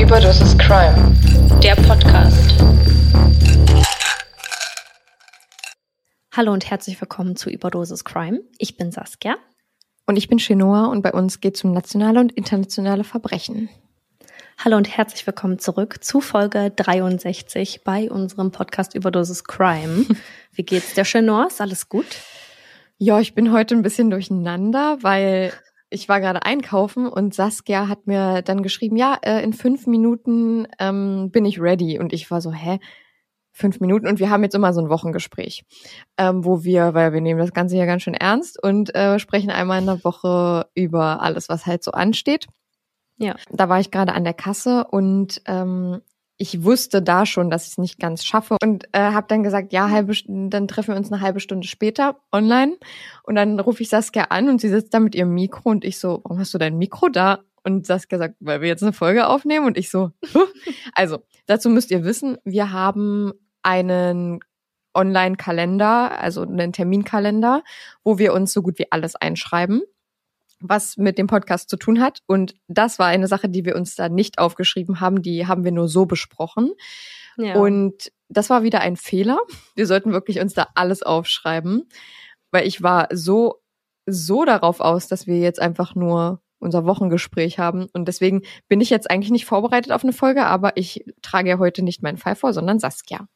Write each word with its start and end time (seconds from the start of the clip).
Überdosis 0.00 0.56
Crime, 0.56 1.14
der 1.62 1.74
Podcast. 1.74 2.54
Hallo 6.32 6.54
und 6.54 6.70
herzlich 6.70 6.98
willkommen 6.98 7.36
zu 7.36 7.50
Überdosis 7.50 8.02
Crime. 8.02 8.40
Ich 8.56 8.78
bin 8.78 8.92
Saskia. 8.92 9.36
Und 10.06 10.16
ich 10.16 10.28
bin 10.28 10.38
Chenoa 10.38 10.86
und 10.86 11.02
bei 11.02 11.12
uns 11.12 11.40
geht 11.40 11.56
es 11.56 11.64
um 11.64 11.72
nationale 11.72 12.18
und 12.18 12.32
internationale 12.32 13.04
Verbrechen. 13.04 13.68
Hallo 14.56 14.78
und 14.78 14.88
herzlich 14.88 15.26
willkommen 15.26 15.58
zurück 15.58 16.02
zu 16.02 16.22
Folge 16.22 16.70
63 16.74 17.84
bei 17.84 18.10
unserem 18.10 18.52
Podcast 18.52 18.94
Überdosis 18.94 19.44
Crime. 19.44 20.06
Wie 20.52 20.62
geht's 20.62 20.94
der 20.94 21.04
Chenoa? 21.04 21.48
Ist 21.48 21.60
alles 21.60 21.90
gut? 21.90 22.06
Ja, 22.98 23.20
ich 23.20 23.34
bin 23.34 23.52
heute 23.52 23.74
ein 23.74 23.82
bisschen 23.82 24.10
durcheinander, 24.10 24.98
weil 25.02 25.52
ich 25.90 26.08
war 26.08 26.20
gerade 26.20 26.44
einkaufen 26.44 27.06
und 27.06 27.34
Saskia 27.34 27.88
hat 27.88 28.06
mir 28.06 28.42
dann 28.42 28.62
geschrieben, 28.62 28.96
ja, 28.96 29.18
äh, 29.22 29.42
in 29.42 29.52
fünf 29.52 29.86
Minuten 29.86 30.66
ähm, 30.78 31.30
bin 31.30 31.44
ich 31.44 31.60
ready. 31.60 31.98
Und 31.98 32.12
ich 32.12 32.30
war 32.30 32.40
so, 32.40 32.52
hä? 32.52 32.78
Fünf 33.52 33.78
Minuten 33.78 34.08
und 34.08 34.18
wir 34.18 34.30
haben 34.30 34.42
jetzt 34.42 34.56
immer 34.56 34.72
so 34.72 34.80
ein 34.80 34.88
Wochengespräch, 34.88 35.64
ähm, 36.18 36.44
wo 36.44 36.64
wir, 36.64 36.92
weil 36.94 37.12
wir 37.12 37.20
nehmen 37.20 37.38
das 37.38 37.52
Ganze 37.52 37.76
ja 37.76 37.86
ganz 37.86 38.02
schön 38.02 38.14
ernst 38.14 38.60
und 38.60 38.92
äh, 38.96 39.20
sprechen 39.20 39.50
einmal 39.50 39.78
in 39.78 39.86
der 39.86 40.02
Woche 40.02 40.66
über 40.74 41.22
alles, 41.22 41.48
was 41.48 41.64
halt 41.64 41.84
so 41.84 41.92
ansteht. 41.92 42.48
Ja. 43.16 43.36
Da 43.50 43.68
war 43.68 43.78
ich 43.78 43.92
gerade 43.92 44.12
an 44.12 44.24
der 44.24 44.34
Kasse 44.34 44.84
und 44.90 45.40
ähm, 45.46 46.00
ich 46.36 46.64
wusste 46.64 47.00
da 47.00 47.26
schon, 47.26 47.50
dass 47.50 47.64
ich 47.66 47.72
es 47.72 47.78
nicht 47.78 47.98
ganz 48.00 48.24
schaffe 48.24 48.56
und 48.62 48.84
äh, 48.92 48.98
habe 48.98 49.26
dann 49.28 49.42
gesagt, 49.42 49.72
ja, 49.72 49.90
halbe, 49.90 50.14
dann 50.26 50.68
treffen 50.68 50.88
wir 50.88 50.96
uns 50.96 51.12
eine 51.12 51.20
halbe 51.20 51.40
Stunde 51.40 51.66
später 51.66 52.16
online 52.32 52.76
und 53.22 53.36
dann 53.36 53.60
rufe 53.60 53.82
ich 53.82 53.88
Saskia 53.88 54.24
an 54.24 54.48
und 54.48 54.60
sie 54.60 54.68
sitzt 54.68 54.92
da 54.94 55.00
mit 55.00 55.14
ihrem 55.14 55.32
Mikro 55.32 55.70
und 55.70 55.84
ich 55.84 55.98
so, 55.98 56.20
warum 56.24 56.38
hast 56.38 56.52
du 56.52 56.58
dein 56.58 56.76
Mikro 56.76 57.08
da? 57.08 57.40
Und 57.62 57.86
Saskia 57.86 58.18
sagt, 58.18 58.34
weil 58.40 58.60
wir 58.60 58.68
jetzt 58.68 58.82
eine 58.82 58.92
Folge 58.92 59.26
aufnehmen 59.26 59.66
und 59.66 59.78
ich 59.78 59.90
so, 59.90 60.10
also 60.94 61.20
dazu 61.46 61.70
müsst 61.70 61.90
ihr 61.90 62.04
wissen, 62.04 62.36
wir 62.44 62.72
haben 62.72 63.32
einen 63.62 64.40
Online-Kalender, 64.92 66.20
also 66.20 66.42
einen 66.42 66.72
Terminkalender, 66.72 67.62
wo 68.02 68.18
wir 68.18 68.32
uns 68.32 68.52
so 68.52 68.62
gut 68.62 68.78
wie 68.78 68.90
alles 68.92 69.16
einschreiben 69.16 69.82
was 70.66 70.96
mit 70.96 71.18
dem 71.18 71.26
Podcast 71.26 71.68
zu 71.68 71.76
tun 71.76 72.00
hat. 72.00 72.20
Und 72.26 72.54
das 72.68 72.98
war 72.98 73.06
eine 73.06 73.28
Sache, 73.28 73.48
die 73.48 73.64
wir 73.64 73.76
uns 73.76 73.94
da 73.94 74.08
nicht 74.08 74.38
aufgeschrieben 74.38 75.00
haben. 75.00 75.20
Die 75.22 75.46
haben 75.46 75.62
wir 75.62 75.72
nur 75.72 75.88
so 75.88 76.06
besprochen. 76.06 76.72
Ja. 77.36 77.56
Und 77.56 78.10
das 78.28 78.48
war 78.48 78.62
wieder 78.62 78.80
ein 78.80 78.96
Fehler. 78.96 79.38
Wir 79.74 79.86
sollten 79.86 80.12
wirklich 80.12 80.40
uns 80.40 80.54
da 80.54 80.68
alles 80.74 81.02
aufschreiben, 81.02 81.88
weil 82.50 82.66
ich 82.66 82.82
war 82.82 83.08
so, 83.12 83.60
so 84.06 84.44
darauf 84.44 84.80
aus, 84.80 85.06
dass 85.06 85.26
wir 85.26 85.38
jetzt 85.38 85.60
einfach 85.60 85.94
nur 85.94 86.40
unser 86.58 86.86
Wochengespräch 86.86 87.58
haben. 87.58 87.86
Und 87.92 88.08
deswegen 88.08 88.42
bin 88.68 88.80
ich 88.80 88.88
jetzt 88.88 89.10
eigentlich 89.10 89.30
nicht 89.30 89.44
vorbereitet 89.44 89.92
auf 89.92 90.02
eine 90.02 90.14
Folge, 90.14 90.46
aber 90.46 90.76
ich 90.76 91.04
trage 91.20 91.50
ja 91.50 91.58
heute 91.58 91.82
nicht 91.82 92.02
meinen 92.02 92.16
Fall 92.16 92.36
vor, 92.36 92.54
sondern 92.54 92.78
Saskia 92.78 93.28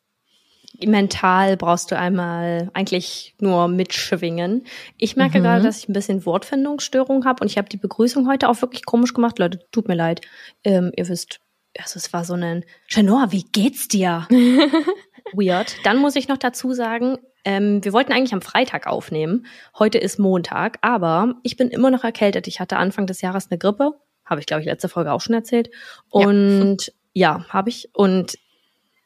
mental 0.84 1.56
brauchst 1.56 1.90
du 1.90 1.98
einmal 1.98 2.70
eigentlich 2.74 3.34
nur 3.40 3.68
mitschwingen. 3.68 4.64
Ich 4.96 5.16
merke 5.16 5.38
Mhm. 5.38 5.42
gerade, 5.42 5.62
dass 5.64 5.78
ich 5.78 5.88
ein 5.88 5.92
bisschen 5.92 6.24
Wortfindungsstörung 6.24 7.24
habe 7.24 7.42
und 7.42 7.50
ich 7.50 7.58
habe 7.58 7.68
die 7.68 7.76
Begrüßung 7.76 8.28
heute 8.28 8.48
auch 8.48 8.60
wirklich 8.62 8.84
komisch 8.86 9.14
gemacht. 9.14 9.38
Leute, 9.38 9.60
tut 9.72 9.88
mir 9.88 9.94
leid. 9.96 10.20
Ähm, 10.64 10.92
ihr 10.96 11.08
wisst, 11.08 11.40
also 11.78 11.96
es 11.96 12.12
war 12.12 12.24
so 12.24 12.34
ein 12.34 12.64
Chanor, 12.86 13.32
wie 13.32 13.44
geht's 13.44 13.88
dir? 13.88 14.26
Weird. 15.32 15.74
Dann 15.84 15.98
muss 15.98 16.16
ich 16.16 16.28
noch 16.28 16.38
dazu 16.38 16.72
sagen, 16.72 17.18
ähm, 17.44 17.84
wir 17.84 17.92
wollten 17.92 18.12
eigentlich 18.12 18.32
am 18.32 18.40
Freitag 18.42 18.86
aufnehmen. 18.86 19.46
Heute 19.78 19.98
ist 19.98 20.18
Montag, 20.18 20.78
aber 20.80 21.34
ich 21.42 21.56
bin 21.56 21.68
immer 21.68 21.90
noch 21.90 22.04
erkältet. 22.04 22.46
Ich 22.46 22.60
hatte 22.60 22.76
Anfang 22.76 23.06
des 23.06 23.20
Jahres 23.20 23.50
eine 23.50 23.58
Grippe. 23.58 23.92
Habe 24.24 24.40
ich, 24.40 24.46
glaube 24.46 24.60
ich, 24.62 24.66
letzte 24.66 24.88
Folge 24.88 25.12
auch 25.12 25.20
schon 25.20 25.34
erzählt. 25.34 25.68
Ja. 26.12 26.26
Und 26.26 26.92
ja, 27.14 27.44
habe 27.48 27.68
ich. 27.70 27.90
Und 27.94 28.38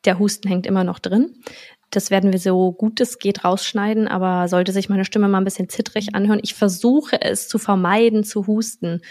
der 0.05 0.19
Husten 0.19 0.49
hängt 0.49 0.67
immer 0.67 0.85
noch 0.85 0.99
drin. 0.99 1.43
Das 1.91 2.11
werden 2.11 2.33
wir 2.33 2.39
so 2.39 2.73
gut 2.73 3.01
es 3.01 3.19
geht 3.19 3.45
rausschneiden, 3.45 4.09
aber 4.09 4.49
sollte 4.49 4.73
sich 4.73 4.89
meine 4.89 5.05
Stimme 5.05 5.29
mal 5.29 5.39
ein 5.39 5.45
bisschen 5.45 5.69
zittrig 5.69 6.15
anhören. 6.15 6.41
Ich 6.43 6.55
versuche 6.55 7.21
es 7.21 7.49
zu 7.49 7.59
vermeiden 7.59 8.25
zu 8.25 8.47
husten, 8.47 9.03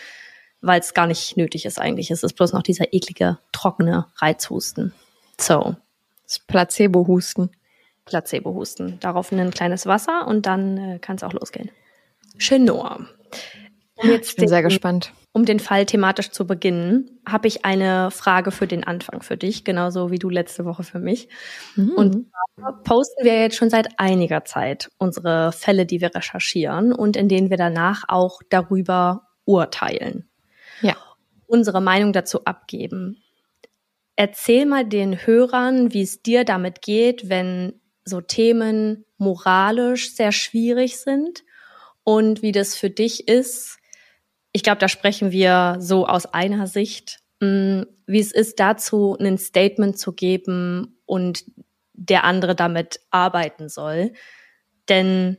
weil 0.61 0.79
es 0.79 0.93
gar 0.93 1.05
nicht 1.07 1.37
nötig 1.37 1.65
ist 1.65 1.79
eigentlich. 1.79 2.09
Es 2.09 2.23
ist 2.23 2.33
bloß 2.33 2.53
noch 2.53 2.63
dieser 2.63 2.91
eklige, 2.93 3.37
trockene 3.51 4.07
Reizhusten. 4.17 4.93
So, 5.39 5.75
Das 6.23 6.39
Placebo-Husten. 6.39 7.51
Placebo-Husten. 8.05 8.99
Darauf 8.99 9.31
ein 9.31 9.51
kleines 9.51 9.85
Wasser 9.85 10.27
und 10.27 10.45
dann 10.47 10.77
äh, 10.77 10.99
kann 10.99 11.17
es 11.17 11.23
auch 11.23 11.33
losgehen. 11.33 11.69
Chenor. 12.37 13.05
Um 14.01 14.09
Ich 14.09 14.15
jetzt 14.15 14.37
bin 14.37 14.47
sehr 14.47 14.61
den- 14.61 14.69
gespannt. 14.69 15.13
um 15.33 15.45
den 15.45 15.59
Fall 15.59 15.85
thematisch 15.85 16.31
zu 16.31 16.45
beginnen, 16.47 17.21
habe 17.27 17.47
ich 17.47 17.65
eine 17.65 18.09
Frage 18.11 18.51
für 18.51 18.67
den 18.67 18.83
Anfang 18.83 19.21
für 19.21 19.37
dich, 19.37 19.63
genauso 19.63 20.11
wie 20.11 20.19
du 20.19 20.29
letzte 20.29 20.65
Woche 20.65 20.83
für 20.83 20.99
mich. 20.99 21.29
Und 21.77 22.27
zwar 22.59 22.83
posten 22.83 23.23
wir 23.23 23.39
jetzt 23.41 23.55
schon 23.55 23.69
seit 23.69 23.99
einiger 23.99 24.43
Zeit 24.45 24.89
unsere 24.97 25.51
Fälle, 25.51 25.85
die 25.85 26.01
wir 26.01 26.13
recherchieren 26.15 26.91
und 26.93 27.15
in 27.15 27.29
denen 27.29 27.49
wir 27.49 27.57
danach 27.57 28.03
auch 28.07 28.41
darüber 28.49 29.27
urteilen. 29.45 30.29
Ja. 30.81 30.95
Unsere 31.47 31.81
Meinung 31.81 32.13
dazu 32.13 32.43
abgeben. 32.45 33.21
Erzähl 34.15 34.65
mal 34.65 34.85
den 34.85 35.25
Hörern, 35.25 35.93
wie 35.93 36.01
es 36.01 36.21
dir 36.21 36.43
damit 36.43 36.81
geht, 36.81 37.29
wenn 37.29 37.79
so 38.03 38.19
Themen 38.21 39.05
moralisch 39.17 40.13
sehr 40.15 40.31
schwierig 40.31 40.97
sind 40.97 41.43
und 42.03 42.41
wie 42.41 42.51
das 42.51 42.75
für 42.75 42.89
dich 42.89 43.27
ist. 43.27 43.77
Ich 44.53 44.63
glaube, 44.63 44.79
da 44.79 44.87
sprechen 44.87 45.31
wir 45.31 45.77
so 45.79 46.07
aus 46.07 46.25
einer 46.25 46.67
Sicht, 46.67 47.19
mh, 47.39 47.85
wie 48.05 48.19
es 48.19 48.31
ist, 48.31 48.59
dazu 48.59 49.17
ein 49.19 49.37
Statement 49.37 49.97
zu 49.97 50.13
geben 50.13 51.01
und 51.05 51.45
der 51.93 52.23
andere 52.23 52.55
damit 52.55 52.99
arbeiten 53.11 53.69
soll. 53.69 54.13
Denn 54.89 55.37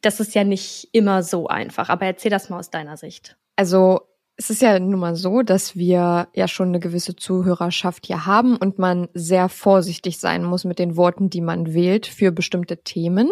das 0.00 0.20
ist 0.20 0.34
ja 0.34 0.44
nicht 0.44 0.88
immer 0.92 1.22
so 1.22 1.46
einfach. 1.46 1.88
Aber 1.88 2.06
erzähl 2.06 2.30
das 2.30 2.48
mal 2.48 2.58
aus 2.58 2.70
deiner 2.70 2.96
Sicht. 2.96 3.36
Also 3.56 4.00
es 4.36 4.48
ist 4.48 4.62
ja 4.62 4.78
nun 4.78 4.98
mal 4.98 5.16
so, 5.16 5.42
dass 5.42 5.76
wir 5.76 6.28
ja 6.34 6.48
schon 6.48 6.68
eine 6.68 6.80
gewisse 6.80 7.14
Zuhörerschaft 7.14 8.06
hier 8.06 8.24
haben 8.24 8.56
und 8.56 8.78
man 8.78 9.08
sehr 9.12 9.50
vorsichtig 9.50 10.18
sein 10.18 10.44
muss 10.44 10.64
mit 10.64 10.78
den 10.78 10.96
Worten, 10.96 11.28
die 11.28 11.42
man 11.42 11.74
wählt 11.74 12.06
für 12.06 12.32
bestimmte 12.32 12.78
Themen. 12.78 13.30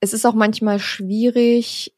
Es 0.00 0.12
ist 0.12 0.26
auch 0.26 0.34
manchmal 0.34 0.80
schwierig, 0.80 1.94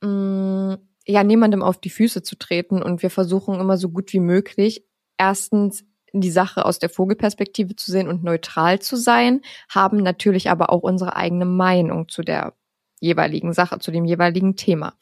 mh, 0.00 0.78
ja, 1.08 1.24
niemandem 1.24 1.62
auf 1.62 1.78
die 1.78 1.90
Füße 1.90 2.22
zu 2.22 2.36
treten 2.36 2.82
und 2.82 3.02
wir 3.02 3.10
versuchen 3.10 3.58
immer 3.58 3.78
so 3.78 3.88
gut 3.88 4.12
wie 4.12 4.20
möglich, 4.20 4.84
erstens 5.16 5.84
die 6.12 6.30
Sache 6.30 6.64
aus 6.64 6.78
der 6.78 6.90
Vogelperspektive 6.90 7.76
zu 7.76 7.90
sehen 7.90 8.08
und 8.08 8.24
neutral 8.24 8.78
zu 8.78 8.96
sein, 8.96 9.40
haben 9.68 9.98
natürlich 9.98 10.50
aber 10.50 10.70
auch 10.70 10.82
unsere 10.82 11.16
eigene 11.16 11.44
Meinung 11.44 12.08
zu 12.08 12.22
der 12.22 12.54
jeweiligen 13.00 13.52
Sache, 13.52 13.78
zu 13.78 13.90
dem 13.90 14.04
jeweiligen 14.04 14.56
Thema. 14.56 14.94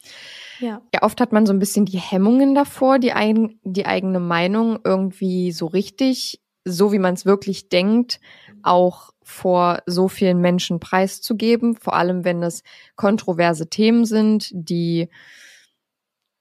Ja. 0.59 0.81
Ja, 0.93 1.03
oft 1.03 1.19
hat 1.19 1.31
man 1.31 1.45
so 1.45 1.53
ein 1.53 1.59
bisschen 1.59 1.85
die 1.85 1.99
Hemmungen 1.99 2.55
davor, 2.55 2.99
die, 2.99 3.11
ein, 3.11 3.59
die 3.63 3.85
eigene 3.85 4.19
Meinung 4.19 4.79
irgendwie 4.83 5.51
so 5.51 5.67
richtig, 5.67 6.41
so 6.63 6.91
wie 6.91 6.99
man 6.99 7.15
es 7.15 7.25
wirklich 7.25 7.69
denkt, 7.69 8.19
auch 8.63 9.11
vor 9.23 9.81
so 9.85 10.07
vielen 10.07 10.39
Menschen 10.39 10.79
preiszugeben. 10.79 11.75
Vor 11.75 11.95
allem, 11.95 12.23
wenn 12.23 12.43
es 12.43 12.63
kontroverse 12.95 13.69
Themen 13.69 14.05
sind, 14.05 14.49
die 14.53 15.09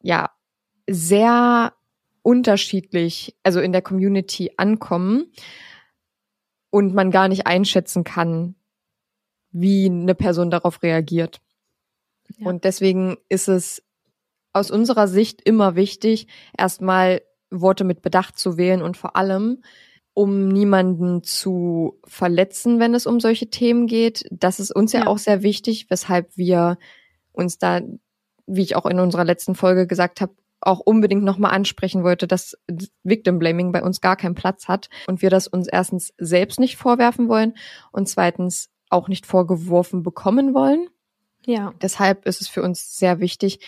ja 0.03 0.31
sehr 0.89 1.75
unterschiedlich, 2.23 3.37
also 3.43 3.61
in 3.61 3.73
der 3.73 3.83
Community 3.83 4.53
ankommen 4.57 5.33
und 6.71 6.95
man 6.95 7.11
gar 7.11 7.29
nicht 7.29 7.47
einschätzen 7.47 8.05
kann, 8.05 8.57
wie 9.51 9.87
eine 9.87 10.15
Person 10.15 10.51
darauf 10.51 10.83
reagiert. 10.83 11.41
Ja. 12.37 12.49
Und 12.49 12.65
deswegen 12.65 13.17
ist 13.29 13.49
es 13.49 13.83
aus 14.53 14.71
unserer 14.71 15.07
Sicht 15.07 15.41
immer 15.43 15.77
wichtig, 15.77 16.29
erstmal 16.57 17.23
Worte 17.51 17.85
mit 17.85 18.03
Bedacht 18.03 18.39
zu 18.39 18.57
wählen 18.57 18.83
und 18.83 18.97
vor 18.97 19.17
allem 19.17 19.63
um 20.17 20.49
niemanden 20.49 21.23
zu 21.23 22.01
verletzen, 22.07 22.81
wenn 22.81 22.95
es 22.95 23.07
um 23.07 23.21
solche 23.21 23.51
Themen 23.51 23.87
geht. 23.87 24.27
Das 24.31 24.61
ist 24.61 24.71
uns 24.71 24.93
ja, 24.93 25.01
ja 25.01 25.07
auch 25.09 25.19
sehr 25.19 25.43
wichtig, 25.43 25.91
weshalb 25.91 26.35
wir 26.39 26.79
uns 27.33 27.59
da, 27.59 27.83
wie 28.47 28.63
ich 28.63 28.77
auch 28.77 28.87
in 28.87 29.01
unserer 29.01 29.25
letzten 29.25 29.55
Folge 29.55 29.87
gesagt 29.87 30.21
habe, 30.21 30.35
auch 30.61 30.81
unbedingt 30.81 31.23
nochmal 31.23 31.53
ansprechen 31.53 32.03
wollte, 32.03 32.27
dass 32.27 32.57
Victim 33.05 33.39
Blaming 33.39 33.73
bei 33.73 33.83
uns 33.83 34.01
gar 34.01 34.17
keinen 34.17 34.35
Platz 34.35 34.69
hat 34.69 34.89
und 35.07 35.23
wir 35.23 35.31
das 35.31 35.47
uns 35.47 35.69
erstens 35.69 36.13
selbst 36.19 36.59
nicht 36.59 36.77
vorwerfen 36.77 37.29
wollen 37.29 37.55
und 37.93 38.09
zweitens 38.09 38.71
auch 38.89 39.09
nicht 39.09 39.27
vorgeworfen 39.27 40.03
bekommen 40.03 40.55
wollen. 40.55 40.89
Ja. 41.45 41.73
Deshalb 41.81 42.27
ist 42.27 42.41
es 42.41 42.49
für 42.49 42.63
uns 42.63 42.97
sehr 42.97 43.21
wichtig, 43.21 43.61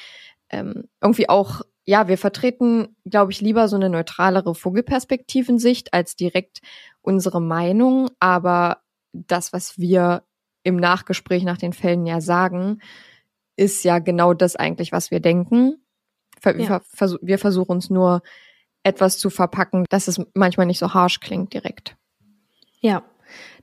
ähm, 0.50 0.88
irgendwie 1.00 1.28
auch, 1.28 1.62
ja, 1.84 2.08
wir 2.08 2.18
vertreten, 2.18 2.96
glaube 3.04 3.32
ich, 3.32 3.40
lieber 3.40 3.68
so 3.68 3.76
eine 3.76 3.90
neutralere 3.90 4.54
Vogelperspektivensicht 4.54 5.92
als 5.94 6.16
direkt 6.16 6.60
unsere 7.02 7.40
Meinung, 7.40 8.10
aber 8.18 8.78
das, 9.12 9.52
was 9.52 9.78
wir 9.78 10.24
im 10.64 10.76
Nachgespräch 10.76 11.44
nach 11.44 11.58
den 11.58 11.72
Fällen 11.72 12.06
ja 12.06 12.20
sagen, 12.20 12.80
ist 13.58 13.84
ja 13.84 13.98
genau 13.98 14.34
das 14.34 14.56
eigentlich, 14.56 14.92
was 14.92 15.10
wir 15.10 15.20
denken. 15.20 15.82
Wir, 16.42 16.80
vers 16.94 17.16
wir 17.20 17.38
versuchen 17.38 17.72
uns 17.72 17.90
nur 17.90 18.22
etwas 18.84 19.18
zu 19.18 19.28
verpacken, 19.28 19.84
dass 19.90 20.06
es 20.06 20.20
manchmal 20.34 20.66
nicht 20.66 20.78
so 20.78 20.94
harsh 20.94 21.18
klingt 21.18 21.52
direkt. 21.52 21.96
Ja, 22.80 23.02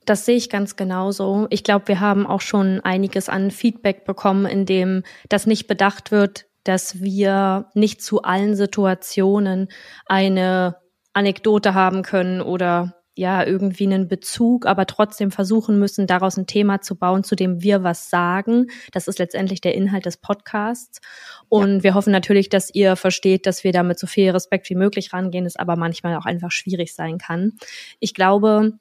das 0.06 0.25
sehe 0.25 0.36
ich 0.36 0.50
ganz 0.50 0.75
genauso. 0.75 1.47
Ich 1.50 1.63
glaube, 1.63 1.88
wir 1.88 2.01
haben 2.01 2.27
auch 2.27 2.42
schon 2.42 2.81
einiges 2.81 3.30
an 3.30 3.50
Feedback 3.50 4.06
bekommen, 4.06 4.45
in 4.45 4.65
dem 4.65 5.03
das 5.30 5.47
nicht 5.47 5.68
bedacht 5.68 6.12
wird, 6.12 6.47
dass 6.65 7.01
wir 7.01 7.69
nicht 7.74 8.01
zu 8.01 8.24
allen 8.24 8.56
Situationen 8.56 9.69
eine 10.06 10.75
Anekdote 11.13 11.74
haben 11.74 12.03
können 12.03 12.42
oder 12.42 13.05
ja, 13.15 13.45
irgendwie 13.45 13.85
einen 13.85 14.07
Bezug, 14.07 14.65
aber 14.65 14.85
trotzdem 14.85 15.31
versuchen 15.31 15.79
müssen, 15.79 16.06
daraus 16.06 16.38
ein 16.38 16.47
Thema 16.47 16.81
zu 16.81 16.95
bauen, 16.95 17.23
zu 17.23 17.35
dem 17.35 17.62
wir 17.62 17.83
was 17.83 18.09
sagen. 18.09 18.67
Das 18.91 19.07
ist 19.07 19.19
letztendlich 19.19 19.62
der 19.62 19.73
Inhalt 19.73 20.06
des 20.06 20.17
Podcasts. 20.17 21.00
Und 21.47 21.77
ja. 21.77 21.83
wir 21.83 21.94
hoffen 21.94 22.12
natürlich, 22.12 22.50
dass 22.50 22.73
ihr 22.73 22.97
versteht, 22.97 23.45
dass 23.45 23.63
wir 23.63 23.71
damit 23.71 24.00
so 24.00 24.07
viel 24.07 24.31
Respekt 24.31 24.69
wie 24.69 24.75
möglich 24.75 25.13
rangehen, 25.13 25.45
es 25.45 25.56
aber 25.56 25.77
manchmal 25.77 26.15
auch 26.17 26.25
einfach 26.25 26.51
schwierig 26.51 26.94
sein 26.94 27.17
kann. 27.17 27.53
Ich 28.00 28.13
glaube, 28.13 28.73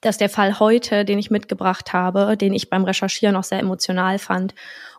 dass 0.00 0.18
der 0.18 0.28
Fall 0.28 0.58
heute, 0.58 1.04
den 1.04 1.18
ich 1.18 1.30
mitgebracht 1.30 1.92
habe, 1.92 2.36
den 2.36 2.52
ich 2.52 2.68
beim 2.68 2.84
Recherchieren 2.84 3.36
auch 3.36 3.44
sehr 3.44 3.60
emotional 3.60 4.18
fand 4.18 4.54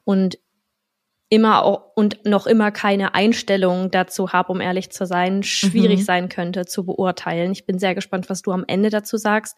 und 0.05 0.39
immer 1.29 1.63
auch, 1.63 1.91
und 1.95 2.25
noch 2.25 2.47
immer 2.47 2.71
keine 2.71 3.13
Einstellung 3.13 3.91
dazu 3.91 4.31
habe, 4.31 4.51
um 4.51 4.61
ehrlich 4.61 4.91
zu 4.91 5.05
sein, 5.05 5.43
schwierig 5.43 5.99
mhm. 5.99 6.03
sein 6.03 6.29
könnte 6.29 6.65
zu 6.65 6.85
beurteilen. 6.85 7.51
Ich 7.51 7.65
bin 7.65 7.79
sehr 7.79 7.95
gespannt, 7.95 8.29
was 8.29 8.41
du 8.41 8.51
am 8.51 8.63
Ende 8.67 8.89
dazu 8.89 9.17
sagst 9.17 9.57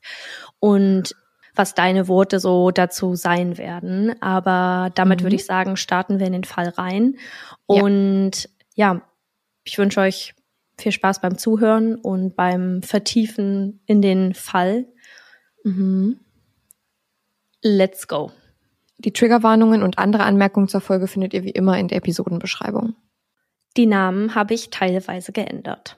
und 0.60 1.16
was 1.56 1.75
deine 1.75 2.07
Worte 2.07 2.39
so 2.39 2.71
dazu 2.71 3.16
sein 3.16 3.57
werden. 3.57 4.19
Aber 4.21 4.92
damit 4.95 5.19
mhm. 5.19 5.25
würde 5.25 5.36
ich 5.36 5.45
sagen, 5.45 5.77
starten 5.77 6.19
wir 6.19 6.27
in 6.27 6.33
den 6.33 6.44
Fall 6.44 6.69
rein. 6.69 7.18
Und 7.66 8.50
ja, 8.75 8.94
ja 8.94 9.01
ich 9.63 9.77
wünsche 9.77 10.00
euch 10.00 10.33
viel 10.77 10.92
Spaß 10.92 11.21
beim 11.21 11.38
Zuhören 11.38 11.95
und 11.95 12.36
beim 12.36 12.81
Vertiefen 12.81 13.81
in 13.86 14.01
den 14.01 14.33
Fall. 14.33 14.86
Mhm. 15.63 16.19
Let's 17.62 18.07
go. 18.07 18.31
Die 19.00 19.13
Triggerwarnungen 19.13 19.81
und 19.81 19.98
andere 19.98 20.24
Anmerkungen 20.24 20.68
zur 20.68 20.81
Folge 20.81 21.07
findet 21.07 21.34
ihr 21.34 21.44
wie 21.44 21.51
immer 21.51 21.80
in 21.80 21.88
der 21.88 21.98
Episodenbeschreibung. 22.00 22.96
Die 23.78 23.86
Namen 23.86 24.36
habe 24.36 24.54
ich 24.54 24.72
teilweise 24.72 25.31
geändert. 25.31 25.98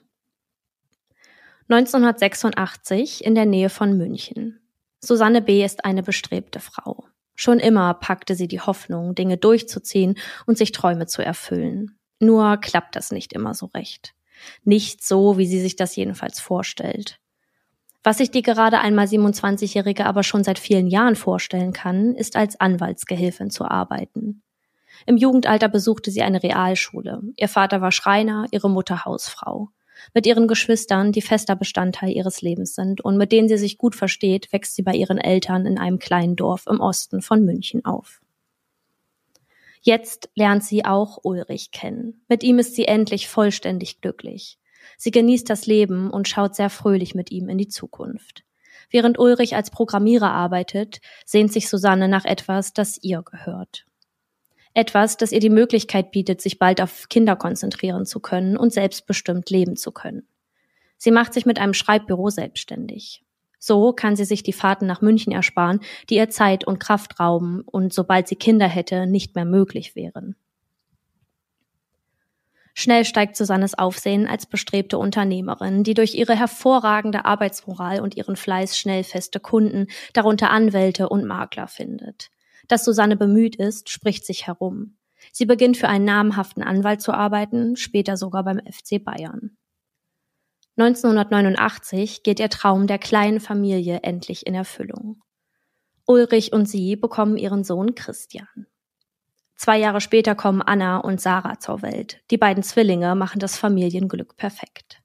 1986 1.68 3.24
in 3.24 3.34
der 3.34 3.46
Nähe 3.46 3.70
von 3.70 3.96
München. 3.96 4.60
Susanne 5.00 5.42
B. 5.42 5.64
ist 5.64 5.84
eine 5.84 6.02
bestrebte 6.02 6.60
Frau. 6.60 7.06
Schon 7.34 7.58
immer 7.58 7.94
packte 7.94 8.36
sie 8.36 8.46
die 8.46 8.60
Hoffnung, 8.60 9.14
Dinge 9.16 9.36
durchzuziehen 9.36 10.16
und 10.46 10.56
sich 10.56 10.70
Träume 10.70 11.06
zu 11.06 11.24
erfüllen. 11.24 11.98
Nur 12.20 12.58
klappt 12.58 12.94
das 12.94 13.10
nicht 13.10 13.32
immer 13.32 13.54
so 13.54 13.66
recht. 13.66 14.14
Nicht 14.62 15.02
so, 15.02 15.38
wie 15.38 15.46
sie 15.46 15.60
sich 15.60 15.74
das 15.74 15.96
jedenfalls 15.96 16.38
vorstellt. 16.38 17.18
Was 18.04 18.18
sich 18.18 18.30
die 18.30 18.42
gerade 18.42 18.80
einmal 18.80 19.06
27-Jährige 19.06 20.06
aber 20.06 20.22
schon 20.22 20.42
seit 20.42 20.58
vielen 20.58 20.88
Jahren 20.88 21.14
vorstellen 21.14 21.72
kann, 21.72 22.14
ist 22.14 22.36
als 22.36 22.58
Anwaltsgehilfin 22.58 23.50
zu 23.50 23.64
arbeiten. 23.64 24.42
Im 25.06 25.16
Jugendalter 25.16 25.68
besuchte 25.68 26.10
sie 26.10 26.22
eine 26.22 26.42
Realschule. 26.42 27.22
Ihr 27.36 27.48
Vater 27.48 27.80
war 27.80 27.92
Schreiner, 27.92 28.46
ihre 28.50 28.70
Mutter 28.70 29.04
Hausfrau. 29.04 29.68
Mit 30.14 30.26
ihren 30.26 30.48
Geschwistern, 30.48 31.12
die 31.12 31.22
fester 31.22 31.54
Bestandteil 31.54 32.10
ihres 32.10 32.42
Lebens 32.42 32.74
sind 32.74 33.00
und 33.00 33.16
mit 33.16 33.30
denen 33.30 33.48
sie 33.48 33.58
sich 33.58 33.78
gut 33.78 33.94
versteht, 33.94 34.52
wächst 34.52 34.74
sie 34.74 34.82
bei 34.82 34.94
ihren 34.94 35.18
Eltern 35.18 35.64
in 35.64 35.78
einem 35.78 35.98
kleinen 35.98 36.34
Dorf 36.34 36.66
im 36.66 36.80
Osten 36.80 37.22
von 37.22 37.44
München 37.44 37.84
auf. 37.84 38.20
Jetzt 39.80 40.30
lernt 40.34 40.64
sie 40.64 40.84
auch 40.84 41.18
Ulrich 41.22 41.72
kennen. 41.72 42.24
Mit 42.28 42.42
ihm 42.44 42.58
ist 42.58 42.74
sie 42.74 42.86
endlich 42.86 43.28
vollständig 43.28 44.00
glücklich. 44.00 44.58
Sie 45.02 45.10
genießt 45.10 45.50
das 45.50 45.66
Leben 45.66 46.12
und 46.12 46.28
schaut 46.28 46.54
sehr 46.54 46.70
fröhlich 46.70 47.16
mit 47.16 47.32
ihm 47.32 47.48
in 47.48 47.58
die 47.58 47.66
Zukunft. 47.66 48.44
Während 48.88 49.18
Ulrich 49.18 49.56
als 49.56 49.72
Programmierer 49.72 50.30
arbeitet, 50.30 51.00
sehnt 51.26 51.52
sich 51.52 51.68
Susanne 51.68 52.06
nach 52.06 52.24
etwas, 52.24 52.72
das 52.72 53.02
ihr 53.02 53.24
gehört. 53.24 53.84
Etwas, 54.74 55.16
das 55.16 55.32
ihr 55.32 55.40
die 55.40 55.50
Möglichkeit 55.50 56.12
bietet, 56.12 56.40
sich 56.40 56.60
bald 56.60 56.80
auf 56.80 57.08
Kinder 57.08 57.34
konzentrieren 57.34 58.06
zu 58.06 58.20
können 58.20 58.56
und 58.56 58.72
selbstbestimmt 58.72 59.50
leben 59.50 59.74
zu 59.74 59.90
können. 59.90 60.28
Sie 60.98 61.10
macht 61.10 61.34
sich 61.34 61.46
mit 61.46 61.58
einem 61.58 61.74
Schreibbüro 61.74 62.30
selbstständig. 62.30 63.24
So 63.58 63.92
kann 63.92 64.14
sie 64.14 64.24
sich 64.24 64.44
die 64.44 64.52
Fahrten 64.52 64.86
nach 64.86 65.00
München 65.00 65.32
ersparen, 65.32 65.80
die 66.10 66.14
ihr 66.14 66.30
Zeit 66.30 66.64
und 66.64 66.78
Kraft 66.78 67.18
rauben 67.18 67.62
und 67.62 67.92
sobald 67.92 68.28
sie 68.28 68.36
Kinder 68.36 68.68
hätte, 68.68 69.08
nicht 69.08 69.34
mehr 69.34 69.46
möglich 69.46 69.96
wären. 69.96 70.36
Schnell 72.74 73.04
steigt 73.04 73.36
Susannes 73.36 73.78
Aufsehen 73.78 74.26
als 74.26 74.46
bestrebte 74.46 74.96
Unternehmerin, 74.98 75.84
die 75.84 75.94
durch 75.94 76.14
ihre 76.14 76.34
hervorragende 76.34 77.24
Arbeitsmoral 77.24 78.00
und 78.00 78.16
ihren 78.16 78.36
Fleiß 78.36 78.78
schnell 78.78 79.04
feste 79.04 79.40
Kunden, 79.40 79.88
darunter 80.14 80.50
Anwälte 80.50 81.08
und 81.08 81.26
Makler 81.26 81.68
findet. 81.68 82.30
Dass 82.68 82.84
Susanne 82.84 83.16
bemüht 83.16 83.56
ist, 83.56 83.90
spricht 83.90 84.24
sich 84.24 84.46
herum. 84.46 84.96
Sie 85.32 85.44
beginnt 85.44 85.76
für 85.76 85.88
einen 85.88 86.04
namhaften 86.04 86.62
Anwalt 86.62 87.02
zu 87.02 87.12
arbeiten, 87.12 87.76
später 87.76 88.16
sogar 88.16 88.42
beim 88.42 88.58
FC 88.58 89.02
Bayern. 89.02 89.56
1989 90.76 92.22
geht 92.22 92.40
ihr 92.40 92.48
Traum 92.48 92.86
der 92.86 92.98
kleinen 92.98 93.40
Familie 93.40 94.00
endlich 94.02 94.46
in 94.46 94.54
Erfüllung. 94.54 95.20
Ulrich 96.06 96.52
und 96.52 96.66
sie 96.66 96.96
bekommen 96.96 97.36
ihren 97.36 97.62
Sohn 97.62 97.94
Christian. 97.94 98.66
Zwei 99.62 99.78
Jahre 99.78 100.00
später 100.00 100.34
kommen 100.34 100.60
Anna 100.60 100.96
und 100.96 101.20
Sarah 101.20 101.60
zur 101.60 101.82
Welt. 101.82 102.20
Die 102.32 102.36
beiden 102.36 102.64
Zwillinge 102.64 103.14
machen 103.14 103.38
das 103.38 103.56
Familienglück 103.56 104.36
perfekt. 104.36 105.00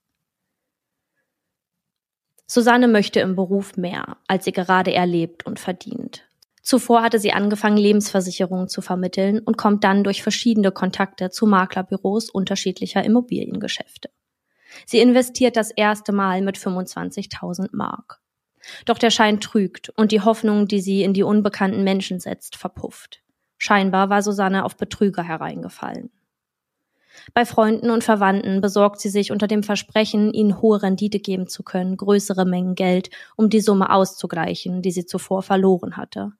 Susanne 2.47 2.87
möchte 2.87 3.19
im 3.19 3.35
Beruf 3.35 3.77
mehr, 3.77 4.17
als 4.27 4.45
sie 4.45 4.51
gerade 4.51 4.91
erlebt 4.91 5.45
und 5.45 5.59
verdient. 5.59 6.27
Zuvor 6.63 7.03
hatte 7.03 7.19
sie 7.19 7.33
angefangen, 7.33 7.77
Lebensversicherungen 7.77 8.67
zu 8.67 8.81
vermitteln 8.81 9.41
und 9.41 9.59
kommt 9.59 9.83
dann 9.83 10.03
durch 10.03 10.23
verschiedene 10.23 10.71
Kontakte 10.71 11.29
zu 11.29 11.45
Maklerbüros 11.45 12.31
unterschiedlicher 12.31 13.03
Immobiliengeschäfte. 13.03 14.09
Sie 14.87 14.97
investiert 14.97 15.55
das 15.55 15.69
erste 15.69 16.13
Mal 16.13 16.41
mit 16.41 16.57
25.000 16.57 17.67
Mark. 17.73 18.21
Doch 18.85 18.97
der 18.97 19.11
Schein 19.11 19.39
trügt 19.39 19.89
und 19.89 20.11
die 20.11 20.21
Hoffnung, 20.21 20.67
die 20.67 20.81
sie 20.81 21.03
in 21.03 21.13
die 21.13 21.21
unbekannten 21.21 21.83
Menschen 21.83 22.19
setzt, 22.19 22.55
verpufft. 22.55 23.21
Scheinbar 23.57 24.09
war 24.09 24.21
Susanne 24.21 24.65
auf 24.65 24.77
Betrüger 24.77 25.23
hereingefallen. 25.23 26.11
Bei 27.33 27.45
Freunden 27.45 27.89
und 27.89 28.03
Verwandten 28.03 28.61
besorgt 28.61 28.99
sie 28.99 29.09
sich 29.09 29.31
unter 29.31 29.47
dem 29.47 29.63
Versprechen, 29.63 30.33
ihnen 30.33 30.61
hohe 30.61 30.81
Rendite 30.81 31.19
geben 31.19 31.47
zu 31.47 31.63
können, 31.63 31.97
größere 31.97 32.45
Mengen 32.45 32.75
Geld, 32.75 33.09
um 33.35 33.49
die 33.49 33.59
Summe 33.59 33.91
auszugleichen, 33.91 34.81
die 34.81 34.91
sie 34.91 35.05
zuvor 35.05 35.41
verloren 35.41 35.97
hatte. 35.97 36.33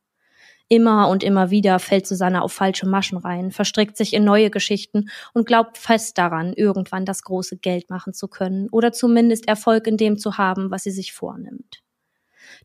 Immer 0.70 1.08
und 1.08 1.24
immer 1.24 1.50
wieder 1.50 1.80
fällt 1.80 2.06
Susanne 2.06 2.42
auf 2.42 2.52
falsche 2.52 2.88
Maschen 2.88 3.18
rein, 3.18 3.52
verstrickt 3.52 3.96
sich 3.96 4.14
in 4.14 4.26
neue 4.26 4.50
Geschichten 4.50 5.10
und 5.34 5.48
glaubt 5.48 5.78
fest 5.78 6.18
daran, 6.18 6.52
irgendwann 6.54 7.06
das 7.06 7.24
große 7.24 7.58
Geld 7.58 7.90
machen 7.90 8.14
zu 8.14 8.28
können 8.28 8.68
oder 8.70 8.92
zumindest 8.92 9.48
Erfolg 9.48 9.88
in 9.88 9.96
dem 9.96 10.18
zu 10.18 10.38
haben, 10.38 10.70
was 10.70 10.84
sie 10.84 10.92
sich 10.92 11.14
vornimmt. 11.14 11.82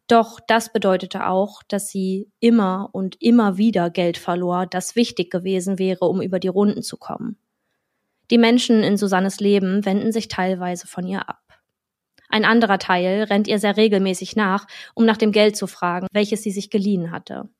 Doch 0.08 0.40
das 0.46 0.72
bedeutete 0.72 1.26
auch, 1.26 1.62
dass 1.68 1.88
sie 1.88 2.30
immer 2.40 2.90
und 2.92 3.16
immer 3.20 3.56
wieder 3.56 3.90
Geld 3.90 4.18
verlor, 4.18 4.66
das 4.66 4.96
wichtig 4.96 5.30
gewesen 5.30 5.78
wäre, 5.78 6.06
um 6.06 6.20
über 6.20 6.38
die 6.38 6.48
Runden 6.48 6.82
zu 6.82 6.96
kommen. 6.96 7.38
Die 8.30 8.38
Menschen 8.38 8.82
in 8.82 8.96
Susannes 8.96 9.40
Leben 9.40 9.84
wenden 9.84 10.12
sich 10.12 10.28
teilweise 10.28 10.86
von 10.86 11.06
ihr 11.06 11.28
ab. 11.28 11.42
Ein 12.28 12.46
anderer 12.46 12.78
Teil 12.78 13.24
rennt 13.24 13.46
ihr 13.46 13.58
sehr 13.58 13.76
regelmäßig 13.76 14.36
nach, 14.36 14.66
um 14.94 15.04
nach 15.04 15.18
dem 15.18 15.32
Geld 15.32 15.56
zu 15.56 15.66
fragen, 15.66 16.06
welches 16.12 16.42
sie 16.42 16.50
sich 16.50 16.70
geliehen 16.70 17.10
hatte. 17.10 17.50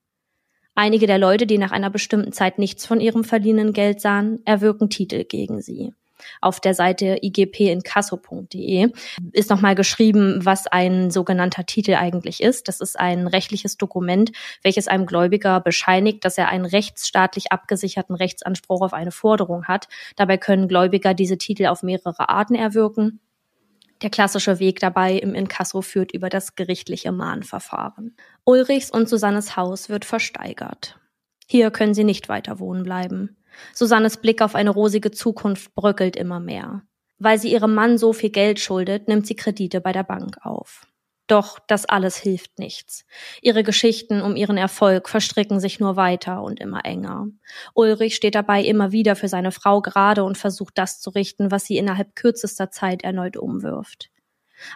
Einige 0.75 1.07
der 1.07 1.19
Leute, 1.19 1.47
die 1.47 1.59
nach 1.59 1.73
einer 1.73 1.91
bestimmten 1.91 2.33
Zeit 2.33 2.59
nichts 2.59 2.87
von 2.87 2.99
ihrem 2.99 3.25
verliehenen 3.25 3.75
Geld 3.75 4.01
sahen, 4.01 4.41
erwirken 4.47 4.89
Titel 4.89 5.25
gegen 5.25 5.61
sie. 5.61 5.93
Auf 6.41 6.61
der 6.61 6.75
Seite 6.75 7.19
igpinkasso.de 7.23 8.91
ist 9.33 9.51
nochmal 9.51 9.75
geschrieben, 9.75 10.45
was 10.45 10.67
ein 10.67 11.11
sogenannter 11.11 11.67
Titel 11.67 11.95
eigentlich 11.95 12.43
ist. 12.43 12.69
Das 12.69 12.81
ist 12.81 12.99
ein 12.99 13.27
rechtliches 13.27 13.77
Dokument, 13.77 14.33
welches 14.63 14.89
einem 14.89 15.07
Gläubiger 15.07 15.61
bescheinigt, 15.61 16.25
dass 16.25 16.39
er 16.39 16.49
einen 16.49 16.65
rechtsstaatlich 16.65 17.53
abgesicherten 17.53 18.15
Rechtsanspruch 18.15 18.83
auf 18.83 18.93
eine 18.93 19.13
Forderung 19.13 19.65
hat. 19.65 19.89
Dabei 20.17 20.39
können 20.39 20.69
Gläubiger 20.69 21.15
diese 21.15 21.39
Titel 21.39 21.67
auf 21.67 21.83
mehrere 21.83 22.29
Arten 22.29 22.55
erwirken. 22.55 23.21
Der 24.03 24.11
klassische 24.11 24.59
Weg 24.59 24.81
dabei 24.81 25.13
im 25.13 25.35
Inkasso 25.35 25.81
führt 25.81 26.13
über 26.13 26.29
das 26.29 26.57
gerichtliche 26.57 27.13
Mahnverfahren. 27.13 28.17
Ulrichs 28.45 28.91
und 28.91 29.09
Susannes 29.09 29.57
Haus 29.57 29.89
wird 29.89 30.05
versteigert. 30.05 30.99
Hier 31.47 31.71
können 31.71 31.95
sie 31.95 32.03
nicht 32.03 32.29
weiter 32.29 32.59
wohnen 32.59 32.83
bleiben. 32.83 33.37
Susannes 33.75 34.17
Blick 34.17 34.43
auf 34.43 34.55
eine 34.55 34.71
rosige 34.71 35.11
Zukunft 35.11 35.75
bröckelt 35.75 36.17
immer 36.17 36.41
mehr. 36.41 36.83
Weil 37.19 37.39
sie 37.39 37.53
ihrem 37.53 37.75
Mann 37.75 37.99
so 37.99 38.13
viel 38.13 38.31
Geld 38.31 38.61
schuldet, 38.61 39.09
nimmt 39.09 39.27
sie 39.27 39.37
Kredite 39.37 39.81
bei 39.81 39.93
der 39.93 40.03
Bank 40.03 40.39
auf. 40.43 40.87
Doch 41.29 41.59
das 41.67 41.87
alles 41.87 42.17
hilft 42.17 42.59
nichts. 42.59 43.07
Ihre 43.41 43.63
Geschichten 43.63 44.21
um 44.21 44.37
ihren 44.37 44.59
Erfolg 44.59 45.09
verstricken 45.09 45.61
sich 45.61 45.81
nur 45.81 45.97
weiter 45.97 46.43
und 46.43 46.61
immer 46.61 46.85
enger. 46.85 47.27
Ulrich 47.75 48.17
steht 48.17 48.35
dabei 48.35 48.63
immer 48.63 48.93
wieder 48.93 49.17
für 49.17 49.29
seine 49.29 49.53
Frau 49.53 49.81
gerade 49.81 50.25
und 50.25 50.37
versucht 50.37 50.77
das 50.77 51.01
zu 51.01 51.11
richten, 51.11 51.51
was 51.51 51.65
sie 51.65 51.79
innerhalb 51.79 52.17
kürzester 52.17 52.71
Zeit 52.71 53.03
erneut 53.03 53.37
umwirft. 53.37 54.11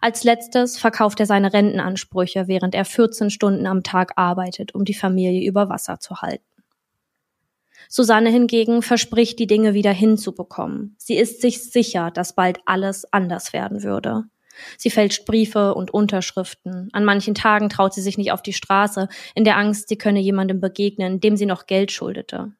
Als 0.01 0.25
letztes 0.25 0.79
verkauft 0.79 1.21
er 1.21 1.27
seine 1.27 1.53
Rentenansprüche, 1.53 2.49
während 2.49 2.75
er 2.75 2.85
14 2.85 3.31
Stunden 3.31 3.67
am 3.67 3.83
Tag 3.83 4.13
arbeitet, 4.17 4.75
um 4.75 4.85
die 4.85 4.95
Familie 4.95 5.47
über 5.47 5.69
Wasser 5.69 6.01
zu 6.01 6.23
halten. 6.23 6.45
Susanne 7.89 8.31
hingegen 8.31 8.83
verspricht, 8.83 9.39
die 9.39 9.47
Dinge 9.47 9.75
wieder 9.75 9.93
hinzubekommen. 9.93 10.97
Sie 10.99 11.17
ist 11.17 11.41
sich 11.41 11.63
sicher, 11.71 12.11
dass 12.11 12.35
bald 12.35 12.61
alles 12.67 13.13
anders 13.13 13.53
werden 13.53 13.83
würde. 13.83 14.25
Sie 14.79 14.91
fälscht 14.91 15.27
Briefe 15.27 15.75
und 15.75 15.93
Unterschriften. 15.93 16.89
An 16.93 17.05
manchen 17.05 17.35
Tagen 17.35 17.69
traut 17.69 17.95
sie 17.95 18.01
sich 18.01 18.19
nicht 18.19 18.33
auf 18.33 18.43
die 18.43 18.53
Straße, 18.53 19.09
in 19.35 19.45
der 19.45 19.57
Angst, 19.57 19.89
sie 19.89 19.99
könne 19.99 20.21
jemandem 20.21 20.61
begegnen, 20.61 21.21
dem 21.21 21.37
sie 21.37 21.47
noch 21.47 21.67
Geld 21.67 21.93
schuldete. 21.93 22.53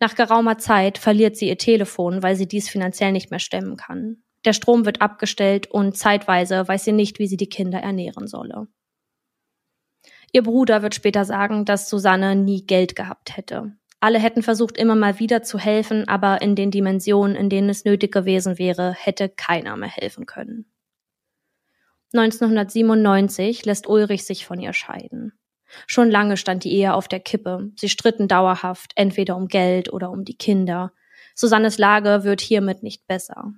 Nach 0.00 0.14
geraumer 0.14 0.58
Zeit 0.58 0.98
verliert 0.98 1.36
sie 1.36 1.48
ihr 1.48 1.58
Telefon, 1.58 2.22
weil 2.22 2.36
sie 2.36 2.48
dies 2.48 2.68
finanziell 2.68 3.12
nicht 3.12 3.30
mehr 3.30 3.40
stemmen 3.40 3.76
kann. 3.76 4.22
Der 4.44 4.52
Strom 4.52 4.84
wird 4.84 5.00
abgestellt 5.00 5.70
und 5.70 5.96
zeitweise 5.96 6.66
weiß 6.66 6.84
sie 6.84 6.92
nicht, 6.92 7.18
wie 7.18 7.26
sie 7.26 7.36
die 7.36 7.48
Kinder 7.48 7.80
ernähren 7.80 8.26
solle. 8.26 8.68
Ihr 10.32 10.42
Bruder 10.42 10.82
wird 10.82 10.94
später 10.94 11.24
sagen, 11.24 11.64
dass 11.64 11.88
Susanne 11.88 12.36
nie 12.36 12.66
Geld 12.66 12.96
gehabt 12.96 13.36
hätte. 13.36 13.72
Alle 14.00 14.20
hätten 14.20 14.42
versucht, 14.42 14.76
immer 14.76 14.94
mal 14.94 15.18
wieder 15.18 15.42
zu 15.42 15.58
helfen, 15.58 16.06
aber 16.06 16.40
in 16.40 16.54
den 16.54 16.70
Dimensionen, 16.70 17.34
in 17.34 17.50
denen 17.50 17.68
es 17.68 17.84
nötig 17.84 18.12
gewesen 18.12 18.58
wäre, 18.58 18.92
hätte 18.92 19.28
keiner 19.28 19.76
mehr 19.76 19.88
helfen 19.88 20.24
können. 20.26 20.70
1997 22.12 23.64
lässt 23.66 23.88
Ulrich 23.88 24.24
sich 24.24 24.46
von 24.46 24.60
ihr 24.60 24.72
scheiden. 24.72 25.38
Schon 25.86 26.10
lange 26.10 26.36
stand 26.36 26.64
die 26.64 26.72
Ehe 26.72 26.94
auf 26.94 27.08
der 27.08 27.20
Kippe. 27.20 27.70
Sie 27.76 27.88
stritten 27.88 28.28
dauerhaft, 28.28 28.92
entweder 28.94 29.36
um 29.36 29.48
Geld 29.48 29.92
oder 29.92 30.10
um 30.10 30.24
die 30.24 30.36
Kinder. 30.36 30.92
Susannes 31.34 31.76
Lage 31.76 32.24
wird 32.24 32.40
hiermit 32.40 32.82
nicht 32.82 33.06
besser. 33.06 33.52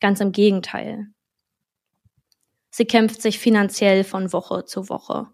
Ganz 0.00 0.20
im 0.20 0.32
Gegenteil. 0.32 1.06
Sie 2.70 2.84
kämpft 2.84 3.22
sich 3.22 3.38
finanziell 3.38 4.04
von 4.04 4.32
Woche 4.32 4.64
zu 4.64 4.88
Woche. 4.88 5.28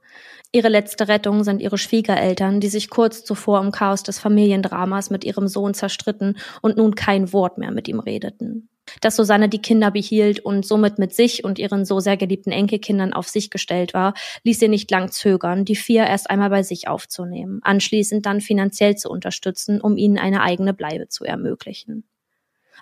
Ihre 0.55 0.69
letzte 0.69 1.09
Rettung 1.09 1.43
sind 1.43 1.61
ihre 1.61 1.79
Schwiegereltern, 1.79 2.61
die 2.61 2.69
sich 2.69 2.89
kurz 2.89 3.25
zuvor 3.25 3.61
im 3.61 3.73
Chaos 3.73 4.05
des 4.05 4.21
Familiendramas 4.21 5.11
mit 5.11 5.25
ihrem 5.25 5.49
Sohn 5.49 5.75
zerstritten 5.75 6.37
und 6.63 6.77
nun 6.77 6.95
kein 6.95 7.33
Wort 7.33 7.59
mehr 7.59 7.73
mit 7.73 7.89
ihm 7.89 7.99
redeten. 7.99 8.69
Dass 9.01 9.17
Susanne 9.17 9.49
die 9.49 9.61
Kinder 9.61 9.91
behielt 9.91 10.39
und 10.39 10.65
somit 10.65 11.01
mit 11.01 11.13
sich 11.13 11.43
und 11.43 11.59
ihren 11.59 11.85
so 11.85 11.99
sehr 11.99 12.17
geliebten 12.17 12.53
Enkelkindern 12.53 13.15
auf 13.15 13.27
sich 13.27 13.51
gestellt 13.51 13.95
war, 13.95 14.15
ließ 14.45 14.61
sie 14.61 14.69
nicht 14.69 14.89
lang 14.93 15.11
zögern, 15.11 15.65
die 15.65 15.75
vier 15.75 16.05
erst 16.05 16.31
einmal 16.31 16.51
bei 16.51 16.63
sich 16.63 16.87
aufzunehmen, 16.87 17.59
anschließend 17.65 18.25
dann 18.25 18.41
finanziell 18.41 18.95
zu 18.95 19.11
unterstützen, 19.11 19.81
um 19.81 19.97
ihnen 19.97 20.19
eine 20.19 20.41
eigene 20.43 20.73
Bleibe 20.73 21.09
zu 21.09 21.25
ermöglichen. 21.25 22.05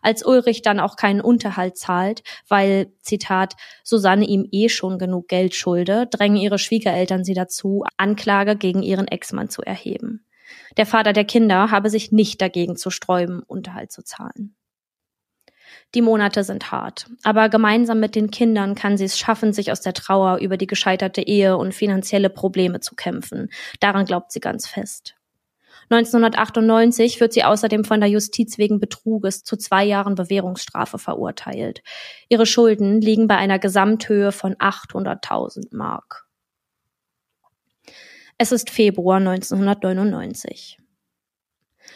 Als 0.02 0.24
Ulrich 0.24 0.62
dann 0.62 0.80
auch 0.80 0.96
keinen 0.96 1.20
Unterhalt 1.20 1.78
zahlt, 1.78 2.22
weil, 2.48 2.92
Zitat, 3.00 3.54
Susanne 3.82 4.26
ihm 4.26 4.46
eh 4.50 4.68
schon 4.68 4.98
genug 4.98 5.28
Geld 5.28 5.54
schulde, 5.54 6.06
drängen 6.10 6.36
ihre 6.36 6.58
Schwiegereltern 6.58 7.24
sie 7.24 7.34
dazu, 7.34 7.84
Anklage 7.96 8.56
gegen 8.56 8.82
ihren 8.82 9.08
Ex-Mann 9.08 9.48
zu 9.48 9.62
erheben. 9.62 10.26
Der 10.76 10.86
Vater 10.86 11.12
der 11.12 11.24
Kinder 11.24 11.70
habe 11.70 11.88
sich 11.88 12.12
nicht 12.12 12.40
dagegen 12.42 12.76
zu 12.76 12.90
sträuben, 12.90 13.42
Unterhalt 13.42 13.92
zu 13.92 14.02
zahlen. 14.02 14.54
Die 15.94 16.02
Monate 16.02 16.42
sind 16.44 16.72
hart, 16.72 17.06
aber 17.22 17.48
gemeinsam 17.48 18.00
mit 18.00 18.14
den 18.14 18.30
Kindern 18.30 18.74
kann 18.74 18.96
sie 18.96 19.04
es 19.04 19.18
schaffen, 19.18 19.52
sich 19.52 19.72
aus 19.72 19.80
der 19.80 19.92
Trauer 19.92 20.38
über 20.38 20.56
die 20.56 20.66
gescheiterte 20.66 21.22
Ehe 21.22 21.56
und 21.56 21.74
finanzielle 21.74 22.30
Probleme 22.30 22.80
zu 22.80 22.94
kämpfen. 22.94 23.50
Daran 23.80 24.06
glaubt 24.06 24.32
sie 24.32 24.40
ganz 24.40 24.66
fest. 24.66 25.14
1998 25.92 27.20
wird 27.20 27.32
sie 27.32 27.44
außerdem 27.44 27.84
von 27.84 28.00
der 28.00 28.08
Justiz 28.08 28.56
wegen 28.56 28.80
Betruges 28.80 29.44
zu 29.44 29.56
zwei 29.56 29.84
Jahren 29.84 30.14
Bewährungsstrafe 30.14 30.98
verurteilt. 30.98 31.82
Ihre 32.28 32.46
Schulden 32.46 33.00
liegen 33.00 33.28
bei 33.28 33.36
einer 33.36 33.58
Gesamthöhe 33.58 34.32
von 34.32 34.54
800.000 34.54 35.76
Mark. 35.76 36.26
Es 38.38 38.52
ist 38.52 38.70
Februar 38.70 39.18
1999. 39.18 40.78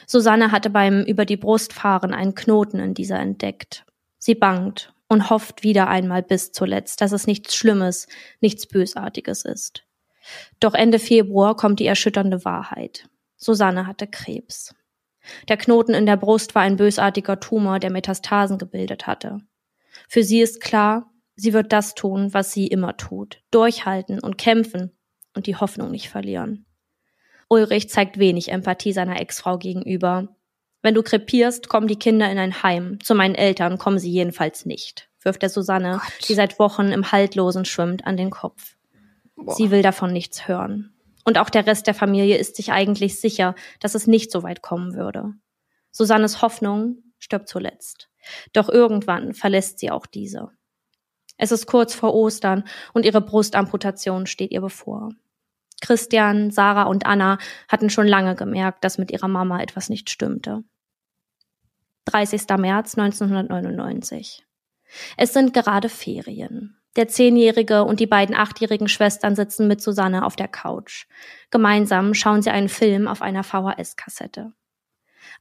Susanne 0.07 0.53
hatte 0.53 0.71
beim 0.71 1.03
über 1.03 1.25
die 1.25 1.37
Brust 1.37 1.73
fahren 1.73 2.13
einen 2.13 2.35
Knoten 2.35 2.79
in 2.79 2.95
dieser 2.95 3.19
entdeckt. 3.19 3.87
Sie 4.19 4.35
bangt 4.35 4.93
und 5.09 5.31
hofft 5.31 5.63
wieder 5.63 5.89
einmal 5.89 6.23
bis 6.23 6.53
zuletzt, 6.53 7.01
dass 7.01 7.13
es 7.13 7.27
nichts 7.27 7.55
Schlimmes, 7.57 8.09
nichts 8.41 8.67
Bösartiges 8.67 9.45
ist. 9.45 9.85
Doch 10.61 10.75
Ende 10.75 10.99
Februar 10.99 11.57
kommt 11.57 11.81
die 11.81 11.87
erschütternde 11.87 12.45
Wahrheit. 12.45 13.09
Susanne 13.37 13.87
hatte 13.87 14.07
Krebs. 14.07 14.75
Der 15.49 15.57
Knoten 15.57 15.95
in 15.95 16.07
der 16.07 16.17
Brust 16.17 16.55
war 16.55 16.63
ein 16.63 16.77
bösartiger 16.77 17.41
Tumor, 17.41 17.79
der 17.79 17.91
Metastasen 17.91 18.59
gebildet 18.59 19.07
hatte. 19.07 19.41
Für 20.09 20.23
sie 20.23 20.41
ist 20.41 20.61
klar, 20.61 21.11
sie 21.35 21.53
wird 21.53 21.73
das 21.73 21.95
tun, 21.95 22.33
was 22.33 22.53
sie 22.53 22.67
immer 22.67 22.97
tut. 22.97 23.43
Durchhalten 23.51 24.21
und 24.21 24.39
kämpfen 24.39 24.97
und 25.35 25.47
die 25.47 25.57
Hoffnung 25.57 25.91
nicht 25.91 26.09
verlieren. 26.09 26.67
Ulrich 27.49 27.89
zeigt 27.89 28.19
wenig 28.19 28.51
Empathie 28.51 28.93
seiner 28.93 29.21
Ex-Frau 29.21 29.59
gegenüber. 29.59 30.29
Wenn 30.83 30.95
du 30.95 31.03
krepierst, 31.03 31.69
kommen 31.69 31.89
die 31.89 31.99
Kinder 31.99 32.31
in 32.31 32.39
ein 32.39 32.63
Heim. 32.63 32.99
Zu 33.03 33.15
meinen 33.15 33.35
Eltern 33.35 33.79
kommen 33.79 33.99
sie 33.99 34.11
jedenfalls 34.11 34.67
nicht, 34.67 35.09
wirft 35.23 35.43
er 35.43 35.49
Susanne, 35.49 36.01
Gott. 36.03 36.29
die 36.29 36.35
seit 36.35 36.59
Wochen 36.59 36.93
im 36.93 37.13
Haltlosen 37.13 37.65
schwimmt, 37.65 38.07
an 38.07 38.17
den 38.17 38.31
Kopf. 38.31 38.77
Boah. 39.37 39.55
Sie 39.55 39.71
will 39.71 39.83
davon 39.83 40.13
nichts 40.13 40.49
hören. 40.49 40.96
Und 41.27 41.39
auch 41.39 41.51
der 41.51 41.67
Rest 41.67 41.89
der 41.89 41.95
Familie 41.95 42.39
ist 42.39 42.55
sich 42.55 42.71
eigentlich 42.71 43.21
sicher, 43.21 43.57
dass 43.81 43.97
es 43.97 44.07
nicht 44.07 44.31
so 44.31 44.45
weit 44.45 44.63
kommen 44.63 44.95
würde. 44.95 45.35
Susannes 45.91 46.41
Hoffnung 46.41 47.03
stirbt 47.19 47.49
zuletzt. 47.49 48.09
Doch 48.53 48.69
irgendwann 48.69 49.35
verlässt 49.35 49.81
sie 49.81 49.91
auch 49.91 50.07
diese. 50.07 50.51
Es 51.37 51.51
ist 51.51 51.67
kurz 51.67 51.97
vor 51.97 52.15
Ostern 52.15 52.63
und 52.95 53.05
ihre 53.05 53.21
Brustamputation 53.21 54.27
steht 54.27 54.53
ihr 54.53 54.61
bevor. 54.61 55.11
Christian, 55.81 56.53
Sarah 56.53 56.85
und 56.85 57.07
Anna 57.07 57.39
hatten 57.69 57.91
schon 57.91 58.07
lange 58.07 58.37
gemerkt, 58.37 58.85
dass 58.85 58.97
mit 58.97 59.11
ihrer 59.11 59.29
Mama 59.29 59.61
etwas 59.61 59.89
nicht 59.89 60.09
stimmte. 60.11 60.63
30. 62.05 62.43
März 62.57 62.97
1999. 62.97 64.47
Es 65.17 65.33
sind 65.33 65.53
gerade 65.53 65.89
Ferien. 65.89 66.77
Der 66.97 67.09
Zehnjährige 67.09 67.85
und 67.85 68.01
die 68.01 68.07
beiden 68.07 68.35
achtjährigen 68.35 68.89
Schwestern 68.89 69.37
sitzen 69.37 69.69
mit 69.69 69.83
Susanne 69.83 70.25
auf 70.25 70.35
der 70.35 70.49
Couch. 70.49 71.07
Gemeinsam 71.51 72.15
schauen 72.15 72.41
sie 72.41 72.51
einen 72.51 72.71
Film 72.71 73.07
auf 73.07 73.21
einer 73.21 73.45
VHS-Kassette. 73.45 74.53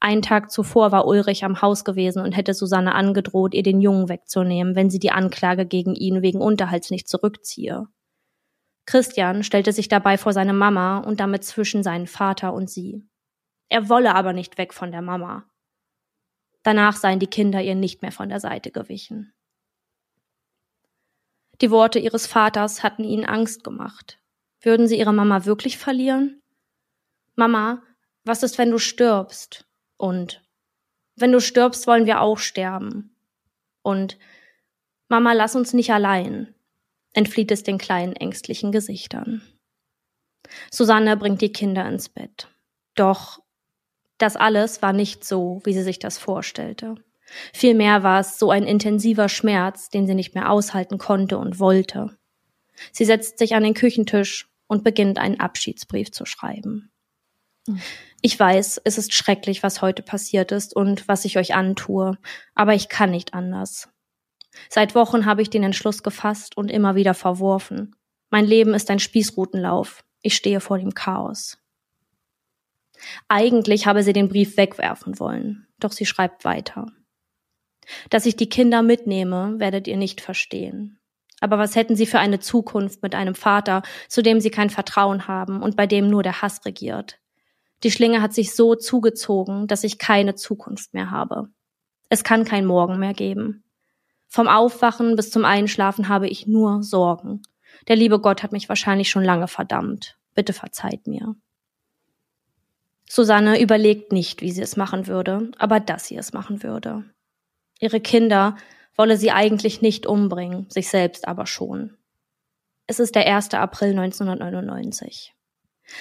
Einen 0.02 0.22
Tag 0.22 0.52
zuvor 0.52 0.92
war 0.92 1.08
Ulrich 1.08 1.46
am 1.46 1.62
Haus 1.62 1.86
gewesen 1.86 2.22
und 2.22 2.34
hätte 2.34 2.54
Susanne 2.54 2.94
angedroht, 2.94 3.54
ihr 3.54 3.64
den 3.64 3.80
Jungen 3.80 4.10
wegzunehmen, 4.10 4.76
wenn 4.76 4.90
sie 4.90 5.00
die 5.00 5.12
Anklage 5.12 5.66
gegen 5.66 5.96
ihn 5.96 6.22
wegen 6.22 6.42
Unterhalts 6.42 6.92
nicht 6.92 7.08
zurückziehe. 7.08 7.88
Christian 8.86 9.44
stellte 9.44 9.72
sich 9.72 9.88
dabei 9.88 10.18
vor 10.18 10.34
seine 10.34 10.54
Mama 10.54 11.00
und 11.00 11.20
damit 11.20 11.44
zwischen 11.44 11.84
seinen 11.84 12.08
Vater 12.08 12.54
und 12.54 12.70
sie. 12.70 13.08
Er 13.70 13.90
wolle 13.90 14.14
aber 14.14 14.34
nicht 14.34 14.58
weg 14.58 14.74
von 14.74 14.92
der 14.92 15.02
Mama. 15.02 15.46
Danach 16.64 16.96
seien 16.98 17.20
die 17.20 17.28
Kinder 17.28 17.62
ihr 17.62 17.76
nicht 17.76 18.02
mehr 18.02 18.12
von 18.12 18.30
der 18.30 18.40
Seite 18.40 18.72
gewichen. 18.72 19.35
Die 21.62 21.72
Worte 21.72 22.00
ihres 22.00 22.28
Vaters 22.28 22.84
hatten 22.84 23.04
ihnen 23.04 23.26
Angst 23.26 23.64
gemacht. 23.64 24.20
Würden 24.62 24.88
sie 24.88 24.98
ihre 24.98 25.14
Mama 25.14 25.46
wirklich 25.46 25.78
verlieren? 25.78 26.42
Mama, 27.36 27.84
was 28.24 28.44
ist, 28.44 28.58
wenn 28.58 28.72
du 28.72 28.78
stirbst? 28.78 29.66
Und 29.98 30.44
wenn 31.16 31.32
du 31.32 31.40
stirbst, 31.40 31.88
wollen 31.88 32.06
wir 32.06 32.22
auch 32.22 32.38
sterben. 32.38 33.16
Und 33.82 34.18
Mama, 35.08 35.34
lass 35.34 35.56
uns 35.56 35.74
nicht 35.74 35.92
allein 35.92 36.56
entflieht 37.16 37.52
es 37.52 37.64
den 37.64 37.78
kleinen 37.78 38.16
ängstlichen 38.16 38.72
Gesichtern. 38.72 39.42
Susanne 40.70 41.18
bringt 41.18 41.42
die 41.42 41.52
Kinder 41.52 41.88
ins 41.88 42.10
Bett. 42.10 42.50
Doch 42.94 43.42
das 44.18 44.36
alles 44.36 44.82
war 44.82 44.94
nicht 44.94 45.24
so, 45.24 45.62
wie 45.64 45.74
sie 45.74 45.82
sich 45.82 45.98
das 45.98 46.18
vorstellte. 46.18 46.96
Vielmehr 47.54 48.04
war 48.04 48.20
es 48.20 48.40
so 48.40 48.52
ein 48.52 48.64
intensiver 48.64 49.30
Schmerz, 49.30 49.90
den 49.90 50.08
sie 50.08 50.16
nicht 50.16 50.36
mehr 50.36 50.52
aushalten 50.52 50.98
konnte 50.98 51.38
und 51.38 51.60
wollte. 51.60 52.18
Sie 52.92 53.06
setzt 53.06 53.38
sich 53.40 53.56
an 53.56 53.64
den 53.64 53.74
Küchentisch 53.74 54.48
und 54.68 54.84
beginnt 54.84 55.18
einen 55.18 55.40
Abschiedsbrief 55.40 56.12
zu 56.12 56.26
schreiben. 56.26 56.92
Ich 58.22 58.40
weiß, 58.40 58.82
es 58.84 58.98
ist 58.98 59.14
schrecklich, 59.14 59.64
was 59.64 59.82
heute 59.82 60.04
passiert 60.04 60.52
ist 60.52 60.76
und 60.76 61.08
was 61.08 61.26
ich 61.26 61.38
euch 61.38 61.56
antue, 61.56 62.18
aber 62.54 62.74
ich 62.74 62.90
kann 62.90 63.12
nicht 63.12 63.34
anders. 63.34 63.90
Seit 64.70 64.96
Wochen 64.96 65.26
habe 65.26 65.42
ich 65.42 65.50
den 65.50 65.64
Entschluss 65.64 66.04
gefasst 66.04 66.58
und 66.58 66.72
immer 66.72 66.96
wieder 66.96 67.14
verworfen. 67.14 67.96
Mein 68.30 68.46
Leben 68.46 68.74
ist 68.74 68.90
ein 68.90 69.00
Spießrutenlauf. 69.00 70.04
Ich 70.22 70.36
stehe 70.36 70.60
vor 70.60 70.78
dem 70.78 70.94
Chaos. 70.94 71.58
Eigentlich 73.28 73.86
habe 73.86 74.04
sie 74.04 74.14
den 74.14 74.30
Brief 74.30 74.58
wegwerfen 74.58 75.20
wollen, 75.20 75.68
doch 75.80 75.92
sie 75.92 76.06
schreibt 76.06 76.46
weiter. 76.46 76.88
Dass 78.10 78.26
ich 78.26 78.36
die 78.36 78.50
Kinder 78.50 78.82
mitnehme, 78.82 79.56
werdet 79.58 79.88
ihr 79.88 79.98
nicht 79.98 80.22
verstehen. 80.22 81.00
Aber 81.42 81.58
was 81.58 81.76
hätten 81.76 81.96
sie 81.96 82.06
für 82.06 82.20
eine 82.20 82.40
Zukunft 82.40 83.04
mit 83.04 83.14
einem 83.14 83.36
Vater, 83.36 83.84
zu 84.08 84.22
dem 84.22 84.40
sie 84.40 84.52
kein 84.52 84.70
Vertrauen 84.70 85.28
haben 85.28 85.62
und 85.62 85.76
bei 85.76 85.86
dem 85.86 86.10
nur 86.10 86.24
der 86.24 86.42
Hass 86.42 86.66
regiert? 86.66 87.20
Die 87.84 87.92
Schlinge 87.92 88.22
hat 88.22 88.34
sich 88.34 88.56
so 88.56 88.76
zugezogen, 88.76 89.68
dass 89.68 89.84
ich 89.84 90.00
keine 90.00 90.36
Zukunft 90.36 90.94
mehr 90.94 91.12
habe. 91.12 91.50
Es 92.10 92.24
kann 92.24 92.46
kein 92.46 92.66
Morgen 92.66 93.00
mehr 93.00 93.14
geben. 93.14 93.64
Vom 94.28 94.48
Aufwachen 94.48 95.16
bis 95.16 95.32
zum 95.32 95.46
Einschlafen 95.46 96.10
habe 96.10 96.28
ich 96.28 96.48
nur 96.48 96.84
Sorgen. 96.84 97.42
Der 97.88 97.96
liebe 97.96 98.20
Gott 98.20 98.44
hat 98.44 98.52
mich 98.52 98.70
wahrscheinlich 98.70 99.10
schon 99.10 99.24
lange 99.24 99.48
verdammt. 99.48 100.18
Bitte 100.34 100.54
verzeiht 100.54 101.08
mir. 101.08 101.36
Susanne 103.08 103.62
überlegt 103.62 104.12
nicht, 104.12 104.42
wie 104.42 104.52
sie 104.52 104.62
es 104.62 104.78
machen 104.78 105.08
würde, 105.08 105.52
aber 105.58 105.80
dass 105.80 106.08
sie 106.08 106.18
es 106.18 106.34
machen 106.34 106.64
würde. 106.64 107.06
Ihre 107.80 108.00
Kinder 108.00 108.56
wolle 108.96 109.18
sie 109.18 109.32
eigentlich 109.32 109.82
nicht 109.82 110.06
umbringen, 110.06 110.70
sich 110.70 110.90
selbst 110.90 111.28
aber 111.28 111.46
schon. 111.46 111.98
Es 112.88 113.00
ist 113.00 113.16
der 113.16 113.26
1. 113.26 113.54
April 113.54 113.90
1999. 113.90 115.34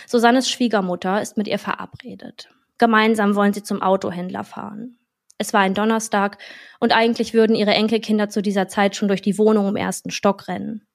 Susannes 0.07 0.49
Schwiegermutter 0.49 1.21
ist 1.21 1.37
mit 1.37 1.49
ihr 1.49 1.59
verabredet. 1.59 2.49
Gemeinsam 2.78 3.35
wollen 3.35 3.52
sie 3.52 3.62
zum 3.62 3.83
Autohändler 3.83 4.45
fahren. 4.45 4.99
Es 5.38 5.52
war 5.52 5.61
ein 5.61 5.75
Donnerstag 5.75 6.38
und 6.78 6.93
eigentlich 6.93 7.35
würden 7.35 7.57
ihre 7.57 7.75
Enkelkinder 7.75 8.28
zu 8.28 8.40
dieser 8.40 8.69
Zeit 8.69 8.95
schon 8.97 9.09
durch 9.09 9.23
die 9.23 9.38
Wohnung 9.38 9.69
im 9.69 9.76
ersten 9.76 10.11
Stock 10.11 10.49
rennen. 10.49 10.87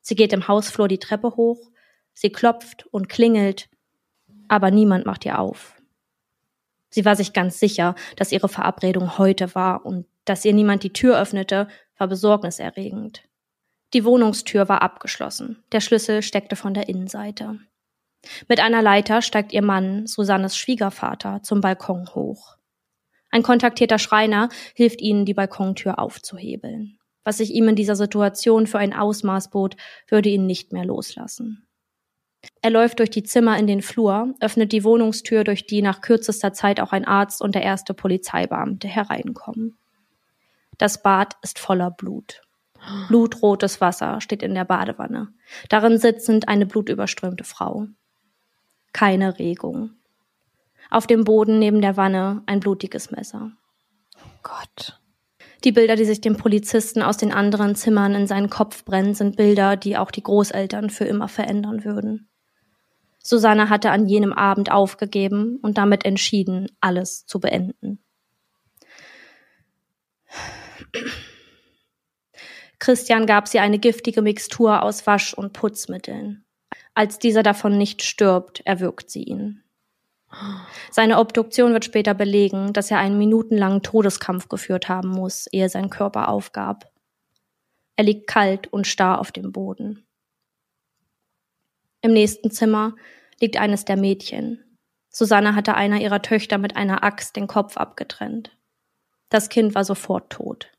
Sie 0.00 0.16
geht 0.16 0.32
im 0.32 0.48
Hausflur 0.48 0.88
die 0.88 0.98
Treppe 0.98 1.36
hoch, 1.36 1.70
sie 2.12 2.30
klopft 2.30 2.86
und 2.86 3.08
klingelt, 3.08 3.68
aber 4.48 4.70
niemand 4.70 5.06
macht 5.06 5.24
ihr 5.24 5.38
auf. 5.38 5.74
Sie 6.90 7.04
war 7.04 7.16
sich 7.16 7.32
ganz 7.32 7.58
sicher, 7.58 7.94
dass 8.16 8.32
ihre 8.32 8.48
Verabredung 8.48 9.18
heute 9.18 9.54
war 9.54 9.84
und 9.84 10.06
dass 10.26 10.44
ihr 10.44 10.52
niemand 10.52 10.82
die 10.82 10.92
Tür 10.92 11.18
öffnete, 11.18 11.68
war 11.96 12.08
besorgniserregend. 12.08 13.22
Die 13.94 14.04
Wohnungstür 14.04 14.68
war 14.68 14.82
abgeschlossen. 14.82 15.64
Der 15.72 15.80
Schlüssel 15.80 16.22
steckte 16.22 16.56
von 16.56 16.74
der 16.74 16.88
Innenseite. 16.88 17.58
Mit 18.48 18.60
einer 18.60 18.82
Leiter 18.82 19.22
steigt 19.22 19.52
ihr 19.52 19.62
Mann, 19.62 20.06
Susannes 20.06 20.56
Schwiegervater, 20.56 21.42
zum 21.42 21.60
Balkon 21.60 22.08
hoch. 22.14 22.56
Ein 23.30 23.42
kontaktierter 23.42 23.98
Schreiner 23.98 24.48
hilft 24.74 25.00
ihnen, 25.00 25.24
die 25.24 25.34
Balkontür 25.34 25.98
aufzuhebeln. 25.98 26.98
Was 27.24 27.38
sich 27.38 27.52
ihm 27.52 27.68
in 27.68 27.76
dieser 27.76 27.96
Situation 27.96 28.66
für 28.66 28.78
ein 28.78 28.92
Ausmaß 28.92 29.50
bot, 29.50 29.76
würde 30.08 30.28
ihn 30.28 30.46
nicht 30.46 30.72
mehr 30.72 30.84
loslassen. 30.84 31.66
Er 32.62 32.70
läuft 32.70 33.00
durch 33.00 33.10
die 33.10 33.24
Zimmer 33.24 33.58
in 33.58 33.66
den 33.66 33.82
Flur, 33.82 34.34
öffnet 34.40 34.72
die 34.72 34.84
Wohnungstür, 34.84 35.42
durch 35.42 35.66
die 35.66 35.82
nach 35.82 36.00
kürzester 36.00 36.52
Zeit 36.52 36.80
auch 36.80 36.92
ein 36.92 37.04
Arzt 37.04 37.42
und 37.42 37.54
der 37.54 37.62
erste 37.62 37.94
Polizeibeamte 37.94 38.86
hereinkommen. 38.86 39.76
Das 40.78 41.02
Bad 41.02 41.36
ist 41.42 41.58
voller 41.58 41.90
Blut. 41.90 42.42
Blutrotes 43.08 43.80
Wasser 43.80 44.20
steht 44.20 44.42
in 44.42 44.54
der 44.54 44.64
Badewanne. 44.64 45.28
Darin 45.68 45.98
sitzend 45.98 46.48
eine 46.48 46.66
blutüberströmte 46.66 47.44
Frau. 47.44 47.86
Keine 48.92 49.38
Regung. 49.38 49.90
Auf 50.90 51.06
dem 51.06 51.24
Boden 51.24 51.58
neben 51.58 51.80
der 51.80 51.96
Wanne 51.96 52.42
ein 52.46 52.60
blutiges 52.60 53.10
Messer. 53.10 53.52
Gott. 54.42 55.00
Die 55.64 55.72
Bilder, 55.72 55.96
die 55.96 56.04
sich 56.04 56.20
dem 56.20 56.36
Polizisten 56.36 57.02
aus 57.02 57.16
den 57.16 57.32
anderen 57.32 57.74
Zimmern 57.74 58.14
in 58.14 58.26
seinen 58.26 58.50
Kopf 58.50 58.84
brennen, 58.84 59.14
sind 59.14 59.36
Bilder, 59.36 59.76
die 59.76 59.96
auch 59.96 60.10
die 60.10 60.22
Großeltern 60.22 60.90
für 60.90 61.04
immer 61.04 61.28
verändern 61.28 61.84
würden. 61.84 62.28
Susanne 63.18 63.68
hatte 63.68 63.90
an 63.90 64.06
jenem 64.06 64.32
Abend 64.32 64.70
aufgegeben 64.70 65.58
und 65.60 65.78
damit 65.78 66.04
entschieden, 66.04 66.68
alles 66.80 67.26
zu 67.26 67.40
beenden. 67.40 67.98
Christian 72.78 73.26
gab 73.26 73.48
sie 73.48 73.58
eine 73.58 73.78
giftige 73.78 74.22
Mixtur 74.22 74.82
aus 74.82 75.06
Wasch- 75.06 75.34
und 75.34 75.52
Putzmitteln. 75.52 76.44
Als 76.94 77.18
dieser 77.18 77.42
davon 77.42 77.78
nicht 77.78 78.02
stirbt, 78.02 78.60
erwürgt 78.64 79.10
sie 79.10 79.22
ihn. 79.22 79.62
Seine 80.90 81.18
Obduktion 81.18 81.72
wird 81.72 81.84
später 81.84 82.14
belegen, 82.14 82.72
dass 82.72 82.90
er 82.90 82.98
einen 82.98 83.18
minutenlangen 83.18 83.82
Todeskampf 83.82 84.48
geführt 84.48 84.88
haben 84.88 85.08
muss, 85.08 85.46
ehe 85.48 85.68
sein 85.68 85.90
Körper 85.90 86.28
aufgab. 86.28 86.92
Er 87.96 88.04
liegt 88.04 88.26
kalt 88.26 88.66
und 88.72 88.86
starr 88.86 89.20
auf 89.20 89.32
dem 89.32 89.52
Boden. 89.52 90.06
Im 92.02 92.12
nächsten 92.12 92.50
Zimmer 92.50 92.94
liegt 93.40 93.56
eines 93.56 93.84
der 93.84 93.96
Mädchen. 93.96 94.78
Susanne 95.08 95.54
hatte 95.54 95.74
einer 95.74 96.00
ihrer 96.00 96.20
Töchter 96.20 96.58
mit 96.58 96.76
einer 96.76 97.02
Axt 97.02 97.36
den 97.36 97.46
Kopf 97.46 97.76
abgetrennt. 97.78 98.56
Das 99.30 99.48
Kind 99.48 99.74
war 99.74 99.84
sofort 99.84 100.30
tot. 100.30 100.70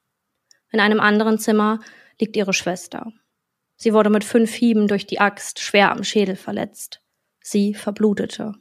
In 0.71 0.79
einem 0.79 0.99
anderen 0.99 1.39
Zimmer 1.39 1.79
liegt 2.19 2.35
ihre 2.35 2.53
Schwester. 2.53 3.11
Sie 3.75 3.93
wurde 3.93 4.09
mit 4.09 4.23
fünf 4.23 4.53
Hieben 4.53 4.87
durch 4.87 5.05
die 5.05 5.19
Axt 5.19 5.59
schwer 5.59 5.91
am 5.91 6.03
Schädel 6.03 6.35
verletzt. 6.35 7.01
Sie 7.41 7.73
verblutete. 7.73 8.55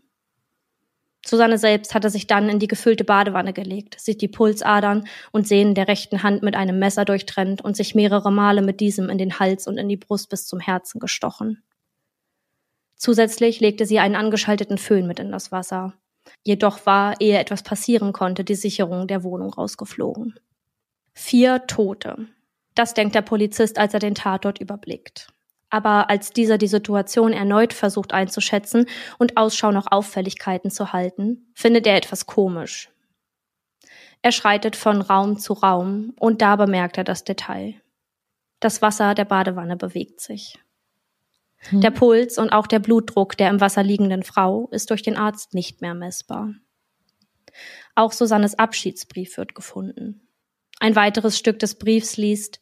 Susanne 1.27 1.59
selbst 1.59 1.95
hatte 1.95 2.09
sich 2.09 2.29
dann 2.29 2.49
in 2.49 2.61
die 2.61 2.69
gefüllte 2.69 3.03
Badewanne 3.03 3.53
gelegt, 3.53 3.99
sich 3.99 4.17
die 4.17 4.29
Pulsadern 4.29 5.09
und 5.33 5.49
Sehnen 5.49 5.75
der 5.75 5.89
rechten 5.89 6.23
Hand 6.23 6.43
mit 6.45 6.55
einem 6.55 6.79
Messer 6.79 7.05
durchtrennt 7.05 7.63
und 7.63 7.77
sich 7.77 7.97
mehrere 7.97 8.31
Male 8.31 8.63
mit 8.63 8.79
diesem 8.79 9.09
in 9.09 9.19
den 9.19 9.41
Hals 9.41 9.67
und 9.67 9.77
in 9.77 9.89
die 9.89 9.97
Brust 9.97 10.31
bis 10.31 10.47
zum 10.47 10.61
Herzen 10.61 11.01
gestochen. 11.01 11.65
Zusätzlich 12.95 13.59
legte 13.59 13.87
sie 13.87 13.99
einen 13.99 14.15
angeschalteten 14.15 14.79
Föhn 14.79 15.07
mit 15.07 15.19
in 15.19 15.33
das 15.33 15.51
Wasser. 15.51 15.95
Jedoch 16.45 16.87
war, 16.87 17.21
ehe 17.21 17.39
etwas 17.39 17.63
passieren 17.63 18.13
konnte, 18.13 18.45
die 18.45 18.55
Sicherung 18.55 19.09
der 19.09 19.25
Wohnung 19.25 19.53
rausgeflogen. 19.53 20.39
Vier 21.19 21.67
Tote. 21.67 22.29
Das 22.75 22.93
denkt 22.93 23.15
der 23.15 23.23
Polizist, 23.23 23.79
als 23.79 23.95
er 23.95 24.01
den 24.01 24.15
Tatort 24.15 24.61
überblickt. 24.61 25.33
Aber 25.71 26.11
als 26.11 26.31
dieser 26.31 26.59
die 26.59 26.67
Situation 26.69 27.33
erneut 27.33 27.73
versucht 27.73 28.13
einzuschätzen 28.13 28.87
und 29.19 29.39
Ausschau 29.39 29.73
nach 29.73 29.87
Auffälligkeiten 29.91 30.71
zu 30.71 30.93
halten, 30.93 31.51
findet 31.55 31.87
er 31.87 31.97
etwas 31.97 32.27
komisch. 32.27 32.91
Er 34.21 34.31
schreitet 34.31 34.77
von 34.77 35.01
Raum 35.01 35.39
zu 35.39 35.55
Raum 35.55 36.13
und 36.21 36.43
da 36.43 36.55
bemerkt 36.57 36.99
er 36.99 37.05
das 37.05 37.25
Detail. 37.25 37.81
Das 38.61 38.83
Wasser 38.83 39.15
der 39.15 39.25
Badewanne 39.25 39.77
bewegt 39.77 40.21
sich. 40.21 40.59
Hm. 41.71 41.81
Der 41.81 41.93
Puls 41.93 42.37
und 42.37 42.51
auch 42.51 42.67
der 42.67 42.79
Blutdruck 42.79 43.39
der 43.39 43.49
im 43.49 43.63
Wasser 43.63 43.83
liegenden 43.83 44.23
Frau 44.23 44.69
ist 44.71 44.91
durch 44.91 45.03
den 45.03 45.17
Arzt 45.17 45.55
nicht 45.55 45.81
mehr 45.81 45.95
messbar. 45.95 46.53
Auch 47.95 48.13
Susannes 48.13 48.59
Abschiedsbrief 48.59 49.39
wird 49.39 49.55
gefunden. 49.55 50.26
Ein 50.79 50.95
weiteres 50.95 51.39
Stück 51.39 51.59
des 51.59 51.77
Briefs 51.77 52.17
liest, 52.17 52.61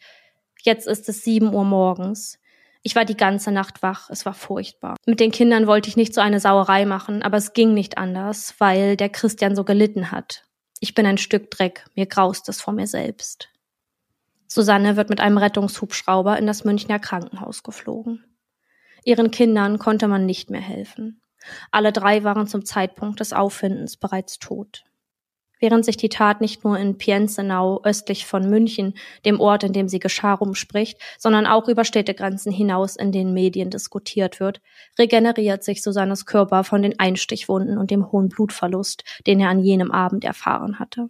jetzt 0.63 0.87
ist 0.87 1.09
es 1.09 1.25
sieben 1.25 1.53
Uhr 1.53 1.65
morgens. 1.65 2.39
Ich 2.83 2.95
war 2.95 3.05
die 3.05 3.17
ganze 3.17 3.51
Nacht 3.51 3.83
wach, 3.83 4.09
es 4.11 4.25
war 4.25 4.35
furchtbar. 4.35 4.97
Mit 5.07 5.19
den 5.19 5.33
Kindern 5.33 5.67
wollte 5.67 5.89
ich 5.89 5.97
nicht 5.97 6.15
so 6.15 6.21
eine 6.21 6.39
Sauerei 6.39 6.85
machen, 6.85 7.23
aber 7.23 7.39
es 7.39 7.55
ging 7.55 7.75
nicht 7.75 7.99
anders, 7.99 8.55
weil 8.59 8.97
der 8.97 9.09
Christian 9.09 9.57
so 9.57 9.65
gelitten 9.65 10.11
hat. 10.11 10.45
Ich 10.81 10.95
bin 10.95 11.07
ein 11.07 11.19
Stück 11.19 11.51
Dreck, 11.51 11.87
mir 11.97 12.07
graust 12.07 12.49
es 12.49 12.61
vor 12.61 12.75
mir 12.75 12.87
selbst. 12.87 13.49
Susanne 14.47 14.97
wird 14.97 15.09
mit 15.09 15.21
einem 15.21 15.39
Rettungshubschrauber 15.39 16.39
in 16.39 16.47
das 16.47 16.65
Münchner 16.65 16.99
Krankenhaus 16.99 17.63
geflogen. 17.63 18.25
Ihren 19.03 19.31
Kindern 19.31 19.79
konnte 19.79 20.07
man 20.07 20.27
nicht 20.27 20.51
mehr 20.51 20.61
helfen. 20.61 21.21
Alle 21.71 21.93
drei 21.93 22.23
waren 22.23 22.47
zum 22.47 22.65
Zeitpunkt 22.65 23.21
des 23.21 23.33
Auffindens 23.33 23.97
bereits 23.97 24.39
tot 24.39 24.85
während 25.65 25.87
sich 25.87 25.97
die 25.97 26.11
Tat 26.11 26.43
nicht 26.43 26.63
nur 26.63 26.79
in 26.79 26.99
Pienzenau 26.99 27.81
östlich 27.85 28.27
von 28.27 28.51
München, 28.51 28.93
dem 29.25 29.41
Ort, 29.41 29.65
in 29.65 29.73
dem 29.73 29.89
sie 29.89 29.99
geschah, 29.99 30.35
rumspricht, 30.35 30.99
sondern 31.17 31.47
auch 31.47 31.69
über 31.69 31.87
Städtegrenzen 31.87 32.53
hinaus 32.53 32.97
in 32.97 33.13
den 33.13 33.33
Medien 33.33 33.71
diskutiert 33.71 34.41
wird, 34.41 34.61
regeneriert 34.99 35.65
sich 35.65 35.83
Susannes 35.83 36.27
Körper 36.27 36.65
von 36.65 36.83
den 36.83 36.99
Einstichwunden 36.99 37.79
und 37.79 37.91
dem 37.91 38.13
hohen 38.13 38.29
Blutverlust, 38.29 39.05
den 39.27 39.41
er 39.41 39.49
an 39.49 39.61
jenem 39.61 39.91
Abend 39.91 40.23
erfahren 40.25 40.79
hatte. 40.79 41.09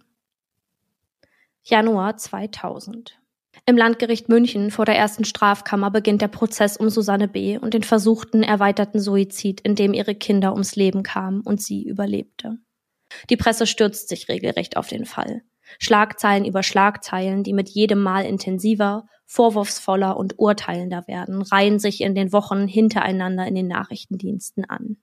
Januar 1.61 2.15
2000 2.15 3.19
im 3.65 3.75
Landgericht 3.77 4.29
München 4.29 4.71
vor 4.71 4.85
der 4.85 4.95
ersten 4.95 5.25
Strafkammer 5.25 5.89
beginnt 5.91 6.21
der 6.21 6.27
Prozess 6.27 6.77
um 6.77 6.89
Susanne 6.89 7.27
B. 7.27 7.57
und 7.57 7.73
den 7.73 7.83
versuchten 7.83 8.43
erweiterten 8.43 8.99
Suizid, 8.99 9.59
in 9.61 9.75
dem 9.75 9.93
ihre 9.93 10.15
Kinder 10.15 10.53
ums 10.53 10.75
Leben 10.75 11.03
kamen 11.03 11.41
und 11.41 11.61
sie 11.61 11.83
überlebte. 11.83 12.59
Die 13.29 13.37
Presse 13.37 13.67
stürzt 13.67 14.09
sich 14.09 14.29
regelrecht 14.29 14.77
auf 14.77 14.87
den 14.87 15.05
Fall. 15.05 15.41
Schlagzeilen 15.79 16.45
über 16.45 16.63
Schlagzeilen, 16.63 17.43
die 17.43 17.53
mit 17.53 17.69
jedem 17.69 18.01
Mal 18.01 18.25
intensiver, 18.25 19.07
vorwurfsvoller 19.25 20.17
und 20.17 20.37
urteilender 20.37 21.07
werden, 21.07 21.41
reihen 21.41 21.79
sich 21.79 22.01
in 22.01 22.15
den 22.15 22.31
Wochen 22.31 22.67
hintereinander 22.67 23.47
in 23.47 23.55
den 23.55 23.67
Nachrichtendiensten 23.67 24.65
an. 24.69 24.97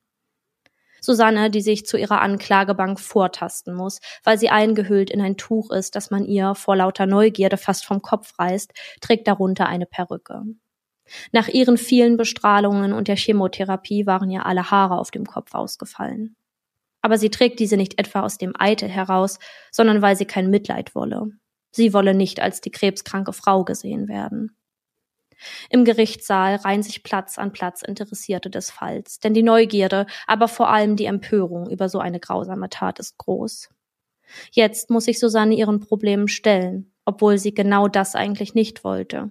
Susanne, 1.00 1.50
die 1.50 1.60
sich 1.60 1.84
zu 1.84 1.98
ihrer 1.98 2.20
Anklagebank 2.20 3.00
vortasten 3.00 3.74
muss, 3.74 3.98
weil 4.22 4.38
sie 4.38 4.50
eingehüllt 4.50 5.10
in 5.10 5.20
ein 5.20 5.36
Tuch 5.36 5.72
ist, 5.72 5.96
das 5.96 6.12
man 6.12 6.24
ihr 6.24 6.54
vor 6.54 6.76
lauter 6.76 7.06
Neugierde 7.06 7.56
fast 7.56 7.84
vom 7.84 8.02
Kopf 8.02 8.38
reißt, 8.38 8.72
trägt 9.00 9.26
darunter 9.26 9.66
eine 9.66 9.86
Perücke. 9.86 10.44
Nach 11.32 11.48
ihren 11.48 11.76
vielen 11.76 12.16
Bestrahlungen 12.16 12.92
und 12.92 13.08
der 13.08 13.16
Chemotherapie 13.16 14.06
waren 14.06 14.30
ihr 14.30 14.46
alle 14.46 14.70
Haare 14.70 14.98
auf 14.98 15.10
dem 15.10 15.26
Kopf 15.26 15.54
ausgefallen. 15.54 16.36
Aber 17.02 17.18
sie 17.18 17.30
trägt 17.30 17.60
diese 17.60 17.76
nicht 17.76 17.98
etwa 17.98 18.20
aus 18.20 18.38
dem 18.38 18.54
Eitel 18.58 18.88
heraus, 18.88 19.38
sondern 19.70 20.00
weil 20.00 20.16
sie 20.16 20.24
kein 20.24 20.50
Mitleid 20.50 20.94
wolle. 20.94 21.30
Sie 21.72 21.92
wolle 21.92 22.14
nicht 22.14 22.40
als 22.40 22.60
die 22.60 22.70
krebskranke 22.70 23.32
Frau 23.32 23.64
gesehen 23.64 24.08
werden. 24.08 24.56
Im 25.70 25.84
Gerichtssaal 25.84 26.56
reihen 26.56 26.82
sich 26.82 27.02
Platz 27.02 27.38
an 27.38 27.52
Platz 27.52 27.82
Interessierte 27.82 28.50
des 28.50 28.70
Falls, 28.70 29.18
denn 29.18 29.34
die 29.34 29.42
Neugierde, 29.42 30.06
aber 30.26 30.48
vor 30.48 30.70
allem 30.70 30.96
die 30.96 31.06
Empörung 31.06 31.68
über 31.68 31.88
so 31.88 31.98
eine 31.98 32.20
grausame 32.20 32.68
Tat 32.68 32.98
ist 32.98 33.18
groß. 33.18 33.68
Jetzt 34.52 34.90
muss 34.90 35.04
sich 35.04 35.18
Susanne 35.18 35.54
ihren 35.54 35.80
Problemen 35.80 36.28
stellen, 36.28 36.92
obwohl 37.04 37.38
sie 37.38 37.54
genau 37.54 37.88
das 37.88 38.14
eigentlich 38.14 38.54
nicht 38.54 38.84
wollte. 38.84 39.30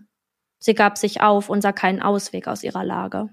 Sie 0.59 0.75
gab 0.75 0.97
sich 0.97 1.21
auf 1.21 1.49
und 1.49 1.61
sah 1.61 1.71
keinen 1.71 2.01
Ausweg 2.01 2.47
aus 2.47 2.63
ihrer 2.63 2.83
Lage. 2.83 3.29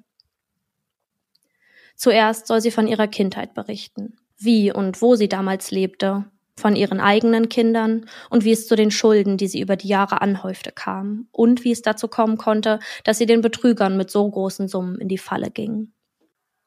Zuerst 1.94 2.46
soll 2.46 2.60
sie 2.60 2.70
von 2.70 2.86
ihrer 2.86 3.08
Kindheit 3.08 3.54
berichten, 3.54 4.16
wie 4.38 4.72
und 4.72 5.02
wo 5.02 5.16
sie 5.16 5.28
damals 5.28 5.70
lebte, 5.70 6.24
von 6.58 6.76
ihren 6.76 7.00
eigenen 7.00 7.48
Kindern 7.48 8.06
und 8.30 8.44
wie 8.44 8.52
es 8.52 8.66
zu 8.66 8.76
den 8.76 8.90
Schulden, 8.90 9.36
die 9.36 9.48
sie 9.48 9.60
über 9.60 9.76
die 9.76 9.88
Jahre 9.88 10.20
anhäufte, 10.20 10.72
kam 10.72 11.28
und 11.32 11.64
wie 11.64 11.72
es 11.72 11.82
dazu 11.82 12.08
kommen 12.08 12.36
konnte, 12.36 12.80
dass 13.04 13.18
sie 13.18 13.26
den 13.26 13.40
Betrügern 13.40 13.96
mit 13.96 14.10
so 14.10 14.28
großen 14.28 14.68
Summen 14.68 15.00
in 15.00 15.08
die 15.08 15.18
Falle 15.18 15.50
ging. 15.50 15.92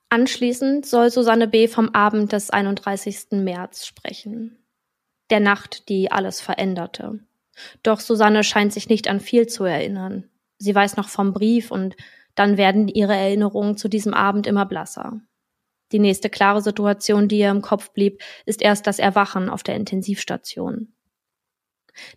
Anschließend 0.10 0.86
soll 0.86 1.10
Susanne 1.10 1.48
B. 1.48 1.68
vom 1.68 1.90
Abend 1.90 2.34
des 2.34 2.50
31. 2.50 3.32
März 3.32 3.86
sprechen. 3.86 4.58
Der 5.30 5.40
Nacht, 5.40 5.88
die 5.88 6.12
alles 6.12 6.42
veränderte. 6.42 7.20
Doch 7.84 8.00
Susanne 8.00 8.44
scheint 8.44 8.74
sich 8.74 8.90
nicht 8.90 9.08
an 9.08 9.20
viel 9.20 9.48
zu 9.48 9.64
erinnern. 9.64 10.30
Sie 10.58 10.76
weiß 10.76 10.98
noch 10.98 11.08
vom 11.08 11.34
Brief 11.34 11.72
und 11.72 11.96
dann 12.36 12.58
werden 12.58 12.88
ihre 12.88 13.16
Erinnerungen 13.16 13.78
zu 13.78 13.88
diesem 13.88 14.14
Abend 14.14 14.48
immer 14.48 14.66
blasser. 14.66 15.22
Die 15.92 16.00
nächste 16.00 16.30
klare 16.30 16.62
Situation, 16.62 17.28
die 17.28 17.40
ihr 17.40 17.50
im 17.50 17.62
Kopf 17.62 17.92
blieb, 17.92 18.22
ist 18.46 18.62
erst 18.62 18.88
das 18.88 19.00
Erwachen 19.00 19.50
auf 19.50 19.64
der 19.64 19.76
Intensivstation. 19.76 20.94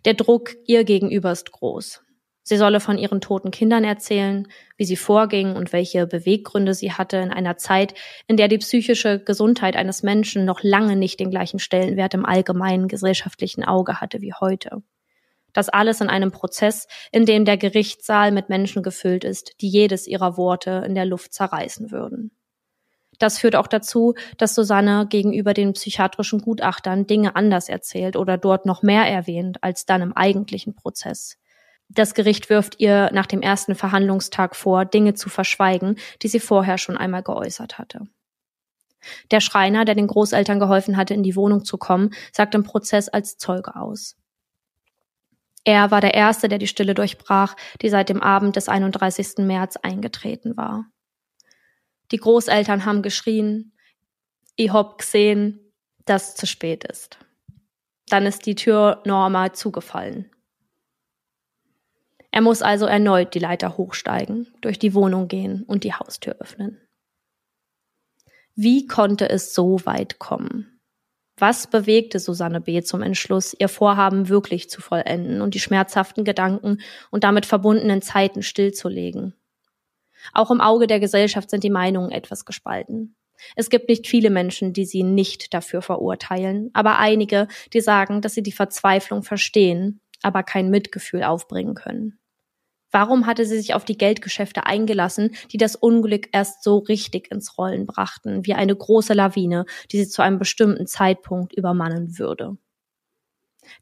Der 0.05 0.13
Druck 0.13 0.55
ihr 0.65 0.83
gegenüber 0.83 1.31
ist 1.31 1.51
groß. 1.51 2.01
Sie 2.47 2.57
solle 2.57 2.79
von 2.79 2.99
ihren 2.99 3.21
toten 3.21 3.49
Kindern 3.49 3.83
erzählen, 3.83 4.47
wie 4.77 4.85
sie 4.85 4.95
vorging 4.95 5.55
und 5.55 5.73
welche 5.73 6.05
Beweggründe 6.05 6.75
sie 6.75 6.91
hatte 6.91 7.17
in 7.17 7.31
einer 7.31 7.57
Zeit, 7.57 7.95
in 8.27 8.37
der 8.37 8.47
die 8.47 8.59
psychische 8.59 9.19
Gesundheit 9.19 9.75
eines 9.75 10.03
Menschen 10.03 10.45
noch 10.45 10.61
lange 10.61 10.95
nicht 10.95 11.19
den 11.19 11.31
gleichen 11.31 11.57
Stellenwert 11.57 12.13
im 12.13 12.23
allgemeinen 12.23 12.87
gesellschaftlichen 12.87 13.63
Auge 13.63 13.99
hatte 13.99 14.21
wie 14.21 14.33
heute. 14.33 14.83
Das 15.53 15.69
alles 15.69 16.01
in 16.01 16.09
einem 16.09 16.31
Prozess, 16.31 16.87
in 17.11 17.25
dem 17.25 17.45
der 17.45 17.57
Gerichtssaal 17.57 18.31
mit 18.31 18.49
Menschen 18.49 18.83
gefüllt 18.83 19.23
ist, 19.23 19.55
die 19.61 19.69
jedes 19.69 20.05
ihrer 20.05 20.37
Worte 20.37 20.83
in 20.85 20.93
der 20.93 21.05
Luft 21.05 21.33
zerreißen 21.33 21.89
würden. 21.89 22.29
Das 23.19 23.39
führt 23.39 23.55
auch 23.55 23.67
dazu, 23.67 24.13
dass 24.37 24.55
Susanne 24.55 25.07
gegenüber 25.09 25.53
den 25.53 25.73
psychiatrischen 25.73 26.41
Gutachtern 26.41 27.07
Dinge 27.07 27.35
anders 27.35 27.69
erzählt 27.69 28.15
oder 28.15 28.37
dort 28.37 28.65
noch 28.65 28.83
mehr 28.83 29.03
erwähnt 29.03 29.63
als 29.63 29.85
dann 29.85 30.01
im 30.01 30.13
eigentlichen 30.13 30.75
Prozess. 30.75 31.37
Das 31.89 32.13
Gericht 32.13 32.49
wirft 32.49 32.79
ihr 32.79 33.09
nach 33.13 33.27
dem 33.27 33.41
ersten 33.41 33.75
Verhandlungstag 33.75 34.55
vor, 34.55 34.85
Dinge 34.85 35.13
zu 35.13 35.29
verschweigen, 35.29 35.97
die 36.21 36.27
sie 36.27 36.39
vorher 36.39 36.77
schon 36.77 36.97
einmal 36.97 37.23
geäußert 37.23 37.77
hatte. 37.77 38.01
Der 39.29 39.39
Schreiner, 39.39 39.85
der 39.85 39.93
den 39.93 40.07
Großeltern 40.07 40.59
geholfen 40.59 40.97
hatte, 40.97 41.13
in 41.13 41.21
die 41.21 41.35
Wohnung 41.35 41.63
zu 41.63 41.77
kommen, 41.77 42.11
sagt 42.31 42.55
im 42.55 42.63
Prozess 42.63 43.07
als 43.07 43.37
Zeuge 43.37 43.75
aus. 43.75 44.15
Er 45.63 45.91
war 45.91 46.01
der 46.01 46.13
Erste, 46.13 46.47
der 46.47 46.59
die 46.59 46.67
Stille 46.67 46.93
durchbrach, 46.93 47.55
die 47.81 47.89
seit 47.89 48.09
dem 48.09 48.21
Abend 48.21 48.55
des 48.55 48.69
31. 48.69 49.39
März 49.39 49.77
eingetreten 49.77 50.57
war. 50.57 50.85
Die 52.11 52.17
Großeltern 52.17 52.85
haben 52.85 53.01
geschrien, 53.01 53.73
ich 54.55 54.71
hab 54.71 54.99
gesehen, 54.99 55.59
dass 56.05 56.29
es 56.29 56.35
zu 56.35 56.47
spät 56.47 56.83
ist. 56.83 57.17
Dann 58.09 58.25
ist 58.25 58.45
die 58.45 58.55
Tür 58.55 59.01
normal 59.05 59.53
zugefallen. 59.53 60.29
Er 62.31 62.41
muss 62.41 62.61
also 62.61 62.85
erneut 62.85 63.33
die 63.33 63.39
Leiter 63.39 63.77
hochsteigen, 63.77 64.53
durch 64.61 64.77
die 64.77 64.93
Wohnung 64.93 65.27
gehen 65.27 65.63
und 65.63 65.83
die 65.83 65.93
Haustür 65.93 66.35
öffnen. 66.39 66.81
Wie 68.55 68.87
konnte 68.87 69.29
es 69.29 69.53
so 69.53 69.85
weit 69.85 70.19
kommen? 70.19 70.79
Was 71.37 71.67
bewegte 71.67 72.19
Susanne 72.19 72.61
B. 72.61 72.81
zum 72.81 73.01
Entschluss, 73.01 73.55
ihr 73.57 73.67
Vorhaben 73.67 74.29
wirklich 74.29 74.69
zu 74.69 74.81
vollenden 74.81 75.41
und 75.41 75.53
die 75.53 75.59
schmerzhaften 75.59 76.23
Gedanken 76.23 76.79
und 77.11 77.25
damit 77.25 77.45
verbundenen 77.45 78.01
Zeiten 78.01 78.43
stillzulegen? 78.43 79.33
Auch 80.33 80.51
im 80.51 80.61
Auge 80.61 80.87
der 80.87 80.99
Gesellschaft 80.99 81.49
sind 81.49 81.63
die 81.63 81.69
Meinungen 81.69 82.11
etwas 82.11 82.45
gespalten. 82.45 83.15
Es 83.55 83.69
gibt 83.69 83.89
nicht 83.89 84.07
viele 84.07 84.29
Menschen, 84.29 84.73
die 84.73 84.85
sie 84.85 85.03
nicht 85.03 85.53
dafür 85.53 85.81
verurteilen, 85.81 86.69
aber 86.73 86.97
einige, 86.99 87.47
die 87.73 87.81
sagen, 87.81 88.21
dass 88.21 88.33
sie 88.33 88.43
die 88.43 88.51
Verzweiflung 88.51 89.23
verstehen, 89.23 89.99
aber 90.21 90.43
kein 90.43 90.69
Mitgefühl 90.69 91.23
aufbringen 91.23 91.75
können. 91.75 92.19
Warum 92.91 93.25
hatte 93.25 93.45
sie 93.45 93.57
sich 93.57 93.73
auf 93.73 93.83
die 93.83 93.97
Geldgeschäfte 93.97 94.65
eingelassen, 94.65 95.35
die 95.51 95.57
das 95.57 95.75
Unglück 95.75 96.29
erst 96.31 96.63
so 96.63 96.77
richtig 96.77 97.29
ins 97.29 97.57
Rollen 97.57 97.85
brachten, 97.85 98.45
wie 98.45 98.53
eine 98.53 98.75
große 98.75 99.13
Lawine, 99.13 99.65
die 99.91 99.97
sie 99.97 100.07
zu 100.07 100.21
einem 100.21 100.39
bestimmten 100.39 100.87
Zeitpunkt 100.87 101.53
übermannen 101.53 102.17
würde? 102.17 102.57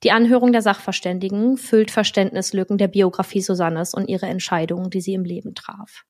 Die 0.03 0.11
Anhörung 0.11 0.51
der 0.51 0.61
Sachverständigen 0.61 1.57
füllt 1.57 1.91
Verständnislücken 1.91 2.77
der 2.77 2.87
Biografie 2.87 3.41
Susannes 3.41 3.93
und 3.93 4.07
ihre 4.07 4.25
Entscheidungen, 4.25 4.89
die 4.89 5.01
sie 5.01 5.13
im 5.13 5.25
Leben 5.25 5.53
traf. 5.53 6.05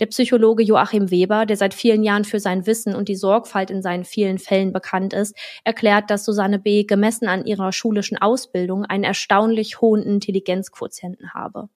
Der 0.00 0.06
Psychologe 0.06 0.62
Joachim 0.62 1.10
Weber, 1.10 1.46
der 1.46 1.56
seit 1.56 1.74
vielen 1.74 2.02
Jahren 2.02 2.24
für 2.24 2.40
sein 2.40 2.66
Wissen 2.66 2.94
und 2.94 3.08
die 3.08 3.16
Sorgfalt 3.16 3.70
in 3.70 3.82
seinen 3.82 4.04
vielen 4.04 4.38
Fällen 4.38 4.72
bekannt 4.72 5.12
ist, 5.12 5.36
erklärt, 5.64 6.10
dass 6.10 6.24
Susanne 6.24 6.58
B. 6.58 6.84
gemessen 6.84 7.28
an 7.28 7.44
ihrer 7.44 7.72
schulischen 7.72 8.18
Ausbildung 8.18 8.84
einen 8.84 9.04
erstaunlich 9.04 9.80
hohen 9.80 10.02
Intelligenzquotienten 10.02 11.34
habe. 11.34 11.68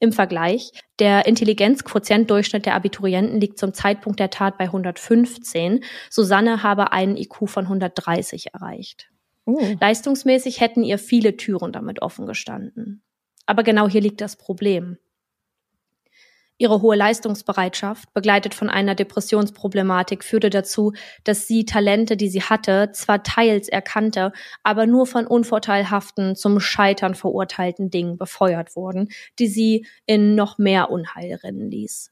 Im 0.00 0.12
Vergleich, 0.12 0.72
der 0.98 1.26
Intelligenzquotientdurchschnitt 1.26 2.66
der 2.66 2.74
Abiturienten 2.74 3.40
liegt 3.40 3.58
zum 3.58 3.74
Zeitpunkt 3.74 4.20
der 4.20 4.30
Tat 4.30 4.58
bei 4.58 4.64
115. 4.64 5.84
Susanne 6.10 6.62
habe 6.62 6.92
einen 6.92 7.16
IQ 7.16 7.48
von 7.48 7.64
130 7.64 8.54
erreicht. 8.54 9.10
Oh. 9.44 9.60
Leistungsmäßig 9.80 10.60
hätten 10.60 10.82
ihr 10.82 10.98
viele 10.98 11.36
Türen 11.36 11.72
damit 11.72 12.02
offen 12.02 12.26
gestanden. 12.26 13.02
Aber 13.46 13.62
genau 13.62 13.88
hier 13.88 14.00
liegt 14.00 14.20
das 14.20 14.36
Problem. 14.36 14.98
Ihre 16.58 16.80
hohe 16.80 16.96
Leistungsbereitschaft, 16.96 18.14
begleitet 18.14 18.54
von 18.54 18.70
einer 18.70 18.94
Depressionsproblematik, 18.94 20.24
führte 20.24 20.48
dazu, 20.48 20.92
dass 21.22 21.46
sie 21.46 21.66
Talente, 21.66 22.16
die 22.16 22.30
sie 22.30 22.42
hatte, 22.42 22.90
zwar 22.92 23.22
teils 23.22 23.68
erkannte, 23.68 24.32
aber 24.62 24.86
nur 24.86 25.06
von 25.06 25.26
unvorteilhaften, 25.26 26.34
zum 26.34 26.58
Scheitern 26.58 27.14
verurteilten 27.14 27.90
Dingen 27.90 28.16
befeuert 28.16 28.74
wurden, 28.74 29.08
die 29.38 29.48
sie 29.48 29.86
in 30.06 30.34
noch 30.34 30.56
mehr 30.56 30.90
Unheil 30.90 31.34
rennen 31.42 31.70
ließ. 31.70 32.10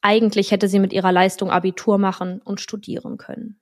Eigentlich 0.00 0.52
hätte 0.52 0.68
sie 0.68 0.78
mit 0.78 0.92
ihrer 0.92 1.10
Leistung 1.10 1.50
Abitur 1.50 1.98
machen 1.98 2.40
und 2.44 2.60
studieren 2.60 3.16
können. 3.16 3.58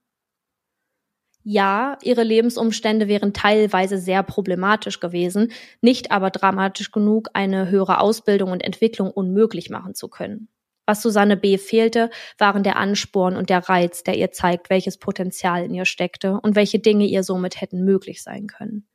Ja, 1.46 1.98
ihre 2.00 2.22
Lebensumstände 2.22 3.06
wären 3.06 3.34
teilweise 3.34 3.98
sehr 3.98 4.22
problematisch 4.22 4.98
gewesen, 4.98 5.52
nicht 5.82 6.10
aber 6.10 6.30
dramatisch 6.30 6.90
genug, 6.90 7.28
eine 7.34 7.68
höhere 7.68 8.00
Ausbildung 8.00 8.50
und 8.50 8.64
Entwicklung 8.64 9.10
unmöglich 9.10 9.68
machen 9.68 9.94
zu 9.94 10.08
können. 10.08 10.48
Was 10.86 11.02
Susanne 11.02 11.36
B. 11.36 11.58
fehlte, 11.58 12.08
waren 12.38 12.62
der 12.62 12.76
Ansporn 12.76 13.36
und 13.36 13.50
der 13.50 13.68
Reiz, 13.68 14.02
der 14.02 14.16
ihr 14.16 14.32
zeigt, 14.32 14.70
welches 14.70 14.96
Potenzial 14.98 15.64
in 15.64 15.74
ihr 15.74 15.84
steckte 15.84 16.40
und 16.42 16.56
welche 16.56 16.78
Dinge 16.78 17.04
ihr 17.04 17.22
somit 17.22 17.60
hätten 17.60 17.84
möglich 17.84 18.22
sein 18.22 18.46
können. 18.46 18.86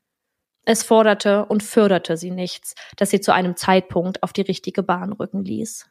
Es 0.65 0.83
forderte 0.83 1.45
und 1.45 1.63
förderte 1.63 2.17
sie 2.17 2.31
nichts, 2.31 2.73
das 2.97 3.11
sie 3.11 3.21
zu 3.21 3.33
einem 3.33 3.55
Zeitpunkt 3.55 4.23
auf 4.23 4.33
die 4.33 4.41
richtige 4.41 4.83
Bahn 4.83 5.13
rücken 5.13 5.43
ließ. 5.43 5.89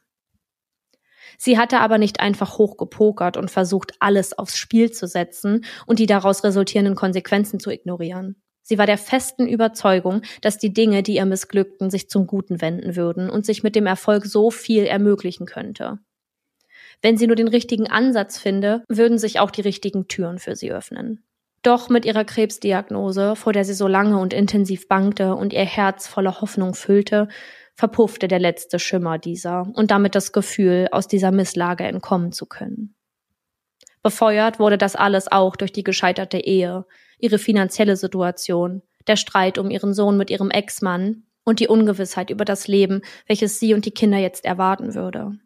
Sie 1.37 1.57
hatte 1.57 1.79
aber 1.79 1.97
nicht 1.97 2.19
einfach 2.19 2.57
hochgepokert 2.57 3.37
und 3.37 3.51
versucht, 3.51 3.93
alles 3.99 4.37
aufs 4.37 4.57
Spiel 4.57 4.91
zu 4.91 5.07
setzen 5.07 5.65
und 5.85 5.99
die 5.99 6.05
daraus 6.05 6.43
resultierenden 6.43 6.95
Konsequenzen 6.95 7.59
zu 7.59 7.69
ignorieren. 7.69 8.41
Sie 8.61 8.77
war 8.77 8.85
der 8.85 8.99
festen 8.99 9.47
Überzeugung, 9.47 10.21
dass 10.41 10.59
die 10.59 10.73
Dinge, 10.73 11.01
die 11.01 11.15
ihr 11.15 11.25
missglückten, 11.25 11.89
sich 11.89 12.07
zum 12.07 12.27
Guten 12.27 12.61
wenden 12.61 12.95
würden 12.95 13.29
und 13.29 13.45
sich 13.45 13.63
mit 13.63 13.75
dem 13.75 13.87
Erfolg 13.87 14.25
so 14.25 14.51
viel 14.51 14.83
ermöglichen 14.83 15.47
könnte. 15.47 15.97
Wenn 17.01 17.17
sie 17.17 17.27
nur 17.27 17.35
den 17.35 17.47
richtigen 17.47 17.89
Ansatz 17.89 18.37
finde, 18.37 18.83
würden 18.87 19.17
sich 19.17 19.39
auch 19.39 19.51
die 19.51 19.61
richtigen 19.61 20.07
Türen 20.07 20.37
für 20.37 20.55
sie 20.55 20.71
öffnen. 20.71 21.23
Doch 21.61 21.89
mit 21.89 22.05
ihrer 22.05 22.25
Krebsdiagnose, 22.25 23.35
vor 23.35 23.53
der 23.53 23.65
sie 23.65 23.73
so 23.73 23.87
lange 23.87 24.17
und 24.17 24.33
intensiv 24.33 24.87
bangte 24.87 25.35
und 25.35 25.51
ihr 25.51 25.65
Herz 25.65 26.07
voller 26.07 26.39
Hoffnung 26.41 26.73
füllte, 26.73 27.27
verpuffte 27.79 28.27
der 28.27 28.39
letzte 28.39 28.77
Schimmer 28.77 29.17
dieser 29.17 29.65
und 29.73 29.89
damit 29.89 30.13
das 30.13 30.33
Gefühl, 30.33 30.89
aus 30.91 31.07
dieser 31.07 31.31
Misslage 31.31 31.85
entkommen 31.85 32.33
zu 32.33 32.45
können. 32.45 32.93
Befeuert 34.03 34.59
wurde 34.59 34.77
das 34.77 34.97
alles 34.97 35.31
auch 35.31 35.55
durch 35.55 35.71
die 35.71 35.85
gescheiterte 35.85 36.39
Ehe, 36.39 36.85
ihre 37.19 37.39
finanzielle 37.39 37.95
Situation, 37.95 38.81
der 39.07 39.15
Streit 39.15 39.57
um 39.57 39.69
ihren 39.69 39.93
Sohn 39.93 40.17
mit 40.17 40.29
ihrem 40.29 40.51
Ex-Mann 40.51 41.23
und 41.45 41.61
die 41.61 41.69
Ungewissheit 41.69 42.29
über 42.31 42.43
das 42.43 42.67
Leben, 42.67 43.01
welches 43.27 43.61
sie 43.61 43.73
und 43.73 43.85
die 43.85 43.91
Kinder 43.91 44.17
jetzt 44.17 44.43
erwarten 44.43 44.93
würde. 44.93 45.39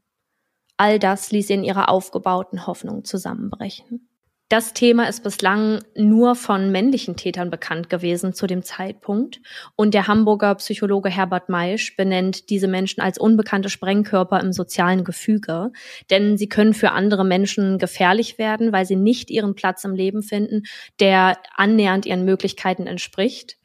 All 0.76 0.98
das 0.98 1.32
ließ 1.32 1.46
sie 1.46 1.54
in 1.54 1.63
ihrer 1.63 1.89
aufgebauten 1.89 2.65
Hoffnung 2.65 3.06
zusammenbrechen. 3.06 4.10
Das 4.54 4.74
Thema 4.74 5.10
ist 5.10 5.24
bislang 5.24 5.84
nur 5.96 6.36
von 6.36 6.72
männlichen 6.72 7.16
Tätern 7.16 7.50
bekannt 7.50 7.89
gewesen 7.89 8.34
zu 8.34 8.46
dem 8.46 8.62
Zeitpunkt. 8.62 9.42
Und 9.76 9.96
der 9.96 10.06
Hamburger 10.06 10.54
Psychologe 10.54 11.10
Herbert 11.10 11.50
Meisch 11.50 11.96
benennt 11.98 12.52
diese 12.52 12.68
Menschen 12.68 13.02
als 13.02 13.18
unbekannte 13.18 13.70
Sprengkörper 13.70 14.39
im 14.39 14.54
sozialen 14.54 15.04
Gefüge. 15.04 15.72
Denn 16.12 16.38
sie 16.38 16.50
können 16.50 16.76
für 16.76 16.92
andere 16.92 17.26
Menschen 17.26 17.80
gefährlich 17.80 18.38
werden, 18.38 18.72
weil 18.72 18.86
sie 18.86 18.96
nicht 18.96 19.32
ihren 19.32 19.56
Platz 19.56 19.86
im 19.86 19.96
Leben 19.96 20.22
finden, 20.22 20.62
der 21.00 21.39
annähernd 21.56 22.06
ihren 22.06 22.24
Möglichkeiten 22.24 22.86
entspricht. 22.86 23.58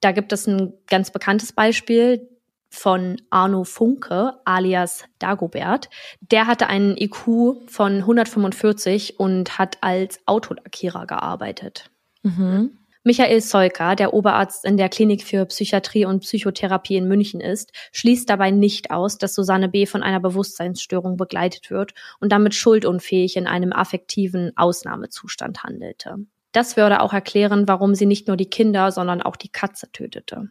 Da 0.00 0.10
gibt 0.10 0.32
es 0.32 0.48
ein 0.48 0.72
ganz 0.88 1.12
bekanntes 1.12 1.52
Beispiel 1.52 2.28
von 2.68 3.20
Arno 3.30 3.64
Funke 3.64 4.34
alias 4.44 5.04
Dagobert. 5.18 5.88
Der 6.20 6.46
hatte 6.46 6.66
einen 6.66 6.96
IQ 6.96 7.68
von 7.68 7.98
145 7.98 9.18
und 9.18 9.58
hat 9.58 9.78
als 9.82 10.20
Autolackierer 10.26 11.06
gearbeitet. 11.06 11.90
Mhm. 12.22 12.78
Michael 13.06 13.40
Seuker, 13.40 13.94
der 13.94 14.14
Oberarzt 14.14 14.64
in 14.64 14.76
der 14.76 14.88
Klinik 14.88 15.22
für 15.22 15.46
Psychiatrie 15.46 16.04
und 16.06 16.24
Psychotherapie 16.24 16.96
in 16.96 17.06
München 17.06 17.40
ist, 17.40 17.70
schließt 17.92 18.28
dabei 18.28 18.50
nicht 18.50 18.90
aus, 18.90 19.16
dass 19.16 19.32
Susanne 19.32 19.68
B. 19.68 19.86
von 19.86 20.02
einer 20.02 20.18
Bewusstseinsstörung 20.18 21.16
begleitet 21.16 21.70
wird 21.70 21.94
und 22.18 22.32
damit 22.32 22.56
schuldunfähig 22.56 23.36
in 23.36 23.46
einem 23.46 23.72
affektiven 23.72 24.50
Ausnahmezustand 24.56 25.62
handelte. 25.62 26.16
Das 26.50 26.76
würde 26.76 27.00
auch 27.00 27.12
erklären, 27.12 27.68
warum 27.68 27.94
sie 27.94 28.06
nicht 28.06 28.26
nur 28.26 28.36
die 28.36 28.50
Kinder, 28.50 28.90
sondern 28.90 29.22
auch 29.22 29.36
die 29.36 29.50
Katze 29.50 29.92
tötete. 29.92 30.48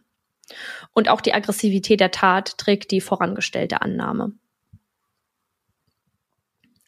Und 0.92 1.08
auch 1.08 1.20
die 1.20 1.34
Aggressivität 1.34 2.00
der 2.00 2.10
Tat 2.10 2.58
trägt 2.58 2.90
die 2.90 3.00
vorangestellte 3.00 3.82
Annahme. 3.82 4.32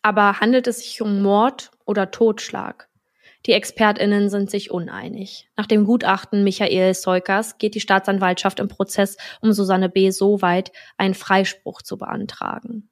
Aber 0.02 0.40
handelt 0.40 0.66
es 0.66 0.80
sich 0.80 1.02
um 1.02 1.22
Mord 1.22 1.70
oder 1.84 2.10
Totschlag? 2.10 2.88
Die 3.46 3.52
ExpertInnen 3.52 4.30
sind 4.30 4.50
sich 4.50 4.70
uneinig. 4.70 5.48
Nach 5.56 5.66
dem 5.66 5.84
Gutachten 5.84 6.44
Michael 6.44 6.94
Seukers 6.94 7.58
geht 7.58 7.74
die 7.74 7.80
Staatsanwaltschaft 7.80 8.60
im 8.60 8.68
Prozess 8.68 9.16
um 9.40 9.52
Susanne 9.52 9.88
B. 9.88 10.10
so 10.10 10.42
weit, 10.42 10.72
einen 10.96 11.14
Freispruch 11.14 11.82
zu 11.82 11.98
beantragen. 11.98 12.90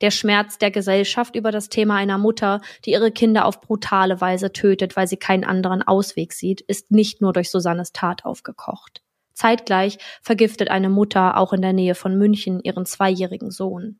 Der 0.00 0.10
Schmerz 0.10 0.58
der 0.58 0.70
Gesellschaft 0.70 1.34
über 1.34 1.50
das 1.50 1.68
Thema 1.68 1.96
einer 1.96 2.18
Mutter, 2.18 2.60
die 2.84 2.90
ihre 2.90 3.10
Kinder 3.10 3.46
auf 3.46 3.60
brutale 3.60 4.20
Weise 4.20 4.52
tötet, 4.52 4.96
weil 4.96 5.06
sie 5.06 5.16
keinen 5.16 5.44
anderen 5.44 5.82
Ausweg 5.82 6.32
sieht, 6.32 6.60
ist 6.60 6.90
nicht 6.90 7.20
nur 7.20 7.32
durch 7.32 7.50
Susannes 7.50 7.92
Tat 7.92 8.24
aufgekocht. 8.24 9.02
Zeitgleich 9.40 9.96
vergiftet 10.20 10.70
eine 10.70 10.90
Mutter 10.90 11.38
auch 11.38 11.54
in 11.54 11.62
der 11.62 11.72
Nähe 11.72 11.94
von 11.94 12.18
München 12.18 12.60
ihren 12.62 12.84
zweijährigen 12.84 13.50
Sohn. 13.50 13.98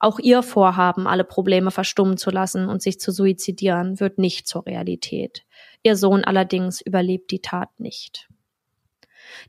Auch 0.00 0.18
ihr 0.18 0.42
Vorhaben, 0.42 1.06
alle 1.06 1.22
Probleme 1.22 1.70
verstummen 1.70 2.16
zu 2.16 2.30
lassen 2.30 2.68
und 2.68 2.82
sich 2.82 2.98
zu 2.98 3.12
suizidieren, 3.12 4.00
wird 4.00 4.18
nicht 4.18 4.48
zur 4.48 4.66
Realität. 4.66 5.44
Ihr 5.84 5.94
Sohn 5.94 6.24
allerdings 6.24 6.80
überlebt 6.80 7.30
die 7.30 7.40
Tat 7.40 7.78
nicht. 7.78 8.28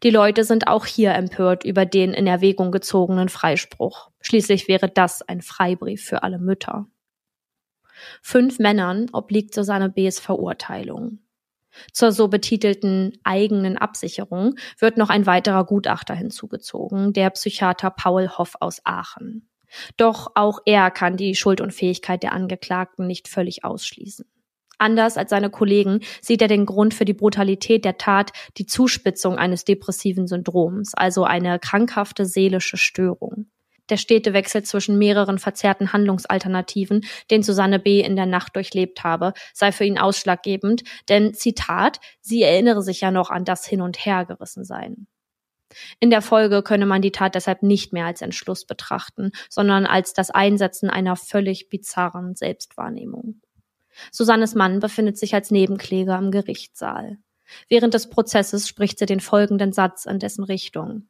Die 0.03 0.11
Leute 0.11 0.43
sind 0.43 0.67
auch 0.67 0.85
hier 0.85 1.13
empört 1.15 1.63
über 1.63 1.87
den 1.87 2.13
in 2.13 2.27
Erwägung 2.27 2.71
gezogenen 2.71 3.29
Freispruch. 3.29 4.11
Schließlich 4.21 4.67
wäre 4.67 4.89
das 4.89 5.23
ein 5.23 5.41
Freibrief 5.41 6.03
für 6.03 6.21
alle 6.21 6.37
Mütter. 6.37 6.85
Fünf 8.21 8.59
Männern 8.59 9.07
obliegt 9.11 9.55
Susanne 9.55 9.89
B.s 9.89 10.19
Verurteilung. 10.19 11.17
Zur 11.93 12.11
so 12.11 12.27
betitelten 12.27 13.13
eigenen 13.23 13.77
Absicherung 13.77 14.55
wird 14.77 14.97
noch 14.97 15.09
ein 15.09 15.25
weiterer 15.25 15.65
Gutachter 15.65 16.13
hinzugezogen, 16.13 17.13
der 17.13 17.29
Psychiater 17.31 17.89
Paul 17.89 18.29
Hoff 18.37 18.55
aus 18.59 18.81
Aachen. 18.83 19.49
Doch 19.97 20.31
auch 20.35 20.59
er 20.65 20.91
kann 20.91 21.17
die 21.17 21.35
Schuldunfähigkeit 21.35 22.23
der 22.23 22.33
Angeklagten 22.33 23.05
nicht 23.05 23.27
völlig 23.27 23.63
ausschließen. 23.63 24.25
Anders 24.79 25.17
als 25.17 25.29
seine 25.29 25.49
Kollegen 25.49 25.99
sieht 26.21 26.41
er 26.41 26.47
den 26.47 26.65
Grund 26.65 26.93
für 26.93 27.05
die 27.05 27.13
Brutalität 27.13 27.83
der 27.83 27.97
Tat 27.97 28.31
die 28.57 28.65
Zuspitzung 28.65 29.37
eines 29.37 29.65
depressiven 29.65 30.25
Syndroms, 30.25 30.93
also 30.95 31.25
eine 31.25 31.59
krankhafte 31.59 32.25
seelische 32.25 32.77
Störung 32.77 33.47
der 33.89 33.97
stete 33.97 34.33
Wechsel 34.33 34.63
zwischen 34.63 34.97
mehreren 34.97 35.39
verzerrten 35.39 35.93
Handlungsalternativen, 35.93 37.05
den 37.31 37.43
Susanne 37.43 37.79
B. 37.79 38.01
in 38.01 38.15
der 38.15 38.25
Nacht 38.25 38.55
durchlebt 38.55 39.03
habe, 39.03 39.33
sei 39.53 39.71
für 39.71 39.85
ihn 39.85 39.99
ausschlaggebend, 39.99 40.83
denn 41.09 41.33
Zitat, 41.33 41.99
sie 42.21 42.43
erinnere 42.43 42.81
sich 42.81 43.01
ja 43.01 43.11
noch 43.11 43.29
an 43.29 43.45
das 43.45 43.65
Hin 43.65 43.81
und 43.81 44.05
Her 44.05 44.25
gerissen 44.25 44.63
sein. 44.63 45.07
In 45.99 46.09
der 46.09 46.21
Folge 46.21 46.63
könne 46.63 46.85
man 46.85 47.01
die 47.01 47.11
Tat 47.11 47.35
deshalb 47.35 47.61
nicht 47.63 47.93
mehr 47.93 48.05
als 48.05 48.21
Entschluss 48.21 48.65
betrachten, 48.65 49.31
sondern 49.49 49.85
als 49.85 50.13
das 50.13 50.31
Einsetzen 50.31 50.89
einer 50.89 51.15
völlig 51.15 51.69
bizarren 51.69 52.35
Selbstwahrnehmung. 52.35 53.41
Susannes 54.11 54.55
Mann 54.55 54.79
befindet 54.79 55.17
sich 55.17 55.33
als 55.33 55.51
Nebenkläger 55.51 56.17
im 56.17 56.31
Gerichtssaal. 56.31 57.17
Während 57.67 57.93
des 57.93 58.09
Prozesses 58.09 58.67
spricht 58.67 58.99
sie 58.99 59.05
den 59.05 59.19
folgenden 59.19 59.73
Satz 59.73 60.05
in 60.05 60.19
dessen 60.19 60.43
Richtung. 60.43 61.07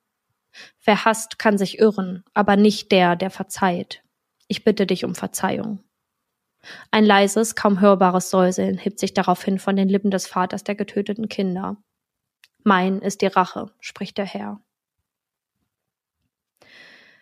Wer 0.84 1.06
hasst, 1.06 1.40
kann 1.40 1.58
sich 1.58 1.80
irren, 1.80 2.24
aber 2.34 2.56
nicht 2.56 2.92
der, 2.92 3.16
der 3.16 3.30
verzeiht. 3.30 4.04
Ich 4.48 4.64
bitte 4.64 4.88
dich 4.88 5.06
um 5.06 5.16
Verzeihung. 5.16 5.84
Ein 6.92 7.06
leises, 7.06 7.56
kaum 7.56 7.80
hörbares 7.80 8.30
Säuseln 8.30 8.78
hebt 8.78 9.00
sich 9.00 9.14
daraufhin 9.14 9.60
von 9.60 9.76
den 9.76 9.90
Lippen 9.90 10.12
des 10.12 10.28
Vaters 10.28 10.64
der 10.64 10.76
getöteten 10.76 11.30
Kinder. 11.30 11.78
Mein 12.64 13.00
ist 13.00 13.22
die 13.22 13.28
Rache, 13.28 13.72
spricht 13.80 14.18
der 14.18 14.26
Herr. 14.26 14.60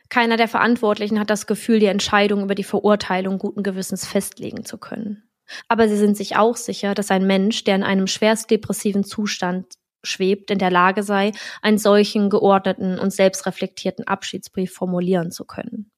Keiner 0.10 0.38
der 0.38 0.48
Verantwortlichen 0.48 1.20
hat 1.20 1.30
das 1.30 1.48
Gefühl, 1.48 1.80
die 1.80 1.88
Entscheidung 1.88 2.42
über 2.42 2.56
die 2.56 2.64
Verurteilung 2.64 3.38
guten 3.38 3.62
Gewissens 3.62 4.08
festlegen 4.08 4.64
zu 4.64 4.78
können. 4.78 5.30
Aber 5.68 5.88
sie 5.88 5.98
sind 5.98 6.18
sich 6.18 6.36
auch 6.36 6.56
sicher, 6.56 6.94
dass 6.94 7.12
ein 7.12 7.28
Mensch, 7.28 7.64
der 7.64 7.76
in 7.76 7.84
einem 7.84 8.08
schwerst 8.08 8.50
depressiven 8.50 9.04
Zustand 9.04 9.74
schwebt, 10.08 10.50
in 10.52 10.60
der 10.60 10.72
Lage 10.72 11.04
sei, 11.04 11.32
einen 11.62 11.78
solchen 11.78 12.30
geordneten 12.30 12.98
und 12.98 13.14
selbstreflektierten 13.14 14.08
Abschiedsbrief 14.08 14.74
formulieren 14.74 15.32
zu 15.32 15.46
können. 15.46 15.92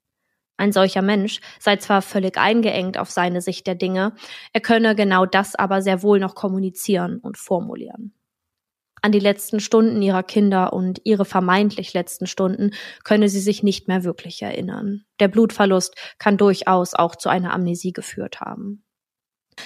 Ein 0.57 0.73
solcher 0.73 1.01
Mensch 1.01 1.39
sei 1.57 1.77
zwar 1.77 2.01
völlig 2.01 2.37
eingeengt 2.37 2.97
auf 2.97 3.09
seine 3.09 3.39
Sicht 3.39 3.65
der 3.65 3.75
Dinge, 3.75 4.13
er 4.51 4.59
könne 4.59 4.93
genau 4.93 5.25
das 5.25 5.55
aber 5.55 5.81
sehr 5.81 6.03
wohl 6.03 6.19
noch 6.19 6.35
kommunizieren 6.35 7.19
und 7.19 7.37
formulieren. 7.37 8.13
An 9.01 9.13
die 9.13 9.19
letzten 9.19 9.61
Stunden 9.61 10.01
ihrer 10.01 10.23
Kinder 10.23 10.73
und 10.73 10.99
ihre 11.05 11.23
vermeintlich 11.23 11.93
letzten 11.93 12.27
Stunden 12.27 12.71
könne 13.05 13.29
sie 13.29 13.39
sich 13.39 13.63
nicht 13.63 13.87
mehr 13.87 14.03
wirklich 14.03 14.41
erinnern. 14.41 15.05
Der 15.21 15.29
Blutverlust 15.29 15.95
kann 16.17 16.37
durchaus 16.37 16.93
auch 16.93 17.15
zu 17.15 17.29
einer 17.29 17.53
Amnesie 17.53 17.93
geführt 17.93 18.41
haben. 18.41 18.83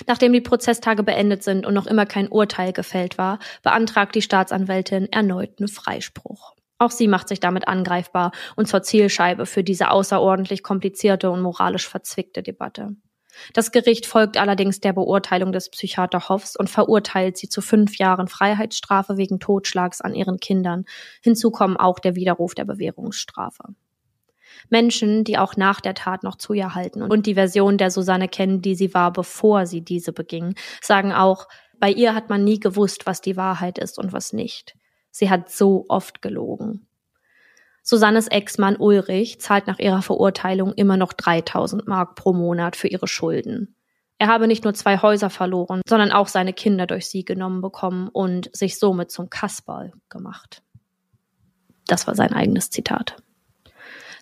Nachdem 0.08 0.34
die 0.34 0.42
Prozesstage 0.42 1.04
beendet 1.04 1.44
sind 1.44 1.66
und 1.66 1.74
noch 1.74 1.88
immer 1.88 2.06
kein 2.06 2.28
Urteil 2.28 2.74
gefällt 2.74 3.18
war, 3.18 3.40
beantragt 3.62 4.16
die 4.16 4.22
Staatsanwältin 4.22 5.12
erneuten 5.12 5.68
Freispruch. 5.68 6.56
Auch 6.80 6.92
sie 6.92 7.08
macht 7.08 7.30
sich 7.30 7.40
damit 7.40 7.68
angreifbar 7.68 8.32
und 8.56 8.68
zur 8.68 8.84
Zielscheibe 8.84 9.46
für 9.46 9.64
diese 9.64 9.90
außerordentlich 9.90 10.64
komplizierte 10.64 11.32
und 11.32 11.42
moralisch 11.42 11.88
verzwickte 11.88 12.44
Debatte. 12.44 12.96
Das 13.54 13.72
Gericht 13.72 14.06
folgt 14.06 14.38
allerdings 14.38 14.80
der 14.80 14.94
Beurteilung 14.94 15.52
des 15.52 15.70
Psychiater 15.70 16.30
Hoffs 16.30 16.56
und 16.56 16.70
verurteilt 16.70 17.38
sie 17.38 17.50
zu 17.50 17.62
fünf 17.62 17.98
Jahren 17.98 18.28
Freiheitsstrafe 18.28 19.18
wegen 19.18 19.40
Totschlags 19.40 20.02
an 20.02 20.14
ihren 20.14 20.40
Kindern. 20.40 20.86
Hinzu 21.22 21.52
kommen 21.52 21.78
auch 21.78 22.00
der 22.00 22.16
Widerruf 22.16 22.54
der 22.54 22.66
Bewährungsstrafe. 22.66 23.64
Menschen, 24.70 25.24
die 25.24 25.38
auch 25.38 25.56
nach 25.58 25.82
der 25.82 25.94
Tat 25.94 26.24
noch 26.24 26.36
zu 26.36 26.54
ihr 26.54 26.76
halten 26.76 27.02
und 27.02 27.26
die 27.26 27.36
Version 27.36 27.78
der 27.78 27.92
Susanne 27.92 28.28
kennen, 28.28 28.62
die 28.62 28.76
sie 28.76 28.94
war, 28.94 29.12
bevor 29.12 29.66
sie 29.66 29.82
diese 29.82 30.14
beging, 30.14 30.56
sagen 30.82 31.12
auch, 31.12 31.48
bei 31.80 31.92
ihr 31.92 32.16
hat 32.16 32.30
man 32.30 32.44
nie 32.44 32.60
gewusst, 32.60 33.06
was 33.06 33.22
die 33.22 33.36
Wahrheit 33.36 33.78
ist 33.78 34.00
und 34.00 34.14
was 34.14 34.34
nicht. 34.34 34.76
Sie 35.12 35.30
hat 35.30 35.50
so 35.52 35.86
oft 35.90 36.22
gelogen. 36.22 36.88
Susannes 37.84 38.30
Ex-Mann 38.30 38.78
Ulrich 38.78 39.42
zahlt 39.42 39.68
nach 39.68 39.80
ihrer 39.80 40.02
Verurteilung 40.02 40.74
immer 40.74 40.96
noch 40.96 41.12
3000 41.12 41.86
Mark 41.86 42.16
pro 42.16 42.32
Monat 42.32 42.78
für 42.78 42.88
ihre 42.88 43.08
Schulden. 43.08 43.76
Er 44.18 44.28
habe 44.28 44.48
nicht 44.48 44.64
nur 44.64 44.74
zwei 44.74 45.00
Häuser 45.00 45.30
verloren, 45.30 45.82
sondern 45.86 46.14
auch 46.14 46.30
seine 46.30 46.54
Kinder 46.54 46.88
durch 46.88 47.08
sie 47.08 47.26
genommen 47.26 47.60
bekommen 47.60 48.08
und 48.08 48.50
sich 48.56 48.80
somit 48.80 49.12
zum 49.12 49.30
Kasperl 49.30 49.92
gemacht. 50.08 50.64
Das 51.88 52.08
war 52.08 52.16
sein 52.16 52.32
eigenes 52.32 52.70
Zitat. 52.70 53.18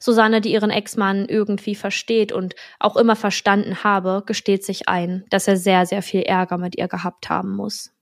Susanne, 0.02 0.42
die 0.42 0.52
ihren 0.52 0.72
Ex-Mann 0.72 1.28
irgendwie 1.28 1.76
versteht 1.76 2.32
und 2.32 2.56
auch 2.80 2.98
immer 2.98 3.16
verstanden 3.16 3.84
habe, 3.84 4.24
gesteht 4.26 4.66
sich 4.66 4.90
ein, 4.90 5.26
dass 5.30 5.48
er 5.48 5.58
sehr, 5.58 5.86
sehr 5.86 6.02
viel 6.02 6.24
Ärger 6.24 6.58
mit 6.58 6.76
ihr 6.76 6.88
gehabt 6.88 7.30
haben 7.30 7.56
muss. 7.56 7.94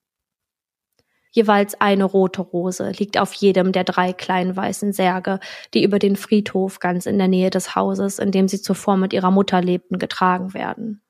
Jeweils 1.32 1.80
eine 1.80 2.06
rote 2.06 2.42
Rose 2.42 2.92
liegt 2.92 3.20
auf 3.20 3.34
jedem 3.34 3.74
der 3.74 3.84
drei 3.84 4.14
kleinen 4.14 4.56
weißen 4.56 4.94
Särge, 4.94 5.42
die 5.74 5.84
über 5.84 6.00
den 6.00 6.16
Friedhof 6.16 6.80
ganz 6.80 7.06
in 7.06 7.18
der 7.18 7.28
Nähe 7.28 7.50
des 7.50 7.76
Hauses, 7.76 8.18
in 8.18 8.32
dem 8.32 8.48
sie 8.48 8.62
zuvor 8.62 8.96
mit 8.96 9.12
ihrer 9.12 9.30
Mutter 9.30 9.62
lebten, 9.62 10.00
getragen 10.00 10.54
werden. 10.54 11.04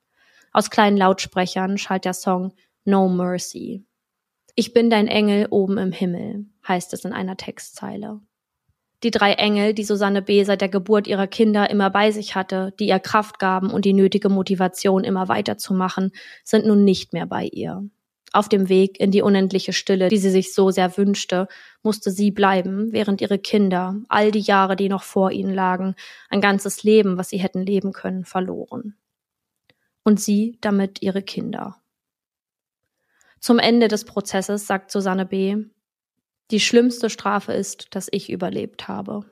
Aus 0.52 0.72
kleinen 0.72 0.98
Lautsprechern 0.98 1.78
schallt 1.78 2.04
der 2.04 2.16
Song 2.16 2.54
No 2.84 3.08
Mercy. 3.08 3.86
Ich 4.56 4.74
bin 4.74 4.90
dein 4.90 5.08
Engel 5.08 5.48
oben 5.52 5.78
im 5.78 5.92
Himmel, 5.92 6.48
heißt 6.68 6.94
es 6.94 7.06
in 7.06 7.14
einer 7.14 7.38
Textzeile. 7.38 8.22
Die 9.04 9.12
drei 9.12 9.34
Engel, 9.34 9.74
die 9.74 9.86
Susanne 9.86 10.22
B. 10.22 10.44
seit 10.44 10.60
der 10.60 10.68
Geburt 10.68 11.08
ihrer 11.08 11.28
Kinder 11.28 11.70
immer 11.70 11.90
bei 11.90 12.12
sich 12.12 12.36
hatte, 12.36 12.74
die 12.80 12.88
ihr 12.88 13.00
Kraft 13.00 13.40
gaben 13.40 13.72
und 13.72 13.86
die 13.86 13.94
nötige 13.94 14.28
Motivation 14.28 15.06
immer 15.06 15.30
weiterzumachen, 15.30 16.12
sind 16.44 16.66
nun 16.66 16.84
nicht 16.84 17.14
mehr 17.14 17.26
bei 17.26 17.46
ihr. 17.46 17.88
Auf 18.32 18.50
dem 18.50 18.70
Weg 18.70 19.00
in 19.00 19.10
die 19.10 19.22
unendliche 19.22 19.74
Stille, 19.74 20.10
die 20.10 20.18
sie 20.18 20.30
sich 20.30 20.54
so 20.54 20.70
sehr 20.70 20.98
wünschte, 20.98 21.48
musste 21.82 22.12
sie 22.12 22.30
bleiben, 22.30 22.92
während 22.92 23.22
ihre 23.22 23.40
Kinder, 23.40 23.96
all 24.08 24.32
die 24.32 24.42
Jahre, 24.42 24.76
die 24.76 24.90
noch 24.90 25.04
vor 25.04 25.32
ihnen 25.32 25.54
lagen, 25.54 25.96
ein 26.30 26.42
ganzes 26.42 26.84
Leben, 26.84 27.18
was 27.18 27.30
sie 27.30 27.40
hätten 27.40 27.66
leben 27.66 27.92
können, 27.92 28.26
verloren. 28.26 28.96
Und 30.04 30.20
sie 30.20 30.58
damit 30.62 31.02
ihre 31.02 31.24
Kinder. 31.24 31.78
Zum 33.40 33.58
Ende 33.58 33.88
des 33.88 34.04
Prozesses 34.04 34.68
sagt 34.68 34.92
Susanne 34.92 35.26
B., 35.26 35.56
die 36.52 36.60
schlimmste 36.60 37.10
Strafe 37.10 37.54
ist, 37.54 37.96
dass 37.96 38.08
ich 38.12 38.30
überlebt 38.30 38.88
habe. 38.88 39.26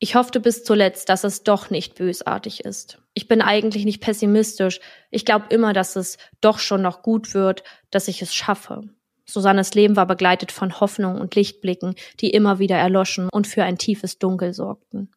Ich 0.00 0.14
hoffte 0.14 0.38
bis 0.38 0.62
zuletzt, 0.62 1.08
dass 1.08 1.24
es 1.24 1.42
doch 1.42 1.70
nicht 1.70 1.96
bösartig 1.96 2.64
ist. 2.64 3.02
Ich 3.14 3.26
bin 3.26 3.42
eigentlich 3.42 3.84
nicht 3.84 4.00
pessimistisch. 4.00 4.78
Ich 5.10 5.24
glaube 5.24 5.46
immer, 5.50 5.72
dass 5.72 5.96
es 5.96 6.18
doch 6.40 6.60
schon 6.60 6.82
noch 6.82 7.02
gut 7.02 7.34
wird, 7.34 7.64
dass 7.90 8.06
ich 8.06 8.22
es 8.22 8.32
schaffe. 8.32 8.82
Susannes 9.26 9.74
Leben 9.74 9.96
war 9.96 10.06
begleitet 10.06 10.52
von 10.52 10.78
Hoffnung 10.80 11.20
und 11.20 11.34
Lichtblicken, 11.34 11.96
die 12.20 12.30
immer 12.30 12.60
wieder 12.60 12.76
erloschen 12.76 13.28
und 13.30 13.48
für 13.48 13.64
ein 13.64 13.76
tiefes 13.76 14.18
Dunkel 14.18 14.54
sorgten, 14.54 15.10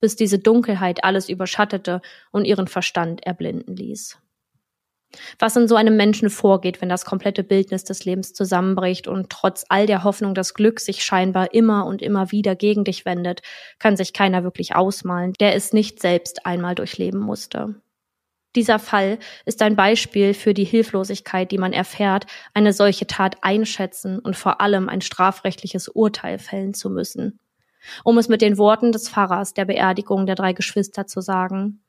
bis 0.00 0.16
diese 0.16 0.38
Dunkelheit 0.38 1.02
alles 1.02 1.30
überschattete 1.30 2.02
und 2.30 2.44
ihren 2.44 2.68
Verstand 2.68 3.24
erblinden 3.26 3.74
ließ 3.74 4.18
was 5.38 5.56
in 5.56 5.68
so 5.68 5.76
einem 5.76 5.96
Menschen 5.96 6.30
vorgeht, 6.30 6.80
wenn 6.80 6.88
das 6.88 7.04
komplette 7.04 7.42
Bildnis 7.42 7.84
des 7.84 8.04
Lebens 8.04 8.32
zusammenbricht 8.32 9.08
und 9.08 9.30
trotz 9.30 9.64
all 9.68 9.86
der 9.86 10.04
Hoffnung 10.04 10.34
das 10.34 10.54
Glück 10.54 10.80
sich 10.80 11.04
scheinbar 11.04 11.54
immer 11.54 11.86
und 11.86 12.02
immer 12.02 12.32
wieder 12.32 12.54
gegen 12.56 12.84
dich 12.84 13.04
wendet, 13.04 13.42
kann 13.78 13.96
sich 13.96 14.12
keiner 14.12 14.44
wirklich 14.44 14.74
ausmalen, 14.74 15.32
der 15.40 15.54
es 15.54 15.72
nicht 15.72 16.00
selbst 16.00 16.46
einmal 16.46 16.74
durchleben 16.74 17.20
musste. 17.20 17.76
Dieser 18.56 18.78
Fall 18.78 19.18
ist 19.44 19.60
ein 19.60 19.76
Beispiel 19.76 20.32
für 20.32 20.54
die 20.54 20.64
Hilflosigkeit, 20.64 21.50
die 21.50 21.58
man 21.58 21.74
erfährt, 21.74 22.26
eine 22.54 22.72
solche 22.72 23.06
Tat 23.06 23.36
einschätzen 23.42 24.18
und 24.18 24.34
vor 24.34 24.62
allem 24.62 24.88
ein 24.88 25.02
strafrechtliches 25.02 25.88
Urteil 25.88 26.38
fällen 26.38 26.72
zu 26.72 26.88
müssen. 26.88 27.38
Um 28.02 28.16
es 28.16 28.28
mit 28.28 28.40
den 28.40 28.56
Worten 28.56 28.92
des 28.92 29.10
Pfarrers 29.10 29.52
der 29.52 29.66
Beerdigung 29.66 30.24
der 30.24 30.34
drei 30.34 30.54
Geschwister 30.54 31.06
zu 31.06 31.20
sagen, 31.20 31.82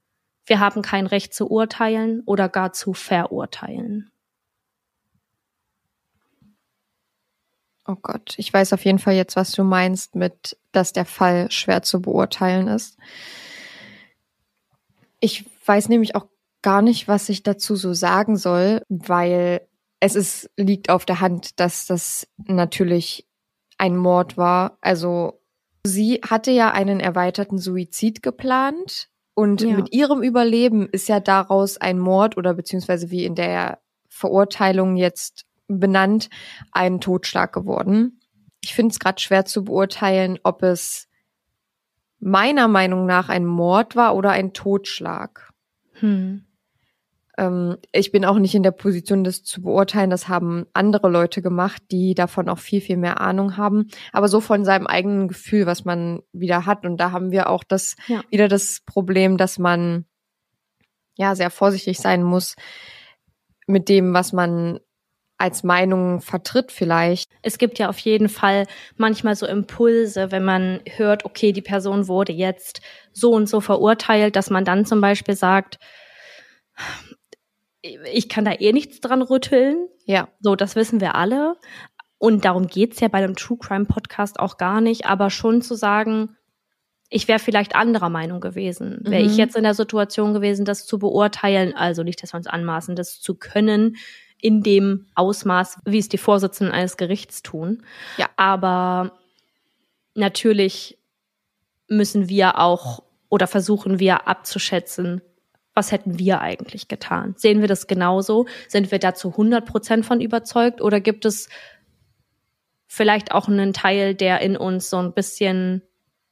wir 0.48 0.60
haben 0.60 0.82
kein 0.82 1.06
Recht 1.06 1.34
zu 1.34 1.52
urteilen 1.52 2.24
oder 2.26 2.50
gar 2.50 2.74
zu 2.74 2.94
verurteilen. 2.94 4.10
Oh 7.86 7.96
Gott, 8.02 8.34
ich 8.38 8.52
weiß 8.52 8.74
auf 8.74 8.84
jeden 8.84 9.00
Fall 9.00 9.14
jetzt, 9.14 9.36
was 9.36 9.52
du 9.52 9.64
meinst 9.64 10.16
mit, 10.16 10.58
dass 10.72 10.94
der 10.94 11.06
Fall 11.06 11.52
schwer 11.52 11.84
zu 11.84 12.02
beurteilen 12.02 12.68
ist. 12.68 12.98
Ich 15.20 15.46
weiß 15.66 15.90
nämlich 15.90 16.16
auch 16.16 16.28
gar 16.62 16.82
nicht, 16.82 17.08
was 17.08 17.30
ich 17.30 17.44
dazu 17.44 17.76
so 17.76 17.94
sagen 17.94 18.36
soll, 18.36 18.82
weil 18.90 19.62
es 20.00 20.16
ist, 20.16 20.50
liegt 20.58 20.90
auf 20.90 21.06
der 21.06 21.22
Hand, 21.22 21.60
dass 21.60 21.86
das 21.86 22.28
natürlich 22.38 23.28
ein 23.78 23.96
Mord 23.96 24.38
war. 24.38 24.78
Also 24.82 25.42
sie 25.86 26.22
hatte 26.28 26.52
ja 26.52 26.72
einen 26.72 27.00
erweiterten 27.00 27.58
Suizid 27.58 28.22
geplant 28.22 29.10
und 29.38 29.62
ja. 29.62 29.76
mit 29.76 29.94
ihrem 29.94 30.24
Überleben 30.24 30.90
ist 30.90 31.08
ja 31.08 31.20
daraus 31.20 31.78
ein 31.78 32.00
Mord 32.00 32.38
oder 32.38 32.56
beziehungsweise 32.56 33.12
wie 33.12 33.24
in 33.24 33.36
der 33.36 33.78
Verurteilung 34.10 34.96
jetzt 34.96 35.46
benannt, 35.68 36.32
ein 36.72 37.00
Totschlag 37.00 37.54
geworden. 37.54 38.20
Ich 38.62 38.74
finde 38.74 38.94
es 38.94 39.00
gerade 39.00 39.22
schwer 39.22 39.46
zu 39.46 39.66
beurteilen, 39.66 40.40
ob 40.42 40.64
es 40.64 41.08
meiner 42.20 42.68
Meinung 42.68 43.06
nach 43.06 43.30
ein 43.30 43.46
Mord 43.46 43.96
war 43.96 44.16
oder 44.16 44.32
ein 44.32 44.54
Totschlag. 44.54 45.54
Hm. 46.00 46.47
Ähm, 47.38 47.78
ich 47.92 48.12
bin 48.12 48.26
auch 48.26 48.40
nicht 48.40 48.56
in 48.56 48.64
der 48.64 48.72
Position, 48.72 49.24
das 49.24 49.44
zu 49.44 49.62
beurteilen. 49.62 50.10
Das 50.10 50.28
haben 50.28 50.66
andere 50.74 51.10
Leute 51.10 51.42
gemacht, 51.42 51.82
die 51.92 52.16
davon 52.16 52.50
auch 52.50 52.60
viel, 52.60 52.82
viel 52.82 52.98
mehr 52.98 53.22
Ahnung 53.22 53.58
haben. 53.58 53.88
Aber 54.12 54.28
so 54.28 54.42
von 54.42 54.66
seinem 54.66 54.88
eigenen 54.88 55.28
Gefühl, 55.28 55.66
was 55.66 55.86
man 55.86 56.22
wieder 56.34 56.66
hat. 56.66 56.86
Und 56.86 56.98
da 56.98 57.12
haben 57.12 57.32
wir 57.32 57.50
auch 57.50 57.64
das, 57.64 57.96
ja. 58.08 58.22
wieder 58.30 58.48
das 58.48 58.82
Problem, 58.86 59.38
dass 59.38 59.60
man, 59.60 60.06
ja, 61.16 61.36
sehr 61.36 61.50
vorsichtig 61.50 62.00
sein 62.00 62.24
muss 62.24 62.56
mit 63.68 63.90
dem, 63.90 64.14
was 64.14 64.34
man 64.34 64.80
als 65.38 65.64
Meinung 65.64 66.22
vertritt 66.22 66.72
vielleicht. 66.72 67.30
Es 67.44 67.60
gibt 67.60 67.78
ja 67.78 67.90
auf 67.90 68.00
jeden 68.00 68.28
Fall 68.28 68.66
manchmal 68.96 69.36
so 69.36 69.46
Impulse, 69.46 70.32
wenn 70.32 70.44
man 70.44 70.82
hört, 70.96 71.26
okay, 71.26 71.52
die 71.52 71.62
Person 71.62 72.08
wurde 72.08 72.34
jetzt 72.34 72.82
so 73.14 73.34
und 73.34 73.48
so 73.48 73.62
verurteilt, 73.62 74.36
dass 74.36 74.50
man 74.50 74.66
dann 74.66 74.86
zum 74.86 75.00
Beispiel 75.00 75.36
sagt, 75.36 75.78
ich 77.82 78.30
kann 78.30 78.46
da 78.46 78.54
eh 78.54 78.74
nichts 78.74 79.02
dran 79.02 79.22
rütteln. 79.22 79.88
Ja. 80.06 80.28
So, 80.40 80.56
das 80.56 80.76
wissen 80.76 81.02
wir 81.02 81.16
alle. 81.16 81.56
Und 82.18 82.46
darum 82.46 82.68
geht's 82.68 83.00
ja 83.00 83.08
bei 83.08 83.20
einem 83.20 83.36
True 83.36 83.58
Crime 83.60 83.86
Podcast 83.86 84.40
auch 84.40 84.58
gar 84.58 84.82
nicht, 84.82 85.06
aber 85.06 85.30
schon 85.30 85.62
zu 85.62 85.76
sagen, 85.76 86.36
ich 87.10 87.28
wäre 87.28 87.40
vielleicht 87.40 87.76
anderer 87.76 88.10
Meinung 88.10 88.42
gewesen. 88.42 89.00
Wäre 89.04 89.22
ich 89.22 89.34
mhm. 89.34 89.38
jetzt 89.38 89.56
in 89.56 89.64
der 89.64 89.76
Situation 89.76 90.34
gewesen, 90.34 90.66
das 90.66 90.86
zu 90.86 91.00
beurteilen, 91.00 91.74
also 91.76 92.04
nicht, 92.04 92.22
dass 92.22 92.34
wir 92.34 92.38
uns 92.38 92.48
anmaßen, 92.48 92.96
das 92.96 93.22
zu 93.22 93.36
können, 93.36 93.96
in 94.40 94.62
dem 94.62 95.08
Ausmaß, 95.16 95.80
wie 95.86 96.00
es 96.00 96.10
die 96.10 96.18
Vorsitzenden 96.18 96.74
eines 96.74 96.98
Gerichts 96.98 97.44
tun. 97.44 97.84
Ja. 98.18 98.30
Aber 98.36 99.18
natürlich 100.16 100.98
müssen 101.88 102.30
wir 102.30 102.60
auch 102.60 103.04
oder 103.30 103.48
versuchen 103.48 104.00
wir 104.00 104.28
abzuschätzen, 104.28 105.22
was 105.78 105.92
hätten 105.92 106.18
wir 106.18 106.42
eigentlich 106.42 106.88
getan? 106.88 107.36
Sehen 107.38 107.62
wir 107.62 107.68
das 107.68 107.86
genauso? 107.86 108.48
Sind 108.68 108.92
wir 108.92 108.98
dazu 108.98 109.30
100 109.30 109.64
Prozent 109.64 110.06
von 110.08 110.20
überzeugt 110.20 110.82
oder 110.82 111.00
gibt 111.00 111.24
es 111.24 111.50
vielleicht 112.88 113.32
auch 113.32 113.48
einen 113.48 113.74
Teil, 113.74 114.16
der 114.16 114.42
in 114.42 114.58
uns 114.58 114.90
so 114.90 114.98
ein 114.98 115.14
bisschen 115.14 115.84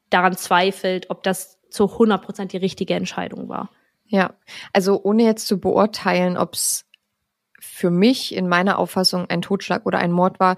daran 0.10 0.36
zweifelt, 0.36 1.12
ob 1.12 1.22
das 1.22 1.60
zu 1.70 1.92
100 1.92 2.24
Prozent 2.24 2.54
die 2.54 2.58
richtige 2.58 2.96
Entscheidung 2.96 3.48
war? 3.48 3.70
Ja, 4.08 4.34
also 4.74 5.00
ohne 5.04 5.24
jetzt 5.24 5.48
zu 5.48 5.60
beurteilen, 5.60 6.38
ob 6.38 6.56
es 6.56 6.86
für 7.60 7.92
mich 7.92 8.34
in 8.34 8.48
meiner 8.48 8.80
Auffassung 8.80 9.30
ein 9.30 9.44
Totschlag 9.44 9.86
oder 9.86 10.00
ein 10.00 10.12
Mord 10.12 10.40
war, 10.40 10.58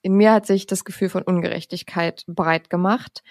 in 0.00 0.14
mir 0.14 0.32
hat 0.32 0.46
sich 0.46 0.66
das 0.66 0.84
Gefühl 0.86 1.10
von 1.10 1.22
Ungerechtigkeit 1.22 2.24
breit 2.26 2.70
gemacht. 2.70 3.22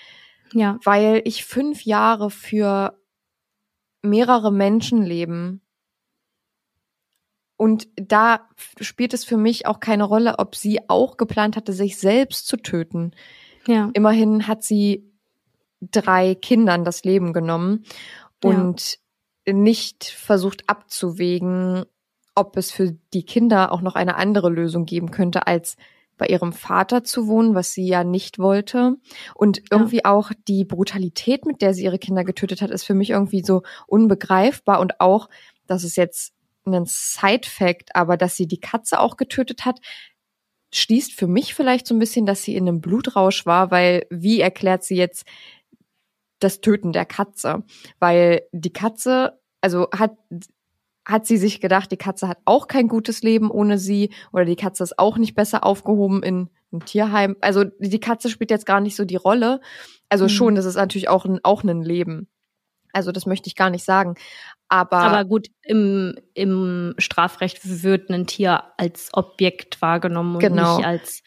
Ja. 0.54 0.78
Weil 0.84 1.22
ich 1.26 1.44
fünf 1.44 1.86
Jahre 1.86 2.30
für 2.30 3.01
mehrere 4.02 4.52
Menschenleben. 4.52 5.62
Und 7.58 7.88
da 7.96 8.50
spielt 8.80 9.14
es 9.14 9.24
für 9.24 9.38
mich 9.38 9.68
auch 9.68 9.80
keine 9.80 10.04
Rolle, 10.04 10.40
ob 10.40 10.56
sie 10.56 10.90
auch 10.90 11.18
geplant 11.18 11.56
hatte, 11.56 11.74
sich 11.74 11.98
selbst 11.98 12.48
zu 12.48 12.58
töten. 12.58 13.12
Ja. 13.68 13.92
Immerhin 13.94 14.48
hat 14.48 14.64
sie 14.64 15.12
drei 15.80 16.36
Kindern 16.36 16.84
das 16.84 17.04
Leben 17.04 17.34
genommen 17.34 17.84
und 18.44 19.00
ja. 19.46 19.54
nicht 19.54 20.06
versucht 20.06 20.64
abzuwägen, 20.68 21.86
ob 22.34 22.58
es 22.58 22.72
für 22.72 22.94
die 23.14 23.24
Kinder 23.24 23.72
auch 23.72 23.82
noch 23.82 23.96
eine 23.96 24.16
andere 24.16 24.50
Lösung 24.50 24.86
geben 24.86 25.12
könnte, 25.12 25.48
als 25.48 25.76
bei 26.22 26.28
ihrem 26.28 26.54
Vater 26.54 27.04
zu 27.04 27.28
wohnen, 27.28 27.56
was 27.56 27.74
sie 27.74 27.88
ja 27.88 28.04
nicht 28.04 28.38
wollte. 28.38 28.98
Und 29.34 29.64
irgendwie 29.72 30.02
ja. 30.04 30.06
auch 30.06 30.32
die 30.48 30.66
Brutalität, 30.66 31.48
mit 31.48 31.64
der 31.64 31.74
sie 31.74 31.84
ihre 31.84 31.98
Kinder 31.98 32.24
getötet 32.24 32.62
hat, 32.62 32.70
ist 32.70 32.84
für 32.84 32.94
mich 32.94 33.10
irgendwie 33.10 33.42
so 33.42 33.64
unbegreifbar. 33.88 34.80
Und 34.80 35.02
auch, 35.02 35.30
das 35.66 35.84
ist 35.84 35.98
jetzt 35.98 36.34
ein 36.68 36.86
Side-Fact, 36.86 37.96
aber 37.96 38.18
dass 38.18 38.36
sie 38.36 38.46
die 38.46 38.60
Katze 38.60 39.00
auch 39.00 39.18
getötet 39.18 39.66
hat, 39.66 39.80
schließt 40.72 41.12
für 41.12 41.26
mich 41.26 41.56
vielleicht 41.56 41.88
so 41.88 41.96
ein 41.96 42.00
bisschen, 42.00 42.28
dass 42.28 42.44
sie 42.44 42.56
in 42.56 42.68
einem 42.68 42.82
Blutrausch 42.82 43.48
war, 43.48 43.72
weil 43.72 44.06
wie 44.12 44.42
erklärt 44.42 44.84
sie 44.84 44.98
jetzt 44.98 45.26
das 46.38 46.62
Töten 46.62 46.92
der 46.92 47.06
Katze? 47.08 47.64
Weil 47.98 48.44
die 48.52 48.74
Katze, 48.74 49.40
also 49.60 49.88
hat 49.92 50.16
hat 51.12 51.28
sie 51.28 51.38
sich 51.38 51.62
gedacht, 51.62 51.92
die 51.92 51.98
Katze 51.98 52.28
hat 52.28 52.40
auch 52.46 52.68
kein 52.68 52.88
gutes 52.88 53.22
Leben 53.22 53.52
ohne 53.52 53.78
sie 53.78 54.12
oder 54.32 54.46
die 54.46 54.56
Katze 54.56 54.84
ist 54.84 54.98
auch 54.98 55.18
nicht 55.18 55.36
besser 55.36 55.66
aufgehoben 55.66 56.24
in 56.24 56.50
einem 56.72 56.86
Tierheim. 56.86 57.36
Also 57.42 57.66
die 57.80 58.00
Katze 58.00 58.30
spielt 58.30 58.52
jetzt 58.52 58.66
gar 58.66 58.80
nicht 58.82 58.96
so 58.96 59.06
die 59.06 59.16
Rolle. 59.18 59.62
Also 60.10 60.26
mhm. 60.26 60.30
schon, 60.30 60.56
das 60.56 60.66
ist 60.66 60.76
natürlich 60.76 61.10
auch 61.10 61.26
ein, 61.26 61.40
auch 61.44 61.64
ein 61.64 61.82
Leben. 61.82 62.28
Also 62.94 63.12
das 63.12 63.26
möchte 63.26 63.48
ich 63.48 63.56
gar 63.56 63.70
nicht 63.70 63.86
sagen. 63.86 64.16
Aber, 64.68 64.98
Aber 64.98 65.26
gut, 65.26 65.48
im, 65.64 66.16
im 66.34 66.96
Strafrecht 66.98 67.60
wird 67.84 68.10
ein 68.10 68.26
Tier 68.26 68.64
als 68.78 69.10
Objekt 69.14 69.82
wahrgenommen 69.82 70.36
und 70.36 70.42
Genau. 70.42 70.78
nicht 70.78 70.88
als 70.88 71.24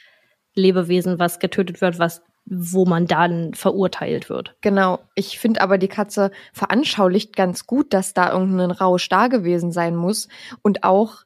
Lebewesen, 0.54 1.18
was 1.18 1.38
getötet 1.40 1.80
wird, 1.80 1.98
was 1.98 2.22
wo 2.46 2.84
man 2.84 3.06
dann 3.06 3.54
verurteilt 3.54 4.28
wird. 4.28 4.56
Genau. 4.60 5.00
Ich 5.14 5.38
finde 5.38 5.62
aber, 5.62 5.78
die 5.78 5.88
Katze 5.88 6.30
veranschaulicht 6.52 7.34
ganz 7.34 7.66
gut, 7.66 7.92
dass 7.94 8.12
da 8.12 8.32
irgendein 8.32 8.70
Rausch 8.70 9.08
da 9.08 9.28
gewesen 9.28 9.72
sein 9.72 9.96
muss 9.96 10.28
und 10.62 10.84
auch, 10.84 11.24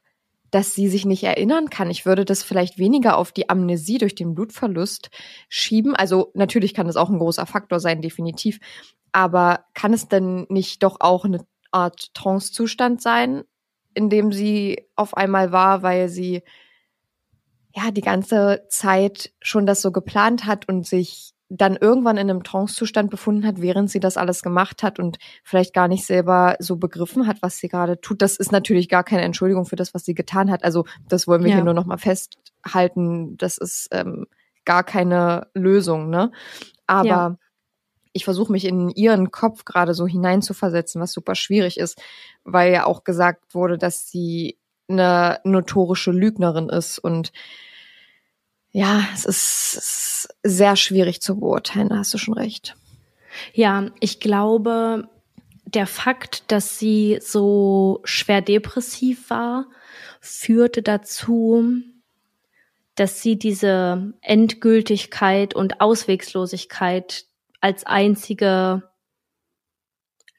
dass 0.51 0.73
sie 0.73 0.87
sich 0.87 1.05
nicht 1.05 1.23
erinnern 1.23 1.69
kann. 1.69 1.91
Ich 1.91 2.05
würde 2.05 2.25
das 2.25 2.43
vielleicht 2.43 2.77
weniger 2.77 3.17
auf 3.17 3.31
die 3.31 3.49
Amnesie 3.49 3.97
durch 3.97 4.15
den 4.15 4.33
Blutverlust 4.33 5.09
schieben. 5.47 5.95
Also 5.95 6.31
natürlich 6.33 6.73
kann 6.73 6.87
das 6.87 6.95
auch 6.95 7.09
ein 7.09 7.19
großer 7.19 7.45
Faktor 7.45 7.79
sein, 7.79 8.01
definitiv. 8.01 8.59
Aber 9.11 9.65
kann 9.73 9.93
es 9.93 10.07
denn 10.07 10.45
nicht 10.49 10.83
doch 10.83 10.97
auch 11.01 11.25
eine 11.25 11.45
Art 11.71 12.13
Trance-Zustand 12.13 13.01
sein, 13.01 13.43
in 13.93 14.09
dem 14.09 14.31
sie 14.31 14.87
auf 14.95 15.15
einmal 15.15 15.51
war, 15.51 15.83
weil 15.83 16.09
sie 16.09 16.43
ja 17.75 17.91
die 17.91 18.01
ganze 18.01 18.63
Zeit 18.69 19.31
schon 19.41 19.65
das 19.65 19.81
so 19.81 19.91
geplant 19.91 20.45
hat 20.45 20.67
und 20.67 20.85
sich 20.87 21.33
dann 21.51 21.75
irgendwann 21.75 22.17
in 22.17 22.29
einem 22.29 22.43
Trance-Zustand 22.43 23.09
befunden 23.09 23.45
hat, 23.45 23.59
während 23.59 23.89
sie 23.89 23.99
das 23.99 24.17
alles 24.17 24.43
gemacht 24.43 24.83
hat 24.83 24.99
und 24.99 25.17
vielleicht 25.43 25.73
gar 25.73 25.87
nicht 25.87 26.05
selber 26.05 26.55
so 26.59 26.77
begriffen 26.77 27.25
hat, 27.25 27.41
was 27.41 27.57
sie 27.57 27.69
gerade 27.69 27.99
tut. 27.99 28.21
Das 28.21 28.37
ist 28.37 28.51
natürlich 28.51 28.87
gar 28.87 29.03
keine 29.03 29.23
Entschuldigung 29.23 29.65
für 29.65 29.75
das, 29.75 29.95
was 29.95 30.05
sie 30.05 30.13
getan 30.13 30.51
hat. 30.51 30.63
Also 30.63 30.85
das 31.07 31.27
wollen 31.27 31.43
wir 31.43 31.49
Ja. 31.49 31.55
hier 31.55 31.63
nur 31.63 31.73
noch 31.73 31.85
mal 31.85 31.97
festhalten. 31.97 33.35
Das 33.37 33.57
ist 33.57 33.87
ähm, 33.91 34.27
gar 34.65 34.83
keine 34.83 35.47
Lösung, 35.55 36.11
ne? 36.11 36.31
Aber 36.87 37.07
Ja. 37.07 37.35
ich 38.13 38.25
versuche 38.25 38.51
mich 38.51 38.65
in 38.65 38.89
ihren 38.89 39.31
Kopf 39.31 39.65
gerade 39.65 39.95
so 39.95 40.07
hineinzuversetzen, 40.07 41.01
was 41.01 41.13
super 41.13 41.35
schwierig 41.35 41.79
ist, 41.79 42.01
weil 42.43 42.73
ja 42.73 42.85
auch 42.85 43.03
gesagt 43.05 43.55
wurde, 43.55 43.79
dass 43.79 44.09
sie 44.09 44.58
eine 44.89 45.39
notorische 45.43 46.11
Lügnerin 46.11 46.69
ist 46.69 46.99
und 46.99 47.31
ja, 48.71 49.03
es 49.13 49.25
ist, 49.25 50.35
sehr 50.43 50.75
schwierig 50.75 51.21
zu 51.21 51.39
beurteilen, 51.39 51.89
da 51.89 51.97
hast 51.97 52.13
du 52.13 52.17
schon 52.17 52.33
recht. 52.33 52.75
Ja, 53.53 53.87
ich 53.99 54.19
glaube, 54.19 55.07
der 55.65 55.87
Fakt, 55.87 56.51
dass 56.51 56.79
sie 56.79 57.19
so 57.21 58.01
schwer 58.03 58.41
depressiv 58.41 59.29
war, 59.29 59.67
führte 60.19 60.81
dazu, 60.81 61.81
dass 62.95 63.21
sie 63.21 63.37
diese 63.37 64.13
Endgültigkeit 64.21 65.55
und 65.55 65.79
Auswegslosigkeit 65.79 67.25
als 67.61 67.85
einzige 67.85 68.88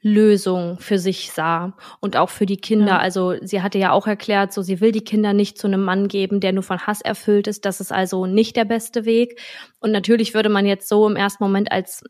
Lösung 0.03 0.79
für 0.79 0.99
sich 0.99 1.31
sah 1.31 1.77
und 2.01 2.17
auch 2.17 2.31
für 2.31 2.47
die 2.47 2.57
Kinder. 2.57 2.93
Ja. 2.93 2.99
Also 2.99 3.35
sie 3.43 3.61
hatte 3.61 3.79
ja 3.79 3.93
auch 3.93 4.07
erklärt, 4.07 4.53
so 4.53 4.63
sie 4.63 4.81
will 4.81 4.93
die 4.93 5.05
Kinder 5.05 5.35
nicht 5.35 5.59
zu 5.59 5.67
einem 5.67 5.83
Mann 5.83 6.09
geben, 6.09 6.41
der 6.41 6.53
nur 6.53 6.63
von 6.63 6.87
Hass 6.87 7.03
erfüllt 7.03 7.47
ist. 7.47 7.67
Das 7.67 7.81
ist 7.81 7.93
also 7.93 8.27
nicht 8.27 8.57
der 8.57 8.65
beste 8.65 9.05
Weg. 9.05 9.41
Und 9.79 9.93
natürlich 9.93 10.33
würde 10.33 10.49
man 10.49 10.65
jetzt 10.65 10.89
so 10.89 11.07
im 11.07 11.17
ersten 11.17 11.45
Moment 11.45 11.71
als 11.71 12.03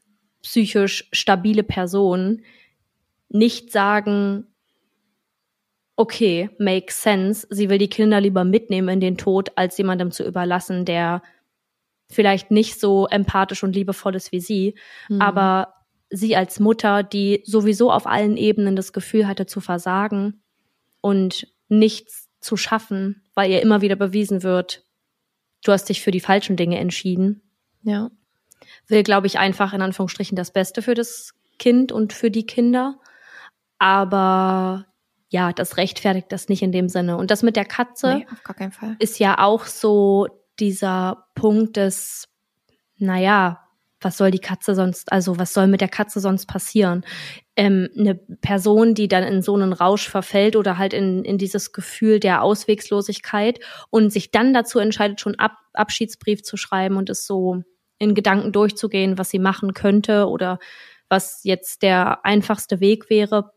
psychisch 0.43 1.09
stabile 1.13 1.65
Person 1.65 2.43
nicht 3.29 3.73
sagen, 3.73 4.47
okay, 5.97 6.51
makes 6.59 7.03
sense. 7.03 7.47
Sie 7.51 7.69
will 7.69 7.79
die 7.79 7.91
Kinder 7.91 8.21
lieber 8.21 8.45
mitnehmen 8.45 8.89
in 8.89 9.01
den 9.01 9.19
Tod, 9.19 9.51
als 9.57 9.77
jemandem 9.77 10.13
zu 10.13 10.25
überlassen, 10.25 10.85
der 10.85 11.23
vielleicht 12.09 12.51
nicht 12.51 12.81
so 12.81 13.07
empathisch 13.07 13.63
und 13.63 13.75
liebevoll 13.75 14.15
ist 14.15 14.33
wie 14.33 14.41
sie. 14.41 14.75
Mhm. 15.09 15.21
Aber 15.21 15.75
sie 16.11 16.37
als 16.37 16.61
Mutter, 16.61 17.03
die 17.03 17.43
sowieso 17.47 17.91
auf 17.91 18.07
allen 18.07 18.37
Ebenen 18.37 18.77
das 18.77 18.93
Gefühl 18.93 19.27
hatte 19.27 19.47
zu 19.47 19.61
versagen 19.61 20.43
und 21.01 21.47
nichts 21.69 22.29
zu 22.41 22.57
schaffen, 22.57 23.23
weil 23.35 23.51
ihr 23.51 23.63
immer 23.63 23.81
wieder 23.81 23.97
bewiesen 23.97 24.43
wird, 24.43 24.85
du 25.65 25.73
hast 25.73 25.89
dich 25.89 26.03
für 26.03 26.11
die 26.11 26.21
falschen 26.21 26.57
Dinge 26.57 26.79
entschieden, 26.79 27.43
ja, 27.83 28.11
will, 28.89 29.03
glaube 29.03 29.27
ich, 29.27 29.39
einfach 29.39 29.73
in 29.73 29.83
Anführungsstrichen 29.83 30.37
das 30.37 30.53
Beste 30.53 30.83
für 30.83 30.95
das 30.95 31.33
Kind 31.59 31.93
und 31.93 32.13
für 32.13 32.31
die 32.31 32.47
Kinder. 32.47 32.99
Aber 33.79 34.87
ja, 35.29 35.53
das 35.53 35.77
rechtfertigt 35.77 36.33
das 36.33 36.49
nicht 36.49 36.63
in 36.63 36.73
dem 36.73 36.89
Sinne. 36.89 37.17
Und 37.17 37.31
das 37.31 37.43
mit 37.43 37.57
der 37.57 37.65
Katze 37.65 38.17
nee, 38.17 38.27
auf 38.31 38.43
gar 38.43 38.57
keinen 38.57 38.73
Fall. 38.73 38.97
ist 38.99 39.19
ja 39.19 39.39
auch 39.39 39.65
so 39.65 40.27
dieser 40.59 41.29
Punkt 41.35 41.77
des, 41.77 42.29
naja, 42.97 43.60
was 44.01 44.17
soll 44.17 44.31
die 44.31 44.39
Katze 44.39 44.75
sonst, 44.75 45.13
also 45.13 45.39
was 45.39 45.53
soll 45.53 45.67
mit 45.67 45.81
der 45.81 45.89
Katze 45.89 46.21
sonst 46.21 46.47
passieren? 46.47 47.05
Ähm, 47.57 47.89
eine 47.97 48.15
Person, 48.15 48.95
die 48.95 49.09
dann 49.09 49.25
in 49.25 49.43
so 49.43 49.55
einen 49.55 49.73
Rausch 49.73 50.09
verfällt 50.09 50.57
oder 50.57 50.79
halt 50.79 50.93
in, 50.93 51.25
in 51.25 51.39
dieses 51.39 51.73
Gefühl 51.73 52.21
der 52.21 52.43
Auswegslosigkeit 52.43 53.61
und 53.91 54.13
sich 54.13 54.31
dann 54.31 54.55
dazu 54.55 54.79
entscheidet, 54.79 55.21
schon 55.21 55.39
Ab 55.39 55.53
Abschiedsbrief 55.73 56.43
zu 56.43 56.57
schreiben 56.57 56.97
und 56.97 57.11
es 57.11 57.27
so 57.27 57.63
in 57.99 58.15
Gedanken 58.15 58.51
durchzugehen, 58.51 59.19
was 59.19 59.31
sie 59.31 59.39
machen 59.39 59.73
könnte 59.73 60.27
oder 60.27 60.59
was 61.09 61.45
jetzt 61.45 61.83
der 61.83 62.25
einfachste 62.25 62.81
Weg 62.81 63.11
wäre, 63.11 63.53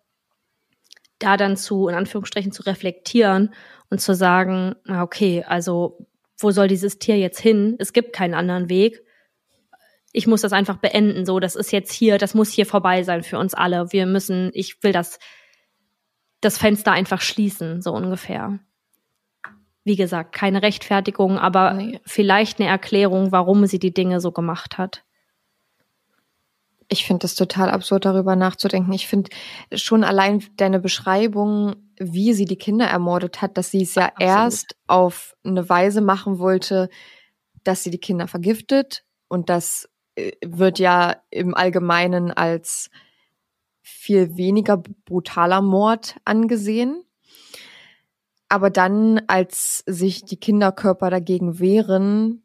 da 1.17 1.37
dann 1.37 1.57
zu, 1.57 1.87
in 1.87 1.95
Anführungsstrichen, 1.95 2.51
zu 2.51 2.63
reflektieren 2.63 3.53
und 3.89 3.99
zu 3.99 4.13
sagen, 4.13 4.75
okay, 4.87 5.43
also 5.47 6.05
wo 6.37 6.51
soll 6.51 6.67
dieses 6.67 6.99
Tier 6.99 7.17
jetzt 7.17 7.39
hin? 7.39 7.75
Es 7.79 7.93
gibt 7.93 8.13
keinen 8.13 8.33
anderen 8.33 8.69
Weg. 8.69 9.01
Ich 10.13 10.27
muss 10.27 10.41
das 10.41 10.53
einfach 10.53 10.77
beenden. 10.77 11.25
So, 11.25 11.39
das 11.39 11.55
ist 11.55 11.71
jetzt 11.71 11.91
hier, 11.91 12.17
das 12.17 12.33
muss 12.35 12.51
hier 12.51 12.65
vorbei 12.65 13.03
sein 13.03 13.23
für 13.23 13.39
uns 13.39 13.53
alle. 13.53 13.91
Wir 13.91 14.05
müssen, 14.05 14.51
ich 14.53 14.81
will 14.83 14.93
das, 14.93 15.19
das 16.39 16.57
Fenster 16.57 16.91
einfach 16.91 17.19
schließen, 17.19 17.81
so 17.81 17.91
ungefähr. 17.93 18.59
Wie 19.83 19.95
gesagt, 19.97 20.33
keine 20.33 20.61
Rechtfertigung, 20.61 21.37
aber 21.37 21.73
Nee. 21.73 21.99
vielleicht 22.05 22.59
eine 22.59 22.69
Erklärung, 22.69 23.31
warum 23.33 23.65
sie 23.65 23.79
die 23.79 23.93
Dinge 23.93 24.21
so 24.21 24.31
gemacht 24.31 24.77
hat. 24.77 25.03
Ich 26.89 27.05
finde 27.05 27.25
es 27.25 27.35
total 27.35 27.69
absurd, 27.71 28.05
darüber 28.05 28.35
nachzudenken. 28.35 28.93
Ich 28.93 29.07
finde 29.07 29.31
schon 29.73 30.03
allein 30.03 30.43
deine 30.57 30.79
Beschreibung, 30.79 31.75
wie 31.97 32.33
sie 32.33 32.45
die 32.45 32.57
Kinder 32.57 32.85
ermordet 32.85 33.41
hat, 33.41 33.57
dass 33.57 33.71
sie 33.71 33.81
es 33.81 33.95
ja 33.95 34.05
Absolut. 34.05 34.21
erst 34.29 34.75
auf 34.87 35.35
eine 35.43 35.67
Weise 35.67 36.01
machen 36.01 36.37
wollte, 36.39 36.89
dass 37.63 37.83
sie 37.83 37.89
die 37.89 37.99
Kinder 37.99 38.27
vergiftet. 38.27 39.03
Und 39.27 39.49
das 39.49 39.85
äh, 39.85 39.92
wird 40.43 40.79
ja 40.79 41.15
im 41.29 41.55
Allgemeinen 41.55 42.31
als 42.31 42.89
viel 43.81 44.37
weniger 44.37 44.77
brutaler 45.05 45.61
Mord 45.61 46.15
angesehen. 46.25 47.03
Aber 48.49 48.69
dann, 48.69 49.21
als 49.27 49.83
sich 49.87 50.25
die 50.25 50.39
Kinderkörper 50.39 51.09
dagegen 51.09 51.59
wehren, 51.59 52.43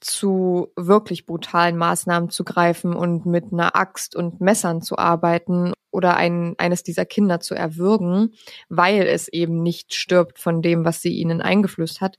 zu 0.00 0.72
wirklich 0.76 1.26
brutalen 1.26 1.76
Maßnahmen 1.76 2.30
zu 2.30 2.44
greifen 2.44 2.94
und 2.94 3.26
mit 3.26 3.52
einer 3.52 3.74
Axt 3.74 4.14
und 4.14 4.40
Messern 4.40 4.80
zu 4.80 4.96
arbeiten 4.96 5.72
oder 5.90 6.16
ein, 6.16 6.54
eines 6.58 6.82
dieser 6.82 7.04
Kinder 7.04 7.40
zu 7.40 7.54
erwürgen, 7.54 8.34
weil 8.68 9.02
es 9.06 9.28
eben 9.28 9.62
nicht 9.62 9.94
stirbt 9.94 10.38
von 10.38 10.62
dem, 10.62 10.84
was 10.84 11.02
sie 11.02 11.14
ihnen 11.14 11.40
eingeflößt 11.40 12.00
hat. 12.00 12.16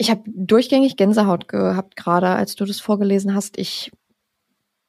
Ich 0.00 0.10
habe 0.10 0.22
durchgängig 0.26 0.96
Gänsehaut 0.96 1.46
gehabt 1.46 1.94
gerade, 1.94 2.28
als 2.30 2.56
du 2.56 2.64
das 2.64 2.80
vorgelesen 2.80 3.34
hast. 3.34 3.58
Ich 3.58 3.92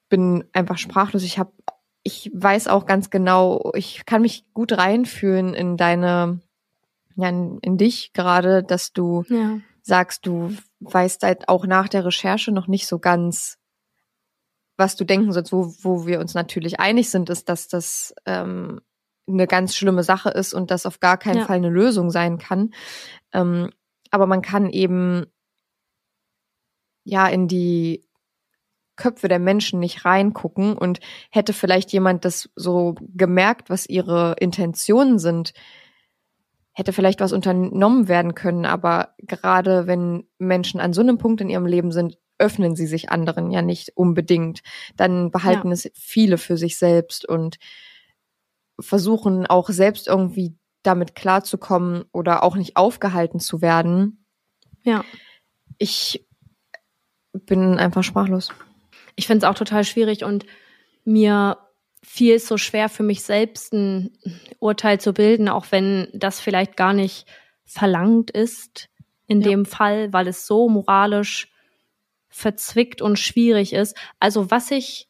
bin 0.07 0.45
einfach 0.53 0.78
sprachlos. 0.78 1.24
Ich 1.24 1.38
habe, 1.38 1.51
ich 2.01 2.32
weiß 2.34 2.70
auch 2.70 2.86
ganz 2.86 3.09
genau, 3.09 3.74
ich 3.76 4.05
kann 4.05 4.22
mich 4.22 4.45
gut 4.53 4.72
reinfühlen 4.78 5.53
in 5.53 5.76
deine, 5.76 6.39
ja, 7.18 7.28
in, 7.28 7.59
in 7.62 7.78
dich 7.78 8.14
gerade, 8.14 8.64
dass 8.64 8.93
du 8.93 9.26
Ja. 9.28 9.59
sagst, 9.82 10.26
du 10.26 10.55
weißt 10.80 11.24
halt 11.24 11.49
auch 11.49 11.66
nach 11.66 11.89
der 11.89 12.05
Recherche 12.05 12.53
noch 12.53 12.68
nicht 12.68 12.88
so 12.88 12.97
ganz, 12.97 13.57
was 14.78 14.95
du 14.95 15.03
denken 15.03 15.34
sollst. 15.34 15.51
Wo, 15.51 15.74
wo 15.82 16.07
wir 16.07 16.22
uns 16.22 16.36
natürlich 16.36 16.80
einig 16.80 17.09
sind, 17.09 17.30
ist, 17.30 17.49
dass 17.49 17.68
das 17.68 18.16
ähm, 18.26 18.80
eine 19.28 19.45
ganz 19.45 19.76
schlimme 19.76 20.03
Sache 20.03 20.30
ist 20.30 20.53
und 20.53 20.72
das 20.72 20.86
auf 20.86 21.01
gar 21.01 21.18
keinen 21.18 21.39
Ja. 21.39 21.45
Fall 21.47 21.57
eine 21.57 21.70
Lösung 21.70 22.12
sein 22.12 22.38
kann. 22.38 22.74
Ähm, 23.34 23.72
aber 24.12 24.28
man 24.28 24.41
kann 24.41 24.70
eben 24.70 25.26
ja 27.03 27.28
in 27.28 27.47
die 27.47 28.05
Köpfe 28.95 29.28
der 29.28 29.39
Menschen 29.39 29.80
nicht 29.80 30.05
reingucken 30.05 30.78
und 30.78 30.99
hätte 31.32 31.53
vielleicht 31.53 31.91
jemand 31.91 32.24
das 32.26 32.49
so 32.55 32.95
gemerkt, 33.16 33.70
was 33.70 33.88
ihre 33.88 34.36
Intentionen 34.39 35.18
sind, 35.18 35.53
hätte 36.74 36.93
vielleicht 36.93 37.20
was 37.20 37.34
unternommen 37.34 38.07
werden 38.07 38.36
können, 38.36 38.66
aber 38.66 39.16
gerade 39.18 39.88
wenn 39.88 40.28
Menschen 40.38 40.80
an 40.80 40.93
so 40.93 41.01
einem 41.01 41.18
Punkt 41.18 41.41
in 41.41 41.49
ihrem 41.49 41.66
Leben 41.66 41.91
sind, 41.91 42.18
öffnen 42.38 42.76
sie 42.76 42.88
sich 42.88 43.09
anderen 43.09 43.51
ja 43.51 43.62
nicht 43.62 43.95
unbedingt. 43.95 44.62
Dann 44.97 45.32
behalten 45.32 45.68
Ja. 45.68 45.74
es 45.74 45.91
viele 45.93 46.38
für 46.38 46.57
sich 46.57 46.78
selbst 46.78 47.28
und 47.28 47.57
versuchen 48.80 49.45
auch 49.45 49.70
selbst 49.70 50.07
irgendwie 50.07 50.55
damit 50.84 51.15
klarzukommen 51.15 52.05
oder 52.11 52.43
auch 52.43 52.55
nicht 52.55 52.77
aufgehalten 52.77 53.39
zu 53.39 53.61
werden. 53.61 54.25
Ja. 54.84 55.03
Ich 55.77 56.27
bin 57.34 57.77
einfach 57.77 58.03
sprachlos. 58.03 58.49
Ich 59.15 59.27
finde 59.27 59.45
es 59.45 59.49
auch 59.49 59.57
total 59.57 59.84
schwierig 59.84 60.23
und 60.23 60.45
mir 61.05 61.57
fiel 62.03 62.36
es 62.36 62.47
so 62.47 62.57
schwer 62.57 62.89
für 62.89 63.03
mich 63.03 63.23
selbst 63.23 63.73
ein 63.73 64.17
Urteil 64.59 64.99
zu 64.99 65.13
bilden, 65.13 65.49
auch 65.49 65.67
wenn 65.69 66.07
das 66.13 66.39
vielleicht 66.39 66.75
gar 66.75 66.93
nicht 66.93 67.27
verlangt 67.63 68.32
ist 68.32 68.89
in 69.27 69.41
ja. 69.41 69.49
dem 69.49 69.65
Fall, 69.65 70.11
weil 70.11 70.27
es 70.27 70.47
so 70.47 70.67
moralisch 70.67 71.51
verzwickt 72.29 73.01
und 73.01 73.19
schwierig 73.19 73.73
ist. 73.73 73.95
Also 74.19 74.49
was 74.49 74.71
ich 74.71 75.09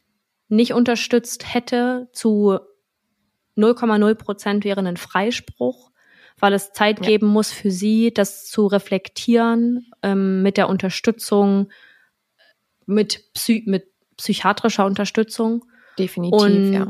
nicht 0.50 0.74
unterstützt 0.74 1.54
hätte 1.54 2.10
zu 2.12 2.60
0,0 3.58 4.16
Prozent 4.16 4.64
wäre 4.64 4.82
ein 4.82 4.98
Freispruch, 4.98 5.92
weil 6.40 6.54
es 6.54 6.74
Zeit 6.74 7.00
ja. 7.00 7.08
geben 7.08 7.28
muss 7.28 7.52
für 7.52 7.72
sie, 7.72 8.14
das 8.14 8.46
zu 8.46 8.68
reflektieren 8.68 9.92
ähm, 10.04 10.42
mit 10.42 10.58
der 10.58 10.70
Unterstützung, 10.70 11.72
mit, 12.86 13.34
Psy 13.34 13.64
mit 13.68 13.88
psychiatrischer 14.18 14.86
Unterstützung. 14.86 15.66
Definitiv. 15.98 16.42
Und 16.42 16.74
ja. 16.74 16.88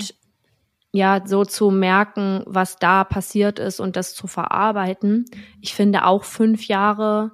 ja, 1.17 1.27
so 1.27 1.45
zu 1.45 1.71
merken, 1.71 2.43
was 2.45 2.77
da 2.77 3.03
passiert 3.03 3.59
ist 3.59 3.79
und 3.79 3.95
das 3.95 4.13
zu 4.13 4.27
verarbeiten. 4.27 5.25
Ich 5.59 5.73
finde 5.73 6.05
auch 6.05 6.23
fünf 6.23 6.67
Jahre 6.67 7.31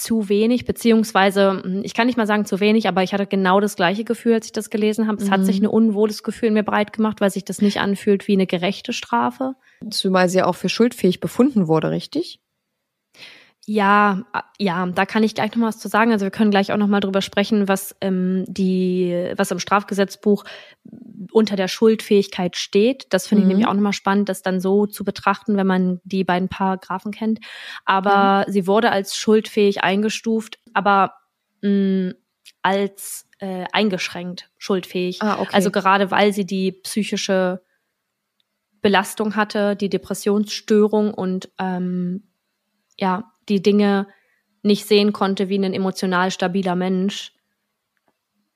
zu 0.00 0.28
wenig, 0.28 0.64
beziehungsweise 0.64 1.62
hm, 1.62 1.82
ich 1.84 1.94
kann 1.94 2.06
nicht 2.06 2.16
mal 2.16 2.26
sagen 2.26 2.44
zu 2.44 2.60
wenig, 2.60 2.88
aber 2.88 3.02
ich 3.02 3.12
hatte 3.12 3.26
genau 3.26 3.60
das 3.60 3.76
gleiche 3.76 4.04
Gefühl, 4.04 4.34
als 4.34 4.46
ich 4.46 4.52
das 4.52 4.70
gelesen 4.70 5.06
habe. 5.06 5.18
Es 5.18 5.28
mhm. 5.28 5.30
hat 5.30 5.44
sich 5.44 5.60
mhm. 5.60 5.66
ein 5.66 5.70
unwohles 5.70 6.22
Gefühl 6.22 6.48
in 6.48 6.54
mir 6.54 6.62
breit 6.62 6.92
gemacht, 6.92 7.20
weil 7.20 7.30
sich 7.30 7.44
das 7.44 7.60
nicht 7.60 7.80
anfühlt 7.80 8.28
wie 8.28 8.32
eine 8.32 8.46
gerechte 8.46 8.92
Strafe. 8.92 9.54
Zumal 9.90 10.28
sie 10.28 10.38
ja 10.38 10.46
auch 10.46 10.56
für 10.56 10.68
schuldfähig 10.68 11.20
befunden 11.20 11.68
wurde, 11.68 11.90
richtig? 11.90 12.40
Ja, 13.66 14.24
ja, 14.58 14.86
da 14.86 15.06
kann 15.06 15.22
ich 15.22 15.34
gleich 15.34 15.50
noch 15.50 15.58
mal 15.58 15.68
was 15.68 15.78
zu 15.78 15.88
sagen. 15.88 16.12
Also 16.12 16.24
wir 16.24 16.30
können 16.30 16.50
gleich 16.50 16.72
auch 16.72 16.76
noch 16.76 16.88
mal 16.88 17.00
drüber 17.00 17.22
sprechen, 17.22 17.68
was 17.68 17.94
ähm, 18.00 18.44
die, 18.48 19.32
was 19.36 19.50
im 19.50 19.58
Strafgesetzbuch 19.58 20.44
unter 21.30 21.56
der 21.56 21.68
Schuldfähigkeit 21.68 22.56
steht. 22.56 23.06
Das 23.10 23.26
finde 23.26 23.44
mhm. 23.44 23.50
ich 23.50 23.54
nämlich 23.54 23.68
auch 23.68 23.74
noch 23.74 23.82
mal 23.82 23.92
spannend, 23.92 24.28
das 24.28 24.42
dann 24.42 24.60
so 24.60 24.86
zu 24.86 25.04
betrachten, 25.04 25.56
wenn 25.56 25.66
man 25.66 26.00
die 26.04 26.24
beiden 26.24 26.48
Paragraphen 26.48 27.12
kennt. 27.12 27.40
Aber 27.84 28.46
mhm. 28.46 28.52
sie 28.52 28.66
wurde 28.66 28.90
als 28.90 29.16
schuldfähig 29.16 29.84
eingestuft, 29.84 30.58
aber 30.72 31.14
mh, 31.60 32.14
als 32.62 33.28
äh, 33.38 33.66
eingeschränkt 33.72 34.50
schuldfähig. 34.58 35.22
Ah, 35.22 35.40
okay. 35.40 35.50
Also 35.52 35.70
gerade 35.70 36.10
weil 36.10 36.32
sie 36.32 36.46
die 36.46 36.72
psychische 36.72 37.62
Belastung 38.82 39.36
hatte, 39.36 39.76
die 39.76 39.90
Depressionsstörung 39.90 41.12
und 41.12 41.50
ähm, 41.58 42.28
ja, 42.98 43.29
die 43.50 43.62
Dinge 43.62 44.06
nicht 44.62 44.86
sehen 44.86 45.12
konnte 45.12 45.48
wie 45.48 45.58
ein 45.58 45.74
emotional 45.74 46.30
stabiler 46.30 46.76
Mensch, 46.76 47.32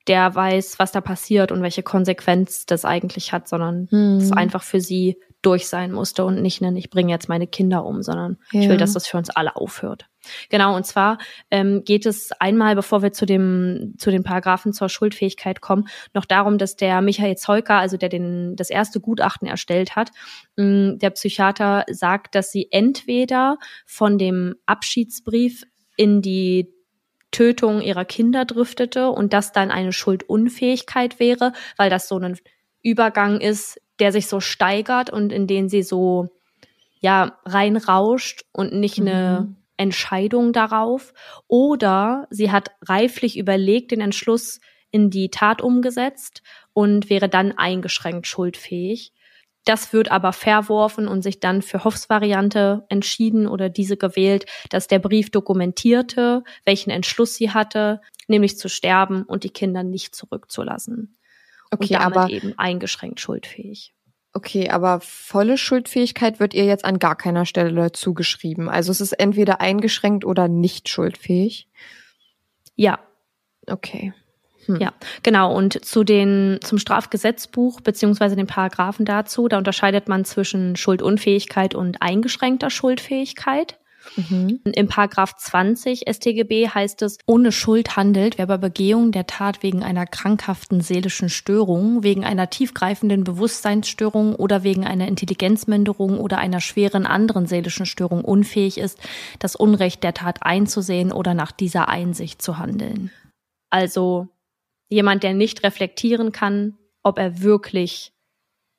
der 0.07 0.33
weiß, 0.33 0.79
was 0.79 0.91
da 0.91 1.01
passiert 1.01 1.51
und 1.51 1.61
welche 1.61 1.83
Konsequenz 1.83 2.65
das 2.65 2.85
eigentlich 2.85 3.33
hat, 3.33 3.47
sondern 3.47 3.87
es 4.19 4.31
einfach 4.31 4.63
für 4.63 4.79
sie 4.79 5.17
durch 5.45 5.67
sein 5.67 5.91
musste 5.91 6.25
und 6.25 6.41
nicht, 6.41 6.61
ne, 6.61 6.73
ich 6.77 6.89
bringe 6.89 7.11
jetzt 7.11 7.29
meine 7.29 7.45
Kinder 7.45 7.85
um, 7.85 8.01
sondern 8.01 8.37
ja. 8.51 8.61
ich 8.61 8.69
will, 8.69 8.77
dass 8.77 8.93
das 8.93 9.07
für 9.07 9.17
uns 9.17 9.29
alle 9.29 9.55
aufhört. 9.55 10.07
Genau, 10.49 10.75
und 10.75 10.87
zwar 10.87 11.19
ähm, 11.51 11.83
geht 11.83 12.07
es 12.07 12.31
einmal, 12.31 12.75
bevor 12.75 13.03
wir 13.03 13.11
zu 13.11 13.27
dem 13.27 13.93
zu 13.99 14.09
den 14.09 14.23
Paragraphen 14.23 14.73
zur 14.73 14.89
Schuldfähigkeit 14.89 15.61
kommen, 15.61 15.87
noch 16.15 16.25
darum, 16.25 16.57
dass 16.57 16.75
der 16.75 17.01
Michael 17.01 17.35
Zeuker, 17.35 17.75
also 17.75 17.97
der 17.97 18.09
den 18.09 18.55
das 18.55 18.71
erste 18.71 18.99
Gutachten 18.99 19.47
erstellt 19.47 19.95
hat, 19.95 20.09
mh, 20.55 20.95
der 20.95 21.11
Psychiater 21.11 21.85
sagt, 21.91 22.33
dass 22.33 22.51
sie 22.51 22.69
entweder 22.71 23.57
von 23.85 24.17
dem 24.17 24.55
Abschiedsbrief 24.65 25.63
in 25.95 26.23
die 26.23 26.73
Tötung 27.29 27.81
ihrer 27.81 28.05
Kinder 28.05 28.45
driftete 28.45 29.09
und 29.09 29.33
das 29.33 29.51
dann 29.51 29.69
eine 29.69 29.93
Schuldunfähigkeit 29.93 31.19
wäre, 31.19 31.53
weil 31.77 31.89
das 31.89 32.07
so 32.07 32.17
ein 32.17 32.39
Übergang 32.81 33.41
ist, 33.41 33.79
der 33.99 34.11
sich 34.11 34.27
so 34.27 34.39
steigert 34.39 35.09
und 35.09 35.31
in 35.31 35.47
den 35.47 35.69
sie 35.69 35.83
so 35.83 36.29
ja 36.99 37.37
reinrauscht 37.45 38.45
und 38.51 38.73
nicht 38.73 38.99
mhm. 38.99 39.07
eine 39.07 39.55
Entscheidung 39.77 40.53
darauf. 40.53 41.13
Oder 41.47 42.27
sie 42.29 42.51
hat 42.51 42.71
reiflich 42.81 43.37
überlegt 43.37 43.91
den 43.91 44.01
Entschluss 44.01 44.59
in 44.91 45.09
die 45.09 45.29
Tat 45.29 45.61
umgesetzt 45.61 46.41
und 46.73 47.09
wäre 47.09 47.29
dann 47.29 47.57
eingeschränkt 47.57 48.27
schuldfähig. 48.27 49.13
Das 49.65 49.93
wird 49.93 50.11
aber 50.11 50.31
verworfen 50.31 51.07
und 51.07 51.23
sich 51.23 51.39
dann 51.39 51.63
für 51.63 51.83
Hoffs 51.83 52.07
Variante 52.09 52.85
entschieden 52.87 53.47
oder 53.47 53.67
diese 53.67 53.97
gewählt, 53.97 54.45
dass 54.69 54.87
der 54.87 54.99
Brief 54.99 55.31
dokumentierte, 55.31 56.43
welchen 56.65 56.91
Entschluss 56.91 57.35
sie 57.35 57.49
hatte, 57.49 57.99
nämlich 58.27 58.57
zu 58.59 58.69
sterben 58.69 59.23
und 59.23 59.43
die 59.43 59.49
Kinder 59.49 59.83
nicht 59.83 60.15
zurückzulassen. 60.15 61.17
Okay, 61.75 61.93
und 61.93 62.01
damit 62.01 62.17
aber 62.17 62.29
eben 62.29 62.53
eingeschränkt 62.57 63.19
schuldfähig. 63.19 63.93
Okay, 64.33 64.69
aber 64.69 64.99
volle 64.99 65.57
Schuldfähigkeit 65.57 66.41
wird 66.41 66.53
ihr 66.53 66.65
jetzt 66.65 66.83
an 66.83 66.99
gar 66.99 67.15
keiner 67.15 67.45
Stelle 67.45 67.93
zugeschrieben. 67.93 68.67
Also 68.67 68.91
es 68.91 68.99
ist 68.99 69.13
entweder 69.13 69.61
eingeschränkt 69.61 70.25
oder 70.25 70.49
nicht 70.49 70.89
schuldfähig. 70.89 71.69
Ja. 72.75 72.99
Okay. 73.65 74.13
Hm. 74.65 74.81
Ja, 74.81 74.93
genau. 75.23 75.55
Und 75.55 75.85
zu 75.85 76.03
den, 76.03 76.59
zum 76.61 76.79
Strafgesetzbuch 76.79 77.81
beziehungsweise 77.81 78.35
den 78.35 78.47
Paragraphen 78.47 79.05
dazu, 79.05 79.47
da 79.47 79.57
unterscheidet 79.57 80.09
man 80.09 80.25
zwischen 80.25 80.75
Schuldunfähigkeit 80.75 81.73
und 81.73 82.01
eingeschränkter 82.01 82.69
Schuldfähigkeit. 82.69 83.79
Mhm. 84.15 84.61
Im 84.63 84.87
Paragraph 84.87 85.35
20 85.35 86.03
StGB 86.07 86.69
heißt 86.69 87.01
es, 87.01 87.17
ohne 87.25 87.51
Schuld 87.51 87.95
handelt, 87.95 88.37
wer 88.37 88.47
bei 88.47 88.57
Begehung 88.57 89.11
der 89.11 89.27
Tat 89.27 89.63
wegen 89.63 89.83
einer 89.83 90.05
krankhaften 90.05 90.81
seelischen 90.81 91.29
Störung, 91.29 92.03
wegen 92.03 92.23
einer 92.23 92.49
tiefgreifenden 92.49 93.23
Bewusstseinsstörung 93.23 94.35
oder 94.35 94.63
wegen 94.63 94.85
einer 94.85 95.07
Intelligenzminderung 95.07 96.19
oder 96.19 96.37
einer 96.37 96.61
schweren 96.61 97.05
anderen 97.05 97.47
seelischen 97.47 97.85
Störung 97.85 98.23
unfähig 98.23 98.77
ist, 98.77 98.99
das 99.39 99.55
Unrecht 99.55 100.03
der 100.03 100.13
Tat 100.13 100.43
einzusehen 100.43 101.11
oder 101.11 101.33
nach 101.33 101.51
dieser 101.51 101.89
Einsicht 101.89 102.41
zu 102.41 102.57
handeln. 102.57 103.11
Also 103.69 104.27
jemand, 104.89 105.23
der 105.23 105.33
nicht 105.33 105.63
reflektieren 105.63 106.31
kann, 106.31 106.77
ob 107.03 107.19
er 107.19 107.41
wirklich 107.41 108.13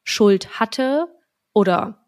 Schuld 0.05 0.61
hatte 0.61 1.09
oder 1.53 2.07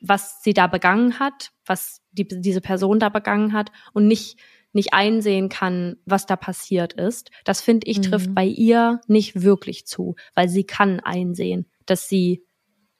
was 0.00 0.42
sie 0.42 0.52
da 0.52 0.66
begangen 0.66 1.18
hat, 1.18 1.50
was 1.64 2.02
die, 2.18 2.26
diese 2.28 2.60
Person 2.60 2.98
da 2.98 3.08
begangen 3.08 3.52
hat 3.52 3.70
und 3.92 4.06
nicht 4.06 4.38
nicht 4.74 4.92
einsehen 4.92 5.48
kann, 5.48 5.96
was 6.04 6.26
da 6.26 6.36
passiert 6.36 6.92
ist. 6.92 7.30
Das 7.44 7.62
finde 7.62 7.86
ich 7.86 8.02
trifft 8.02 8.28
mhm. 8.28 8.34
bei 8.34 8.44
ihr 8.44 9.00
nicht 9.06 9.42
wirklich 9.42 9.86
zu, 9.86 10.14
weil 10.34 10.50
sie 10.50 10.64
kann 10.64 11.00
einsehen, 11.00 11.66
dass 11.86 12.06
sie 12.06 12.44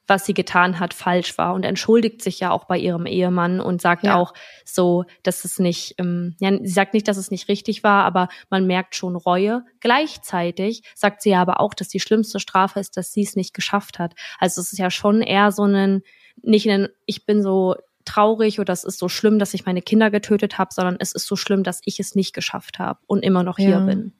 was 0.09 0.25
sie 0.25 0.33
getan 0.33 0.79
hat, 0.79 0.93
falsch 0.93 1.37
war 1.37 1.53
und 1.53 1.63
entschuldigt 1.63 2.21
sich 2.21 2.39
ja 2.39 2.51
auch 2.51 2.65
bei 2.65 2.77
ihrem 2.77 3.05
Ehemann 3.05 3.61
und 3.61 3.81
sagt 3.81 4.05
ja. 4.05 4.15
auch 4.15 4.33
so, 4.65 5.05
dass 5.23 5.45
es 5.45 5.59
nicht, 5.59 5.95
ähm, 5.99 6.35
ja, 6.39 6.51
sie 6.57 6.71
sagt 6.71 6.93
nicht, 6.93 7.07
dass 7.07 7.17
es 7.17 7.31
nicht 7.31 7.47
richtig 7.47 7.83
war, 7.83 8.03
aber 8.05 8.27
man 8.49 8.65
merkt 8.65 8.95
schon 8.95 9.15
Reue. 9.15 9.63
Gleichzeitig 9.79 10.81
sagt 10.95 11.21
sie 11.21 11.29
ja 11.29 11.41
aber 11.41 11.59
auch, 11.59 11.73
dass 11.73 11.89
die 11.89 11.99
schlimmste 11.99 12.39
Strafe 12.39 12.79
ist, 12.79 12.97
dass 12.97 13.13
sie 13.13 13.21
es 13.21 13.35
nicht 13.35 13.53
geschafft 13.53 13.99
hat. 13.99 14.15
Also 14.39 14.61
es 14.61 14.73
ist 14.73 14.79
ja 14.79 14.89
schon 14.89 15.21
eher 15.21 15.51
so 15.51 15.63
ein, 15.63 16.01
nicht 16.41 16.67
ein, 16.67 16.89
ich 17.05 17.25
bin 17.25 17.43
so 17.43 17.75
traurig 18.09 18.59
oder 18.59 18.73
es 18.73 18.83
ist 18.83 18.99
so 18.99 19.07
schlimm, 19.09 19.39
dass 19.39 19.53
ich 19.53 19.65
meine 19.65 19.81
Kinder 19.81 20.09
getötet 20.09 20.57
habe, 20.57 20.73
sondern 20.73 20.97
es 20.99 21.11
ist 21.11 21.27
so 21.27 21.35
schlimm, 21.35 21.63
dass 21.63 21.81
ich 21.85 21.99
es 21.99 22.15
nicht 22.15 22.33
geschafft 22.33 22.79
habe 22.79 22.99
und 23.07 23.23
immer 23.23 23.43
noch 23.43 23.57
hier 23.57 23.79
bin. 23.79 24.13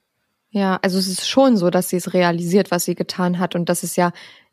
Ja, 0.50 0.78
also 0.82 0.98
es 0.98 1.08
ist 1.08 1.28
schon 1.28 1.56
so, 1.56 1.70
dass 1.70 1.88
sie 1.88 1.96
es 1.96 2.12
realisiert, 2.12 2.70
was 2.70 2.84
sie 2.84 2.94
getan 2.94 3.38
hat 3.38 3.54
und 3.54 3.68
das 3.68 3.82
ist 3.82 3.96
ja 3.96 4.12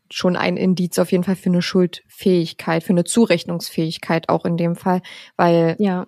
schon 0.10 0.36
ein 0.36 0.58
Indiz 0.58 0.98
auf 1.00 1.12
jeden 1.12 1.24
Fall 1.24 1.36
für 1.36 1.50
eine 1.50 1.62
Schuldfähigkeit, 1.62 2.84
für 2.84 2.94
eine 2.94 3.04
Zurechnungsfähigkeit 3.04 4.30
auch 4.30 4.46
in 4.46 4.58
dem 4.58 4.76
Fall, 4.76 5.02
weil 5.36 5.76
ja. 5.80 6.08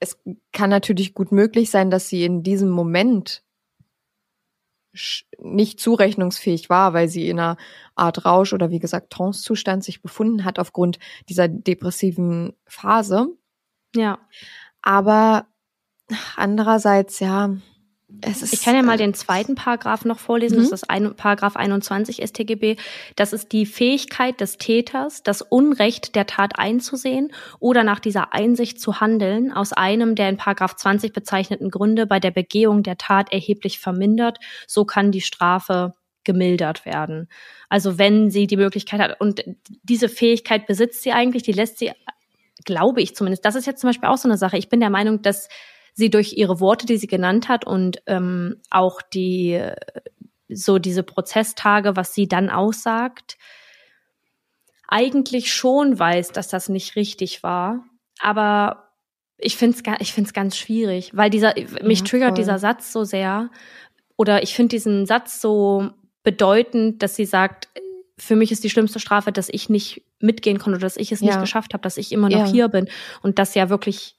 es 0.00 0.18
kann 0.52 0.70
natürlich 0.70 1.14
gut 1.14 1.32
möglich 1.32 1.70
sein, 1.70 1.90
dass 1.90 2.08
sie 2.08 2.24
in 2.24 2.42
diesem 2.42 2.70
Moment 2.70 3.42
nicht 5.38 5.80
zurechnungsfähig 5.80 6.70
war, 6.70 6.92
weil 6.92 7.08
sie 7.08 7.28
in 7.28 7.38
einer 7.38 7.56
Art 7.94 8.24
Rausch 8.24 8.52
oder 8.52 8.70
wie 8.70 8.78
gesagt 8.78 9.10
Trancezustand 9.10 9.84
sich 9.84 10.02
befunden 10.02 10.44
hat 10.44 10.58
aufgrund 10.58 10.98
dieser 11.28 11.48
depressiven 11.48 12.54
Phase. 12.66 13.28
Ja. 13.94 14.18
Aber 14.82 15.46
andererseits, 16.36 17.20
ja, 17.20 17.56
ist, 18.24 18.52
ich 18.52 18.62
kann 18.62 18.76
ja 18.76 18.82
mal 18.82 18.94
äh, 18.94 18.98
den 18.98 19.14
zweiten 19.14 19.56
Paragraph 19.56 20.04
noch 20.04 20.18
vorlesen. 20.18 20.58
Mhm. 20.58 20.62
Das 20.62 20.72
ist 20.72 20.90
ein, 20.90 21.16
Paragraph 21.16 21.56
21 21.56 22.22
StGB. 22.24 22.76
Das 23.16 23.32
ist 23.32 23.52
die 23.52 23.66
Fähigkeit 23.66 24.40
des 24.40 24.58
Täters, 24.58 25.22
das 25.22 25.42
Unrecht 25.42 26.14
der 26.14 26.26
Tat 26.26 26.58
einzusehen 26.58 27.32
oder 27.58 27.82
nach 27.82 27.98
dieser 27.98 28.32
Einsicht 28.32 28.80
zu 28.80 29.00
handeln, 29.00 29.52
aus 29.52 29.72
einem 29.72 30.14
der 30.14 30.28
in 30.28 30.36
Paragraph 30.36 30.76
20 30.76 31.12
bezeichneten 31.12 31.70
Gründe 31.70 32.06
bei 32.06 32.20
der 32.20 32.30
Begehung 32.30 32.82
der 32.82 32.96
Tat 32.96 33.32
erheblich 33.32 33.80
vermindert. 33.80 34.38
So 34.66 34.84
kann 34.84 35.10
die 35.10 35.20
Strafe 35.20 35.94
gemildert 36.22 36.84
werden. 36.86 37.28
Also 37.68 37.98
wenn 37.98 38.30
sie 38.30 38.46
die 38.46 38.56
Möglichkeit 38.56 39.00
hat 39.00 39.20
und 39.20 39.42
diese 39.82 40.08
Fähigkeit 40.08 40.66
besitzt 40.66 41.02
sie 41.02 41.12
eigentlich, 41.12 41.42
die 41.42 41.52
lässt 41.52 41.78
sie, 41.78 41.92
glaube 42.64 43.00
ich 43.00 43.16
zumindest. 43.16 43.44
Das 43.44 43.54
ist 43.54 43.66
jetzt 43.66 43.80
zum 43.80 43.88
Beispiel 43.88 44.08
auch 44.08 44.18
so 44.18 44.28
eine 44.28 44.38
Sache. 44.38 44.58
Ich 44.58 44.68
bin 44.68 44.80
der 44.80 44.90
Meinung, 44.90 45.22
dass 45.22 45.48
sie 45.96 46.10
durch 46.10 46.34
ihre 46.34 46.60
Worte, 46.60 46.86
die 46.86 46.98
sie 46.98 47.06
genannt 47.06 47.48
hat 47.48 47.66
und 47.66 48.02
ähm, 48.06 48.60
auch 48.70 49.00
die 49.02 49.60
so 50.48 50.78
diese 50.78 51.02
Prozesstage, 51.02 51.96
was 51.96 52.14
sie 52.14 52.28
dann 52.28 52.50
aussagt, 52.50 53.36
eigentlich 54.86 55.52
schon 55.52 55.98
weiß, 55.98 56.30
dass 56.30 56.48
das 56.48 56.68
nicht 56.68 56.94
richtig 56.94 57.42
war. 57.42 57.84
Aber 58.20 58.90
ich 59.38 59.56
finde 59.56 59.78
es 59.78 60.00
ich 60.00 60.12
find's 60.12 60.32
ganz 60.32 60.56
schwierig, 60.56 61.16
weil 61.16 61.30
dieser, 61.30 61.54
mich 61.82 62.00
ja, 62.00 62.04
triggert 62.04 62.38
dieser 62.38 62.58
Satz 62.58 62.92
so 62.92 63.02
sehr. 63.02 63.50
Oder 64.16 64.42
ich 64.42 64.54
finde 64.54 64.76
diesen 64.76 65.06
Satz 65.06 65.40
so 65.40 65.90
bedeutend, 66.22 67.02
dass 67.02 67.16
sie 67.16 67.24
sagt, 67.24 67.68
für 68.18 68.36
mich 68.36 68.52
ist 68.52 68.64
die 68.64 68.70
schlimmste 68.70 69.00
Strafe, 69.00 69.32
dass 69.32 69.48
ich 69.50 69.68
nicht 69.68 70.02
mitgehen 70.20 70.58
konnte, 70.58 70.78
dass 70.78 70.96
ich 70.96 71.10
es 71.10 71.20
ja. 71.20 71.26
nicht 71.26 71.40
geschafft 71.40 71.74
habe, 71.74 71.82
dass 71.82 71.96
ich 71.96 72.12
immer 72.12 72.28
noch 72.28 72.46
ja. 72.46 72.46
hier 72.46 72.68
bin 72.68 72.88
und 73.22 73.38
das 73.38 73.54
ja 73.54 73.68
wirklich 73.68 74.16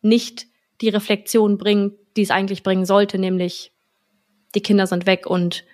nicht 0.00 0.46
die 0.80 0.88
Reflexion 0.88 1.58
bringt, 1.58 1.94
die 2.16 2.22
es 2.22 2.30
eigentlich 2.30 2.62
bringen 2.62 2.84
sollte, 2.86 3.18
nämlich 3.18 3.72
die 4.54 4.62
Kinder 4.62 4.86
sind 4.86 5.06
weg 5.06 5.26
und 5.26 5.64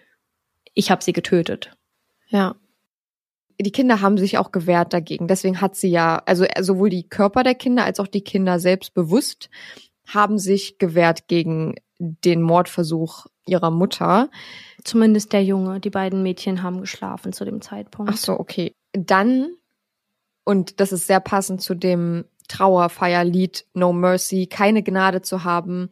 ich 0.75 0.91
habe 0.91 1.05
sie 1.05 1.13
getötet. 1.13 1.77
Ja. 2.29 2.57
Die 3.61 3.71
Kinder 3.71 4.01
haben 4.01 4.19
sich 4.19 4.39
auch 4.39 4.51
gewehrt 4.51 4.93
dagegen. 4.93 5.29
Deswegen 5.29 5.61
hat 5.61 5.77
sie 5.77 5.91
ja, 5.91 6.23
also 6.27 6.45
sowohl 6.61 6.89
die 6.89 7.09
Körper 7.09 7.43
der 7.43 7.55
Kinder 7.55 7.85
als 7.85 8.01
auch 8.01 8.09
die 8.09 8.23
Kinder 8.23 8.59
selbst 8.59 8.95
bewusst 8.95 9.51
haben 10.07 10.39
sich 10.39 10.79
gewehrt 10.79 11.29
gegen 11.29 11.77
den 11.99 12.43
Mordversuch 12.43 13.27
ihrer 13.47 13.71
Mutter. 13.71 14.31
Zumindest 14.83 15.33
der 15.33 15.45
Junge. 15.45 15.79
Die 15.79 15.91
beiden 15.91 16.23
Mädchen 16.23 16.63
haben 16.63 16.81
geschlafen 16.81 17.33
zu 17.33 17.45
dem 17.45 17.61
Zeitpunkt. 17.61 18.13
Ach 18.13 18.17
so, 18.17 18.39
okay. 18.39 18.75
Dann, 18.93 19.55
und 20.45 20.81
das 20.81 20.93
ist 20.93 21.07
sehr 21.07 21.21
passend 21.21 21.63
zu 21.63 21.75
dem 21.75 22.25
Trauerfeierlied 22.49 23.67
No 23.75 23.93
Mercy, 23.93 24.47
keine 24.47 24.83
Gnade 24.83 25.23
zu 25.23 25.45
haben, 25.45 25.91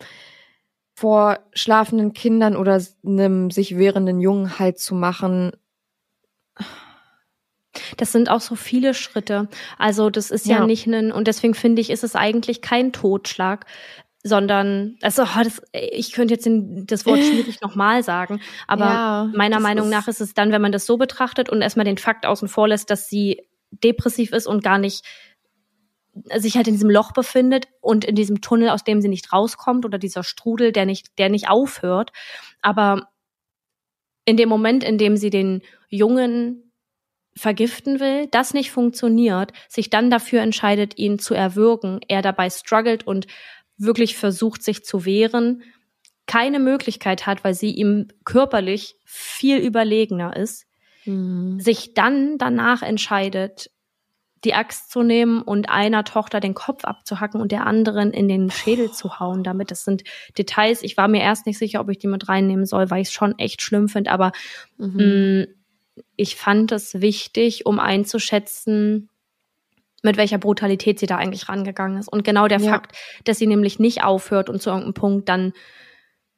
vor 0.94 1.38
schlafenden 1.54 2.12
Kindern 2.12 2.56
oder 2.56 2.82
einem 3.04 3.50
sich 3.50 3.78
wehrenden 3.78 4.20
Jungen 4.20 4.58
halt 4.58 4.78
zu 4.78 4.94
machen. 4.94 5.52
Das 7.96 8.12
sind 8.12 8.30
auch 8.30 8.40
so 8.40 8.54
viele 8.54 8.94
Schritte. 8.94 9.48
Also 9.78 10.10
das 10.10 10.30
ist 10.30 10.46
ja, 10.46 10.58
ja 10.58 10.66
nicht 10.66 10.86
ein, 10.86 11.12
und 11.12 11.26
deswegen 11.26 11.54
finde 11.54 11.80
ich, 11.80 11.90
ist 11.90 12.04
es 12.04 12.16
eigentlich 12.16 12.60
kein 12.60 12.92
Totschlag, 12.92 13.64
sondern 14.22 14.96
also 15.00 15.22
oh, 15.22 15.42
das, 15.42 15.62
ich 15.72 16.12
könnte 16.12 16.34
jetzt 16.34 16.44
den, 16.44 16.86
das 16.86 17.06
Wort 17.06 17.20
schwierig 17.20 17.60
nochmal 17.62 18.02
sagen, 18.02 18.40
aber 18.66 18.84
ja, 18.84 19.30
meiner 19.34 19.60
Meinung 19.60 19.88
nach 19.88 20.08
ist 20.08 20.20
es 20.20 20.34
dann, 20.34 20.52
wenn 20.52 20.60
man 20.60 20.72
das 20.72 20.84
so 20.84 20.98
betrachtet 20.98 21.48
und 21.48 21.62
erstmal 21.62 21.86
den 21.86 21.96
Fakt 21.96 22.26
außen 22.26 22.48
vor 22.48 22.68
lässt, 22.68 22.90
dass 22.90 23.08
sie 23.08 23.42
depressiv 23.70 24.32
ist 24.32 24.46
und 24.46 24.62
gar 24.62 24.78
nicht 24.78 25.04
sich 26.36 26.56
halt 26.56 26.68
in 26.68 26.74
diesem 26.74 26.90
Loch 26.90 27.12
befindet 27.12 27.68
und 27.80 28.04
in 28.04 28.14
diesem 28.14 28.40
Tunnel, 28.40 28.70
aus 28.70 28.84
dem 28.84 29.00
sie 29.00 29.08
nicht 29.08 29.32
rauskommt 29.32 29.84
oder 29.84 29.98
dieser 29.98 30.24
Strudel, 30.24 30.72
der 30.72 30.86
nicht, 30.86 31.18
der 31.18 31.28
nicht 31.28 31.48
aufhört. 31.48 32.12
Aber 32.62 33.08
in 34.24 34.36
dem 34.36 34.48
Moment, 34.48 34.84
in 34.84 34.98
dem 34.98 35.16
sie 35.16 35.30
den 35.30 35.62
Jungen 35.88 36.72
vergiften 37.36 38.00
will, 38.00 38.26
das 38.26 38.54
nicht 38.54 38.70
funktioniert, 38.70 39.52
sich 39.68 39.88
dann 39.88 40.10
dafür 40.10 40.42
entscheidet, 40.42 40.98
ihn 40.98 41.18
zu 41.18 41.34
erwürgen, 41.34 42.00
er 42.08 42.22
dabei 42.22 42.50
struggelt 42.50 43.06
und 43.06 43.26
wirklich 43.76 44.16
versucht, 44.16 44.62
sich 44.62 44.84
zu 44.84 45.04
wehren, 45.04 45.62
keine 46.26 46.58
Möglichkeit 46.58 47.26
hat, 47.26 47.44
weil 47.44 47.54
sie 47.54 47.70
ihm 47.70 48.08
körperlich 48.24 48.96
viel 49.04 49.58
überlegener 49.58 50.36
ist, 50.36 50.66
mhm. 51.04 51.58
sich 51.58 51.94
dann 51.94 52.36
danach 52.38 52.82
entscheidet, 52.82 53.70
die 54.44 54.54
Axt 54.54 54.90
zu 54.90 55.02
nehmen 55.02 55.42
und 55.42 55.68
einer 55.68 56.04
Tochter 56.04 56.40
den 56.40 56.54
Kopf 56.54 56.84
abzuhacken 56.84 57.40
und 57.40 57.52
der 57.52 57.66
anderen 57.66 58.12
in 58.12 58.26
den 58.26 58.50
Schädel 58.50 58.90
zu 58.90 59.20
hauen 59.20 59.42
damit. 59.42 59.70
Das 59.70 59.84
sind 59.84 60.02
Details. 60.38 60.82
Ich 60.82 60.96
war 60.96 61.08
mir 61.08 61.20
erst 61.20 61.46
nicht 61.46 61.58
sicher, 61.58 61.80
ob 61.80 61.90
ich 61.90 61.98
die 61.98 62.06
mit 62.06 62.28
reinnehmen 62.28 62.64
soll, 62.64 62.90
weil 62.90 63.02
ich 63.02 63.08
es 63.08 63.14
schon 63.14 63.38
echt 63.38 63.60
schlimm 63.60 63.88
finde, 63.88 64.10
aber 64.10 64.32
mhm. 64.78 64.94
mh, 64.96 65.44
mm, 65.44 65.46
ich 66.16 66.36
fand 66.36 66.72
es 66.72 67.00
wichtig, 67.00 67.66
um 67.66 67.78
einzuschätzen, 67.78 69.10
mit 70.02 70.16
welcher 70.16 70.38
Brutalität 70.38 70.98
sie 70.98 71.06
da 71.06 71.16
eigentlich 71.16 71.48
rangegangen 71.48 71.98
ist. 71.98 72.08
Und 72.08 72.24
genau 72.24 72.48
der 72.48 72.60
ja. 72.60 72.70
Fakt, 72.70 72.96
dass 73.24 73.38
sie 73.38 73.46
nämlich 73.46 73.78
nicht 73.78 74.02
aufhört 74.02 74.48
und 74.48 74.62
zu 74.62 74.70
irgendeinem 74.70 74.94
Punkt 74.94 75.28
dann 75.28 75.52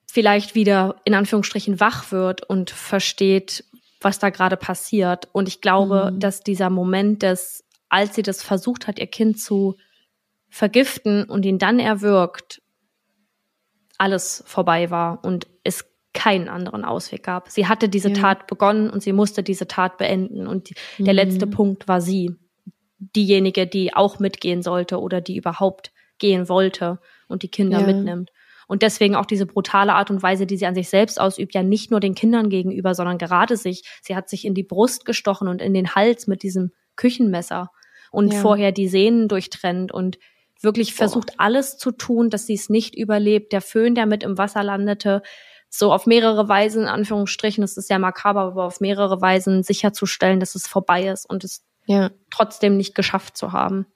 vielleicht 0.07 0.55
wieder 0.55 0.97
in 1.05 1.15
Anführungsstrichen 1.15 1.81
wach 1.81 2.11
wird 2.11 2.43
und 2.43 2.71
versteht, 2.71 3.65
was 4.01 4.19
da 4.19 4.31
gerade 4.31 4.57
passiert. 4.57 5.29
Und 5.33 5.49
ich 5.49 5.61
glaube, 5.61 6.11
mhm. 6.13 6.21
dass 6.21 6.41
dieser 6.41 6.71
Moment 6.71 7.23
des, 7.23 7.65
als 7.93 8.15
sie 8.15 8.23
das 8.23 8.43
versucht 8.43 8.87
hat, 8.87 8.99
ihr 8.99 9.07
Kind 9.07 9.39
zu 9.39 9.77
vergiften 10.49 11.25
und 11.25 11.45
ihn 11.45 11.59
dann 11.59 11.79
erwürgt, 11.79 12.63
alles 13.99 14.43
vorbei 14.47 14.91
war 14.91 15.23
und 15.25 15.47
es 15.63 15.85
keinen 16.15 16.49
anderen 16.49 16.87
Ausweg 16.87 17.23
gab. 17.23 17.51
Sie 17.51 17.69
hatte 17.69 17.91
diese 17.91 18.09
ja. 18.09 18.15
Tat 18.15 18.47
begonnen 18.47 18.89
und 18.89 19.03
sie 19.03 19.13
musste 19.13 19.43
diese 19.43 19.69
Tat 19.69 19.99
beenden. 19.99 20.47
Und 20.47 20.71
die, 20.71 20.75
mhm. 20.99 21.05
der 21.05 21.15
letzte 21.15 21.47
Punkt 21.47 21.87
war 21.87 22.01
sie 22.01 22.35
diejenige, 22.97 23.67
die 23.67 23.95
auch 23.95 24.19
mitgehen 24.19 24.63
sollte 24.63 24.99
oder 24.99 25.21
die 25.21 25.37
überhaupt 25.37 25.93
gehen 26.19 26.49
wollte 26.49 26.99
und 27.29 27.43
die 27.43 27.51
Kinder 27.51 27.81
ja. 27.81 27.87
mitnimmt. 27.87 28.31
Und 28.69 28.81
deswegen 28.81 29.17
auch 29.17 29.27
diese 29.27 29.45
brutale 29.45 29.93
Art 29.93 30.11
und 30.11 30.23
Weise, 30.23 30.47
die 30.47 30.57
sie 30.57 30.67
an 30.67 30.75
sich 30.75 30.89
selbst 30.89 31.21
ausübt, 31.21 31.55
ja 31.55 31.63
nicht 31.63 31.91
nur 31.91 32.01
den 32.01 32.15
Kindern 32.15 32.49
gegenüber, 32.49 32.95
sondern 32.95 33.19
gerade 33.19 33.59
sich. 33.59 33.83
Sie 34.01 34.17
hat 34.17 34.31
sich 34.31 34.47
in 34.47 34.55
die 34.55 34.63
Brust 34.63 35.05
gestochen 35.05 35.49
und 35.49 35.61
in 35.61 35.75
den 35.75 35.95
Hals 35.95 36.27
mit 36.27 36.43
diesem 36.43 36.73
Küchenmesser 36.97 37.71
und 38.13 38.33
ja. 38.33 38.41
vorher 38.41 38.71
die 38.71 38.87
Sehnen 38.87 39.27
durchtrennt 39.27 39.91
und 39.91 40.19
wirklich 40.61 40.95
versucht 40.95 41.41
alles 41.41 41.77
zu 41.77 41.91
tun, 41.91 42.31
dass 42.31 42.47
sie 42.47 42.55
es 42.55 42.69
nicht 42.69 42.95
überlebt. 42.95 43.53
Der 43.53 43.61
Föhn, 43.61 43.97
der 43.97 44.07
mit 44.07 44.23
im 44.23 44.39
Wasser 44.39 44.63
landete, 44.63 45.23
so 45.69 45.93
auf 45.93 46.07
mehrere 46.07 46.49
Weisen, 46.49 46.83
in 46.83 46.89
Anführungsstrichen, 46.89 47.63
das 47.63 47.77
ist 47.77 47.91
ja 47.91 47.99
makaber, 47.99 48.43
aber 48.43 48.65
auf 48.65 48.81
mehrere 48.81 49.21
Weisen 49.21 49.63
sicherzustellen, 49.63 50.39
dass 50.39 50.55
es 50.55 50.69
vorbei 50.69 51.09
ist 51.09 51.29
und 51.29 51.43
es 51.43 51.65
ja. 51.87 52.11
trotzdem 52.31 52.77
nicht 52.77 52.95
geschafft 52.95 53.37
zu 53.37 53.53
haben. 53.53 53.87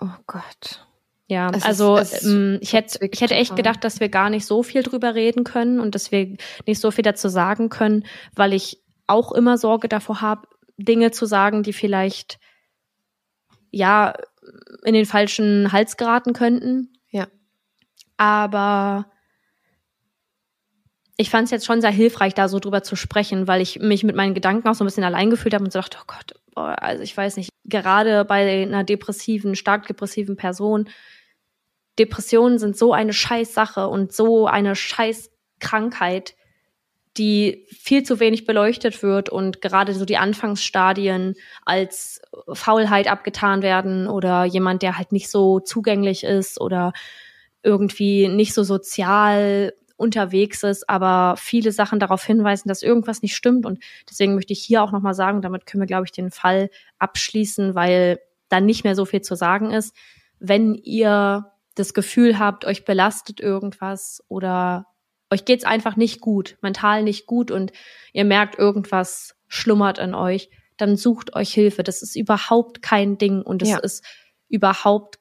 Oh 0.00 0.08
Gott. 0.26 0.86
Ja, 1.28 1.50
es 1.50 1.62
also 1.62 1.96
ist, 1.96 2.24
ähm, 2.24 2.58
ich 2.60 2.72
hätte 2.72 3.06
ich 3.06 3.20
hätte 3.20 3.34
echt 3.34 3.54
gedacht, 3.54 3.84
dass 3.84 4.00
wir 4.00 4.08
gar 4.08 4.30
nicht 4.30 4.44
so 4.44 4.62
viel 4.62 4.82
drüber 4.82 5.14
reden 5.14 5.44
können 5.44 5.78
und 5.78 5.94
dass 5.94 6.10
wir 6.10 6.36
nicht 6.66 6.80
so 6.80 6.90
viel 6.90 7.04
dazu 7.04 7.28
sagen 7.28 7.68
können, 7.68 8.04
weil 8.34 8.52
ich 8.52 8.82
auch 9.06 9.32
immer 9.32 9.56
Sorge 9.58 9.88
davor 9.88 10.20
habe, 10.20 10.48
Dinge 10.76 11.10
zu 11.10 11.26
sagen, 11.26 11.62
die 11.62 11.72
vielleicht 11.72 12.38
ja 13.70 14.14
in 14.84 14.94
den 14.94 15.06
falschen 15.06 15.72
Hals 15.72 15.96
geraten 15.96 16.32
könnten. 16.32 16.92
Ja. 17.10 17.28
Aber 18.16 19.10
ich 21.16 21.30
fand 21.30 21.44
es 21.44 21.50
jetzt 21.50 21.66
schon 21.66 21.80
sehr 21.80 21.90
hilfreich, 21.90 22.34
da 22.34 22.48
so 22.48 22.58
drüber 22.58 22.82
zu 22.82 22.96
sprechen, 22.96 23.46
weil 23.46 23.60
ich 23.60 23.78
mich 23.78 24.02
mit 24.02 24.16
meinen 24.16 24.34
Gedanken 24.34 24.68
auch 24.68 24.74
so 24.74 24.84
ein 24.84 24.86
bisschen 24.86 25.04
allein 25.04 25.30
gefühlt 25.30 25.54
habe 25.54 25.64
und 25.64 25.72
so 25.72 25.78
dachte, 25.78 25.98
oh 26.00 26.04
Gott, 26.06 26.34
boah, 26.54 26.82
also 26.82 27.02
ich 27.02 27.16
weiß 27.16 27.36
nicht, 27.36 27.50
gerade 27.64 28.24
bei 28.24 28.62
einer 28.62 28.84
depressiven, 28.84 29.54
stark 29.54 29.86
depressiven 29.86 30.36
Person, 30.36 30.88
Depressionen 31.98 32.58
sind 32.58 32.76
so 32.76 32.92
eine 32.92 33.12
scheiß 33.12 33.52
Sache 33.52 33.88
und 33.88 34.12
so 34.12 34.46
eine 34.46 34.74
scheiß 34.74 35.30
Krankheit, 35.60 36.34
die 37.18 37.66
viel 37.68 38.02
zu 38.04 38.20
wenig 38.20 38.46
beleuchtet 38.46 39.02
wird 39.02 39.28
und 39.28 39.60
gerade 39.60 39.92
so 39.94 40.04
die 40.04 40.16
Anfangsstadien 40.16 41.34
als 41.64 42.22
Faulheit 42.52 43.06
abgetan 43.06 43.62
werden 43.62 44.08
oder 44.08 44.44
jemand, 44.44 44.82
der 44.82 44.96
halt 44.96 45.12
nicht 45.12 45.30
so 45.30 45.60
zugänglich 45.60 46.24
ist 46.24 46.60
oder 46.60 46.92
irgendwie 47.62 48.28
nicht 48.28 48.54
so 48.54 48.62
sozial 48.62 49.74
unterwegs 49.96 50.62
ist, 50.64 50.88
aber 50.88 51.36
viele 51.38 51.70
Sachen 51.70 52.00
darauf 52.00 52.24
hinweisen, 52.24 52.68
dass 52.68 52.82
irgendwas 52.82 53.22
nicht 53.22 53.36
stimmt. 53.36 53.66
Und 53.66 53.78
deswegen 54.08 54.34
möchte 54.34 54.52
ich 54.52 54.60
hier 54.60 54.82
auch 54.82 54.90
nochmal 54.90 55.14
sagen, 55.14 55.42
damit 55.42 55.66
können 55.66 55.82
wir, 55.82 55.86
glaube 55.86 56.06
ich, 56.06 56.12
den 56.12 56.30
Fall 56.30 56.70
abschließen, 56.98 57.74
weil 57.74 58.18
da 58.48 58.60
nicht 58.60 58.84
mehr 58.84 58.96
so 58.96 59.04
viel 59.04 59.20
zu 59.20 59.36
sagen 59.36 59.70
ist. 59.70 59.94
Wenn 60.40 60.74
ihr 60.74 61.52
das 61.74 61.94
Gefühl 61.94 62.38
habt, 62.38 62.64
euch 62.64 62.84
belastet 62.84 63.40
irgendwas 63.40 64.24
oder 64.28 64.86
euch 65.32 65.44
geht's 65.44 65.64
einfach 65.64 65.96
nicht 65.96 66.20
gut, 66.20 66.56
mental 66.60 67.02
nicht 67.02 67.26
gut 67.26 67.50
und 67.50 67.72
ihr 68.12 68.24
merkt, 68.24 68.58
irgendwas 68.58 69.34
schlummert 69.48 69.98
in 69.98 70.14
euch, 70.14 70.50
dann 70.76 70.96
sucht 70.96 71.34
euch 71.34 71.52
Hilfe. 71.52 71.82
Das 71.82 72.02
ist 72.02 72.16
überhaupt 72.16 72.82
kein 72.82 73.18
Ding 73.18 73.42
und 73.42 73.62
es 73.62 73.70
ja. 73.70 73.78
ist 73.78 74.04
überhaupt 74.48 75.18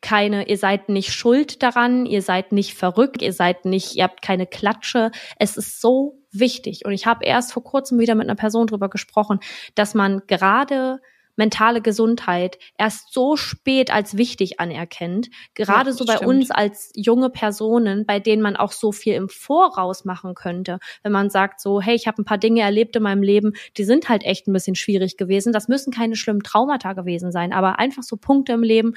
keine, 0.00 0.48
ihr 0.48 0.58
seid 0.58 0.88
nicht 0.88 1.12
schuld 1.12 1.62
daran, 1.62 2.06
ihr 2.06 2.22
seid 2.22 2.52
nicht 2.52 2.74
verrückt, 2.74 3.20
ihr 3.20 3.32
seid 3.32 3.64
nicht, 3.64 3.96
ihr 3.96 4.04
habt 4.04 4.22
keine 4.22 4.46
Klatsche. 4.46 5.10
Es 5.38 5.56
ist 5.56 5.80
so 5.80 6.22
wichtig. 6.30 6.84
Und 6.84 6.92
ich 6.92 7.06
habe 7.06 7.24
erst 7.24 7.52
vor 7.52 7.64
kurzem 7.64 7.98
wieder 7.98 8.14
mit 8.14 8.26
einer 8.26 8.36
Person 8.36 8.66
drüber 8.66 8.88
gesprochen, 8.88 9.40
dass 9.74 9.94
man 9.94 10.22
gerade 10.26 11.00
mentale 11.38 11.80
Gesundheit 11.80 12.58
erst 12.76 13.12
so 13.12 13.36
spät 13.36 13.92
als 13.92 14.16
wichtig 14.16 14.60
anerkennt. 14.60 15.30
Gerade 15.54 15.90
ja, 15.90 15.96
so 15.96 16.04
bei 16.04 16.16
stimmt. 16.16 16.28
uns 16.28 16.50
als 16.50 16.90
junge 16.94 17.30
Personen, 17.30 18.04
bei 18.04 18.20
denen 18.20 18.42
man 18.42 18.56
auch 18.56 18.72
so 18.72 18.92
viel 18.92 19.14
im 19.14 19.28
Voraus 19.28 20.04
machen 20.04 20.34
könnte. 20.34 20.78
Wenn 21.02 21.12
man 21.12 21.30
sagt 21.30 21.60
so, 21.60 21.80
hey, 21.80 21.94
ich 21.94 22.06
habe 22.06 22.20
ein 22.20 22.24
paar 22.24 22.38
Dinge 22.38 22.60
erlebt 22.60 22.96
in 22.96 23.02
meinem 23.02 23.22
Leben, 23.22 23.54
die 23.76 23.84
sind 23.84 24.08
halt 24.08 24.24
echt 24.24 24.46
ein 24.48 24.52
bisschen 24.52 24.74
schwierig 24.74 25.16
gewesen. 25.16 25.52
Das 25.52 25.68
müssen 25.68 25.92
keine 25.92 26.16
schlimmen 26.16 26.42
Traumata 26.42 26.92
gewesen 26.92 27.32
sein, 27.32 27.52
aber 27.52 27.78
einfach 27.78 28.02
so 28.02 28.16
Punkte 28.16 28.52
im 28.52 28.62
Leben, 28.62 28.94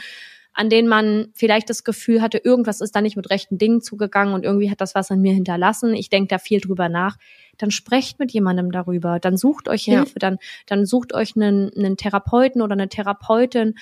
an 0.54 0.70
denen 0.70 0.88
man 0.88 1.30
vielleicht 1.34 1.70
das 1.70 1.84
Gefühl 1.84 2.22
hatte, 2.22 2.38
irgendwas 2.38 2.82
ist 2.82 2.96
da 2.96 3.02
nicht 3.02 3.16
mit 3.16 3.30
rechten 3.30 3.58
Dingen 3.58 3.82
zugegangen 3.82 4.34
und 4.34 4.44
irgendwie 4.44 4.70
hat 4.70 4.82
das 4.82 4.96
was 4.96 5.12
an 5.12 5.22
mir 5.22 5.34
hinterlassen. 5.34 5.94
Ich 5.94 6.10
denke 6.10 6.28
da 6.28 6.40
viel 6.40 6.60
drüber 6.60 6.90
nach. 6.90 7.18
Dann 7.62 7.72
sprecht 7.72 8.20
mit 8.20 8.32
jemandem 8.32 8.72
darüber, 8.72 9.20
dann 9.20 9.38
sucht 9.38 9.68
euch 9.70 9.84
Hilfe, 9.84 10.14
ja. 10.16 10.20
dann, 10.20 10.38
dann 10.66 10.86
sucht 10.86 11.14
euch 11.14 11.36
einen, 11.36 11.72
einen 11.76 11.96
Therapeuten 11.96 12.62
oder 12.62 12.74
eine 12.74 12.90
Therapeutin 12.90 13.76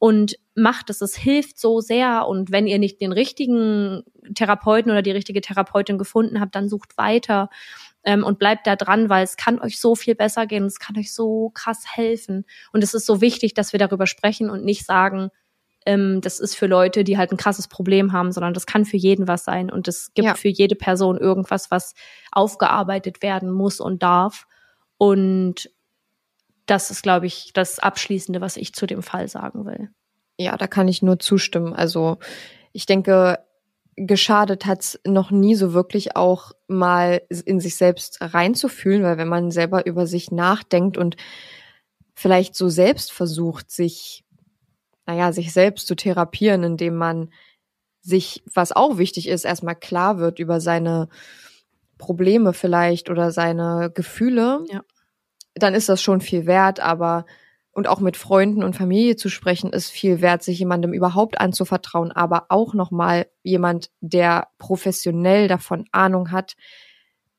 und 0.00 0.36
macht 0.54 0.90
es. 0.90 1.02
Es 1.02 1.14
hilft 1.14 1.58
so 1.58 1.80
sehr. 1.80 2.26
Und 2.26 2.50
wenn 2.50 2.66
ihr 2.66 2.78
nicht 2.78 3.00
den 3.00 3.12
richtigen 3.12 4.02
Therapeuten 4.34 4.90
oder 4.90 5.02
die 5.02 5.10
richtige 5.10 5.42
Therapeutin 5.42 5.98
gefunden 5.98 6.40
habt, 6.40 6.54
dann 6.54 6.70
sucht 6.70 6.96
weiter 6.96 7.50
ähm, 8.02 8.24
und 8.24 8.38
bleibt 8.38 8.66
da 8.66 8.76
dran, 8.76 9.10
weil 9.10 9.22
es 9.22 9.36
kann 9.36 9.60
euch 9.60 9.78
so 9.78 9.94
viel 9.94 10.14
besser 10.14 10.46
gehen. 10.46 10.64
Es 10.64 10.78
kann 10.78 10.96
euch 10.96 11.12
so 11.12 11.50
krass 11.50 11.84
helfen. 11.86 12.46
Und 12.72 12.82
es 12.82 12.94
ist 12.94 13.04
so 13.04 13.20
wichtig, 13.20 13.52
dass 13.52 13.72
wir 13.72 13.78
darüber 13.78 14.06
sprechen 14.06 14.48
und 14.48 14.64
nicht 14.64 14.86
sagen, 14.86 15.28
ähm, 15.90 16.20
das 16.20 16.38
ist 16.38 16.54
für 16.54 16.66
Leute, 16.66 17.02
die 17.02 17.18
halt 17.18 17.32
ein 17.32 17.36
krasses 17.36 17.66
Problem 17.66 18.12
haben, 18.12 18.30
sondern 18.30 18.54
das 18.54 18.64
kann 18.64 18.84
für 18.84 18.96
jeden 18.96 19.26
was 19.26 19.44
sein. 19.44 19.70
Und 19.70 19.88
es 19.88 20.14
gibt 20.14 20.26
ja. 20.26 20.34
für 20.34 20.48
jede 20.48 20.76
Person 20.76 21.18
irgendwas, 21.18 21.70
was 21.72 21.94
aufgearbeitet 22.30 23.22
werden 23.22 23.50
muss 23.50 23.80
und 23.80 24.02
darf. 24.02 24.46
Und 24.98 25.70
das 26.66 26.92
ist, 26.92 27.02
glaube 27.02 27.26
ich, 27.26 27.52
das 27.54 27.80
Abschließende, 27.80 28.40
was 28.40 28.56
ich 28.56 28.72
zu 28.72 28.86
dem 28.86 29.02
Fall 29.02 29.26
sagen 29.26 29.66
will. 29.66 29.90
Ja, 30.38 30.56
da 30.56 30.68
kann 30.68 30.86
ich 30.86 31.02
nur 31.02 31.18
zustimmen. 31.18 31.74
Also 31.74 32.18
ich 32.72 32.86
denke, 32.86 33.40
geschadet 33.96 34.66
hat's 34.66 35.00
noch 35.04 35.32
nie 35.32 35.56
so 35.56 35.72
wirklich 35.72 36.14
auch 36.14 36.52
mal 36.68 37.20
in 37.44 37.58
sich 37.58 37.74
selbst 37.74 38.18
reinzufühlen, 38.20 39.02
weil 39.02 39.18
wenn 39.18 39.28
man 39.28 39.50
selber 39.50 39.86
über 39.86 40.06
sich 40.06 40.30
nachdenkt 40.30 40.96
und 40.96 41.16
vielleicht 42.14 42.54
so 42.54 42.68
selbst 42.68 43.10
versucht, 43.10 43.72
sich, 43.72 44.24
naja, 45.10 45.32
sich 45.32 45.52
selbst 45.52 45.88
zu 45.88 45.96
therapieren, 45.96 46.62
indem 46.62 46.94
man 46.94 47.30
sich, 48.00 48.44
was 48.54 48.70
auch 48.70 48.96
wichtig 48.96 49.28
ist, 49.28 49.44
erstmal 49.44 49.74
klar 49.74 50.18
wird 50.18 50.38
über 50.38 50.60
seine 50.60 51.08
Probleme 51.98 52.52
vielleicht 52.52 53.10
oder 53.10 53.32
seine 53.32 53.90
Gefühle, 53.92 54.64
ja. 54.70 54.82
dann 55.54 55.74
ist 55.74 55.88
das 55.88 56.00
schon 56.00 56.20
viel 56.20 56.46
wert, 56.46 56.78
aber 56.78 57.26
und 57.72 57.88
auch 57.88 57.98
mit 57.98 58.16
Freunden 58.16 58.62
und 58.62 58.76
Familie 58.76 59.16
zu 59.16 59.28
sprechen, 59.28 59.72
ist 59.72 59.90
viel 59.90 60.20
wert, 60.20 60.44
sich 60.44 60.60
jemandem 60.60 60.92
überhaupt 60.92 61.40
anzuvertrauen, 61.40 62.12
aber 62.12 62.46
auch 62.48 62.72
nochmal 62.72 63.26
jemand, 63.42 63.90
der 64.00 64.48
professionell 64.58 65.48
davon 65.48 65.86
Ahnung 65.90 66.30
hat, 66.30 66.54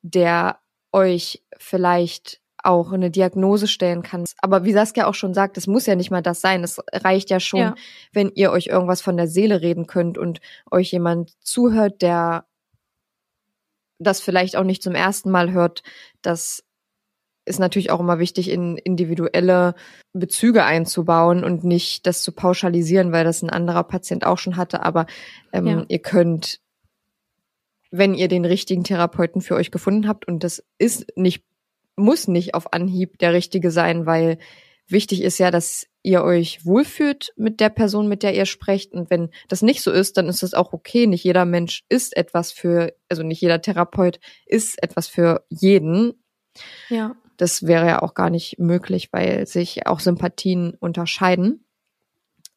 der 0.02 0.60
euch 0.92 1.44
vielleicht 1.58 2.41
auch 2.64 2.92
eine 2.92 3.12
Diagnose 3.12 3.68
stellen 3.68 4.04
kann. 4.04 4.26
Aber 4.42 4.64
wie 4.64 4.74
Saskia 4.74 5.08
auch 5.08 5.16
schon 5.16 5.34
sagt, 5.34 5.58
es 5.58 5.68
muss 5.68 5.86
ja 5.86 5.96
nicht 5.96 6.12
mal 6.12 6.22
das 6.22 6.42
sein. 6.42 6.64
Es 6.64 6.80
reicht 6.94 7.30
ja 7.30 7.40
schon, 7.40 7.60
ja. 7.60 7.76
wenn 8.12 8.32
ihr 8.36 8.52
euch 8.52 8.68
irgendwas 8.68 9.02
von 9.02 9.18
der 9.18 9.28
Seele 9.28 9.62
reden 9.62 9.88
könnt 9.88 10.18
und 10.18 10.40
euch 10.70 10.92
jemand 10.92 11.34
zuhört, 11.42 12.02
der 12.02 12.46
das 14.00 14.20
vielleicht 14.20 14.56
auch 14.56 14.64
nicht 14.64 14.82
zum 14.82 14.96
ersten 14.96 15.30
Mal 15.30 15.52
hört, 15.52 15.84
dass 16.22 16.64
ist 17.46 17.60
natürlich 17.60 17.92
auch 17.92 18.00
immer 18.00 18.20
wichtig, 18.20 18.50
in 18.50 18.78
individuelle 18.78 19.74
Bezüge 20.14 20.64
einzubauen 20.64 21.44
und 21.44 21.64
nicht 21.64 22.06
das 22.06 22.22
zu 22.22 22.32
pauschalisieren, 22.32 23.12
weil 23.12 23.24
das 23.24 23.42
ein 23.42 23.50
anderer 23.50 23.84
Patient 23.84 24.26
auch 24.26 24.38
schon 24.38 24.58
hatte. 24.58 24.84
Aber 24.84 25.08
ähm, 25.52 25.68
ja. 25.68 25.86
ihr 25.88 26.00
könnt, 26.00 26.60
wenn 27.90 28.14
ihr 28.14 28.28
den 28.28 28.46
richtigen 28.46 28.84
Therapeuten 28.84 29.42
für 29.42 29.56
euch 29.56 29.72
gefunden 29.72 30.08
habt, 30.08 30.28
und 30.28 30.44
das 30.44 30.64
ist 30.78 31.06
nicht, 31.16 31.44
muss 31.96 32.28
nicht 32.28 32.54
auf 32.54 32.74
Anhieb 32.74 33.18
der 33.20 33.34
richtige 33.34 33.72
sein, 33.72 34.06
weil 34.06 34.38
wichtig 34.88 35.22
ist 35.22 35.38
ja, 35.38 35.52
dass 35.52 35.88
ihr 36.04 36.24
euch 36.24 36.66
wohlfühlt 36.66 37.34
mit 37.38 37.60
der 37.60 37.70
Person, 37.70 38.08
mit 38.08 38.24
der 38.24 38.34
ihr 38.34 38.46
sprecht. 38.46 38.94
Und 38.94 39.10
wenn 39.10 39.30
das 39.48 39.62
nicht 39.62 39.82
so 39.82 39.92
ist, 39.92 40.18
dann 40.18 40.28
ist 40.28 40.44
es 40.44 40.54
auch 40.54 40.74
okay. 40.74 41.08
Nicht 41.08 41.24
jeder 41.24 41.46
Mensch 41.46 41.84
ist 41.90 42.16
etwas 42.18 42.52
für, 42.52 42.94
also 43.10 43.24
nicht 43.24 43.42
jeder 43.42 43.62
Therapeut 43.62 44.20
ist 44.46 44.82
etwas 44.82 45.08
für 45.08 45.46
jeden. 45.50 46.14
Ja. 46.90 47.16
Das 47.38 47.66
wäre 47.66 47.88
ja 47.88 48.02
auch 48.02 48.14
gar 48.14 48.30
nicht 48.30 48.60
möglich, 48.60 49.10
weil 49.12 49.48
sich 49.48 49.88
auch 49.88 50.00
Sympathien 50.00 50.76
unterscheiden. 50.80 51.66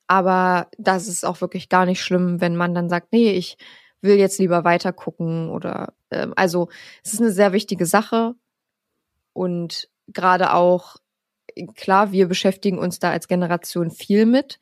Aber 0.07 0.69
das 0.79 1.09
ist 1.09 1.25
auch 1.25 1.41
wirklich 1.41 1.69
gar 1.69 1.87
nicht 1.87 2.03
schlimm, 2.03 2.41
wenn 2.41 2.57
man 2.57 2.75
dann 2.75 2.91
sagt, 2.91 3.13
nee, 3.13 3.31
ich 3.31 3.57
will 4.03 4.17
jetzt 4.17 4.39
lieber 4.39 4.65
weiter 4.65 4.93
gucken 4.93 5.49
oder 5.49 5.95
äh, 6.11 6.29
also 6.37 6.69
es 7.03 7.15
ist 7.15 7.21
eine 7.21 7.33
sehr 7.33 7.53
wichtige 7.53 7.87
Sache 7.87 8.35
und 9.35 9.91
gerade 10.09 10.55
auch 10.55 10.97
klar, 11.75 12.11
wir 12.11 12.27
beschäftigen 12.27 12.79
uns 12.79 12.99
da 12.99 13.11
als 13.11 13.29
Generation 13.29 13.91
viel 13.91 14.25
mit, 14.25 14.59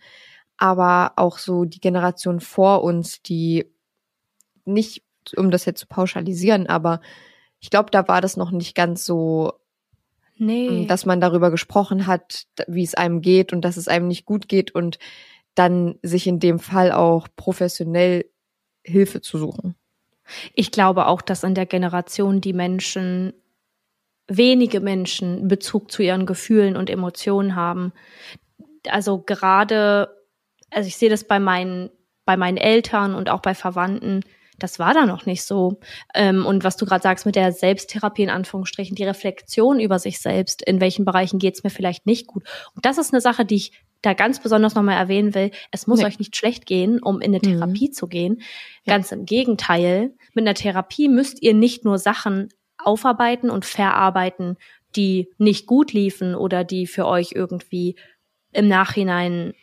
aber 0.57 1.13
auch 1.17 1.39
so 1.39 1.65
die 1.65 1.81
Generation 1.81 2.41
vor 2.41 2.83
uns, 2.83 3.23
die 3.23 3.67
nicht, 4.65 5.05
um 5.37 5.53
das 5.53 5.65
jetzt 5.65 5.81
zu 5.81 5.87
pauschalisieren, 5.87 6.67
aber 6.67 7.01
ich 7.61 7.71
glaube, 7.71 7.91
da 7.93 8.09
war 8.09 8.21
das 8.21 8.37
noch 8.37 8.51
nicht 8.51 8.75
ganz 8.75 9.05
so 9.05 9.53
Nee. 10.43 10.67
Ähm, 10.67 10.87
dass 10.89 11.07
man 11.07 11.21
darüber 11.21 11.53
gesprochen 11.53 12.09
hat, 12.09 12.47
wie 12.67 12.83
es 12.83 12.95
einem 12.95 13.21
geht 13.21 13.53
und 13.53 13.65
dass 13.65 13.77
es 13.77 13.87
einem 13.87 14.09
nicht 14.09 14.25
gut 14.25 14.49
geht 14.49 14.75
und 14.75 14.99
dann 15.55 15.99
sich 16.03 16.27
in 16.27 16.41
dem 16.41 16.59
Fall 16.59 16.91
auch 16.91 17.29
professionell 17.37 18.27
Hilfe 18.83 19.21
zu 19.21 19.39
suchen. 19.39 19.77
Ich 20.55 20.73
glaube 20.73 21.07
auch, 21.07 21.23
dass 21.23 21.45
in 21.45 21.55
der 21.55 21.67
Generation 21.67 22.41
die 22.41 22.55
Menschen, 22.55 23.35
wenige 24.37 24.81
Menschen 24.81 25.49
Bezug 25.49 25.91
zu 25.91 26.03
ihren 26.03 26.27
Gefühlen 26.27 26.77
und 26.77 26.91
Emotionen 26.91 27.57
haben. 27.57 27.93
Also 28.89 29.19
gerade, 29.19 30.09
also 30.71 30.87
ich 30.87 30.97
sehe 30.97 31.11
das 31.11 31.25
bei 31.25 31.39
meinen, 31.39 31.91
bei 32.25 32.37
meinen 32.37 32.57
Eltern 32.57 33.15
und 33.15 33.31
auch 33.31 33.41
bei 33.41 33.55
Verwandten, 33.55 34.25
das 34.59 34.79
war 34.79 34.95
da 34.95 35.07
noch 35.07 35.27
nicht 35.27 35.43
so. 35.43 35.81
Ähm, 36.15 36.47
und 36.47 36.63
was 36.63 36.77
du 36.77 36.87
gerade 36.87 37.03
sagst 37.03 37.27
mit 37.27 37.35
der 37.35 37.53
Selbsttherapie 37.53 38.23
in 38.23 38.31
Anführungsstrichen, 38.31 38.95
die 38.95 39.05
Reflexion 39.05 39.81
über 39.81 39.99
sich 39.99 40.21
selbst, 40.21 40.63
in 40.63 40.81
welchen 40.81 41.05
Bereichen 41.05 41.39
geht's 41.39 41.65
mir 41.65 41.71
vielleicht 41.71 42.07
nicht 42.07 42.27
gut. 42.27 42.45
Und 42.75 42.87
das 42.87 42.99
ist 42.99 43.13
eine 43.13 43.21
Sache, 43.21 43.45
die 43.45 43.57
ich 43.57 43.73
da 44.03 44.15
ganz 44.15 44.41
besonders 44.41 44.75
nochmal 44.75 44.99
erwähnen 44.99 45.35
will. 45.35 45.51
Es 45.71 45.87
muss 45.87 46.01
nee. 46.01 46.07
euch 46.07 46.19
nicht 46.19 46.37
schlecht 46.37 46.67
gehen, 46.67 47.01
um 47.01 47.21
in 47.21 47.35
eine 47.35 47.39
mhm. 47.39 47.59
Therapie 47.59 47.89
mhm. 47.89 47.93
zu 47.93 48.09
gehen. 48.09 48.43
Ganz 48.87 49.11
ja. 49.11 49.17
im 49.17 49.27
Gegenteil. 49.27 50.15
Mit 50.35 50.45
einer 50.45 50.55
Therapie 50.55 51.09
müsst 51.09 51.43
ihr 51.43 51.55
nicht 51.55 51.85
nur 51.85 51.99
Sachen 51.99 52.49
aufarbeiten 52.85 53.51
und 53.51 53.65
verarbeiten, 53.65 54.57
die 54.97 55.31
nicht 55.39 55.67
gut 55.67 55.93
liefen 55.93 56.35
oder 56.35 56.65
die 56.65 56.87
für 56.87 57.07
euch 57.07 57.33
irgendwie 57.33 57.97
im 58.53 58.69
Nachhinein 58.69 59.55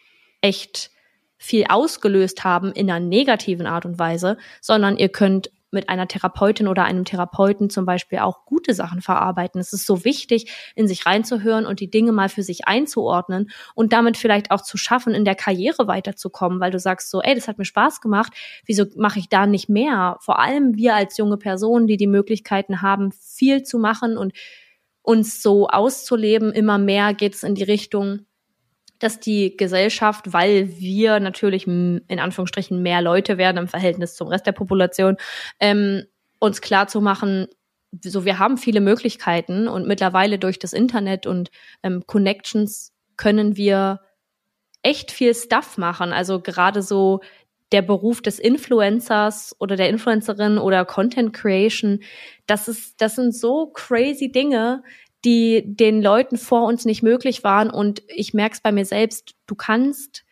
echt 0.42 0.92
viel 1.38 1.66
ausgelöst 1.70 2.44
haben 2.44 2.72
in 2.72 2.90
einer 2.90 3.06
negativen 3.06 3.66
Art 3.66 3.86
und 3.86 3.98
Weise, 3.98 4.38
sondern 4.62 4.98
ihr 4.98 5.10
könnt 5.10 5.52
mit 5.72 5.90
einer 5.90 6.08
Therapeutin 6.08 6.68
oder 6.68 6.84
einem 6.84 7.06
Therapeuten 7.06 7.70
zum 7.70 7.86
Beispiel 7.86 8.20
auch 8.20 8.46
gute 8.46 8.74
Sachen 8.74 9.02
verarbeiten. 9.02 9.60
Es 9.60 9.74
ist 9.74 9.86
so 9.86 10.04
wichtig, 10.06 10.52
in 10.76 10.88
sich 10.88 11.06
reinzuhören 11.06 11.66
und 11.66 11.80
die 11.80 11.90
Dinge 11.90 12.12
mal 12.12 12.30
für 12.30 12.44
sich 12.44 12.68
einzuordnen 12.68 13.50
und 13.76 13.94
damit 13.94 14.18
vielleicht 14.18 14.52
auch 14.52 14.62
zu 14.62 14.78
schaffen, 14.78 15.14
in 15.14 15.26
der 15.26 15.36
Karriere 15.36 15.88
weiterzukommen, 15.88 16.60
weil 16.60 16.72
du 16.72 16.80
sagst 16.80 17.10
so, 17.10 17.22
ey, 17.22 17.36
das 17.36 17.48
hat 17.48 17.58
mir 17.58 17.66
Spaß 17.66 18.02
gemacht, 18.02 18.34
wieso 18.66 18.86
mache 18.96 19.20
ich 19.20 19.30
da 19.30 19.46
nicht 19.46 19.70
mehr? 19.70 20.18
Vor 20.22 20.40
allem 20.40 20.76
wir 20.76 20.96
als 20.96 21.18
junge 21.18 21.38
Personen, 21.38 21.88
die 21.88 21.98
die 21.98 22.08
Möglichkeiten 22.08 22.82
haben, 22.82 23.12
viel 23.12 23.64
zu 23.64 23.80
machen 23.80 24.18
und 24.18 24.34
uns 25.02 25.42
so 25.42 25.68
auszuleben, 25.68 26.52
immer 26.52 26.78
mehr 26.78 27.14
geht 27.14 27.34
es 27.34 27.44
in 27.44 27.56
die 27.56 27.64
Richtung, 27.64 28.26
dass 29.00 29.20
die 29.20 29.56
Gesellschaft, 29.56 30.34
weil 30.34 30.78
wir 30.78 31.20
natürlich 31.20 31.66
in 31.68 32.04
Anführungsstrichen 32.10 32.82
mehr 32.82 33.02
Leute 33.02 33.38
werden 33.38 33.58
im 33.58 33.68
Verhältnis 33.68 34.16
zum 34.16 34.28
Rest 34.28 34.46
der 34.46 34.52
Population, 34.52 35.18
ähm, 35.60 36.04
uns 36.40 36.62
klar 36.62 36.88
zu 36.88 37.02
machen, 37.02 37.48
so 38.04 38.24
wir 38.26 38.40
haben 38.40 38.58
viele 38.58 38.82
Möglichkeiten 38.82 39.68
und 39.68 39.88
mittlerweile 39.88 40.38
durch 40.38 40.60
das 40.60 40.74
Internet 40.74 41.26
und 41.26 41.50
ähm, 41.82 42.04
Connections 42.06 42.94
können 43.18 43.58
wir 43.58 44.02
echt 44.84 45.12
viel 45.12 45.34
Stuff 45.34 45.78
machen. 45.78 46.14
Also 46.14 46.40
gerade 46.40 46.82
so 46.82 47.22
der 47.72 47.82
Beruf 47.82 48.22
des 48.22 48.40
Influencers 48.40 49.56
oder 49.60 49.76
der 49.76 49.90
Influencerin 49.90 50.58
oder 50.58 50.86
Content 50.86 51.34
Creation, 51.34 52.00
das 52.48 52.68
ist, 52.68 53.02
das 53.02 53.16
sind 53.16 53.36
so 53.36 53.68
crazy 53.68 54.32
Dinge, 54.32 54.84
die 55.26 55.64
den 55.66 56.02
Leuten 56.02 56.38
vor 56.38 56.64
uns 56.64 56.86
nicht 56.86 57.04
möglich 57.04 57.44
waren. 57.44 57.70
Und 57.70 58.02
ich 58.08 58.34
merke 58.34 58.54
es 58.54 58.62
bei 58.62 58.72
mir 58.72 58.86
selbst, 58.86 59.36
du 59.48 59.56
kannst 59.56 60.24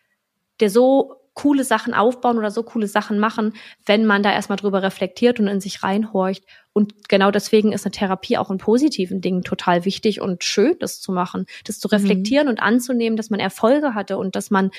dir 0.60 0.70
so 0.70 1.14
coole 1.38 1.62
Sachen 1.62 1.94
aufbauen 1.94 2.36
oder 2.36 2.50
so 2.50 2.64
coole 2.64 2.88
Sachen 2.88 3.20
machen, 3.20 3.52
wenn 3.86 4.04
man 4.04 4.24
da 4.24 4.32
erstmal 4.32 4.58
drüber 4.58 4.82
reflektiert 4.82 5.38
und 5.38 5.46
in 5.46 5.60
sich 5.60 5.84
reinhorcht. 5.84 6.44
Und 6.72 7.08
genau 7.08 7.30
deswegen 7.30 7.72
ist 7.72 7.86
eine 7.86 7.92
Therapie 7.92 8.36
auch 8.38 8.50
in 8.50 8.58
positiven 8.58 9.20
Dingen 9.20 9.42
total 9.42 9.84
wichtig 9.84 10.20
und 10.20 10.42
schön, 10.42 10.74
das 10.80 11.00
zu 11.00 11.12
machen, 11.12 11.46
das 11.64 11.78
zu 11.78 11.86
reflektieren 11.86 12.46
mhm. 12.46 12.50
und 12.50 12.60
anzunehmen, 12.60 13.16
dass 13.16 13.30
man 13.30 13.38
Erfolge 13.38 13.94
hatte 13.94 14.18
und 14.18 14.34
dass 14.34 14.50
man 14.50 14.72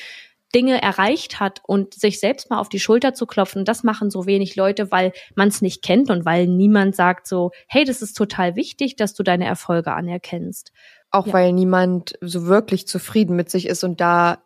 Dinge 0.54 0.82
erreicht 0.82 1.40
hat 1.40 1.62
und 1.66 1.94
sich 1.94 2.20
selbst 2.20 2.50
mal 2.50 2.60
auf 2.60 2.70
die 2.70 2.80
Schulter 2.80 3.14
zu 3.14 3.26
klopfen, 3.26 3.66
das 3.66 3.84
machen 3.84 4.10
so 4.10 4.26
wenig 4.26 4.56
Leute, 4.56 4.92
weil 4.92 5.14
man 5.36 5.50
es 5.50 5.62
nicht 5.62 5.84
kennt 5.84 6.10
und 6.10 6.26
weil 6.26 6.48
niemand 6.48 6.96
sagt 6.96 7.28
so, 7.28 7.52
hey, 7.68 7.84
das 7.86 8.02
ist 8.02 8.16
total 8.16 8.56
wichtig, 8.56 8.96
dass 8.96 9.14
du 9.14 9.24
deine 9.24 9.46
Erfolge 9.46 9.94
anerkennst. 9.94 10.72
Auch 11.12 11.28
ja. 11.28 11.34
weil 11.34 11.54
niemand 11.54 12.14
so 12.22 12.46
wirklich 12.46 12.88
zufrieden 12.88 13.36
mit 13.36 13.50
sich 13.50 13.68
ist 13.68 13.84
und 13.84 14.00
da 14.00 14.44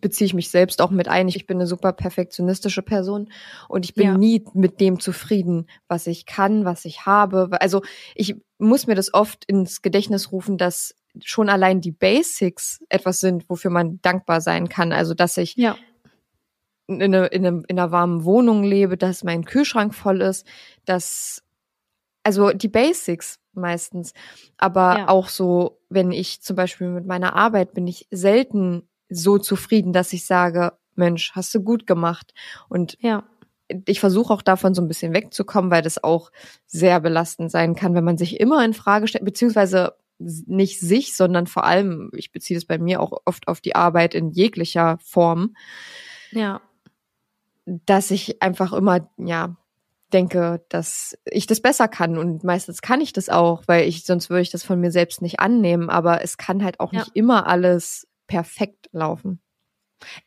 beziehe 0.00 0.26
ich 0.26 0.34
mich 0.34 0.50
selbst 0.50 0.82
auch 0.82 0.90
mit 0.90 1.08
ein. 1.08 1.28
Ich 1.28 1.46
bin 1.46 1.56
eine 1.56 1.66
super 1.66 1.92
perfektionistische 1.92 2.82
Person 2.82 3.30
und 3.68 3.86
ich 3.86 3.94
bin 3.94 4.06
Ja. 4.06 4.18
nie 4.18 4.44
mit 4.52 4.80
dem 4.80 5.00
zufrieden, 5.00 5.66
was 5.88 6.06
ich 6.06 6.26
kann, 6.26 6.66
was 6.66 6.84
ich 6.84 7.06
habe. 7.06 7.48
Also 7.60 7.80
ich 8.14 8.36
muss 8.58 8.86
mir 8.86 8.94
das 8.94 9.14
oft 9.14 9.46
ins 9.46 9.80
Gedächtnis 9.80 10.30
rufen, 10.30 10.58
dass 10.58 10.94
schon 11.22 11.48
allein 11.48 11.80
die 11.80 11.92
Basics 11.92 12.82
etwas 12.88 13.20
sind, 13.20 13.48
wofür 13.48 13.70
man 13.70 14.00
dankbar 14.02 14.40
sein 14.40 14.68
kann. 14.68 14.92
Also 14.92 15.14
dass 15.14 15.36
ich 15.36 15.56
Ja. 15.56 15.76
in, 16.86 17.02
eine, 17.02 17.26
in, 17.26 17.46
einem, 17.46 17.64
in 17.68 17.78
einer 17.78 17.90
warmen 17.92 18.24
Wohnung 18.24 18.64
lebe, 18.64 18.96
dass 18.96 19.24
mein 19.24 19.44
Kühlschrank 19.44 19.94
voll 19.94 20.20
ist, 20.20 20.46
dass 20.84 21.42
also 22.24 22.50
die 22.52 22.68
Basics 22.68 23.38
meistens. 23.52 24.12
Aber 24.56 24.96
Ja. 24.98 25.08
auch 25.08 25.28
so, 25.28 25.80
wenn 25.88 26.12
ich 26.12 26.42
zum 26.42 26.56
Beispiel 26.56 26.88
mit 26.88 27.06
meiner 27.06 27.34
Arbeit 27.34 27.74
bin 27.74 27.86
ich 27.86 28.06
selten 28.10 28.88
so 29.08 29.38
zufrieden, 29.38 29.92
dass 29.92 30.12
ich 30.12 30.24
sage, 30.26 30.72
Mensch, 30.94 31.32
hast 31.34 31.54
du 31.54 31.62
gut 31.62 31.86
gemacht. 31.86 32.32
Und 32.68 32.96
Ja. 33.00 33.24
ich 33.86 34.00
versuche 34.00 34.32
auch 34.32 34.42
davon 34.42 34.74
so 34.74 34.82
ein 34.82 34.88
bisschen 34.88 35.14
wegzukommen, 35.14 35.70
weil 35.70 35.82
das 35.82 36.02
auch 36.02 36.30
sehr 36.66 37.00
belastend 37.00 37.50
sein 37.50 37.74
kann, 37.74 37.94
wenn 37.94 38.04
man 38.04 38.18
sich 38.18 38.38
immer 38.40 38.64
in 38.64 38.74
Frage 38.74 39.08
stellt, 39.08 39.24
beziehungsweise 39.24 39.94
nicht 40.46 40.80
sich, 40.80 41.14
sondern 41.16 41.46
vor 41.46 41.64
allem, 41.64 42.10
ich 42.14 42.32
beziehe 42.32 42.58
das 42.58 42.64
bei 42.66 42.78
mir 42.78 43.00
auch 43.00 43.12
oft 43.24 43.48
auf 43.48 43.60
die 43.60 43.74
Arbeit 43.74 44.14
in 44.14 44.30
jeglicher 44.30 44.98
Form, 45.02 45.54
Ja. 46.30 46.60
dass 47.64 48.10
ich 48.10 48.42
einfach 48.42 48.72
immer, 48.72 49.08
ja, 49.18 49.56
denke, 50.12 50.64
dass 50.68 51.16
ich 51.24 51.46
das 51.46 51.60
besser 51.62 51.88
kann 51.88 52.18
und 52.18 52.44
meistens 52.44 52.82
kann 52.82 53.00
ich 53.00 53.12
das 53.12 53.28
auch, 53.28 53.62
weil 53.66 53.88
ich, 53.88 54.04
sonst 54.04 54.28
würde 54.28 54.42
ich 54.42 54.50
das 54.50 54.62
von 54.62 54.78
mir 54.78 54.90
selbst 54.90 55.22
nicht 55.22 55.40
annehmen, 55.40 55.88
aber 55.88 56.22
es 56.22 56.36
kann 56.36 56.62
halt 56.62 56.80
auch 56.80 56.92
Ja. 56.92 57.00
nicht 57.00 57.12
immer 57.14 57.46
alles 57.46 58.06
perfekt 58.26 58.88
laufen. 58.92 59.40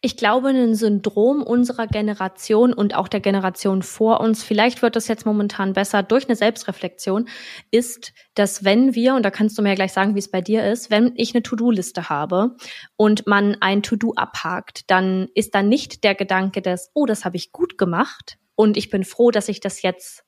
Ich 0.01 0.17
glaube, 0.17 0.49
ein 0.49 0.75
Syndrom 0.75 1.43
unserer 1.43 1.87
Generation 1.87 2.73
und 2.73 2.95
auch 2.95 3.07
der 3.07 3.19
Generation 3.19 3.81
vor 3.81 4.19
uns, 4.19 4.43
vielleicht 4.43 4.81
wird 4.81 4.95
das 4.95 5.07
jetzt 5.07 5.25
momentan 5.25 5.73
besser 5.73 6.03
durch 6.03 6.25
eine 6.27 6.35
Selbstreflexion, 6.35 7.27
ist, 7.71 8.13
dass 8.33 8.63
wenn 8.63 8.95
wir, 8.95 9.15
und 9.15 9.23
da 9.23 9.31
kannst 9.31 9.57
du 9.57 9.61
mir 9.61 9.69
ja 9.69 9.75
gleich 9.75 9.93
sagen, 9.93 10.15
wie 10.15 10.19
es 10.19 10.31
bei 10.31 10.41
dir 10.41 10.65
ist, 10.65 10.89
wenn 10.91 11.13
ich 11.15 11.33
eine 11.33 11.43
To-Do-Liste 11.43 12.09
habe 12.09 12.55
und 12.97 13.27
man 13.27 13.57
ein 13.61 13.83
To-Do 13.83 14.13
abhakt, 14.15 14.89
dann 14.89 15.29
ist 15.35 15.55
da 15.55 15.61
nicht 15.61 16.03
der 16.03 16.15
Gedanke 16.15 16.61
des, 16.61 16.91
oh, 16.93 17.05
das 17.05 17.25
habe 17.25 17.37
ich 17.37 17.51
gut 17.51 17.77
gemacht 17.77 18.37
und 18.55 18.77
ich 18.77 18.89
bin 18.89 19.03
froh, 19.03 19.31
dass 19.31 19.49
ich 19.49 19.59
das 19.59 19.81
jetzt 19.81 20.23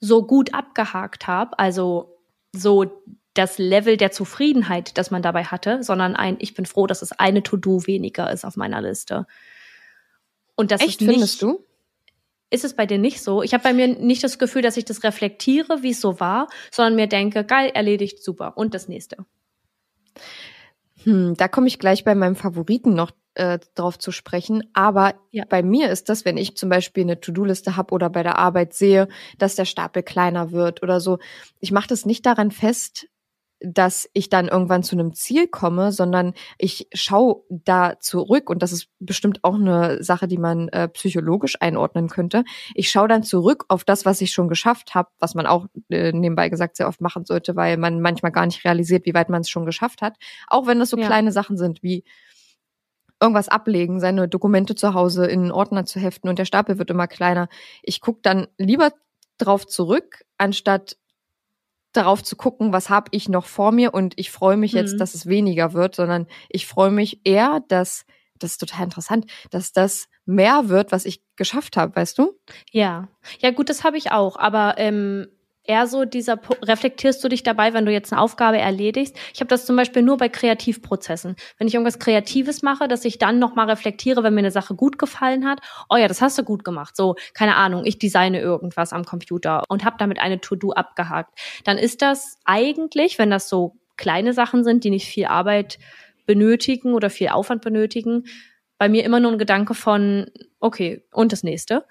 so 0.00 0.26
gut 0.26 0.54
abgehakt 0.54 1.26
habe, 1.26 1.58
also 1.58 2.18
so 2.52 3.02
das 3.38 3.58
Level 3.58 3.96
der 3.96 4.10
Zufriedenheit, 4.10 4.98
das 4.98 5.10
man 5.10 5.22
dabei 5.22 5.44
hatte, 5.44 5.82
sondern 5.82 6.16
ein, 6.16 6.36
ich 6.40 6.54
bin 6.54 6.66
froh, 6.66 6.86
dass 6.86 7.02
es 7.02 7.12
eine 7.12 7.42
To-Do 7.42 7.86
weniger 7.86 8.30
ist 8.30 8.44
auf 8.44 8.56
meiner 8.56 8.80
Liste. 8.82 9.26
Und 10.56 10.70
das 10.70 10.80
Echt, 10.80 10.90
ist 10.90 11.00
nicht, 11.02 11.10
findest 11.10 11.42
du? 11.42 11.64
Ist 12.50 12.64
es 12.64 12.74
bei 12.74 12.86
dir 12.86 12.98
nicht 12.98 13.22
so? 13.22 13.42
Ich 13.42 13.54
habe 13.54 13.64
bei 13.64 13.72
mir 13.72 13.88
nicht 13.88 14.22
das 14.22 14.38
Gefühl, 14.38 14.62
dass 14.62 14.76
ich 14.76 14.84
das 14.84 15.02
reflektiere, 15.02 15.82
wie 15.82 15.90
es 15.90 16.00
so 16.00 16.20
war, 16.20 16.48
sondern 16.70 16.94
mir 16.94 17.08
denke, 17.08 17.44
geil, 17.44 17.70
erledigt, 17.74 18.22
super. 18.22 18.56
Und 18.56 18.72
das 18.72 18.88
nächste. 18.88 19.26
Hm, 21.04 21.34
da 21.36 21.48
komme 21.48 21.66
ich 21.66 21.78
gleich 21.78 22.04
bei 22.04 22.14
meinem 22.14 22.36
Favoriten 22.36 22.94
noch 22.94 23.10
äh, 23.34 23.58
drauf 23.74 23.98
zu 23.98 24.12
sprechen. 24.12 24.68
Aber 24.72 25.14
Ja. 25.30 25.44
bei 25.48 25.62
mir 25.62 25.90
ist 25.90 26.08
das, 26.08 26.24
wenn 26.24 26.36
ich 26.36 26.56
zum 26.56 26.68
Beispiel 26.68 27.02
eine 27.02 27.20
To-Do-Liste 27.20 27.76
habe 27.76 27.92
oder 27.92 28.08
bei 28.08 28.22
der 28.22 28.38
Arbeit 28.38 28.74
sehe, 28.74 29.08
dass 29.38 29.56
der 29.56 29.66
Stapel 29.66 30.02
kleiner 30.02 30.52
wird 30.52 30.82
oder 30.82 31.00
so. 31.00 31.18
Ich 31.60 31.70
mache 31.70 31.88
das 31.88 32.06
nicht 32.06 32.24
daran 32.26 32.50
fest, 32.50 33.08
dass 33.60 34.08
ich 34.12 34.28
dann 34.28 34.48
irgendwann 34.48 34.82
zu 34.82 34.96
einem 34.96 35.14
Ziel 35.14 35.48
komme, 35.48 35.90
sondern 35.90 36.34
ich 36.58 36.88
schaue 36.92 37.42
da 37.48 37.98
zurück 38.00 38.50
und 38.50 38.62
das 38.62 38.72
ist 38.72 38.88
bestimmt 38.98 39.44
auch 39.44 39.54
eine 39.54 40.02
Sache, 40.02 40.28
die 40.28 40.36
man 40.38 40.68
äh, 40.68 40.88
psychologisch 40.88 41.56
einordnen 41.60 42.08
könnte. 42.08 42.44
Ich 42.74 42.90
schaue 42.90 43.08
dann 43.08 43.22
zurück 43.22 43.64
auf 43.68 43.84
das, 43.84 44.04
was 44.04 44.20
ich 44.20 44.30
schon 44.32 44.48
geschafft 44.48 44.94
habe, 44.94 45.08
was 45.18 45.34
man 45.34 45.46
auch 45.46 45.66
äh, 45.88 46.12
nebenbei 46.12 46.48
gesagt 46.50 46.76
sehr 46.76 46.88
oft 46.88 47.00
machen 47.00 47.24
sollte, 47.24 47.56
weil 47.56 47.76
man 47.78 48.00
manchmal 48.00 48.32
gar 48.32 48.44
nicht 48.46 48.64
realisiert, 48.64 49.06
wie 49.06 49.14
weit 49.14 49.30
man 49.30 49.40
es 49.40 49.48
schon 49.48 49.64
geschafft 49.66 50.02
hat. 50.02 50.16
Auch 50.48 50.66
wenn 50.66 50.78
das 50.78 50.90
so 50.90 50.98
Ja. 50.98 51.06
kleine 51.06 51.32
Sachen 51.32 51.56
sind 51.56 51.82
wie 51.82 52.04
irgendwas 53.20 53.48
ablegen, 53.48 54.00
seine 54.00 54.28
Dokumente 54.28 54.74
zu 54.74 54.92
Hause 54.94 55.26
in 55.26 55.40
einen 55.40 55.52
Ordner 55.52 55.86
zu 55.86 55.98
heften 55.98 56.28
und 56.28 56.38
der 56.38 56.44
Stapel 56.44 56.78
wird 56.78 56.90
immer 56.90 57.06
kleiner. 57.08 57.48
Ich 57.82 58.00
gucke 58.00 58.20
dann 58.22 58.46
lieber 58.58 58.92
drauf 59.38 59.66
zurück, 59.66 60.22
anstatt 60.38 60.96
darauf 61.96 62.22
zu 62.22 62.36
gucken, 62.36 62.72
was 62.72 62.90
habe 62.90 63.08
ich 63.12 63.28
noch 63.28 63.46
vor 63.46 63.72
mir 63.72 63.94
und 63.94 64.14
ich 64.18 64.30
freue 64.30 64.56
mich 64.56 64.72
jetzt, 64.72 64.94
Mhm. 64.94 64.98
dass 64.98 65.14
es 65.14 65.26
weniger 65.26 65.72
wird, 65.72 65.94
sondern 65.96 66.26
ich 66.48 66.66
freue 66.66 66.90
mich 66.90 67.20
eher, 67.24 67.60
dass 67.68 68.04
das 68.38 68.52
ist 68.52 68.58
total 68.58 68.84
interessant, 68.84 69.26
dass 69.50 69.72
das 69.72 70.08
mehr 70.26 70.68
wird, 70.68 70.92
was 70.92 71.06
ich 71.06 71.22
geschafft 71.36 71.76
habe, 71.78 71.96
weißt 71.96 72.18
du? 72.18 72.38
Ja. 72.70 73.08
Ja, 73.40 73.50
gut, 73.50 73.70
das 73.70 73.82
habe 73.82 73.96
ich 73.96 74.12
auch. 74.12 74.36
Aber 74.36 74.74
ähm, 74.76 75.28
eher 75.68 75.86
so 75.86 76.04
dieser, 76.04 76.38
reflektierst 76.62 77.22
du 77.22 77.28
dich 77.28 77.42
dabei, 77.42 77.74
wenn 77.74 77.86
du 77.86 77.92
jetzt 77.92 78.12
eine 78.12 78.20
Aufgabe 78.20 78.58
erledigst? 78.58 79.16
Ich 79.34 79.40
habe 79.40 79.48
das 79.48 79.66
zum 79.66 79.76
Beispiel 79.76 80.02
nur 80.02 80.16
bei 80.16 80.28
Kreativprozessen. 80.28 81.36
Wenn 81.58 81.68
ich 81.68 81.74
irgendwas 81.74 81.98
Kreatives 81.98 82.62
mache, 82.62 82.88
dass 82.88 83.04
ich 83.04 83.18
dann 83.18 83.38
nochmal 83.38 83.68
reflektiere, 83.68 84.22
wenn 84.22 84.34
mir 84.34 84.40
eine 84.40 84.50
Sache 84.50 84.74
gut 84.74 84.98
gefallen 84.98 85.46
hat. 85.46 85.60
Oh 85.88 85.96
ja, 85.96 86.08
das 86.08 86.22
hast 86.22 86.38
du 86.38 86.44
gut 86.44 86.64
gemacht. 86.64 86.96
So, 86.96 87.16
keine 87.34 87.56
Ahnung, 87.56 87.84
ich 87.84 87.98
designe 87.98 88.40
irgendwas 88.40 88.92
am 88.92 89.04
Computer 89.04 89.62
und 89.68 89.84
habe 89.84 89.96
damit 89.98 90.20
eine 90.20 90.40
To-Do 90.40 90.72
abgehakt. 90.72 91.38
Dann 91.64 91.78
ist 91.78 92.02
das 92.02 92.38
eigentlich, 92.44 93.18
wenn 93.18 93.30
das 93.30 93.48
so 93.48 93.76
kleine 93.96 94.32
Sachen 94.32 94.64
sind, 94.64 94.84
die 94.84 94.90
nicht 94.90 95.06
viel 95.06 95.26
Arbeit 95.26 95.78
benötigen 96.26 96.94
oder 96.94 97.10
viel 97.10 97.28
Aufwand 97.28 97.62
benötigen, 97.62 98.24
bei 98.78 98.88
mir 98.88 99.04
immer 99.04 99.20
nur 99.20 99.32
ein 99.32 99.38
Gedanke 99.38 99.74
von, 99.74 100.26
okay, 100.60 101.04
und 101.12 101.32
das 101.32 101.42
nächste 101.42 101.86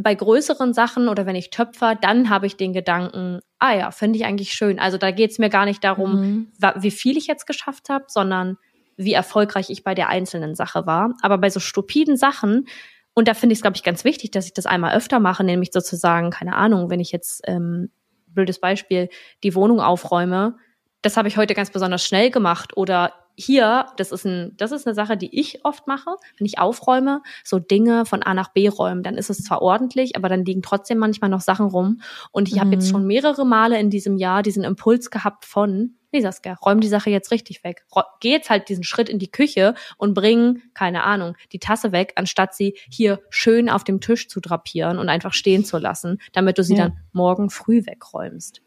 bei 0.00 0.14
größeren 0.14 0.72
Sachen 0.74 1.08
oder 1.08 1.26
wenn 1.26 1.36
ich 1.36 1.50
töpfer, 1.50 1.94
dann 1.94 2.30
habe 2.30 2.46
ich 2.46 2.56
den 2.56 2.72
Gedanken, 2.72 3.40
ah 3.58 3.74
ja, 3.74 3.90
finde 3.90 4.18
ich 4.18 4.24
eigentlich 4.24 4.52
schön. 4.52 4.78
Also 4.78 4.98
da 4.98 5.10
geht 5.10 5.30
es 5.30 5.38
mir 5.38 5.48
gar 5.50 5.64
nicht 5.64 5.82
darum, 5.82 6.20
Mhm. 6.20 6.52
wie 6.76 6.90
viel 6.90 7.16
ich 7.16 7.26
jetzt 7.26 7.46
geschafft 7.46 7.88
habe, 7.88 8.04
sondern 8.08 8.56
wie 8.96 9.12
erfolgreich 9.12 9.70
ich 9.70 9.84
bei 9.84 9.94
der 9.94 10.08
einzelnen 10.08 10.54
Sache 10.54 10.86
war. 10.86 11.14
Aber 11.22 11.38
bei 11.38 11.50
so 11.50 11.60
stupiden 11.60 12.16
Sachen, 12.16 12.66
und 13.14 13.28
da 13.28 13.34
finde 13.34 13.52
ich 13.52 13.58
es, 13.58 13.62
glaube 13.62 13.76
ich, 13.76 13.82
ganz 13.82 14.04
wichtig, 14.04 14.30
dass 14.30 14.46
ich 14.46 14.54
das 14.54 14.66
einmal 14.66 14.94
öfter 14.96 15.18
mache, 15.20 15.42
nämlich 15.44 15.70
sozusagen, 15.72 16.30
keine 16.30 16.54
Ahnung, 16.54 16.90
wenn 16.90 17.00
ich 17.00 17.10
jetzt, 17.12 17.42
ähm, 17.46 17.90
blödes 18.28 18.60
Beispiel, 18.60 19.08
die 19.42 19.54
Wohnung 19.54 19.80
aufräume, 19.80 20.56
das 21.02 21.16
habe 21.16 21.28
ich 21.28 21.36
heute 21.36 21.54
ganz 21.54 21.70
besonders 21.70 22.04
schnell 22.04 22.30
gemacht 22.30 22.76
oder 22.76 23.12
hier, 23.38 23.86
das 23.96 24.10
ist 24.10 24.24
ein, 24.26 24.52
das 24.56 24.72
ist 24.72 24.86
eine 24.86 24.94
Sache, 24.94 25.16
die 25.16 25.38
ich 25.38 25.64
oft 25.64 25.86
mache, 25.86 26.10
wenn 26.38 26.46
ich 26.46 26.58
aufräume, 26.58 27.22
so 27.44 27.58
Dinge 27.58 28.04
von 28.04 28.22
A 28.22 28.34
nach 28.34 28.48
B 28.52 28.68
räumen, 28.68 29.02
dann 29.04 29.14
ist 29.16 29.30
es 29.30 29.44
zwar 29.44 29.62
ordentlich, 29.62 30.16
aber 30.16 30.28
dann 30.28 30.44
liegen 30.44 30.60
trotzdem 30.62 30.98
manchmal 30.98 31.30
noch 31.30 31.40
Sachen 31.40 31.66
rum. 31.66 32.00
Und 32.32 32.48
ich 32.48 32.58
habe 32.58 32.72
jetzt 32.72 32.86
Mhm. 32.88 32.90
schon 32.90 33.06
mehrere 33.06 33.46
Male 33.46 33.78
in 33.78 33.90
diesem 33.90 34.16
Jahr 34.16 34.42
diesen 34.42 34.64
Impuls 34.64 35.10
gehabt 35.10 35.44
von, 35.44 35.94
nee, 36.10 36.20
Saskia, 36.20 36.54
räum 36.54 36.80
die 36.80 36.88
Sache 36.88 37.10
jetzt 37.10 37.30
richtig 37.30 37.62
weg. 37.62 37.84
Geh 38.20 38.30
jetzt 38.32 38.50
halt 38.50 38.68
diesen 38.68 38.82
Schritt 38.82 39.08
in 39.08 39.18
die 39.20 39.30
Küche 39.30 39.74
und 39.98 40.14
bring, 40.14 40.62
keine 40.74 41.04
Ahnung, 41.04 41.36
die 41.52 41.60
Tasse 41.60 41.92
weg, 41.92 42.14
anstatt 42.16 42.54
sie 42.54 42.76
hier 42.90 43.20
schön 43.30 43.68
auf 43.70 43.84
dem 43.84 44.00
Tisch 44.00 44.28
zu 44.28 44.40
drapieren 44.40 44.98
und 44.98 45.08
einfach 45.08 45.32
stehen 45.32 45.64
zu 45.64 45.78
lassen, 45.78 46.18
damit 46.32 46.58
du 46.58 46.64
sie 46.64 46.74
Ja. 46.74 46.88
dann 46.88 46.98
morgen 47.12 47.50
früh 47.50 47.86
wegräumst. 47.86 48.62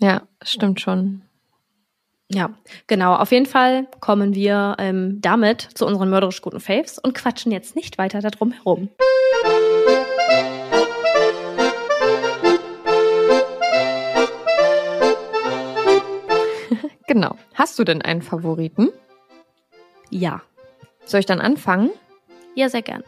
Ja, 0.00 0.22
stimmt 0.42 0.80
schon. 0.80 1.22
Ja, 2.34 2.50
genau. 2.88 3.14
Auf 3.14 3.30
jeden 3.30 3.46
Fall 3.46 3.86
kommen 4.00 4.34
wir 4.34 4.74
ähm, 4.80 5.20
damit 5.20 5.68
zu 5.74 5.86
unseren 5.86 6.10
mörderisch 6.10 6.42
guten 6.42 6.58
Faves 6.58 6.98
und 6.98 7.14
quatschen 7.14 7.52
jetzt 7.52 7.76
nicht 7.76 7.96
weiter 7.96 8.20
darum 8.20 8.50
herum. 8.50 8.88
Genau. 17.06 17.36
Hast 17.52 17.78
du 17.78 17.84
denn 17.84 18.02
einen 18.02 18.22
Favoriten? 18.22 18.88
Ja. 20.10 20.42
Soll 21.04 21.20
ich 21.20 21.26
dann 21.26 21.40
anfangen? 21.40 21.90
Ja, 22.56 22.68
sehr 22.68 22.82
gern. 22.82 23.04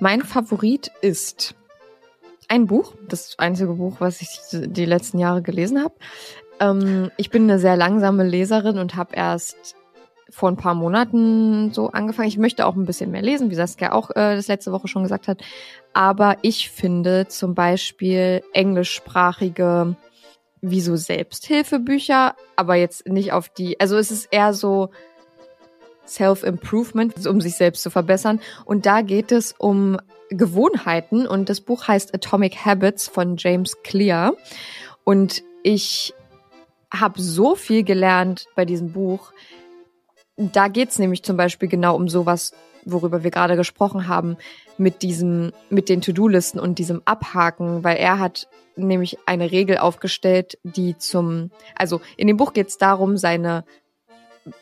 Mein 0.00 0.22
Favorit 0.22 0.90
ist 1.02 1.54
ein 2.48 2.66
Buch, 2.66 2.94
das 3.06 3.38
einzige 3.38 3.74
Buch, 3.74 3.96
was 4.00 4.22
ich 4.22 4.30
die 4.50 4.86
letzten 4.86 5.18
Jahre 5.18 5.42
gelesen 5.42 5.84
habe. 5.84 5.94
Ähm, 6.60 7.10
ich 7.16 7.30
bin 7.30 7.44
eine 7.44 7.58
sehr 7.58 7.76
langsame 7.76 8.24
Leserin 8.24 8.78
und 8.78 8.96
habe 8.96 9.14
erst 9.14 9.76
vor 10.30 10.48
ein 10.48 10.56
paar 10.56 10.74
Monaten 10.74 11.72
so 11.72 11.90
angefangen. 11.90 12.28
Ich 12.28 12.38
möchte 12.38 12.64
auch 12.66 12.74
ein 12.74 12.86
bisschen 12.86 13.10
mehr 13.10 13.20
lesen, 13.20 13.50
wie 13.50 13.54
Saskia 13.54 13.92
auch 13.92 14.10
äh, 14.10 14.34
das 14.34 14.48
letzte 14.48 14.72
Woche 14.72 14.88
schon 14.88 15.02
gesagt 15.02 15.28
hat. 15.28 15.42
Aber 15.92 16.38
ich 16.40 16.70
finde 16.70 17.28
zum 17.28 17.54
Beispiel 17.54 18.42
englischsprachige 18.54 19.94
wie 20.62 20.80
so 20.80 20.96
Selbsthilfebücher, 20.96 22.34
aber 22.56 22.76
jetzt 22.76 23.06
nicht 23.06 23.32
auf 23.32 23.48
die, 23.48 23.78
also 23.80 23.98
es 23.98 24.10
ist 24.10 24.28
eher 24.30 24.54
so 24.54 24.90
Self-Improvement, 26.06 27.26
um 27.26 27.40
sich 27.40 27.56
selbst 27.56 27.82
zu 27.82 27.90
verbessern. 27.90 28.40
Und 28.64 28.86
da 28.86 29.02
geht 29.02 29.32
es 29.32 29.54
um 29.58 29.98
Gewohnheiten 30.30 31.26
und 31.26 31.48
das 31.48 31.60
Buch 31.60 31.88
heißt 31.88 32.14
Atomic 32.14 32.64
Habits 32.64 33.08
von 33.08 33.36
James 33.36 33.82
Clear. 33.82 34.34
Und 35.04 35.42
ich 35.62 36.14
habe 36.92 37.20
so 37.20 37.54
viel 37.54 37.84
gelernt 37.84 38.46
bei 38.54 38.64
diesem 38.64 38.92
Buch. 38.92 39.32
da 40.36 40.68
geht's 40.68 40.98
nämlich 40.98 41.22
zum 41.22 41.36
Beispiel 41.36 41.68
genau 41.68 41.94
um 41.94 42.08
sowas, 42.08 42.52
worüber 42.84 43.22
wir 43.22 43.30
gerade 43.30 43.56
gesprochen 43.56 44.08
haben, 44.08 44.36
mit 44.76 45.02
diesem, 45.02 45.52
mit 45.70 45.88
den 45.88 46.00
To-Do-Listen 46.00 46.58
und 46.58 46.78
diesem 46.78 47.02
Abhaken, 47.04 47.84
weil 47.84 47.96
er 47.96 48.18
hat 48.18 48.48
nämlich 48.76 49.18
eine 49.26 49.52
Regel 49.52 49.78
aufgestellt, 49.78 50.58
die 50.62 50.96
zum, 50.96 51.50
also 51.76 52.00
in 52.16 52.26
dem 52.26 52.36
Buch 52.36 52.52
geht's 52.52 52.78
darum, 52.78 53.16
seine 53.16 53.64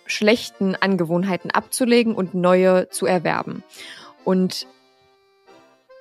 schlechten 0.07 0.74
Angewohnheiten 0.74 1.51
abzulegen 1.51 2.14
und 2.14 2.35
neue 2.35 2.89
zu 2.91 3.07
erwerben. 3.07 3.62
Und 4.24 4.66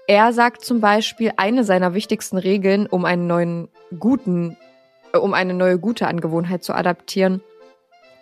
er 0.07 0.34
sagt 0.34 0.65
zum 0.65 0.82
Beispiel, 0.82 1.34
eine 1.38 1.63
seiner 1.63 1.93
wichtigsten 1.93 2.38
Regeln, 2.38 2.88
um 2.88 3.05
einen 3.05 3.27
neuen 3.27 3.69
guten, 3.99 4.57
um 5.14 5.34
eine 5.34 5.53
neue 5.53 5.80
gute 5.80 6.07
Angewohnheit 6.07 6.64
zu 6.64 6.74
adaptieren, 6.74 7.41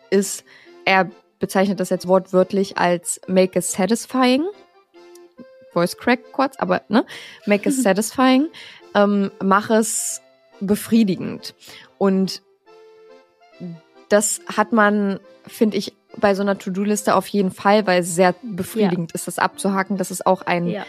ist, 0.10 0.44
er 0.86 1.10
bezeichnet 1.40 1.80
das 1.80 1.90
jetzt 1.90 2.08
wortwörtlich 2.08 2.78
als 2.78 3.22
make 3.28 3.58
it 3.60 3.66
satisfying. 3.66 4.46
Voice 5.74 5.98
crack 5.98 6.32
kurz, 6.32 6.56
aber 6.58 6.82
ne? 6.88 7.06
Make 7.46 7.70
it 7.70 7.76
satisfying. 7.82 8.48
Ähm, 8.96 9.32
mach 9.44 9.70
es 9.70 10.22
befriedigend. 10.60 11.54
Und 11.98 12.42
das 14.10 14.42
hat 14.48 14.72
man, 14.72 15.20
finde 15.46 15.78
ich, 15.78 15.94
bei 16.16 16.34
so 16.34 16.42
einer 16.42 16.58
To-Do-Liste 16.58 17.16
auf 17.16 17.28
jeden 17.28 17.52
Fall, 17.52 17.86
weil 17.86 18.02
es 18.02 18.16
sehr 18.16 18.34
befriedigend 18.42 19.12
ja. 19.12 19.16
ist, 19.16 19.28
das 19.28 19.38
abzuhaken. 19.38 19.98
Das 19.98 20.10
ist 20.10 20.26
auch 20.26 20.42
ein 20.42 20.68
ja. 20.68 20.86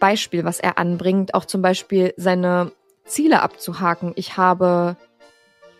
Beispiel, 0.00 0.44
was 0.44 0.60
er 0.60 0.78
anbringt. 0.78 1.34
Auch 1.34 1.44
zum 1.44 1.60
Beispiel 1.60 2.14
seine 2.16 2.72
Ziele 3.04 3.42
abzuhaken. 3.42 4.12
Ich 4.16 4.36
habe 4.36 4.96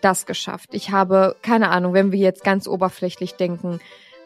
das 0.01 0.25
geschafft. 0.25 0.69
Ich 0.73 0.91
habe, 0.91 1.35
keine 1.41 1.69
Ahnung, 1.69 1.93
wenn 1.93 2.11
wir 2.11 2.19
jetzt 2.19 2.43
ganz 2.43 2.67
oberflächlich 2.67 3.35
denken, 3.35 3.79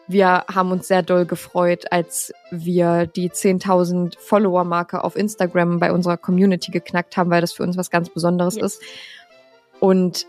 wir 0.08 0.44
haben 0.52 0.72
uns 0.72 0.88
sehr 0.88 1.02
doll 1.02 1.26
gefreut, 1.26 1.90
als 1.90 2.32
wir 2.50 3.06
die 3.06 3.30
10.000 3.30 4.18
Follower-Marke 4.18 5.04
auf 5.04 5.16
Instagram 5.16 5.78
bei 5.78 5.92
unserer 5.92 6.16
Community 6.16 6.70
geknackt 6.70 7.16
haben, 7.16 7.30
weil 7.30 7.40
das 7.40 7.52
für 7.52 7.62
uns 7.62 7.76
was 7.76 7.90
ganz 7.90 8.10
Besonderes 8.10 8.56
yes. 8.56 8.64
ist. 8.64 8.82
Und 9.80 10.26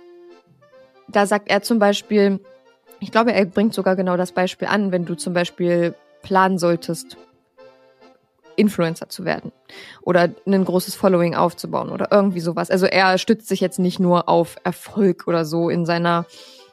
da 1.08 1.26
sagt 1.26 1.50
er 1.50 1.62
zum 1.62 1.80
Beispiel, 1.80 2.40
ich 3.00 3.12
glaube, 3.12 3.34
er 3.34 3.46
bringt 3.46 3.74
sogar 3.74 3.96
genau 3.96 4.16
das 4.16 4.32
Beispiel 4.32 4.68
an, 4.68 4.92
wenn 4.92 5.06
du 5.06 5.16
zum 5.16 5.34
Beispiel 5.34 5.96
planen 6.22 6.58
solltest, 6.58 7.18
Influencer 8.56 9.10
zu 9.10 9.26
werden 9.26 9.52
oder 10.02 10.30
ein 10.46 10.66
großes 10.66 10.96
Following 10.96 11.36
aufzubauen 11.36 11.90
oder 11.90 12.10
irgendwie 12.12 12.40
sowas. 12.40 12.70
Also 12.70 12.86
er 12.86 13.18
stützt 13.18 13.48
sich 13.48 13.60
jetzt 13.62 13.80
nicht 13.80 14.00
nur 14.00 14.30
auf 14.30 14.58
Erfolg 14.64 15.28
oder 15.28 15.46
so 15.46 15.70
in 15.70 15.86
seiner 15.86 16.26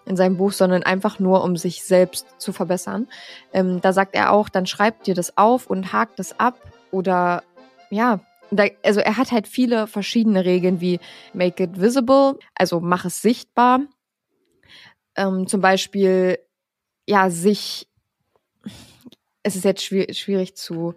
in 0.06 0.16
seinem 0.16 0.38
Buch, 0.38 0.52
sondern 0.52 0.82
einfach 0.82 1.18
nur, 1.20 1.44
um 1.44 1.56
sich 1.56 1.84
selbst 1.84 2.26
zu 2.38 2.52
verbessern. 2.52 3.06
Ähm, 3.52 3.80
da 3.80 3.92
sagt 3.92 4.14
er 4.14 4.32
auch, 4.32 4.48
dann 4.48 4.66
schreibt 4.66 5.06
dir 5.06 5.14
das 5.14 5.36
auf 5.36 5.68
und 5.68 5.92
hakt 5.92 6.18
es 6.18 6.38
ab 6.40 6.58
oder 6.90 7.44
ja, 7.90 8.20
da, 8.50 8.64
also 8.82 9.00
er 9.00 9.16
hat 9.16 9.30
halt 9.30 9.46
viele 9.46 9.86
verschiedene 9.86 10.44
Regeln 10.44 10.80
wie 10.80 11.00
make 11.32 11.62
it 11.62 11.80
visible, 11.80 12.38
also 12.54 12.80
mach 12.80 13.04
es 13.04 13.22
sichtbar. 13.22 13.80
Ähm, 15.16 15.46
zum 15.46 15.60
Beispiel, 15.60 16.38
ja, 17.06 17.30
sich, 17.30 17.88
es 19.42 19.56
ist 19.56 19.64
jetzt 19.64 19.84
schwierig, 19.84 20.18
schwierig 20.18 20.56
zu 20.56 20.94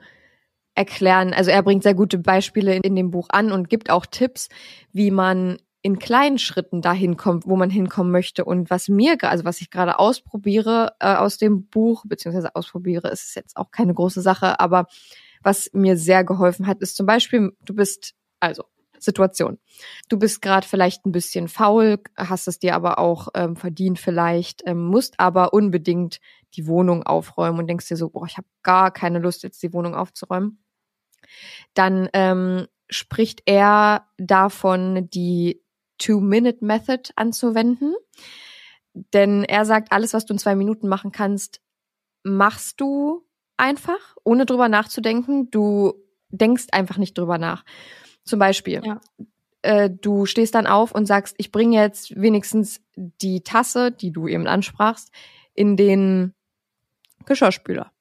erklären. 0.76 1.34
Also 1.34 1.51
er 1.51 1.63
bringt 1.63 1.84
sehr 1.84 1.93
gute 1.93 2.17
Beispiele 2.17 2.76
in, 2.76 2.82
in 2.82 2.95
dem 2.95 3.11
Buch 3.11 3.28
an 3.32 3.51
und 3.51 3.69
gibt 3.69 3.89
auch 3.89 4.05
Tipps, 4.05 4.49
wie 4.91 5.11
man 5.11 5.57
in 5.84 5.99
kleinen 5.99 6.39
Schritten 6.39 6.82
dahin 6.82 7.17
kommt, 7.17 7.45
wo 7.45 7.57
man 7.57 7.69
hinkommen 7.69 8.11
möchte. 8.11 8.45
Und 8.45 8.69
was 8.69 8.88
mir, 8.88 9.17
also 9.21 9.43
was 9.43 9.59
ich 9.59 9.69
gerade 9.69 9.99
ausprobiere 9.99 10.95
äh, 10.99 11.13
aus 11.13 11.38
dem 11.38 11.67
Buch, 11.67 12.05
beziehungsweise 12.07 12.55
ausprobiere, 12.55 13.09
ist 13.09 13.36
jetzt 13.36 13.57
auch 13.57 13.69
keine 13.69 13.93
große 13.93 14.21
Sache, 14.21 14.59
aber 14.61 14.88
was 15.43 15.69
mir 15.74 15.97
sehr 15.97 16.24
geholfen 16.24 16.67
hat, 16.67 16.80
ist 16.80 16.95
zum 16.95 17.05
Beispiel, 17.05 17.51
du 17.65 17.76
bist, 17.76 18.15
also 18.39 18.63
Situation. 19.03 19.59
Du 20.09 20.17
bist 20.17 20.41
gerade 20.41 20.67
vielleicht 20.67 21.05
ein 21.05 21.11
bisschen 21.11 21.47
faul, 21.47 21.99
hast 22.17 22.47
es 22.47 22.59
dir 22.59 22.75
aber 22.75 22.99
auch 22.99 23.29
ähm, 23.35 23.55
verdient 23.55 23.99
vielleicht, 23.99 24.63
ähm, 24.65 24.85
musst 24.85 25.19
aber 25.19 25.53
unbedingt 25.53 26.19
die 26.55 26.67
Wohnung 26.67 27.03
aufräumen 27.03 27.59
und 27.59 27.67
denkst 27.67 27.87
dir 27.87 27.97
so, 27.97 28.09
boah, 28.09 28.25
ich 28.25 28.37
habe 28.37 28.47
gar 28.61 28.91
keine 28.91 29.19
Lust, 29.19 29.43
jetzt 29.43 29.61
die 29.63 29.73
Wohnung 29.73 29.95
aufzuräumen. 29.95 30.63
Dann 31.73 32.09
ähm, 32.13 32.67
spricht 32.89 33.43
er 33.45 34.07
davon, 34.17 35.09
die 35.09 35.61
Two-Minute-Method 35.97 37.11
anzuwenden. 37.15 37.95
Denn 38.93 39.43
er 39.43 39.65
sagt, 39.65 39.91
alles, 39.91 40.13
was 40.13 40.25
du 40.25 40.33
in 40.33 40.39
zwei 40.39 40.55
Minuten 40.55 40.87
machen 40.87 41.11
kannst, 41.11 41.61
machst 42.23 42.79
du 42.79 43.25
einfach, 43.57 44.15
ohne 44.23 44.45
drüber 44.45 44.69
nachzudenken. 44.69 45.49
Du 45.49 45.93
denkst 46.29 46.67
einfach 46.71 46.97
nicht 46.97 47.17
drüber 47.17 47.37
nach. 47.37 47.63
Zum 48.26 48.39
Beispiel, 48.39 48.82
ja. 48.84 49.01
äh, 49.61 49.89
du 49.89 50.26
stehst 50.26 50.55
dann 50.55 50.67
auf 50.67 50.93
und 50.93 51.05
sagst, 51.05 51.36
ich 51.38 51.51
bringe 51.51 51.80
jetzt 51.80 52.19
wenigstens 52.19 52.82
die 52.95 53.41
Tasse, 53.41 53.91
die 53.91 54.11
du 54.11 54.28
eben 54.28 54.47
ansprachst, 54.47 55.11
in 55.53 55.78
den 55.78 56.34
Geschirrspüler. 57.26 57.91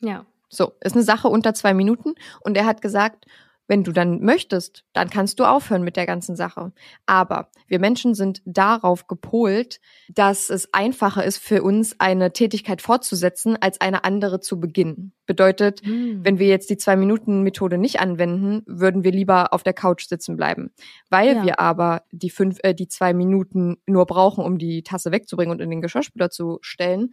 Ja. 0.00 0.26
So, 0.48 0.72
ist 0.80 0.94
eine 0.94 1.04
Sache 1.04 1.28
unter 1.28 1.52
zwei 1.54 1.74
Minuten. 1.74 2.14
Und 2.40 2.56
er 2.56 2.66
hat 2.66 2.80
gesagt, 2.80 3.26
wenn 3.68 3.84
du 3.84 3.92
dann 3.92 4.20
möchtest, 4.22 4.84
dann 4.94 5.10
kannst 5.10 5.38
du 5.38 5.44
aufhören 5.44 5.82
mit 5.82 5.96
der 5.96 6.06
ganzen 6.06 6.34
Sache. 6.34 6.72
Aber 7.06 7.50
wir 7.66 7.78
Menschen 7.78 8.14
sind 8.14 8.40
darauf 8.46 9.06
gepolt, 9.06 9.80
dass 10.08 10.48
es 10.48 10.72
einfacher 10.72 11.22
ist 11.22 11.38
für 11.38 11.62
uns, 11.62 12.00
eine 12.00 12.32
Tätigkeit 12.32 12.80
fortzusetzen, 12.80 13.56
als 13.60 13.80
eine 13.80 14.04
andere 14.04 14.40
zu 14.40 14.58
beginnen. 14.58 15.12
Bedeutet, 15.26 15.86
mhm. 15.86 16.24
wenn 16.24 16.38
wir 16.38 16.48
jetzt 16.48 16.70
die 16.70 16.78
Zwei-Minuten-Methode 16.78 17.76
nicht 17.76 18.00
anwenden, 18.00 18.62
würden 18.66 19.04
wir 19.04 19.12
lieber 19.12 19.52
auf 19.52 19.62
der 19.62 19.74
Couch 19.74 20.08
sitzen 20.08 20.36
bleiben. 20.36 20.72
Weil 21.10 21.36
ja. 21.36 21.44
wir 21.44 21.60
aber 21.60 22.04
die 22.10 22.30
fünf, 22.30 22.58
äh, 22.62 22.74
die 22.74 22.88
zwei 22.88 23.12
Minuten 23.12 23.76
nur 23.86 24.06
brauchen, 24.06 24.42
um 24.42 24.56
die 24.56 24.82
Tasse 24.82 25.12
wegzubringen 25.12 25.52
und 25.52 25.60
in 25.60 25.68
den 25.68 25.82
Geschirrspüler 25.82 26.30
zu 26.30 26.58
stellen, 26.62 27.10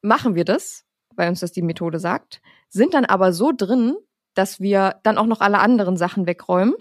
machen 0.00 0.36
wir 0.36 0.44
das, 0.44 0.84
weil 1.16 1.28
uns 1.28 1.40
das 1.40 1.50
die 1.50 1.62
Methode 1.62 1.98
sagt, 1.98 2.40
sind 2.68 2.94
dann 2.94 3.04
aber 3.04 3.32
so 3.32 3.52
drin, 3.56 3.96
dass 4.38 4.60
wir 4.60 5.00
dann 5.02 5.18
auch 5.18 5.26
noch 5.26 5.40
alle 5.40 5.58
anderen 5.58 5.96
Sachen 5.96 6.26
wegräumen, 6.26 6.74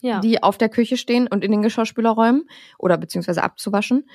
ja. 0.00 0.20
die 0.20 0.42
auf 0.42 0.56
der 0.56 0.70
Küche 0.70 0.96
stehen 0.96 1.28
und 1.28 1.44
in 1.44 1.50
den 1.50 1.60
Geschirrspüler 1.60 2.10
räumen 2.10 2.48
oder 2.78 2.96
beziehungsweise 2.96 3.42
abzuwaschen. 3.42 4.08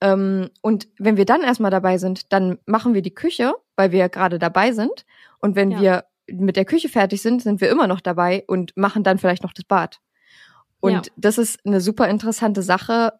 Ähm, 0.00 0.48
und 0.62 0.88
wenn 0.98 1.18
wir 1.18 1.26
dann 1.26 1.42
erstmal 1.42 1.70
dabei 1.70 1.98
sind, 1.98 2.32
dann 2.32 2.58
machen 2.64 2.94
wir 2.94 3.02
die 3.02 3.14
Küche, 3.14 3.52
weil 3.76 3.92
wir 3.92 4.08
gerade 4.08 4.38
dabei 4.38 4.72
sind. 4.72 5.04
Und 5.40 5.56
wenn 5.56 5.72
ja. 5.72 5.80
wir 5.80 6.04
mit 6.26 6.56
der 6.56 6.64
Küche 6.64 6.88
fertig 6.88 7.20
sind, 7.20 7.42
sind 7.42 7.60
wir 7.60 7.68
immer 7.68 7.86
noch 7.86 8.00
dabei 8.00 8.44
und 8.46 8.74
machen 8.78 9.04
dann 9.04 9.18
vielleicht 9.18 9.42
noch 9.42 9.52
das 9.52 9.66
Bad. 9.66 10.00
Und 10.80 10.92
ja. 11.06 11.12
das 11.16 11.36
ist 11.36 11.60
eine 11.66 11.82
super 11.82 12.08
interessante 12.08 12.62
Sache, 12.62 13.12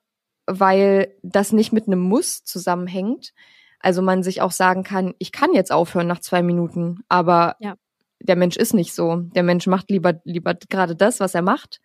weil 0.46 1.14
das 1.22 1.52
nicht 1.52 1.70
mit 1.70 1.86
einem 1.86 2.00
Muss 2.00 2.44
zusammenhängt. 2.44 3.34
Also 3.78 4.00
man 4.00 4.22
sich 4.22 4.40
auch 4.40 4.52
sagen 4.52 4.84
kann, 4.84 5.12
ich 5.18 5.32
kann 5.32 5.52
jetzt 5.52 5.70
aufhören 5.70 6.06
nach 6.06 6.20
zwei 6.20 6.42
Minuten, 6.42 7.00
aber 7.08 7.56
ja 7.60 7.74
der 8.22 8.36
Mensch 8.36 8.56
ist 8.56 8.74
nicht 8.74 8.94
so. 8.94 9.16
Der 9.34 9.42
Mensch 9.42 9.66
macht 9.66 9.90
lieber, 9.90 10.20
lieber 10.24 10.54
gerade 10.54 10.96
das, 10.96 11.20
was 11.20 11.34
er 11.34 11.42
macht, 11.42 11.80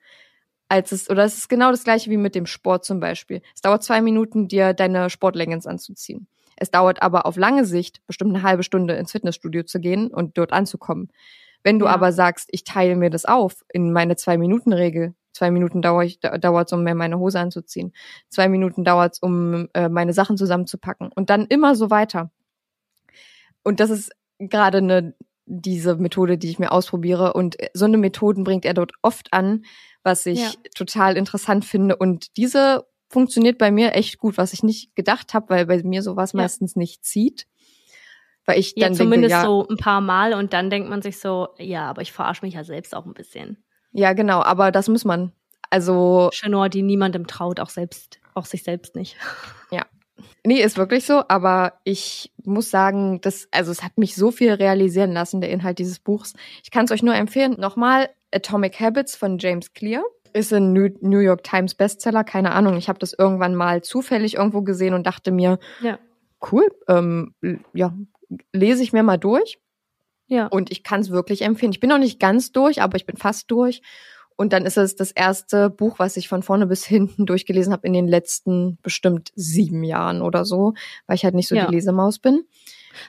als 0.69 0.91
es, 0.91 1.09
oder 1.09 1.23
es 1.23 1.37
ist 1.37 1.49
genau 1.49 1.71
das 1.71 1.83
gleiche 1.83 2.09
wie 2.09 2.17
mit 2.17 2.35
dem 2.35 2.45
Sport 2.45 2.85
zum 2.85 2.99
Beispiel. 2.99 3.41
Es 3.55 3.61
dauert 3.61 3.83
zwei 3.83 4.01
Minuten, 4.01 4.47
dir 4.47 4.73
deine 4.73 5.09
Sportleggings 5.09 5.65
anzuziehen. 5.67 6.27
Es 6.55 6.71
dauert 6.71 7.01
aber 7.01 7.25
auf 7.25 7.37
lange 7.37 7.65
Sicht 7.65 8.05
bestimmt 8.07 8.35
eine 8.35 8.43
halbe 8.43 8.63
Stunde 8.63 8.95
ins 8.95 9.11
Fitnessstudio 9.11 9.63
zu 9.63 9.79
gehen 9.79 10.07
und 10.07 10.37
dort 10.37 10.53
anzukommen. 10.53 11.09
Wenn 11.63 11.79
du 11.79 11.85
ja. 11.85 11.91
aber 11.91 12.11
sagst, 12.11 12.49
ich 12.51 12.63
teile 12.63 12.95
mir 12.95 13.09
das 13.09 13.25
auf 13.25 13.63
in 13.71 13.91
meine 13.91 14.15
Zwei-Minuten-Regel, 14.15 15.13
zwei 15.33 15.51
Minuten 15.51 15.81
dauert 15.81 16.67
es, 16.67 16.73
um 16.73 16.83
mir 16.83 16.95
meine 16.95 17.19
Hose 17.19 17.39
anzuziehen, 17.39 17.93
zwei 18.29 18.49
Minuten 18.49 18.83
dauert 18.83 19.13
es, 19.13 19.19
um 19.19 19.67
äh, 19.73 19.87
meine 19.89 20.13
Sachen 20.13 20.37
zusammenzupacken 20.37 21.11
und 21.13 21.29
dann 21.29 21.45
immer 21.45 21.75
so 21.75 21.89
weiter. 21.89 22.31
Und 23.63 23.79
das 23.79 23.89
ist 23.89 24.11
gerade 24.39 24.79
eine 24.79 25.13
diese 25.47 25.95
Methode, 25.95 26.37
die 26.37 26.49
ich 26.49 26.59
mir 26.59 26.71
ausprobiere. 26.71 27.33
Und 27.33 27.57
so 27.73 27.85
eine 27.85 27.97
Methoden 27.97 28.43
bringt 28.43 28.65
er 28.65 28.73
dort 28.73 28.91
oft 29.01 29.33
an, 29.33 29.63
was 30.03 30.25
ich 30.25 30.39
ja. 30.39 30.51
total 30.75 31.17
interessant 31.17 31.65
finde. 31.65 31.95
Und 31.95 32.37
diese 32.37 32.85
funktioniert 33.09 33.57
bei 33.57 33.71
mir 33.71 33.95
echt 33.95 34.17
gut, 34.17 34.37
was 34.37 34.53
ich 34.53 34.61
nicht 34.61 34.95
gedacht 34.95 35.33
habe, 35.33 35.49
weil 35.49 35.65
bei 35.65 35.81
mir 35.83 36.03
sowas 36.03 36.33
ja. 36.33 36.41
meistens 36.41 36.75
nicht 36.75 37.05
zieht. 37.05 37.47
Weil 38.45 38.59
ich 38.59 38.75
dann 38.75 38.93
ja, 38.93 38.97
zumindest 38.97 39.33
denke, 39.33 39.43
ja, 39.43 39.45
so 39.45 39.67
ein 39.67 39.77
paar 39.77 39.99
Mal 39.99 40.33
und 40.33 40.53
dann 40.53 40.69
denkt 40.69 40.89
man 40.89 41.01
sich 41.01 41.19
so, 41.19 41.49
ja, 41.57 41.89
aber 41.89 42.01
ich 42.01 42.13
verarsche 42.13 42.45
mich 42.45 42.53
ja 42.53 42.63
selbst 42.63 42.95
auch 42.95 43.05
ein 43.05 43.13
bisschen. 43.13 43.63
Ja, 43.91 44.13
genau, 44.13 44.41
aber 44.41 44.71
das 44.71 44.87
muss 44.87 45.03
man. 45.03 45.33
Also. 45.69 46.29
Chenor, 46.31 46.69
die 46.69 46.81
niemandem 46.81 47.27
traut, 47.27 47.59
auch 47.59 47.69
selbst, 47.69 48.19
auch 48.35 48.45
sich 48.45 48.63
selbst 48.63 48.95
nicht. 48.95 49.17
Ja, 49.69 49.85
Nee, 50.43 50.61
ist 50.61 50.77
wirklich 50.77 51.05
so, 51.05 51.23
aber 51.27 51.73
ich 51.83 52.31
muss 52.43 52.69
sagen, 52.69 53.19
das, 53.21 53.47
also 53.51 53.71
es 53.71 53.83
hat 53.83 53.97
mich 53.97 54.15
so 54.15 54.31
viel 54.31 54.53
realisieren 54.53 55.11
lassen, 55.11 55.41
der 55.41 55.49
Inhalt 55.49 55.79
dieses 55.79 55.99
Buchs. 55.99 56.33
Ich 56.63 56.71
kann 56.71 56.85
es 56.85 56.91
euch 56.91 57.03
nur 57.03 57.15
empfehlen. 57.15 57.55
Nochmal, 57.59 58.09
Atomic 58.33 58.79
Habits 58.79 59.15
von 59.15 59.37
James 59.37 59.73
Clear. 59.73 60.03
Ist 60.33 60.53
ein 60.53 60.73
New 60.73 61.19
York 61.19 61.43
Times 61.43 61.75
Bestseller, 61.75 62.23
keine 62.23 62.51
Ahnung. 62.51 62.77
Ich 62.77 62.89
habe 62.89 62.99
das 62.99 63.13
irgendwann 63.13 63.55
mal 63.55 63.81
zufällig 63.81 64.35
irgendwo 64.35 64.61
gesehen 64.61 64.93
und 64.93 65.07
dachte 65.07 65.31
mir, 65.31 65.59
ja. 65.81 65.99
cool, 66.51 66.67
ähm, 66.87 67.33
ja, 67.73 67.93
lese 68.53 68.83
ich 68.83 68.93
mir 68.93 69.03
mal 69.03 69.17
durch. 69.17 69.59
Ja. 70.27 70.47
Und 70.47 70.71
ich 70.71 70.83
kann 70.83 70.99
es 71.01 71.09
wirklich 71.09 71.41
empfehlen. 71.41 71.71
Ich 71.71 71.79
bin 71.79 71.89
noch 71.89 71.97
nicht 71.97 72.19
ganz 72.19 72.51
durch, 72.51 72.81
aber 72.81 72.97
ich 72.97 73.05
bin 73.05 73.17
fast 73.17 73.49
durch. 73.49 73.81
Und 74.37 74.53
dann 74.53 74.65
ist 74.65 74.77
es 74.77 74.95
das 74.95 75.11
erste 75.11 75.69
Buch, 75.69 75.99
was 75.99 76.15
ich 76.15 76.29
von 76.29 76.43
vorne 76.43 76.67
bis 76.67 76.85
hinten 76.85 77.25
durchgelesen 77.25 77.73
habe 77.73 77.85
in 77.87 77.93
den 77.93 78.07
letzten 78.07 78.77
bestimmt 78.83 79.31
sieben 79.35 79.83
Jahren 79.83 80.21
oder 80.21 80.45
so, 80.45 80.75
weil 81.07 81.15
ich 81.15 81.25
halt 81.25 81.33
nicht 81.35 81.47
so 81.49 81.55
Ja. 81.55 81.65
die 81.65 81.73
Lesemaus 81.73 82.19
bin. 82.19 82.43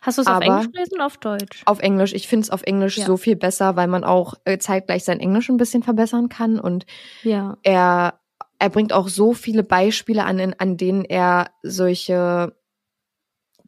Hast 0.03 0.19
du 0.19 0.23
es 0.23 0.27
auf 0.29 0.41
Englisch 0.41 0.71
gelesen 0.73 0.95
oder 0.95 1.07
auf 1.07 1.19
Deutsch? 1.19 1.63
Auf 1.67 1.79
Englisch. 1.81 2.13
Ich 2.15 2.29
finde 2.29 2.45
es 2.45 2.51
auf 2.51 2.63
Englisch 2.63 2.97
Ja. 2.97 3.07
so 3.07 3.17
viel 3.17 3.37
besser, 3.37 3.77
weil 3.77 3.87
man 3.89 4.05
auch 4.05 4.35
äh, 4.45 4.59
zeitgleich 4.59 5.05
sein 5.05 5.21
Englisch 5.21 5.49
ein 5.49 5.57
bisschen 5.59 5.83
verbessern 5.83 6.29
kann. 6.29 6.59
Und 6.59 6.85
Ja. 7.23 7.57
er, 7.63 8.21
er 8.59 8.71
bringt 8.71 8.93
auch 8.93 9.09
so 9.09 9.35
viele 9.35 9.63
Beispiele 9.63 10.25
an, 10.25 10.55
an 10.59 10.77
denen 10.77 11.05
er 11.05 11.51
solche 11.63 12.55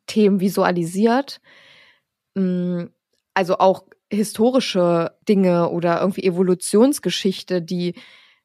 Themen 0.06 0.40
visualisiert. 0.40 1.40
Mm, 2.34 2.84
Also 3.34 3.58
auch 3.58 3.84
historische 4.11 5.12
Dinge 5.28 5.70
oder 5.70 6.00
irgendwie 6.00 6.24
Evolutionsgeschichte, 6.24 7.62
die, 7.62 7.94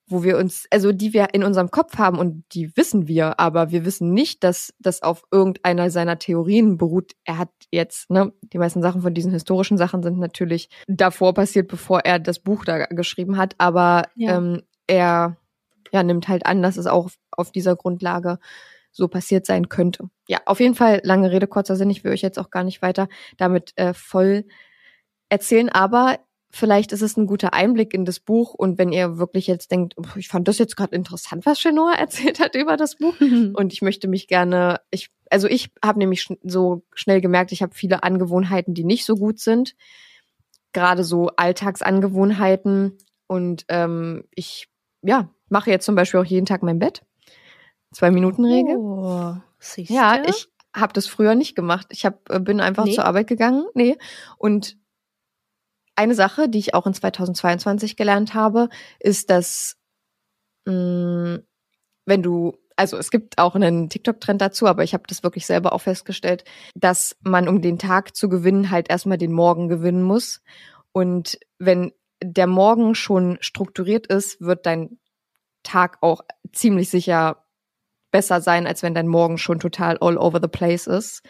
wo 0.08 0.24
wir 0.24 0.38
uns, 0.38 0.66
also 0.72 0.92
die 0.92 1.14
wir 1.14 1.34
in 1.34 1.44
unserem 1.44 1.72
Kopf 1.72 1.98
haben 1.98 2.20
und 2.20 2.44
die 2.54 2.76
wissen 2.78 3.08
wir, 3.08 3.40
aber 3.40 3.72
wir 3.72 3.86
wissen 3.86 4.12
nicht, 4.12 4.44
dass 4.44 4.74
das 4.80 5.02
auf 5.02 5.24
irgendeiner 5.32 5.90
seiner 5.90 6.20
Theorien 6.20 6.78
beruht. 6.78 7.14
Er 7.24 7.38
hat 7.40 7.50
jetzt, 7.72 8.10
ne, 8.12 8.32
die 8.54 8.60
meisten 8.60 8.82
Sachen 8.82 9.02
von 9.02 9.14
diesen 9.14 9.32
historischen 9.32 9.78
Sachen 9.78 10.04
sind 10.04 10.20
natürlich 10.20 10.70
davor 10.88 11.34
passiert, 11.34 11.68
bevor 11.68 12.02
er 12.02 12.20
das 12.20 12.40
Buch 12.40 12.66
da 12.66 12.86
geschrieben 12.86 13.38
hat, 13.38 13.56
aber 13.58 14.04
Ja. 14.16 14.38
ähm, 14.38 14.62
er 14.88 15.38
ja, 15.92 16.04
nimmt 16.04 16.28
halt 16.28 16.46
an, 16.46 16.62
dass 16.62 16.78
es 16.78 16.88
auch 16.88 17.10
auf, 17.32 17.52
dieser 17.52 17.76
Grundlage 17.76 18.38
so 18.92 19.08
passiert 19.08 19.46
sein 19.46 19.70
könnte. 19.70 20.10
Ja, 20.28 20.40
auf 20.46 20.60
jeden 20.60 20.76
Fall 20.76 21.02
lange 21.04 21.32
Rede, 21.32 21.48
kurzer 21.48 21.76
Sinn. 21.76 21.90
Ich 21.90 22.04
will 22.04 22.12
euch 22.12 22.22
jetzt 22.22 22.38
auch 22.40 22.50
gar 22.50 22.64
nicht 22.64 22.82
weiter 22.82 23.08
damit 23.38 23.72
äh, 23.78 23.94
voll 23.94 24.46
erzählen, 25.36 25.70
aber 25.70 26.18
vielleicht 26.50 26.94
ist 26.94 27.02
es 27.02 27.18
ein 27.18 27.28
guter 27.28 27.54
Einblick 27.54 27.94
in 27.94 28.06
das 28.06 28.22
Buch 28.22 28.54
und 28.54 28.78
wenn 28.78 28.94
ihr 28.94 29.18
wirklich 29.18 29.46
jetzt 29.48 29.72
denkt, 29.72 29.94
"Oh, 29.98 30.06
ich 30.16 30.30
fand 30.30 30.48
das 30.48 30.58
jetzt 30.58 30.78
gerade 30.78 30.96
interessant, 30.96 31.46
was 31.46 31.60
Chenoa 31.60 31.94
erzählt 32.00 32.40
hat 32.40 32.56
über 32.56 32.78
das 32.78 32.96
Buch 32.96 33.16
und 33.54 33.74
ich 33.74 33.82
möchte 33.82 34.08
mich 34.08 34.28
gerne, 34.28 34.80
ich, 34.92 35.10
also 35.30 35.48
ich 35.48 35.72
habe 35.84 36.00
nämlich 36.00 36.22
schn 36.22 36.38
so 36.44 36.84
schnell 36.94 37.20
gemerkt, 37.20 37.52
ich 37.52 37.62
habe 37.62 37.76
viele 37.76 38.04
Angewohnheiten, 38.04 38.74
die 38.74 38.86
nicht 38.86 39.04
so 39.06 39.16
gut 39.16 39.40
sind, 39.40 39.76
gerade 40.72 41.04
so 41.04 41.30
Alltagsangewohnheiten 41.36 42.98
und 43.28 43.66
ähm, 43.70 44.24
ich, 44.34 44.70
ja, 45.02 45.30
mache 45.50 45.72
jetzt 45.72 45.86
zum 45.86 45.96
Beispiel 45.96 46.20
auch 46.20 46.26
jeden 46.26 46.46
Tag 46.46 46.64
mein 46.64 46.80
Bett, 46.80 47.02
zwei 47.92 48.12
Minuten 48.12 48.46
Regel. 48.46 48.78
Oh, 48.78 49.36
Ja, 49.90 50.24
ich 50.26 50.48
habe 50.76 50.94
das 50.94 51.08
früher 51.08 51.36
nicht 51.36 51.56
gemacht. 51.56 51.88
Ich 51.90 52.06
hab, 52.06 52.30
äh, 52.30 52.40
bin 52.40 52.60
einfach 52.60 52.86
Nee? 52.86 52.94
zur 52.94 53.06
Arbeit 53.06 53.28
gegangen. 53.28 53.66
Nee. 53.74 53.98
Und 54.38 54.78
eine 55.96 56.16
Sache, 56.16 56.50
die 56.50 56.60
ich 56.60 56.74
auch 56.74 56.86
in 56.86 56.94
2022 56.94 57.96
gelernt 57.96 58.34
habe, 58.34 58.70
ist, 59.00 59.30
dass 59.30 59.78
mh, 60.66 61.40
wenn 62.06 62.24
du, 62.24 62.58
also 62.76 62.98
es 62.98 63.12
gibt 63.12 63.38
auch 63.38 63.56
einen 63.56 63.90
TikTok-Trend 63.90 64.42
dazu, 64.42 64.68
aber 64.68 64.84
ich 64.84 64.94
habe 64.94 65.04
das 65.08 65.24
wirklich 65.24 65.46
selber 65.46 65.74
auch 65.74 65.82
festgestellt, 65.82 66.44
dass 66.76 67.16
man, 67.22 67.48
um 67.48 67.62
den 67.62 67.80
Tag 67.80 68.16
zu 68.16 68.30
gewinnen, 68.30 68.72
halt 68.72 68.90
erstmal 68.90 69.18
den 69.18 69.32
Morgen 69.32 69.70
gewinnen 69.70 70.04
muss. 70.04 70.42
Und 70.92 71.40
wenn 71.58 71.94
der 72.24 72.48
Morgen 72.48 72.96
schon 72.96 73.38
strukturiert 73.42 74.08
ist, 74.08 74.42
wird 74.42 74.66
dein 74.66 75.00
Tag 75.64 75.98
auch 76.02 76.22
ziemlich 76.54 76.90
sicher 76.90 77.44
besser 78.12 78.40
sein, 78.40 78.68
als 78.68 78.84
wenn 78.84 78.94
dein 78.94 79.08
Morgen 79.08 79.38
schon 79.38 79.60
total 79.60 79.98
all 80.00 80.18
over 80.18 80.40
the 80.42 80.48
place 80.48 80.88
ist. 80.88 81.22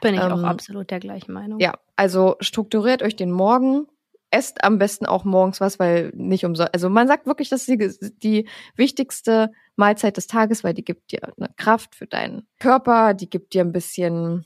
bin 0.00 0.14
ich 0.14 0.20
auch 0.20 0.38
ähm, 0.38 0.44
absolut 0.44 0.90
der 0.90 1.00
gleichen 1.00 1.32
Meinung. 1.32 1.60
Ja, 1.60 1.74
also 1.96 2.36
strukturiert 2.40 3.02
euch 3.02 3.16
den 3.16 3.30
Morgen. 3.30 3.86
Esst 4.30 4.62
am 4.62 4.78
besten 4.78 5.06
auch 5.06 5.24
morgens 5.24 5.60
was, 5.60 5.78
weil 5.78 6.12
nicht 6.14 6.44
umsonst. 6.44 6.72
Also 6.72 6.88
man 6.88 7.08
sagt 7.08 7.26
wirklich, 7.26 7.48
das 7.48 7.66
ist 7.66 7.80
die, 7.80 8.10
die 8.22 8.48
wichtigste 8.76 9.50
Mahlzeit 9.76 10.16
des 10.16 10.26
Tages, 10.28 10.62
weil 10.62 10.74
die 10.74 10.84
gibt 10.84 11.10
dir 11.10 11.20
eine 11.36 11.48
Kraft 11.56 11.96
für 11.96 12.06
deinen 12.06 12.46
Körper, 12.60 13.14
die 13.14 13.28
gibt 13.28 13.54
dir 13.54 13.62
ein 13.62 13.72
bisschen 13.72 14.44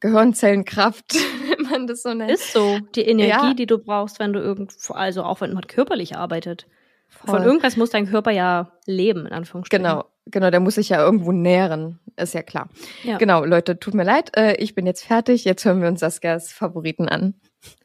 Gehirnzellenkraft, 0.00 1.14
wenn 1.56 1.70
man 1.70 1.86
das 1.86 2.02
so 2.02 2.12
nennt. 2.14 2.30
Ist 2.30 2.52
so. 2.52 2.78
Die 2.94 3.02
Energie, 3.02 3.28
Ja. 3.30 3.54
die 3.54 3.66
du 3.66 3.78
brauchst, 3.78 4.18
wenn 4.18 4.32
du 4.32 4.40
irgendwo, 4.40 4.92
also 4.92 5.22
auch 5.22 5.40
wenn 5.40 5.52
man 5.54 5.66
körperlich 5.66 6.16
arbeitet. 6.16 6.66
Voll. 7.08 7.36
Von 7.36 7.42
irgendwas 7.44 7.76
muss 7.76 7.90
dein 7.90 8.08
Körper 8.08 8.32
ja 8.32 8.72
leben, 8.86 9.26
in 9.26 9.32
Anführungsstrichen. 9.32 9.84
Genau, 9.84 10.04
genau, 10.26 10.50
der 10.50 10.60
muss 10.60 10.74
sich 10.74 10.88
ja 10.88 11.02
irgendwo 11.02 11.30
nähren, 11.32 12.00
ist 12.16 12.34
ja 12.34 12.42
klar. 12.42 12.68
Ja. 13.04 13.18
Genau, 13.18 13.44
Leute, 13.44 13.78
tut 13.78 13.94
mir 13.94 14.02
leid, 14.02 14.36
äh, 14.36 14.56
ich 14.56 14.74
bin 14.74 14.84
jetzt 14.84 15.04
fertig. 15.04 15.44
Jetzt 15.44 15.64
hören 15.64 15.80
wir 15.80 15.88
uns 15.88 16.00
Saskias 16.00 16.52
Favoriten 16.52 17.08
an. 17.08 17.34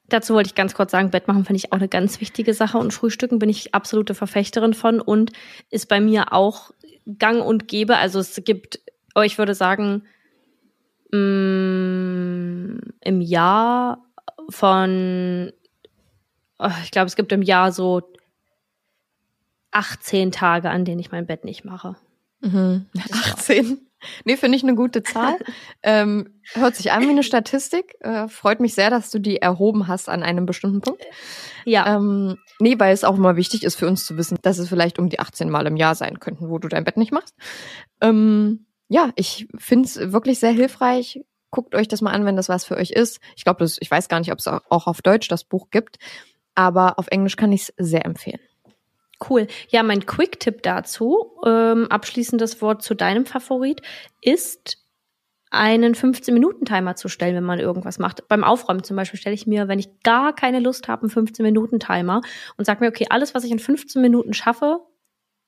Dazu 0.10 0.34
wollte 0.34 0.47
ich 0.47 0.55
ganz 0.55 0.74
kurz 0.74 0.91
sagen, 0.91 1.12
Bett 1.12 1.28
machen 1.28 1.45
finde 1.45 1.57
ich 1.57 1.72
auch 1.72 1.78
eine 1.78 1.88
ganz 1.88 2.20
wichtige 2.22 2.53
Sache 2.53 2.78
und 2.78 2.93
Frühstücken 2.93 3.39
bin 3.39 3.49
ich 3.49 3.74
absolute 3.74 4.14
Verfechterin 4.14 4.74
von 4.74 4.99
und 5.01 5.32
ist 5.70 5.88
bei 5.88 6.01
mir 6.01 6.34
auch 6.34 6.72
gang 7.18 7.43
und 7.43 7.68
gäbe. 7.68 7.97
Also 7.97 8.20
es 8.20 8.41
gibt, 8.43 8.80
oh, 9.16 9.22
ich 9.22 9.38
würde 9.38 9.55
sagen, 9.55 10.03
mh, 11.12 12.80
im 13.01 13.22
Jahr 13.22 14.05
von, 14.49 15.51
oh, 16.60 16.72
ich 16.84 16.91
glaube, 16.91 17.07
es 17.07 17.16
gibt 17.16 17.32
im 17.32 17.41
Jahr 17.41 17.72
so 17.72 18.01
18 19.72 20.32
Tage, 20.32 20.70
an 20.70 20.86
denen 20.86 20.99
ich 20.99 21.12
mein 21.12 21.26
Bett 21.28 21.45
nicht 21.45 21.64
mache. 21.66 21.95
Mhm. 22.41 22.88
18. 23.12 23.88
Nee, 24.25 24.37
finde 24.37 24.57
ich 24.57 24.63
eine 24.63 24.75
gute 24.75 25.03
Zahl. 25.03 25.37
ähm, 25.83 26.39
hört 26.53 26.75
sich 26.75 26.91
an 26.91 27.03
wie 27.03 27.09
eine 27.09 27.23
Statistik. 27.23 27.95
Äh, 27.99 28.27
freut 28.27 28.59
mich 28.59 28.73
sehr, 28.73 28.89
dass 28.89 29.11
du 29.11 29.19
die 29.19 29.37
erhoben 29.37 29.87
hast 29.87 30.09
an 30.09 30.23
einem 30.23 30.45
bestimmten 30.45 30.81
Punkt. 30.81 31.03
Ja, 31.65 31.95
Ähm, 31.95 32.37
nee, 32.59 32.79
weil 32.79 32.93
es 32.93 33.03
auch 33.03 33.17
mal 33.17 33.35
wichtig 33.35 33.63
ist 33.63 33.75
für 33.75 33.87
uns 33.87 34.05
zu 34.05 34.17
wissen, 34.17 34.37
dass 34.41 34.57
es 34.57 34.69
vielleicht 34.69 34.99
um 34.99 35.09
die 35.09 35.19
18 35.19 35.49
Mal 35.49 35.67
im 35.67 35.77
Jahr 35.77 35.95
sein 35.95 36.19
könnten, 36.19 36.49
wo 36.49 36.57
du 36.57 36.67
dein 36.67 36.83
Bett 36.83 36.97
nicht 36.97 37.11
machst. 37.11 37.35
Ähm, 38.01 38.65
ja, 38.87 39.11
ich 39.15 39.47
finde 39.57 39.85
es 39.85 40.11
wirklich 40.11 40.39
sehr 40.39 40.51
hilfreich. 40.51 41.21
Guckt 41.51 41.75
euch 41.75 41.87
das 41.87 42.01
mal 42.01 42.11
an, 42.11 42.25
wenn 42.25 42.35
das 42.35 42.49
was 42.49 42.65
für 42.65 42.77
euch 42.77 42.91
ist. 42.91 43.19
Ich 43.35 43.43
glaube, 43.43 43.65
ich 43.65 43.91
weiß 43.91 44.07
gar 44.07 44.19
nicht, 44.19 44.31
ob 44.31 44.39
es 44.39 44.47
auch 44.47 44.87
auf 44.87 45.01
Deutsch 45.01 45.27
das 45.27 45.43
Buch 45.43 45.69
gibt, 45.71 45.97
aber 46.55 46.99
auf 46.99 47.07
Englisch 47.07 47.35
kann 47.35 47.51
ich 47.51 47.61
es 47.61 47.73
sehr 47.77 48.05
empfehlen. 48.05 48.39
Cool. 49.28 49.47
Ja, 49.67 49.84
mein 49.84 50.05
Quick-Tipp 50.05 50.63
dazu, 50.63 51.34
ähm, 51.45 51.88
abschließendes 51.89 52.61
Wort 52.61 52.84
zu 52.84 52.95
deinem 52.95 53.26
Favorit, 53.26 53.82
ist 54.22 54.78
einen 55.51 55.95
15-Minuten-Timer 55.95 56.95
zu 56.95 57.09
stellen, 57.09 57.36
wenn 57.36 57.43
man 57.43 57.59
irgendwas 57.59 57.99
macht. 57.99 58.28
Beim 58.28 58.43
Aufräumen 58.43 58.84
zum 58.84 58.95
Beispiel 58.95 59.20
stelle 59.20 59.34
ich 59.34 59.47
mir, 59.47 59.67
wenn 59.67 59.80
ich 59.80 60.01
gar 60.03 60.34
keine 60.34 60.59
Lust 60.59 60.88
habe, 60.88 61.03
einen 61.03 61.11
15-Minuten-Timer 61.11 62.22
und 62.57 62.65
sage 62.65 62.82
mir, 62.82 62.89
okay, 62.89 63.07
alles, 63.09 63.34
was 63.34 63.43
ich 63.43 63.51
in 63.51 63.59
15 63.59 64.01
Minuten 64.01 64.34
schaffe, 64.34 64.80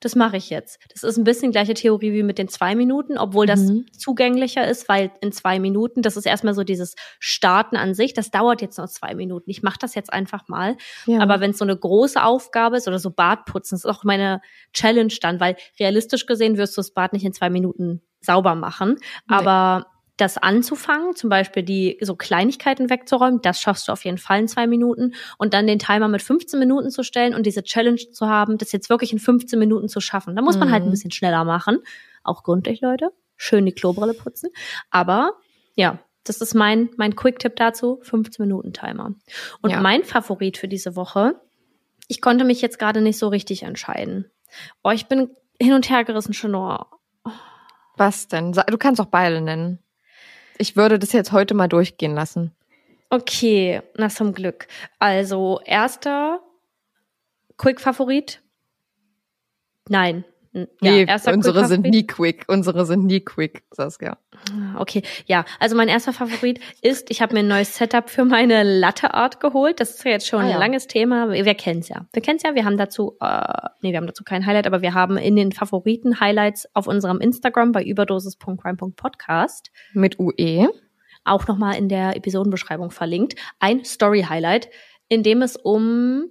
das 0.01 0.15
mache 0.15 0.35
ich 0.35 0.49
jetzt. 0.49 0.79
Das 0.91 1.03
ist 1.03 1.17
ein 1.17 1.23
bisschen 1.23 1.51
gleiche 1.51 1.73
Theorie 1.73 2.11
wie 2.11 2.23
mit 2.23 2.37
den 2.37 2.49
zwei 2.49 2.75
Minuten, 2.75 3.17
obwohl 3.17 3.45
das 3.45 3.61
Mhm. 3.61 3.85
zugänglicher 3.97 4.67
ist, 4.67 4.89
weil 4.89 5.11
in 5.21 5.31
zwei 5.31 5.59
Minuten, 5.59 6.01
das 6.01 6.17
ist 6.17 6.25
erstmal 6.25 6.53
so 6.53 6.63
dieses 6.63 6.95
Starten 7.19 7.77
an 7.77 7.93
sich, 7.93 8.13
das 8.13 8.31
dauert 8.31 8.61
jetzt 8.61 8.77
noch 8.77 8.89
zwei 8.89 9.13
Minuten. 9.15 9.49
Ich 9.49 9.63
mache 9.63 9.77
das 9.79 9.95
jetzt 9.95 10.11
einfach 10.11 10.47
mal. 10.49 10.75
Ja. 11.05 11.21
Aber 11.21 11.39
wenn 11.39 11.51
es 11.51 11.57
so 11.59 11.65
eine 11.65 11.77
große 11.77 12.21
Aufgabe 12.21 12.77
ist 12.77 12.87
oder 12.87 12.99
so 12.99 13.11
Badputzen, 13.11 13.77
das 13.77 13.85
ist 13.85 13.89
auch 13.89 14.03
meine 14.03 14.41
Challenge 14.73 15.13
dann, 15.21 15.39
weil 15.39 15.55
realistisch 15.79 16.25
gesehen 16.25 16.57
wirst 16.57 16.75
du 16.75 16.79
das 16.79 16.91
Bad 16.91 17.13
nicht 17.13 17.23
in 17.23 17.33
zwei 17.33 17.49
Minuten 17.49 18.01
sauber 18.19 18.55
machen. 18.55 18.97
Aber 19.27 19.87
das 20.17 20.37
anzufangen, 20.37 21.15
zum 21.15 21.29
Beispiel 21.29 21.63
die 21.63 21.97
so 22.01 22.15
Kleinigkeiten 22.15 22.89
wegzuräumen, 22.89 23.41
das 23.41 23.59
schaffst 23.59 23.87
du 23.87 23.91
auf 23.91 24.05
jeden 24.05 24.17
Fall 24.17 24.39
in 24.41 24.47
zwei 24.47 24.67
Minuten. 24.67 25.13
Und 25.37 25.53
dann 25.53 25.65
den 25.67 25.79
Timer 25.79 26.07
mit 26.07 26.21
15 26.21 26.59
Minuten 26.59 26.91
zu 26.91 27.03
stellen 27.03 27.33
und 27.33 27.45
diese 27.45 27.63
Challenge 27.63 27.97
zu 28.11 28.27
haben, 28.27 28.57
das 28.57 28.71
jetzt 28.71 28.89
wirklich 28.89 29.13
in 29.13 29.19
15 29.19 29.57
Minuten 29.57 29.87
zu 29.89 29.99
schaffen. 29.99 30.35
Da 30.35 30.41
muss 30.41 30.57
man 30.59 30.71
halt 30.71 30.83
ein 30.83 30.87
Mhm. 30.87 30.91
bisschen 30.91 31.11
schneller 31.11 31.43
machen. 31.43 31.79
Auch 32.23 32.43
gründlich, 32.43 32.81
Leute. 32.81 33.11
Schön 33.35 33.65
die 33.65 33.71
Klobrille 33.71 34.13
putzen. 34.13 34.49
Aber 34.91 35.31
ja, 35.75 35.97
das 36.23 36.39
ist 36.41 36.53
mein, 36.53 36.91
mein 36.97 37.15
Quick-Tipp 37.15 37.55
dazu. 37.55 37.99
15 38.03 38.45
Minuten 38.45 38.73
Timer. 38.73 39.15
Und 39.63 39.71
Ja. 39.71 39.81
mein 39.81 40.03
Favorit 40.03 40.57
für 40.57 40.67
diese 40.67 40.95
Woche, 40.95 41.41
ich 42.07 42.21
konnte 42.21 42.43
mich 42.45 42.61
jetzt 42.61 42.77
gerade 42.77 43.01
nicht 43.01 43.17
so 43.17 43.29
richtig 43.29 43.63
entscheiden. 43.63 44.29
Oh, 44.83 44.91
ich 44.91 45.07
bin 45.07 45.31
hin 45.59 45.73
und 45.73 45.89
her 45.89 46.03
gerissen 46.03 46.33
schon. 46.33 46.53
Oh, 46.53 46.77
Was 47.97 48.27
denn? 48.27 48.51
Du 48.51 48.77
kannst 48.77 49.01
auch 49.01 49.05
beide 49.07 49.41
nennen. 49.41 49.79
Ich 50.57 50.75
würde 50.75 50.99
das 50.99 51.11
jetzt 51.11 51.31
heute 51.31 51.53
mal 51.53 51.67
durchgehen 51.67 52.13
lassen. 52.13 52.51
Okay, 53.09 53.81
na 53.95 54.09
zum 54.09 54.33
Glück. 54.33 54.67
Also, 54.99 55.59
erster 55.65 56.39
Quick-Favorit. 57.57 58.41
Nein, 59.89 60.23
Ja, 60.53 60.65
Nee, 60.81 61.07
unsere 61.31 61.65
sind 61.65 61.85
nie 61.85 62.05
quick. 62.05 62.43
Unsere 62.49 62.85
sind 62.85 63.05
nie 63.05 63.21
quick, 63.21 63.63
Saskia. 63.71 64.17
Ah, 64.51 64.79
Okay, 64.79 65.01
ja, 65.25 65.45
also 65.59 65.77
mein 65.77 65.87
erster 65.87 66.11
Favorit 66.11 66.59
ist, 66.81 67.09
ich 67.09 67.21
habe 67.21 67.33
mir 67.33 67.39
ein 67.39 67.47
neues 67.47 67.77
Setup 67.77 68.09
für 68.09 68.25
meine 68.25 68.63
Latte 68.63 69.13
Art 69.13 69.39
geholt. 69.39 69.79
Das 69.79 69.91
ist 69.91 70.03
ja 70.03 70.11
jetzt 70.11 70.27
schon 70.27 70.41
Ah, 70.41 70.45
ein 70.45 70.49
ja. 70.51 70.57
langes 70.57 70.87
Thema. 70.87 71.29
Wir 71.31 71.55
kennen's 71.55 71.87
ja. 71.87 72.05
Wir 72.11 72.21
kennen's 72.21 72.43
ja. 72.43 72.53
Wir 72.53 72.65
haben 72.65 72.77
dazu, 72.77 73.15
äh, 73.21 73.69
nee, 73.81 73.91
wir 73.91 73.97
haben 73.97 74.07
dazu 74.07 74.25
kein 74.25 74.45
Highlight, 74.45 74.67
aber 74.67 74.81
wir 74.81 74.93
haben 74.93 75.15
in 75.15 75.37
den 75.37 75.53
Favoriten 75.53 76.19
Highlights 76.19 76.67
auf 76.73 76.87
unserem 76.87 77.21
Instagram 77.21 77.71
bei 77.71 77.83
überdosis.crime.podcast 77.83 79.71
Mit. 79.93 80.19
UE. 80.19 80.67
auch 81.23 81.47
nochmal 81.47 81.75
in 81.77 81.87
der 81.87 82.15
Episodenbeschreibung 82.17 82.91
verlinkt, 82.91 83.35
ein 83.59 83.85
Story-Highlight, 83.85 84.69
in 85.07 85.23
dem 85.23 85.41
es 85.43 85.55
um 85.55 86.25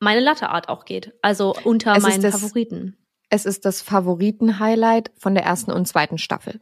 meine 0.00 0.20
Latte 0.20 0.48
Art 0.48 0.68
auch 0.68 0.84
geht. 0.84 1.12
Also 1.22 1.54
unter 1.64 1.94
Es 1.96 2.02
meinen 2.02 2.22
Favoriten. 2.22 2.96
Es 3.30 3.44
ist 3.44 3.64
das 3.64 3.82
Favoriten-Highlight 3.82 5.10
von 5.16 5.34
der 5.34 5.44
ersten 5.44 5.72
und 5.72 5.86
zweiten 5.86 6.18
Staffel. 6.18 6.58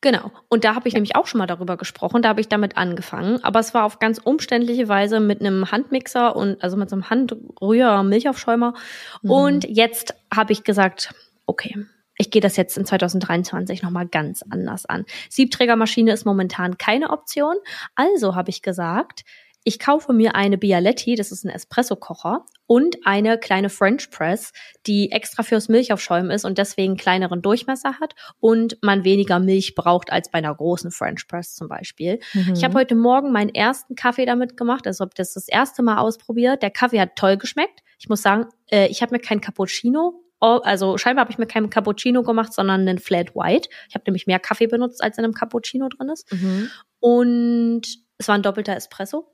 Genau. 0.00 0.30
Und 0.48 0.64
da 0.64 0.74
habe 0.74 0.88
ich 0.88 0.94
nämlich 0.94 1.16
auch 1.16 1.26
schon 1.26 1.38
mal 1.38 1.46
darüber 1.46 1.76
gesprochen. 1.76 2.22
Da 2.22 2.28
habe 2.28 2.40
ich 2.40 2.48
damit 2.48 2.76
angefangen. 2.76 3.42
Aber 3.42 3.60
es 3.60 3.74
war 3.74 3.84
auf 3.84 3.98
ganz 3.98 4.18
umständliche 4.18 4.88
Weise 4.88 5.20
mit 5.20 5.40
einem 5.40 5.70
Handmixer 5.70 6.36
und 6.36 6.62
also 6.62 6.76
mit 6.76 6.90
so 6.90 6.96
einem 6.96 7.10
Handrühr-Milchaufschäumer. 7.10 8.74
Mhm. 9.22 9.30
Und 9.30 9.64
jetzt 9.68 10.14
habe 10.34 10.52
ich 10.52 10.64
gesagt, 10.64 11.14
okay, 11.46 11.86
ich 12.18 12.30
gehe 12.30 12.40
das 12.40 12.56
jetzt 12.56 12.78
in 12.78 12.86
2023 12.86 13.82
nochmal 13.82 14.06
ganz 14.06 14.42
anders 14.48 14.86
an. 14.86 15.04
Siebträgermaschine 15.28 16.12
ist 16.12 16.24
momentan 16.24 16.78
keine 16.78 17.10
Option. 17.10 17.56
Also 17.94 18.34
habe 18.34 18.50
ich 18.50 18.62
gesagt, 18.62 19.24
ich 19.68 19.80
kaufe 19.80 20.12
mir 20.12 20.36
eine 20.36 20.58
Bialetti, 20.58 21.16
das 21.16 21.32
ist 21.32 21.44
ein 21.44 21.50
Espresso-Kocher, 21.50 22.44
und 22.68 22.98
eine 23.04 23.36
kleine 23.36 23.68
French 23.68 24.12
Press, 24.12 24.52
die 24.86 25.10
extra 25.10 25.42
fürs 25.42 25.68
Milchaufschäumen 25.68 26.30
ist 26.30 26.44
und 26.44 26.56
deswegen 26.56 26.96
kleineren 26.96 27.42
Durchmesser 27.42 27.98
hat 28.00 28.14
und 28.38 28.78
man 28.82 29.02
weniger 29.02 29.40
Milch 29.40 29.74
braucht 29.74 30.12
als 30.12 30.30
bei 30.30 30.38
einer 30.38 30.54
großen 30.54 30.92
French 30.92 31.26
Press 31.26 31.56
zum 31.56 31.66
Beispiel. 31.66 32.20
Ich 32.54 32.62
habe 32.62 32.74
heute 32.74 32.94
Morgen 32.94 33.32
meinen 33.32 33.52
ersten 33.52 33.96
Kaffee 33.96 34.24
damit 34.24 34.56
gemacht, 34.56 34.86
also 34.86 35.02
habe 35.02 35.14
das 35.16 35.34
das 35.34 35.48
erste 35.48 35.82
Mal 35.82 35.98
ausprobiert. 35.98 36.62
Der 36.62 36.70
Kaffee 36.70 37.00
hat 37.00 37.16
toll 37.16 37.36
geschmeckt. 37.36 37.82
Ich 37.98 38.08
muss 38.08 38.22
sagen, 38.22 38.46
äh, 38.70 38.86
ich 38.86 39.02
habe 39.02 39.16
mir 39.16 39.20
keinen 39.20 39.40
Cappuccino, 39.40 40.22
also 40.38 40.96
scheinbar 40.96 41.22
habe 41.22 41.32
ich 41.32 41.38
mir 41.38 41.46
keinen 41.46 41.70
Cappuccino 41.70 42.22
gemacht, 42.22 42.52
sondern 42.52 42.82
einen 42.82 42.98
Flat 42.98 43.34
White. 43.34 43.68
Ich 43.88 43.96
habe 43.96 44.04
nämlich 44.06 44.28
mehr 44.28 44.38
Kaffee 44.38 44.68
benutzt, 44.68 45.02
als 45.02 45.18
in 45.18 45.24
einem 45.24 45.34
Cappuccino 45.34 45.88
drin 45.88 46.08
ist. 46.10 46.32
Mhm. 46.32 46.70
Und 47.00 47.82
es 48.18 48.28
war 48.28 48.36
ein 48.36 48.42
doppelter 48.42 48.76
Espresso. 48.76 49.32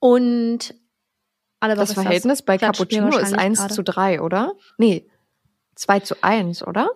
Und 0.00 0.74
alle 1.60 1.74
Das 1.74 1.92
Verhältnis 1.92 2.42
bei 2.42 2.56
Klatscht 2.58 2.80
mir 2.80 2.86
Cappuccino 2.86 3.08
ist 3.08 3.14
wahrscheinlich 3.32 3.40
1 3.40 3.58
gerade. 3.58 3.74
zu 3.74 3.82
3, 3.82 4.20
oder? 4.22 4.52
Nee, 4.76 5.10
2 5.74 6.00
zu 6.00 6.16
1, 6.22 6.66
oder? 6.66 6.90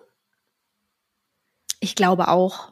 Ich 1.79 1.95
glaube 1.95 2.29
auch. 2.29 2.71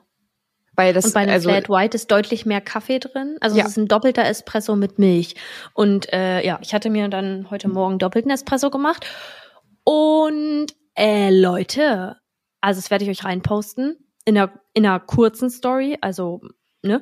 Weil 0.74 0.94
das, 0.94 1.06
Und 1.06 1.14
bei 1.14 1.22
einem 1.22 1.32
also, 1.32 1.50
Flat 1.50 1.68
White 1.70 1.96
ist 1.96 2.10
deutlich 2.12 2.46
mehr 2.46 2.62
Kaffee 2.62 3.00
drin. 3.00 3.38
Also 3.42 3.58
Ja. 3.58 3.66
es 3.66 3.72
ist 3.72 3.78
ein 3.78 3.88
doppelter 3.90 4.24
Espresso 4.24 4.78
mit 4.78 5.00
Milch. 5.00 5.36
Und 5.74 6.12
äh, 6.14 6.46
ja, 6.46 6.60
ich 6.62 6.74
hatte 6.74 6.90
mir 6.90 7.10
dann 7.10 7.50
heute 7.50 7.68
Morgen 7.68 8.00
doppelten 8.00 8.32
Espresso 8.32 8.70
gemacht. 8.70 9.06
Und 9.84 10.68
äh, 10.96 11.30
Leute, 11.30 12.18
also 12.62 12.80
das 12.80 12.90
werde 12.90 13.04
ich 13.04 13.10
euch 13.10 13.26
reinposten 13.26 13.98
in 14.24 14.38
einer, 14.38 14.54
in 14.74 14.86
einer 14.86 15.02
kurzen 15.02 15.50
Story. 15.50 15.98
Also, 16.00 16.40
ne? 16.82 17.02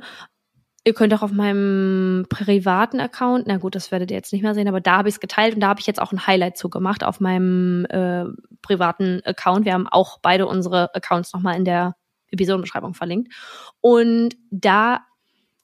Ihr 0.85 0.93
könnt 0.93 1.13
auch 1.13 1.21
auf 1.21 1.31
meinem 1.31 2.25
privaten 2.29 2.99
Account, 2.99 3.47
na 3.47 3.57
gut, 3.57 3.75
das 3.75 3.91
werdet 3.91 4.11
ihr 4.11 4.17
jetzt 4.17 4.31
nicht 4.31 4.41
mehr 4.41 4.53
sehen, 4.53 4.67
aber 4.67 4.79
da 4.79 4.97
habe 4.97 5.09
ich 5.09 5.15
es 5.15 5.19
geteilt 5.19 5.53
und 5.53 5.59
da 5.59 5.67
habe 5.67 5.81
ich 5.81 5.87
jetzt 5.87 6.01
auch 6.01 6.13
ein 6.13 6.25
Highlight 6.25 6.57
zu 6.57 6.69
gemacht 6.69 7.03
auf 7.03 7.19
meinem 7.19 7.85
äh, 7.85 8.25
privaten 8.61 9.21
Account. 9.25 9.65
Wir 9.65 9.73
haben 9.73 9.87
auch 9.87 10.19
beide 10.21 10.47
unsere 10.47 10.93
Accounts 10.95 11.33
nochmal 11.33 11.57
in 11.57 11.65
der 11.65 11.95
Episodenbeschreibung 12.31 12.93
verlinkt. 12.93 13.33
Und 13.81 14.35
da 14.51 15.01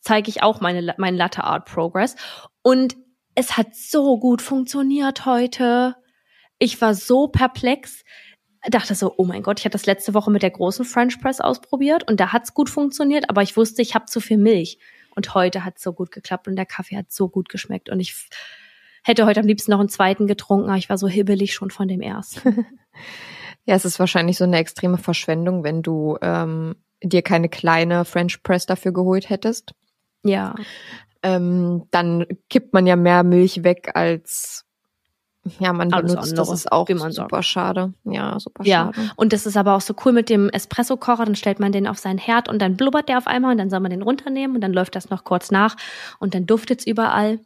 zeige 0.01 0.29
ich 0.29 0.43
auch 0.43 0.59
meine, 0.61 0.93
meinen 0.97 1.17
Latte 1.17 1.43
Art 1.43 1.65
Progress. 1.65 2.15
Und 2.61 2.97
es 3.35 3.57
hat 3.57 3.75
so 3.75 4.19
gut 4.19 4.41
funktioniert 4.41 5.25
heute. 5.25 5.95
Ich 6.59 6.79
war 6.81 6.93
so 6.93 7.27
perplex. 7.27 8.03
Dachte 8.67 8.95
so, 8.95 9.13
oh 9.17 9.25
mein 9.25 9.43
Gott, 9.43 9.59
ich 9.59 9.65
hatte 9.65 9.73
das 9.73 9.85
letzte 9.85 10.13
Woche 10.13 10.31
mit 10.31 10.41
der 10.41 10.49
großen 10.49 10.85
French 10.85 11.21
Press 11.21 11.39
ausprobiert 11.39 12.09
und 12.09 12.19
da 12.19 12.33
hat's 12.33 12.53
gut 12.53 12.69
funktioniert, 12.69 13.29
aber 13.29 13.43
ich 13.43 13.55
wusste, 13.55 13.83
ich 13.83 13.93
habe 13.93 14.05
zu 14.05 14.19
viel 14.19 14.37
Milch. 14.37 14.79
Und 15.15 15.33
heute 15.33 15.65
hat's 15.65 15.81
so 15.81 15.93
gut 15.93 16.11
geklappt 16.11 16.47
und 16.47 16.55
der 16.55 16.65
Kaffee 16.65 16.97
hat 16.97 17.11
so 17.11 17.29
gut 17.29 17.49
geschmeckt. 17.49 17.89
Und 17.89 17.99
ich 17.99 18.29
hätte 19.03 19.25
heute 19.25 19.39
am 19.39 19.47
liebsten 19.47 19.71
noch 19.71 19.79
einen 19.79 19.89
zweiten 19.89 20.27
getrunken, 20.27 20.69
aber 20.69 20.77
ich 20.77 20.89
war 20.89 20.97
so 20.97 21.07
hibbelig 21.07 21.53
schon 21.53 21.71
von 21.71 21.87
dem 21.87 22.01
ersten. 22.01 22.65
ja, 23.65 23.75
es 23.75 23.85
ist 23.85 23.99
wahrscheinlich 23.99 24.37
so 24.37 24.43
eine 24.43 24.57
extreme 24.57 24.97
Verschwendung, 24.97 25.63
wenn 25.63 25.81
du 25.81 26.17
ähm, 26.21 26.75
dir 27.01 27.21
keine 27.21 27.49
kleine 27.49 28.05
French 28.05 28.43
Press 28.43 28.65
dafür 28.65 28.93
geholt 28.93 29.29
hättest. 29.29 29.73
ja. 30.23 30.55
Ähm, 31.23 31.87
dann 31.89 32.27
kippt 32.51 32.73
man 32.73 32.85
ja 32.85 32.95
mehr 32.95 33.23
Milch 33.23 33.63
weg 33.63 33.91
als 33.95 34.64
ja, 35.59 35.73
man 35.73 35.93
Alles 35.93 36.11
benutzt. 36.13 36.31
andere, 36.31 36.45
das 36.47 36.59
ist 36.59 36.71
auch 36.71 36.87
wie 36.89 36.93
man 36.95 37.11
super 37.11 37.43
schade. 37.43 37.93
Ja, 38.03 38.39
super 38.39 38.63
Ja, 38.65 38.91
schade. 38.93 39.11
und 39.15 39.31
das 39.33 39.45
ist 39.45 39.55
aber 39.57 39.75
auch 39.75 39.81
so 39.81 39.93
cool 40.05 40.11
mit 40.11 40.29
dem 40.29 40.49
Espresso-Kocher. 40.49 41.25
Dann 41.25 41.35
stellt 41.35 41.59
man 41.59 41.71
den 41.71 41.87
auf 41.87 41.97
seinen 41.99 42.17
Herd 42.17 42.49
und 42.49 42.59
dann 42.61 42.75
blubbert 42.77 43.09
der 43.09 43.17
auf 43.19 43.27
einmal 43.27 43.51
und 43.51 43.57
dann 43.57 43.69
soll 43.69 43.79
man 43.79 43.91
den 43.91 44.01
runternehmen 44.01 44.55
und 44.55 44.61
dann 44.61 44.73
läuft 44.73 44.95
das 44.95 45.09
noch 45.09 45.23
kurz 45.23 45.51
nach 45.51 45.75
und 46.19 46.33
dann 46.33 46.45
duftet's 46.45 46.85
überall. 46.87 47.39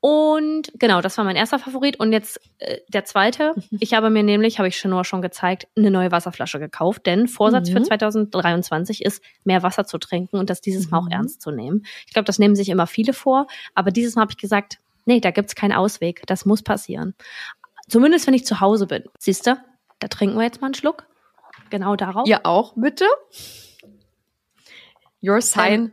Und 0.00 0.72
genau, 0.78 1.00
das 1.00 1.16
war 1.18 1.24
mein 1.24 1.36
erster 1.36 1.58
Favorit. 1.58 1.98
Und 2.00 2.12
jetzt 2.12 2.40
äh, 2.58 2.78
der 2.88 3.04
zweite. 3.04 3.54
Ich 3.70 3.94
habe 3.94 4.10
mir 4.10 4.22
nämlich, 4.22 4.58
habe 4.58 4.68
ich 4.68 4.78
schon 4.78 4.90
nur 4.90 5.04
schon 5.04 5.22
gezeigt, 5.22 5.66
eine 5.76 5.90
neue 5.90 6.10
Wasserflasche 6.12 6.58
gekauft. 6.58 7.06
Denn 7.06 7.28
Vorsatz 7.28 7.70
für 7.70 7.80
Mhm. 7.80 7.84
2023 7.84 9.04
ist, 9.04 9.22
mehr 9.44 9.62
Wasser 9.62 9.84
zu 9.86 9.98
trinken 9.98 10.36
und 10.38 10.50
das 10.50 10.60
dieses 10.60 10.90
Mal 10.90 10.98
auch 10.98 11.04
Mhm. 11.06 11.12
ernst 11.12 11.42
zu 11.42 11.50
nehmen. 11.50 11.84
Ich 12.06 12.12
glaube, 12.12 12.24
das 12.26 12.38
nehmen 12.38 12.56
sich 12.56 12.68
immer 12.68 12.86
viele 12.86 13.12
vor. 13.12 13.46
Aber 13.74 13.90
dieses 13.90 14.14
Mal 14.16 14.22
habe 14.22 14.32
ich 14.32 14.38
gesagt, 14.38 14.78
nee, 15.04 15.20
da 15.20 15.30
gibt's 15.30 15.54
keinen 15.54 15.72
Ausweg. 15.72 16.22
Das 16.26 16.44
muss 16.44 16.62
passieren. 16.62 17.14
Zumindest 17.88 18.26
wenn 18.26 18.34
ich 18.34 18.46
zu 18.46 18.60
Hause 18.60 18.86
bin. 18.86 19.04
Siehst 19.18 19.46
du? 19.46 19.56
Da 19.98 20.08
trinken 20.08 20.36
wir 20.36 20.44
jetzt 20.44 20.60
mal 20.60 20.68
einen 20.68 20.74
Schluck. 20.74 21.06
Genau 21.70 21.96
darauf. 21.96 22.26
Ihr 22.26 22.44
auch, 22.46 22.74
bitte? 22.76 23.06
Your 25.22 25.40
sign 25.40 25.92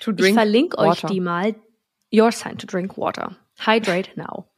to 0.00 0.10
ich 0.10 0.16
drink 0.16 0.34
verlinke 0.34 0.78
euch 0.78 1.02
water. 1.02 1.08
die 1.08 1.20
mal. 1.20 1.54
Your 2.12 2.32
sign 2.32 2.58
to 2.58 2.66
drink 2.66 2.96
water. 2.96 3.36
Hydrate 3.58 4.10
now. 4.16 4.48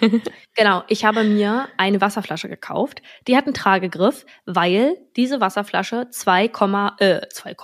genau, 0.54 0.82
ich 0.88 1.04
habe 1.04 1.24
mir 1.24 1.68
eine 1.76 2.00
Wasserflasche 2.00 2.48
gekauft. 2.48 3.02
Die 3.26 3.36
hat 3.36 3.46
einen 3.46 3.54
Tragegriff, 3.54 4.26
weil 4.44 4.96
diese 5.16 5.40
Wasserflasche 5.40 6.08
2, 6.10 6.50
äh, 6.98 7.28
2, 7.28 7.54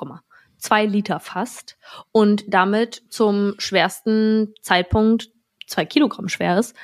2 0.64 0.86
Liter 0.86 1.20
fasst 1.20 1.76
und 2.10 2.44
damit 2.48 3.02
zum 3.10 3.54
schwersten 3.58 4.54
Zeitpunkt 4.62 5.28
zwei 5.66 5.84
Kilogramm 5.84 6.28
schwer 6.28 6.58
ist. 6.58 6.74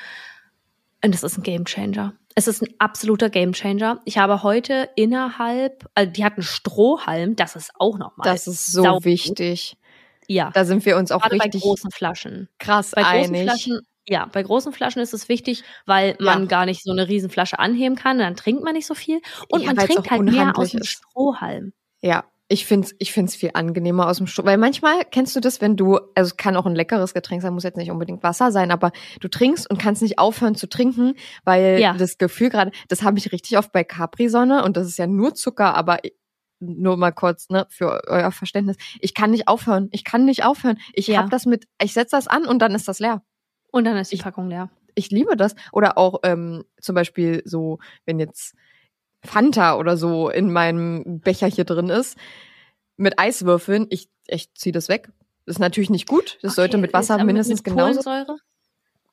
Und 1.02 1.15
das 1.15 1.23
ist 1.23 1.39
ein 1.39 1.43
Gamechanger. 1.43 2.15
Es 2.35 2.47
ist 2.47 2.62
ein 2.62 2.69
absoluter 2.78 3.31
Gamechanger. 3.31 4.01
Ich 4.05 4.19
habe 4.19 4.43
heute 4.43 4.90
innerhalb, 4.97 5.86
also 5.94 6.12
die 6.12 6.24
hat 6.24 6.35
einen 6.35 6.43
Strohhalm, 6.43 7.36
das 7.36 7.57
ist 7.57 7.73
auch 7.78 7.97
nochmal. 7.98 8.24
Das 8.31 8.47
ist 8.47 8.66
so 8.70 8.82
saugut. 8.82 9.05
wichtig. 9.07 9.77
Ja. 10.28 10.51
Da 10.52 10.65
sind 10.65 10.85
wir 10.85 10.97
uns 10.97 11.11
auch 11.11 11.23
Gerade 11.23 11.39
bei 11.39 11.44
richtig 11.47 11.62
großen 11.62 11.90
Flaschen. 11.90 12.48
krass 12.59 12.93
Bei 12.94 13.02
großen 13.02 13.35
einig. 13.35 13.43
Flaschen, 13.43 13.81
ja, 14.07 14.27
bei 14.27 14.43
großen 14.43 14.73
Flaschen 14.73 15.01
ist 15.02 15.15
es 15.15 15.28
wichtig, 15.28 15.65
weil 15.86 16.16
man 16.20 16.43
Ja. 16.43 16.47
gar 16.48 16.66
nicht 16.66 16.82
so 16.85 16.93
eine 16.93 17.09
Riesenflasche 17.09 17.59
anheben 17.59 17.97
kann, 17.97 18.19
dann 18.19 18.36
trinkt 18.36 18.62
man 18.62 18.74
nicht 18.74 18.86
so 18.86 18.94
viel 18.94 19.20
und 19.48 19.62
Ja, 19.62 19.73
man 19.73 19.86
trinkt 19.86 20.11
halt 20.11 20.23
mehr 20.23 20.57
aus 20.57 20.70
dem. 20.70 20.85
Strohhalm. 20.85 21.73
Ja, 22.02 22.24
ich 22.52 22.66
find's, 22.66 22.94
ich 22.98 23.12
find's 23.12 23.36
viel 23.36 23.52
angenehmer 23.55 24.09
aus 24.09 24.18
dem 24.18 24.27
Strom. 24.27 24.44
Weil 24.44 24.59
manchmal 24.59 25.05
kennst 25.10 25.36
du 25.36 25.40
das, 25.40 25.60
wenn 25.60 25.77
du, 25.77 25.97
also 26.16 26.31
es 26.32 26.36
kann 26.36 26.56
auch 26.56 26.66
ein 26.66 26.74
leckeres 26.74 27.14
Getränk 27.14 27.40
sein, 27.43 27.55
muss 27.55 27.62
jetzt 27.62 27.77
nicht 27.77 27.90
unbedingt 27.93 28.22
Wasser 28.24 28.51
sein, 28.51 28.70
aber 28.72 28.90
du 29.20 29.28
trinkst 29.28 29.70
und 29.70 29.78
kannst 29.81 30.02
nicht 30.02 30.18
aufhören 30.18 30.56
zu 30.56 30.68
trinken, 30.68 31.14
weil 31.44 31.78
Ja. 31.81 31.94
das 31.94 32.18
Gefühl 32.18 32.51
gerade, 32.51 32.72
das 32.89 33.02
habe 33.05 33.18
ich 33.18 33.31
richtig 33.32 33.56
oft 33.56 33.70
bei 33.72 33.85
Capri-Sonne 33.85 34.64
und 34.64 34.77
das 34.77 34.89
ist 34.89 34.98
ja 34.98 35.06
nur 35.06 35.35
Zucker, 35.35 35.74
aber 35.77 35.98
nur 36.59 36.97
mal 36.97 37.12
kurz, 37.12 37.48
ne, 37.51 37.66
für 37.70 38.02
euer 38.09 38.32
Verständnis. 38.32 38.77
Ich 39.01 39.14
kann 39.14 39.31
nicht 39.31 39.48
aufhören. 39.48 39.89
Ich 39.93 40.05
kann 40.05 40.24
nicht 40.24 40.44
aufhören. 40.44 40.77
Ich 40.93 41.06
Ja. 41.06 41.22
hab 41.22 41.31
das 41.31 41.47
mit, 41.47 41.66
ich 41.82 41.94
setz 41.94 42.10
das 42.10 42.27
an 42.27 42.44
und 42.47 42.59
dann 42.60 42.74
ist 42.74 42.89
das 42.89 42.98
leer. 42.98 43.22
Und 43.72 43.85
dann 43.85 43.97
ist 43.97 44.10
die 44.10 44.16
Ich- 44.16 44.22
Packung 44.22 44.48
leer. 44.48 44.68
ich 44.97 45.10
liebe 45.10 45.36
das. 45.36 45.55
Oder 45.72 45.97
auch 45.97 46.18
ähm, 46.24 46.64
zum 46.81 46.97
Beispiel 46.97 47.43
so, 47.44 47.78
wenn 48.05 48.18
jetzt 48.18 48.55
Fanta 49.24 49.76
oder 49.76 49.97
so 49.97 50.28
in 50.30 50.52
meinem 50.52 51.20
Becher 51.20 51.47
hier 51.47 51.64
drin 51.64 51.88
ist, 51.90 52.16
mit 52.97 53.18
Eiswürfeln, 53.18 53.86
ich, 53.90 54.09
ich 54.26 54.52
ziehe 54.55 54.72
das 54.72 54.88
weg. 54.88 55.09
Das 55.47 55.56
ist 55.56 55.60
natürlich 55.60 55.90
nicht 55.90 56.06
gut. 56.06 56.38
Das 56.42 56.55
sollte 56.55 56.76
Okay, 56.76 56.82
mit 56.82 56.92
Wasser 56.92 57.16
ist 57.18 57.24
mindestens 57.24 57.64
mit 57.64 57.64
genauso. 57.64 58.01
Kohlensäure? 58.02 58.36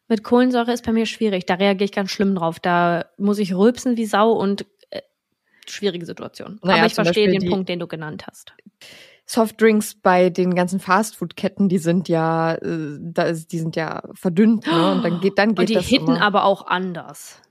Mit 0.09 0.23
Kohlensäure 0.23 0.71
ist 0.71 0.85
bei 0.85 0.91
mir 0.91 1.05
schwierig. 1.05 1.45
Da 1.45 1.55
reagiere 1.55 1.85
ich 1.85 1.91
ganz 1.91 2.11
schlimm 2.11 2.35
drauf. 2.35 2.59
Da 2.59 3.05
muss 3.17 3.39
ich 3.39 3.53
rülpsen 3.53 3.97
wie 3.97 4.05
Sau 4.05 4.31
und 4.31 4.65
äh, 4.89 5.01
schwierige 5.65 6.05
Situation. 6.05 6.59
Naja, 6.63 6.77
Aber 6.77 6.85
ich 6.87 6.93
verstehe 6.95 7.27
Beispiel 7.27 7.39
den 7.39 7.49
Punkt, 7.49 7.69
den 7.69 7.79
du 7.79 7.87
genannt 7.87 8.25
hast. 8.27 8.53
Softdrinks 9.25 9.95
bei 9.95 10.29
den 10.29 10.55
ganzen 10.55 10.79
Fastfood-Ketten, 10.79 11.67
die 11.67 11.79
sind 11.79 12.07
ja, 12.07 12.53
äh, 12.55 12.97
da 13.01 13.23
ist, 13.23 13.51
die 13.51 13.59
sind 13.59 13.75
ja 13.75 14.03
verdünnt, 14.13 14.65
ne? 14.65 14.91
Und 14.93 15.03
dann 15.03 15.19
geht, 15.19 15.37
dann 15.37 15.49
geht 15.49 15.59
Und 15.59 15.69
die 15.69 15.73
das 15.73 15.85
hitten 15.85 16.15
immer. 16.15 16.21
aber 16.21 16.45
auch 16.45 16.67
anders. 16.67 17.41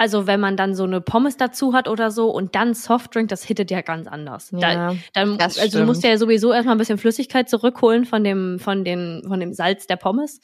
Also 0.00 0.28
wenn 0.28 0.38
man 0.38 0.56
dann 0.56 0.74
so 0.76 0.84
eine 0.84 1.00
Pommes 1.00 1.36
dazu 1.36 1.74
hat 1.74 1.88
oder 1.88 2.10
so 2.12 2.30
und 2.30 2.54
dann 2.54 2.72
Softdrink, 2.72 3.28
das 3.28 3.42
hittet 3.42 3.70
ja 3.70 3.80
ganz 3.80 4.06
anders. 4.06 4.50
Ja, 4.52 4.92
da, 4.92 4.96
dann, 5.12 5.40
also 5.40 5.78
du 5.80 5.84
musst 5.84 6.04
ja 6.04 6.16
sowieso 6.16 6.52
erstmal 6.52 6.76
ein 6.76 6.78
bisschen 6.78 6.98
Flüssigkeit 6.98 7.48
zurückholen 7.50 8.04
von 8.04 8.22
dem, 8.22 8.60
von 8.60 8.84
den, 8.84 9.24
von 9.26 9.40
dem 9.40 9.52
Salz 9.52 9.88
der 9.88 9.96
Pommes. 9.96 10.40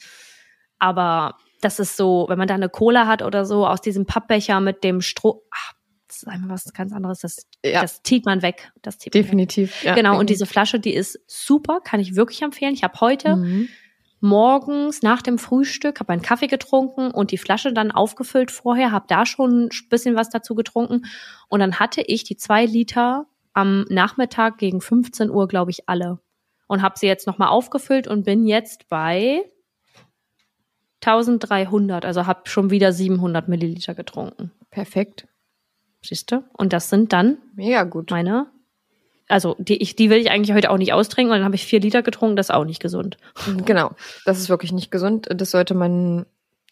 Aber 0.77 1.35
das 1.61 1.79
ist 1.79 1.95
so, 1.95 2.25
wenn 2.27 2.37
man 2.37 2.47
da 2.49 2.53
eine 2.55 2.67
Cola 2.69 3.07
hat 3.07 3.21
oder 3.21 3.45
so 3.45 3.65
aus 3.65 3.79
diesem 3.81 4.05
Pappbecher 4.05 4.59
mit 4.59 4.83
dem 4.83 4.99
Stroh, 5.01 5.43
ach, 5.51 5.71
das 6.07 6.17
ist 6.17 6.27
einfach 6.27 6.49
was 6.49 6.73
ganz 6.73 6.91
anderes. 6.93 7.19
Das, 7.21 7.47
Ja. 7.63 7.81
das 7.81 8.03
zieht 8.03 8.25
man 8.25 8.41
weg. 8.41 8.71
Das 8.81 8.97
zieht 8.99 9.13
man 9.13 9.19
weg. 9.19 9.25
Definitiv. 9.25 9.83
Ja. 9.83 9.95
Genau, 9.95 10.19
und 10.19 10.29
diese 10.29 10.45
Flasche, 10.45 10.79
die 10.81 10.93
ist 10.93 11.19
super, 11.27 11.79
kann 11.81 11.99
ich 12.01 12.15
wirklich 12.15 12.41
empfehlen. 12.41 12.73
Ich 12.73 12.83
habe 12.83 12.99
heute 12.99 13.37
Mhm. 13.37 13.69
Morgens 14.25 15.01
nach 15.01 15.21
dem 15.21 15.37
Frühstück, 15.37 15.99
habe 15.99 16.11
einen 16.11 16.21
Kaffee 16.21 16.47
getrunken 16.47 17.11
und 17.11 17.31
die 17.31 17.37
Flasche 17.37 17.71
dann 17.71 17.91
aufgefüllt 17.91 18.51
vorher, 18.51 18.91
habe 18.91 19.05
da 19.07 19.25
schon 19.25 19.65
ein 19.65 19.89
bisschen 19.89 20.15
was 20.15 20.29
dazu 20.29 20.55
getrunken 20.55 21.05
und 21.47 21.59
dann 21.59 21.79
hatte 21.79 22.01
ich 22.01 22.23
die 22.23 22.35
zwei 22.35 22.65
Liter 22.65 23.27
am 23.53 23.85
Nachmittag 23.89 24.57
gegen 24.57 24.81
15 24.81 25.29
Uhr, 25.29 25.47
glaube 25.47 25.71
ich, 25.71 25.87
alle 25.87 26.19
und 26.67 26.81
habe 26.81 26.97
sie 26.97 27.07
jetzt 27.07 27.27
nochmal 27.27 27.49
aufgefüllt 27.49 28.07
und 28.07 28.23
bin 28.23 28.45
jetzt 28.47 28.89
bei 28.89 29.43
1300, 31.05 32.05
also 32.05 32.25
habe 32.25 32.49
schon 32.49 32.71
wieder 32.71 32.91
700 32.91 33.47
Milliliter 33.47 33.93
getrunken. 33.93 34.51
Perfekt. 34.71 35.27
Siehst 36.03 36.31
du? 36.31 36.43
Und 36.53 36.73
das 36.73 36.89
sind 36.89 37.13
dann 37.13 37.37
Mega 37.55 37.83
gut. 37.83 38.11
meine, 38.11 38.47
also 39.27 39.55
die, 39.59 39.77
ich, 39.77 39.95
die 39.95 40.09
will 40.09 40.19
ich 40.19 40.29
eigentlich 40.31 40.55
heute 40.55 40.69
auch 40.71 40.77
nicht 40.77 40.93
austrinken, 40.93 41.31
weil 41.31 41.39
dann 41.39 41.45
habe 41.45 41.55
ich 41.55 41.65
vier 41.65 41.79
Liter 41.79 42.03
getrunken, 42.03 42.35
das 42.35 42.47
ist 42.49 42.55
auch 42.55 42.65
nicht 42.65 42.81
gesund. 42.81 43.17
Genau. 43.65 43.91
Das 44.25 44.39
ist 44.39 44.49
wirklich 44.49 44.71
nicht 44.71 44.91
gesund. 44.91 45.27
Das 45.33 45.51
sollte 45.51 45.73
man, 45.73 46.25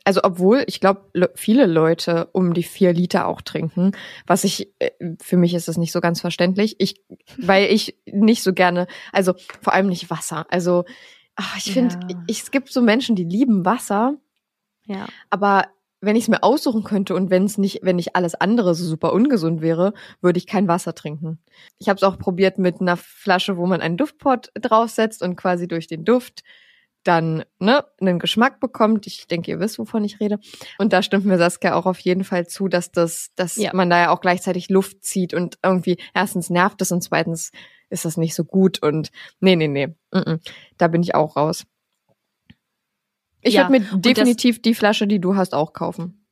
also 0.04 0.22
obwohl, 0.24 0.64
ich 0.68 0.80
glaube, 0.80 1.02
le 1.14 1.32
viele 1.36 1.66
Leute 1.66 2.28
um 2.34 2.54
die 2.54 2.64
vier 2.64 2.94
Liter 2.94 3.26
auch 3.28 3.42
trinken, 3.42 3.92
was 4.28 4.44
ich, 4.44 4.68
äh, 4.80 4.92
für 5.22 5.38
mich 5.38 5.54
ist 5.54 5.68
das 5.68 5.78
nicht 5.78 5.92
so 5.92 6.02
ganz 6.02 6.22
verständlich. 6.22 6.76
Ich, 6.80 7.02
weil 7.38 7.66
ich 7.72 7.96
nicht 8.06 8.44
so 8.44 8.54
gerne, 8.54 8.88
also 9.12 9.34
vor 9.62 9.74
allem 9.74 9.88
nicht 9.88 10.10
Wasser. 10.10 10.46
Also, 10.50 10.86
ach, 11.36 11.58
ich 11.58 11.72
finde, 11.74 11.96
Ja. 12.10 12.18
ich- 12.28 12.42
es 12.44 12.52
gibt 12.52 12.72
so 12.72 12.82
Menschen, 12.82 13.16
die 13.16 13.24
lieben 13.24 13.66
Wasser, 13.66 14.16
Ja. 14.86 15.08
aber 15.30 15.68
wenn 16.04 16.16
ich 16.16 16.24
es 16.24 16.28
mir 16.30 16.44
aussuchen 16.44 16.84
könnte 16.84 17.16
und 17.16 17.30
wenn 17.30 17.46
es 17.46 17.58
nicht, 17.58 17.80
wenn 17.84 17.96
nicht 17.96 18.16
alles 18.16 18.36
andere 18.36 18.76
so 18.76 18.84
super 18.86 19.14
ungesund 19.14 19.62
wäre, 19.62 19.94
würde 20.22 20.38
ich 20.38 20.48
kein 20.48 20.68
Wasser 20.68 20.94
trinken. 20.94 21.40
Ich 21.80 21.88
habe 21.88 21.98
es 21.98 22.04
auch 22.04 22.18
probiert 22.18 22.58
mit 22.58 22.82
einer 22.82 22.98
Flasche, 22.98 23.56
wo 23.58 23.66
man 23.66 23.82
einen 23.82 23.98
Duftpot 23.98 24.50
draufsetzt 24.56 25.22
und 25.22 25.36
quasi 25.38 25.68
durch 25.68 25.88
den 25.88 26.04
Duft 26.04 26.44
dann 27.04 27.44
ne, 27.60 27.86
einen 28.00 28.20
Geschmack 28.20 28.60
bekommt. 28.60 29.08
Ich 29.08 29.28
denke, 29.28 29.52
ihr 29.52 29.60
wisst, 29.60 29.80
wovon 29.80 30.04
ich 30.04 30.20
rede. 30.20 30.40
Und 30.78 30.94
da 30.94 31.02
stimmt 31.02 31.26
mir 31.26 31.38
Saskia 31.38 31.74
auch 31.76 31.86
auf 31.86 32.00
jeden 32.00 32.24
Fall 32.24 32.48
zu, 32.48 32.68
dass 32.68 32.92
das, 32.92 33.32
dass 33.36 33.56
Ja. 33.58 33.72
man 33.74 33.90
da 33.90 34.00
ja 34.00 34.10
auch 34.10 34.22
gleichzeitig 34.22 34.70
Luft 34.70 35.04
zieht 35.04 35.34
und 35.34 35.58
irgendwie 35.64 35.98
erstens 36.14 36.50
nervt 36.50 36.82
es 36.82 36.92
und 36.92 37.02
zweitens 37.02 37.52
ist 37.90 38.06
das 38.06 38.18
nicht 38.18 38.36
so 38.36 38.44
gut 38.44 38.82
und 38.82 39.12
nee, 39.40 39.56
nee, 39.56 39.68
nee. 39.68 39.88
Mm 39.88 40.18
-mm. 40.18 40.40
Da 40.78 40.88
bin 40.88 41.04
ich 41.04 41.14
auch 41.16 41.36
raus. 41.36 41.66
Ich 43.44 43.54
Ja, 43.54 43.70
würde 43.70 43.84
mir 43.84 44.00
definitiv 44.00 44.62
die 44.62 44.74
Flasche, 44.74 45.06
die 45.06 45.20
du 45.20 45.36
hast, 45.36 45.54
auch 45.54 45.74
kaufen. 45.74 46.23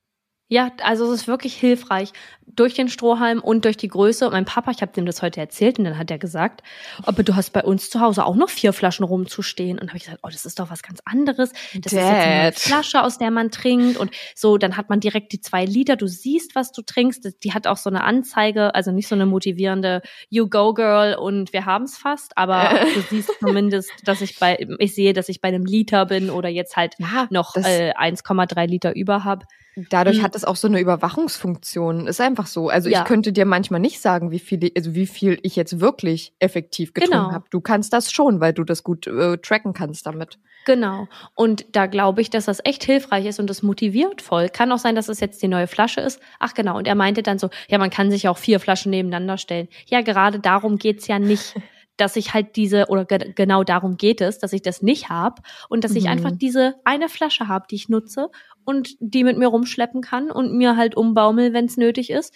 Ja, 0.52 0.70
also 0.84 1.06
es 1.14 1.22
ist 1.22 1.28
wirklich 1.30 1.54
hilfreich 1.56 2.12
durch 2.46 2.74
den 2.74 2.90
Strohhalm 2.90 3.40
und 3.40 3.64
durch 3.64 3.78
die 3.78 3.88
Größe. 3.88 4.26
Und 4.26 4.34
mein 4.34 4.44
Papa, 4.44 4.72
ich 4.72 4.82
habe 4.82 4.92
dem 4.92 5.06
das 5.06 5.22
heute 5.22 5.40
erzählt 5.40 5.80
und 5.80 5.86
dann 5.86 5.98
hat 5.98 6.12
er 6.12 6.18
gesagt, 6.18 6.62
aber 7.04 7.24
du 7.24 7.38
hast 7.38 7.52
bei 7.52 7.64
uns 7.64 7.90
zu 7.90 8.02
Hause 8.02 8.26
auch 8.26 8.36
noch 8.36 8.50
vier 8.50 8.74
Flaschen 8.74 9.06
rumzustehen. 9.06 9.80
Und 9.80 9.88
habe 9.88 9.98
ich 9.98 10.04
gesagt, 10.04 10.20
oh, 10.24 10.28
das 10.30 10.46
ist 10.46 10.60
doch 10.60 10.70
was 10.70 10.84
ganz 10.84 11.00
anderes. 11.06 11.52
Das 11.76 11.94
ist 11.94 12.00
jetzt 12.00 12.04
eine 12.04 12.44
Dad. 12.52 12.56
Flasche, 12.60 13.02
aus 13.02 13.18
der 13.18 13.32
man 13.32 13.50
trinkt 13.52 13.96
und 13.96 14.12
so. 14.36 14.58
Dann 14.58 14.76
hat 14.76 14.90
man 14.90 15.00
direkt 15.00 15.32
die 15.32 15.40
zwei 15.40 15.64
Liter. 15.64 15.96
Du 15.96 16.08
siehst, 16.08 16.54
was 16.54 16.74
du 16.74 16.82
trinkst. 16.82 17.26
Die 17.46 17.54
hat 17.54 17.66
auch 17.66 17.78
so 17.78 17.90
eine 17.90 18.04
Anzeige, 18.04 18.76
also 18.76 18.92
nicht 18.92 19.08
so 19.08 19.16
eine 19.16 19.26
motivierende 19.26 20.02
You 20.30 20.50
go 20.50 20.74
Girl 20.74 21.16
und 21.16 21.54
wir 21.54 21.66
haben's 21.66 21.98
fast, 21.98 22.38
aber 22.38 22.72
du 22.94 23.02
siehst 23.10 23.32
zumindest, 23.40 23.90
dass 24.04 24.20
ich 24.20 24.38
bei, 24.38 24.68
ich 24.80 24.94
sehe, 24.96 25.14
dass 25.14 25.30
ich 25.30 25.40
bei 25.40 25.48
einem 25.48 25.64
Liter 25.64 26.06
bin 26.08 26.30
oder 26.30 26.50
jetzt 26.50 26.76
halt 26.76 26.96
Ja, 27.00 27.28
noch 27.30 27.56
äh, 27.56 27.94
1,3 27.94 28.68
Liter 28.68 28.94
über 28.98 29.24
hab. 29.24 29.46
Dadurch 29.90 30.18
Mhm. 30.18 30.24
hat 30.24 30.36
es 30.36 30.41
auch 30.46 30.56
so 30.56 30.68
eine 30.68 30.80
Überwachungsfunktion. 30.80 32.08
Ist 32.08 32.22
einfach 32.22 32.48
so. 32.48 32.70
Also 32.70 32.90
Ja. 32.90 33.00
ich 33.00 33.06
könnte 33.06 33.32
dir 33.34 33.46
manchmal 33.46 33.80
nicht 33.80 34.00
sagen, 34.02 34.32
wie 34.32 34.40
viel, 34.40 34.72
also 34.76 34.94
wie 34.96 35.08
viel 35.08 35.40
ich 35.44 35.56
jetzt 35.56 35.80
wirklich 35.80 36.34
effektiv 36.40 36.94
getrunken 36.94 37.18
Genau. 37.20 37.32
habe. 37.34 37.46
Du 37.50 37.62
kannst 37.62 37.94
das 37.94 38.12
schon, 38.12 38.40
weil 38.40 38.54
du 38.54 38.64
das 38.64 38.84
gut 38.84 39.08
äh, 39.08 39.38
tracken 39.38 39.74
kannst 39.74 40.06
damit. 40.06 40.38
Genau. 40.66 41.08
Und 41.36 41.66
da 41.76 41.88
glaube 41.88 42.22
ich, 42.22 42.30
dass 42.30 42.46
das 42.46 42.60
echt 42.64 42.84
hilfreich 42.84 43.26
ist 43.26 43.40
und 43.40 43.50
das 43.50 43.64
motiviert 43.64 44.22
voll. 44.22 44.50
Kann 44.50 44.72
auch 44.72 44.78
sein, 44.78 44.96
dass 44.96 45.10
es 45.10 45.20
jetzt 45.20 45.42
die 45.42 45.48
neue 45.48 45.68
Flasche 45.68 46.02
ist. 46.02 46.20
Ach 46.40 46.54
genau. 46.54 46.78
Und 46.78 46.88
er 46.88 46.96
meinte 46.96 47.24
dann 47.24 47.40
so, 47.40 47.50
ja, 47.68 47.78
man 47.80 47.90
kann 47.90 48.12
sich 48.12 48.28
auch 48.28 48.38
vier 48.38 48.60
Flaschen 48.60 48.92
nebeneinander 48.92 49.38
stellen. 49.38 49.68
Ja, 49.88 50.02
gerade 50.02 50.40
darum 50.40 50.78
geht's 50.78 51.08
ja 51.08 51.18
nicht, 51.18 51.56
dass 51.98 52.16
ich 52.16 52.34
halt 52.34 52.56
diese, 52.56 52.88
oder 52.88 53.06
ge 53.06 53.34
genau 53.36 53.64
darum 53.64 53.98
geht 53.98 54.22
es, 54.22 54.40
dass 54.40 54.54
ich 54.54 54.62
das 54.64 54.82
nicht 54.82 55.10
habe 55.10 55.42
und 55.70 55.84
dass 55.84 55.94
ich 55.96 56.06
Mhm. 56.06 56.10
einfach 56.12 56.32
diese 56.34 56.76
eine 56.84 57.10
Flasche 57.10 57.48
habe, 57.48 57.66
die 57.70 57.76
ich 57.76 57.90
nutze 57.90 58.30
und 58.66 58.96
die 59.00 59.24
mit 59.24 59.38
mir 59.38 59.48
rumschleppen 59.48 60.02
kann 60.02 60.32
und 60.32 60.54
mir 60.54 60.78
halt 60.78 60.96
umbaumel, 60.96 61.54
wenn 61.54 61.66
es 61.66 61.78
nötig 61.78 62.10
ist. 62.10 62.34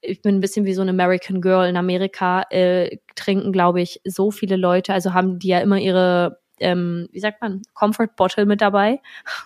Ich 0.00 0.20
bin 0.22 0.36
ein 0.36 0.40
bisschen 0.40 0.64
wie 0.64 0.74
so 0.74 0.82
eine 0.82 0.90
American 0.90 1.40
Girl 1.40 1.68
in 1.68 1.76
Amerika, 1.76 2.42
äh, 2.50 2.98
trinken, 3.14 3.52
glaube 3.52 3.80
ich, 3.80 4.00
so 4.04 4.30
viele 4.30 4.56
Leute, 4.56 4.92
also 4.92 5.12
haben 5.14 5.38
die 5.38 5.48
ja 5.48 5.60
immer 5.60 5.78
ihre 5.78 6.40
ähm, 6.60 7.08
wie 7.10 7.18
sagt 7.18 7.40
man, 7.40 7.62
Comfort 7.74 8.10
Bottle 8.16 8.46
mit 8.46 8.60
dabei. 8.60 9.00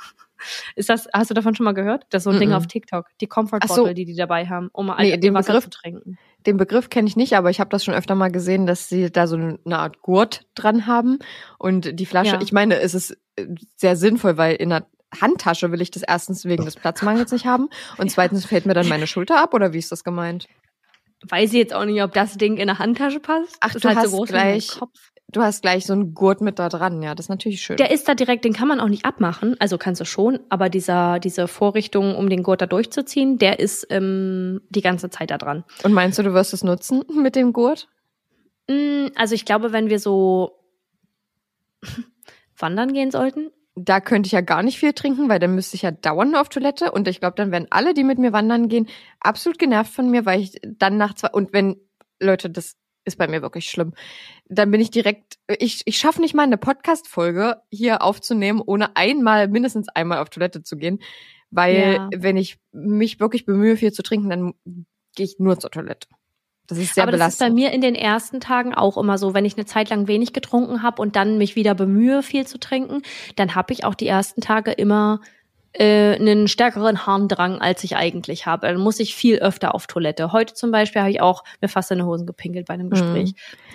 Ist 0.77 0.91
das, 0.91 1.09
hast 1.15 1.31
du 1.31 1.35
davon 1.35 1.55
schon 1.55 1.65
mal 1.65 1.73
gehört? 1.73 2.05
Das 2.11 2.21
ist 2.21 2.25
so 2.25 2.31
ein 2.31 2.39
Ding 2.39 2.51
Mm-mm. 2.51 2.57
auf 2.57 2.67
TikTok. 2.67 3.07
Die 3.23 3.27
Comfort 3.27 3.61
Ach 3.63 3.69
so. 3.69 3.77
Bottle, 3.83 3.95
die 3.95 4.05
die 4.05 4.15
dabei 4.15 4.47
haben, 4.47 4.69
um 4.73 4.93
Nee, 4.99 5.17
den 5.17 5.33
Wasser 5.33 5.55
Begriff- 5.55 5.65
zu 5.65 5.71
trinken. 5.71 6.19
Den 6.45 6.59
Begriff 6.59 6.91
kenne 6.91 7.09
ich 7.09 7.17
nicht, 7.17 7.33
aber 7.35 7.49
ich 7.51 7.59
habe 7.59 7.71
das 7.71 7.85
schon 7.85 7.95
öfter 7.95 8.15
mal 8.15 8.31
gesehen, 8.31 8.67
dass 8.67 8.89
sie 8.91 9.11
da 9.11 9.27
so 9.27 9.37
eine 9.37 9.79
Art 9.79 10.03
Gurt 10.03 10.47
dran 10.55 10.87
haben. 10.87 11.19
Und 11.59 11.99
die 11.99 12.07
Flasche, 12.07 12.35
Ja. 12.35 12.41
ich 12.43 12.53
meine, 12.53 12.79
es 12.81 12.95
ist 12.95 13.17
äh, 13.37 13.47
sehr 13.77 13.97
sinnvoll, 13.97 14.37
weil 14.37 14.57
in 14.57 14.71
einer 14.73 14.87
Handtasche 15.21 15.71
will 15.73 15.81
ich 15.81 15.91
das 15.91 16.03
erstens 16.03 16.45
wegen 16.45 16.65
des 16.65 16.77
Platzmangels 16.77 17.33
nicht 17.33 17.47
haben 17.47 17.69
und 17.99 18.11
zweitens 18.11 18.45
fällt 18.45 18.67
mir 18.67 18.75
dann 18.75 18.89
meine 18.89 19.07
Schulter 19.07 19.41
ab 19.43 19.55
oder 19.55 19.73
wie 19.73 19.79
ist 19.79 19.93
das 19.93 20.05
gemeint? 20.05 20.47
Weiß 21.29 21.51
ich 21.53 21.59
jetzt 21.59 21.73
auch 21.75 21.85
nicht, 21.85 22.03
ob 22.03 22.13
das 22.13 22.37
Ding 22.37 22.55
in 22.57 22.69
eine 22.69 22.79
Handtasche 22.79 23.21
passt. 23.21 23.57
Ach, 23.61 23.75
ist 23.75 23.85
du 23.85 23.89
halt 23.89 23.99
hast 23.99 24.11
so 24.11 24.23
gleich- 24.23 24.69
Kopf. 24.79 24.93
Du 25.33 25.43
hast 25.43 25.61
gleich 25.63 25.85
so 25.87 25.93
einen 25.93 26.15
Gurt 26.15 26.41
mit 26.41 26.61
da 26.61 26.69
dran, 26.69 27.03
ja, 27.03 27.17
das 27.17 27.27
ist 27.27 27.31
natürlich 27.31 27.61
schön. 27.61 27.77
Der 27.79 27.91
ist 27.91 28.07
da 28.09 28.15
direkt, 28.15 28.45
den 28.45 28.53
kann 28.53 28.69
man 28.69 28.79
auch 28.79 28.89
nicht 28.89 29.05
abmachen. 29.05 29.57
Also 29.59 29.77
kannst 29.77 30.01
du 30.01 30.05
schon, 30.05 30.39
aber 30.51 30.69
dieser, 30.69 31.19
diese 31.19 31.49
Vorrichtung, 31.49 32.15
um 32.15 32.29
den 32.31 32.45
Gurt 32.45 32.61
da 32.63 32.67
durchzuziehen, 32.67 33.37
der 33.37 33.59
ist 33.59 33.89
ähm, 33.91 34.61
die 34.71 34.83
ganze 34.83 35.11
Zeit 35.11 35.33
da 35.33 35.37
dran. 35.39 35.65
und 35.83 35.93
meinst 35.93 36.17
du, 36.19 36.23
du 36.23 36.33
wirst 36.33 36.55
es 36.55 36.63
nutzen 36.63 37.03
mit 37.13 37.35
dem 37.35 37.53
Gurt? 37.53 37.89
Mm, 38.71 39.07
Also 39.17 39.35
ich 39.35 39.45
glaube, 39.45 39.73
wenn 39.73 39.91
wir 39.91 39.99
so 39.99 40.61
wandern 42.59 42.93
gehen 42.93 43.11
sollten, 43.11 43.51
Da 43.79 44.01
könnte 44.01 44.27
ich 44.27 44.33
ja 44.33 44.41
gar 44.41 44.63
nicht 44.63 44.79
viel 44.79 44.95
trinken, 44.95 45.29
weil 45.29 45.39
dann 45.39 45.55
müsste 45.55 45.77
ich 45.77 45.83
ja 45.83 45.91
dauernd 45.91 46.33
nur 46.33 46.41
auf 46.41 46.49
Toilette 46.49 46.93
und 46.93 47.07
ich 47.09 47.21
glaube, 47.21 47.37
dann 47.37 47.53
werden 47.53 47.67
alle, 47.71 47.93
die 47.93 48.05
mit 48.05 48.19
mir 48.19 48.33
wandern 48.33 48.69
gehen, 48.69 48.89
absolut 49.21 49.59
genervt 49.59 49.93
von 49.93 50.11
mir, 50.11 50.25
weil 50.25 50.41
ich 50.41 50.59
dann 50.65 50.97
nach 50.97 51.13
zwei 51.15 51.29
und 51.29 51.53
wenn 51.53 51.77
Leute, 52.19 52.49
das 52.49 52.77
ist 53.05 53.19
bei 53.19 53.29
mir 53.29 53.43
wirklich 53.43 53.69
schlimm, 53.69 53.93
dann 54.47 54.71
bin 54.71 54.81
ich 54.81 54.91
direkt, 54.91 55.39
ich, 55.59 55.83
ich 55.85 55.99
schaffe 55.99 56.23
nicht 56.23 56.35
mal 56.35 56.45
eine 56.45 56.57
Podcast-Folge 56.57 57.61
hier 57.71 58.01
aufzunehmen, 58.03 58.63
ohne 58.65 58.97
einmal, 58.97 59.47
mindestens 59.49 59.89
einmal 59.91 60.19
auf 60.19 60.31
Toilette 60.31 60.63
zu 60.63 60.79
gehen, 60.79 61.01
weil 61.51 62.01
Ja. 62.01 62.09
wenn 62.17 62.39
ich 62.39 62.59
mich 62.73 63.21
wirklich 63.21 63.45
bemühe, 63.45 63.77
viel 63.77 63.93
zu 63.93 64.03
trinken, 64.03 64.31
dann 64.31 64.55
gehe 65.15 65.27
ich 65.27 65.39
nur 65.39 65.59
zur 65.59 65.71
Toilette. 65.71 66.09
Das 66.67 66.79
ist 66.79 66.95
sehr 66.95 67.05
aber 67.05 67.13
das 67.13 67.35
ist 67.35 67.39
bei 67.39 67.47
belastend. 67.47 67.55
mir 67.55 67.73
in 67.73 67.81
den 67.81 67.95
ersten 67.95 68.41
Tagen 68.41 68.75
auch 68.75 68.97
immer 68.97 69.19
so, 69.19 69.35
wenn 69.35 69.45
ich 69.45 69.57
eine 69.57 69.67
Zeit 69.67 69.91
lang 69.91 70.09
wenig 70.09 70.33
getrunken 70.33 70.83
habe 70.83 71.01
und 71.01 71.17
dann 71.17 71.39
mich 71.39 71.57
wieder 71.57 71.75
bemühe, 71.75 72.23
viel 72.23 72.47
zu 72.47 72.59
trinken, 72.59 73.03
dann 73.37 73.55
habe 73.55 73.73
ich 73.73 73.85
auch 73.85 73.95
die 73.95 74.07
ersten 74.07 74.41
Tage 74.41 74.73
immer 74.73 75.21
äh, 75.73 76.15
einen 76.15 76.49
stärkeren 76.49 77.07
Harndrang, 77.07 77.61
als 77.61 77.85
ich 77.85 77.97
eigentlich 77.97 78.47
habe. 78.47 78.67
Dann 78.67 78.81
muss 78.81 78.99
ich 78.99 79.15
viel 79.15 79.39
öfter 79.39 79.75
auf 79.75 79.87
Toilette. 79.87 80.33
Heute 80.33 80.55
zum 80.55 80.71
Beispiel 80.71 81.03
habe 81.03 81.11
ich 81.11 81.21
auch 81.21 81.45
mir 81.61 81.69
fast 81.69 81.91
in 81.91 81.99
die 81.99 82.05
Hosen 82.05 82.27
gepinkelt 82.27 82.67
bei 82.67 82.75
einem 82.75 82.91
Gespräch, 82.91 83.35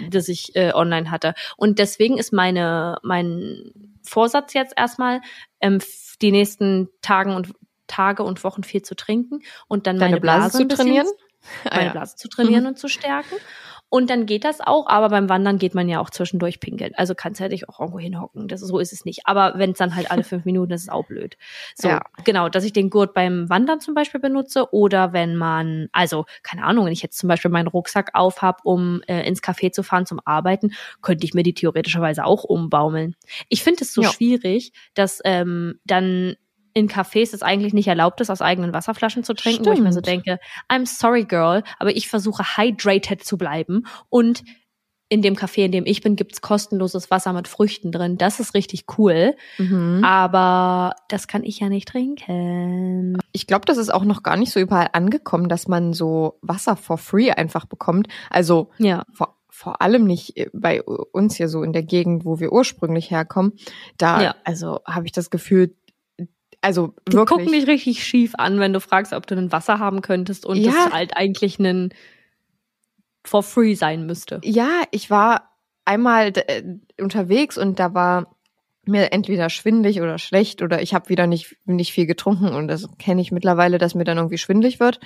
das 0.10 0.28
ich 0.28 0.56
äh, 0.56 0.74
online 0.74 1.12
hatte. 1.12 1.34
Und 1.58 1.80
deswegen 1.80 2.18
ist 2.18 2.34
meine 2.34 2.98
mein 3.04 3.72
Vorsatz 4.04 4.54
jetzt 4.54 4.74
erstmal, 4.76 5.22
ähm, 5.60 5.80
die 6.22 6.32
nächsten 6.32 6.90
Tagen 7.02 7.36
und 7.36 7.54
Tage 7.88 8.24
und 8.24 8.44
Wochen 8.44 8.64
viel 8.64 8.82
zu 8.82 8.96
trinken 8.96 9.42
und 9.68 9.86
dann 9.86 9.98
Deine 9.98 10.12
meine 10.12 10.22
Blase 10.22 10.58
Blase 10.58 10.58
zu 10.58 10.64
ein 10.64 11.08
Ah, 11.66 11.76
meine 11.76 11.86
ja. 11.88 11.92
Blase 11.92 12.16
zu 12.16 12.28
trainieren 12.30 12.64
Mhm. 12.64 12.70
und 12.70 12.80
zu 12.80 12.88
stärken. 12.88 13.36
Und 13.94 14.10
dann 14.10 14.26
geht 14.26 14.46
das 14.46 14.62
auch, 14.62 14.88
aber 14.88 15.10
beim 15.10 15.28
Wandern 15.28 15.58
geht 15.58 15.76
man 15.76 15.90
ja 15.90 16.00
auch 16.00 16.10
zwischendurch 16.10 16.62
pinkeln. 16.62 16.94
Also 16.96 17.14
kannst 17.14 17.42
du 17.42 17.44
ja 17.44 17.50
dich 17.50 17.68
auch 17.68 17.82
irgendwo 17.82 18.00
hinhocken. 18.00 18.48
Das, 18.48 18.62
so 18.62 18.80
ist 18.80 18.94
es 18.94 19.04
nicht. 19.04 19.22
Aber 19.26 19.56
wenn 19.58 19.72
es 19.72 19.80
dann 19.80 19.96
halt 19.96 20.10
alle 20.12 20.24
fünf 20.24 20.46
Minuten 20.46 20.72
ist, 20.72 20.84
ist 20.84 20.88
es 20.88 20.90
auch 20.94 21.06
blöd. 21.08 21.36
So, 21.76 21.90
Ja. 21.90 22.02
genau, 22.24 22.48
dass 22.48 22.64
ich 22.64 22.72
den 22.72 22.90
Gurt 22.90 23.14
beim 23.14 23.50
Wandern 23.50 23.82
zum 23.82 23.94
Beispiel 23.94 24.22
benutze 24.22 24.74
oder 24.74 25.12
wenn 25.12 25.36
man, 25.36 25.90
also 25.92 26.26
keine 26.42 26.64
Ahnung, 26.64 26.86
wenn 26.86 26.94
ich 26.94 27.02
jetzt 27.02 27.18
zum 27.18 27.28
Beispiel 27.28 27.52
meinen 27.52 27.68
Rucksack 27.68 28.12
aufhab, 28.14 28.62
um 28.64 29.02
äh, 29.08 29.28
ins 29.28 29.44
Café 29.44 29.74
zu 29.74 29.84
fahren 29.84 30.06
zum 30.06 30.22
Arbeiten, 30.24 30.72
könnte 31.02 31.26
ich 31.26 31.34
mir 31.34 31.44
die 31.44 31.54
theoretischerweise 31.54 32.24
auch 32.24 32.46
umbaumeln. 32.46 33.18
Ich 33.50 33.62
finde 33.62 33.84
es 33.84 33.94
so 33.94 34.04
Ja. 34.04 34.10
schwierig, 34.10 34.72
dass 34.94 35.20
ähm, 35.26 35.80
dann 35.84 36.38
in 36.74 36.88
Cafés 36.90 37.34
es 37.34 37.42
eigentlich 37.44 37.74
nicht 37.74 37.88
erlaubt 37.88 38.22
ist, 38.22 38.30
aus 38.30 38.42
eigenen 38.42 38.74
Wasserflaschen 38.74 39.24
zu 39.24 39.34
trinken, 39.34 39.66
wo 39.66 39.72
ich 39.72 39.80
mir 39.82 39.92
so 39.94 40.00
Stimmt. 40.00 40.26
denke, 40.26 40.40
I'm 40.70 40.86
sorry, 40.86 41.26
girl, 41.26 41.64
aber 41.80 41.96
ich 41.96 42.08
versuche 42.08 42.44
hydrated 42.58 43.24
zu 43.24 43.38
bleiben 43.38 43.86
und 44.10 44.44
in 45.10 45.22
dem 45.22 45.36
Café, 45.36 45.66
in 45.66 45.74
dem 45.74 45.86
ich 45.86 46.00
bin, 46.00 46.16
gibt's 46.16 46.40
kostenloses 46.40 47.12
Wasser 47.12 47.34
mit 47.34 47.50
Früchten 47.50 47.92
drin. 47.92 48.18
Das 48.18 48.40
ist 48.40 48.54
richtig 48.54 48.86
cool, 48.98 49.36
Mhm. 49.58 50.02
aber 50.06 50.96
das 51.10 51.28
kann 51.28 51.44
ich 51.44 51.60
ja 51.60 51.68
nicht 51.68 51.90
trinken. 51.90 53.18
Ich 53.34 53.48
glaube, 53.48 53.66
das 53.66 53.78
ist 53.78 53.94
auch 53.94 54.04
noch 54.06 54.24
gar 54.24 54.38
nicht 54.38 54.52
so 54.52 54.60
überall 54.62 54.88
angekommen, 54.94 55.50
dass 55.50 55.68
man 55.68 55.94
so 55.94 56.38
Wasser 56.42 56.76
for 56.78 56.98
free 56.98 57.32
einfach 57.32 57.66
bekommt. 57.66 58.08
Also 58.30 58.70
Ja. 58.78 59.04
vor, 59.14 59.38
vor 59.50 59.82
allem 59.82 60.06
nicht 60.06 60.34
bei 60.54 60.82
uns 60.82 61.36
hier 61.36 61.50
so 61.50 61.62
in 61.64 61.74
der 61.74 61.84
Gegend, 61.84 62.24
wo 62.26 62.40
wir 62.40 62.52
ursprünglich 62.54 63.12
herkommen. 63.12 63.54
Da, 63.98 64.22
Ja. 64.22 64.36
also 64.46 64.80
habe 64.88 65.06
ich 65.06 65.12
das 65.12 65.30
Gefühl, 65.30 65.76
also 66.62 66.94
Die 67.08 67.14
wirklich. 67.14 67.40
gucken 67.40 67.52
dich 67.54 67.68
richtig 67.68 68.04
schief 68.04 68.34
an, 68.38 68.60
wenn 68.60 68.74
du 68.74 68.80
fragst, 68.80 69.14
ob 69.14 69.26
du 69.28 69.36
ein 69.36 69.52
Wasser 69.52 69.80
haben 69.80 70.02
könntest 70.02 70.46
und 70.46 70.58
Ja. 70.58 70.72
das 70.72 70.94
halt 70.94 71.18
eigentlich 71.18 71.60
ein 71.60 71.94
for 73.24 73.44
free 73.44 73.76
sein 73.76 74.06
müsste. 74.06 74.40
Ja, 74.44 74.84
ich 74.92 75.10
war 75.10 75.52
einmal 75.86 76.28
äh, 76.36 76.64
unterwegs 77.00 77.58
und 77.58 77.80
da 77.80 77.94
war 77.94 78.36
mir 78.86 79.12
entweder 79.12 79.50
schwindlig 79.50 80.02
oder 80.02 80.18
schlecht 80.18 80.62
oder 80.64 80.82
ich 80.82 80.94
habe 80.94 81.10
wieder 81.10 81.28
nicht, 81.28 81.56
nicht 81.66 81.94
viel 81.94 82.08
getrunken 82.08 82.50
und 82.50 82.68
das 82.68 82.88
kenne 82.98 83.22
ich 83.22 83.32
mittlerweile, 83.32 83.78
dass 83.78 83.94
mir 83.96 84.04
dann 84.06 84.18
irgendwie 84.18 84.40
schwindlig 84.40 84.80
wird. 84.80 85.00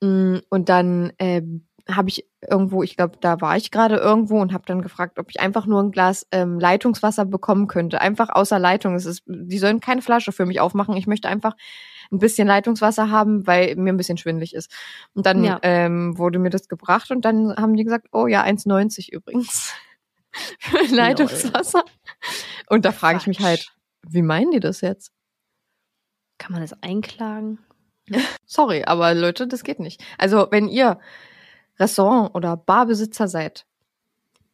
Mm, 0.00 0.38
Und 0.48 0.68
dann 0.68 1.12
äh, 1.18 1.42
habe 1.88 2.08
ich 2.08 2.26
irgendwo, 2.40 2.82
ich 2.82 2.96
glaube, 2.96 3.18
da 3.20 3.40
war 3.40 3.56
ich 3.56 3.70
gerade 3.70 3.96
irgendwo 3.96 4.40
und 4.40 4.52
habe 4.52 4.64
dann 4.66 4.80
gefragt, 4.80 5.18
ob 5.18 5.28
ich 5.30 5.40
einfach 5.40 5.66
nur 5.66 5.82
ein 5.82 5.90
Glas 5.90 6.26
ähm, 6.32 6.58
Leitungswasser 6.58 7.26
bekommen 7.26 7.66
könnte. 7.66 8.00
Einfach 8.00 8.30
außer 8.30 8.58
Leitung. 8.58 8.94
Es 8.94 9.04
ist, 9.04 9.22
die 9.26 9.58
sollen 9.58 9.80
keine 9.80 10.00
Flasche 10.00 10.32
für 10.32 10.46
mich 10.46 10.60
aufmachen. 10.60 10.96
Ich 10.96 11.06
möchte 11.06 11.28
einfach 11.28 11.54
ein 12.10 12.18
bisschen 12.18 12.48
Leitungswasser 12.48 13.10
haben, 13.10 13.46
weil 13.46 13.76
mir 13.76 13.92
ein 13.92 13.96
bisschen 13.98 14.16
schwindlig 14.16 14.54
ist. 14.54 14.72
Und 15.14 15.26
dann 15.26 15.44
Ja. 15.44 15.58
ähm, 15.62 16.16
wurde 16.16 16.38
mir 16.38 16.50
das 16.50 16.68
gebracht 16.68 17.10
und 17.10 17.24
dann 17.24 17.54
haben 17.56 17.76
die 17.76 17.84
gesagt, 17.84 18.08
oh 18.12 18.26
ja, 18.26 18.42
1,90 18.44 19.10
übrigens. 19.12 19.74
Für 20.58 20.82
Leitungswasser. 20.94 21.84
Und 22.68 22.84
da 22.84 22.92
frage 22.92 23.18
ich 23.18 23.26
mich 23.26 23.40
halt, 23.40 23.72
wie 24.06 24.22
meinen 24.22 24.50
die 24.52 24.60
das 24.60 24.80
jetzt? 24.80 25.12
Kann 26.38 26.52
man 26.52 26.62
das 26.62 26.82
einklagen? 26.82 27.58
Sorry, 28.46 28.84
aber 28.84 29.14
Leute, 29.14 29.46
das 29.46 29.64
geht 29.64 29.80
nicht. 29.80 30.02
Also, 30.18 30.48
wenn 30.50 30.68
ihr 30.68 30.98
Restaurant- 31.78 32.34
oder 32.34 32.56
Barbesitzer 32.56 33.28
seid, 33.28 33.66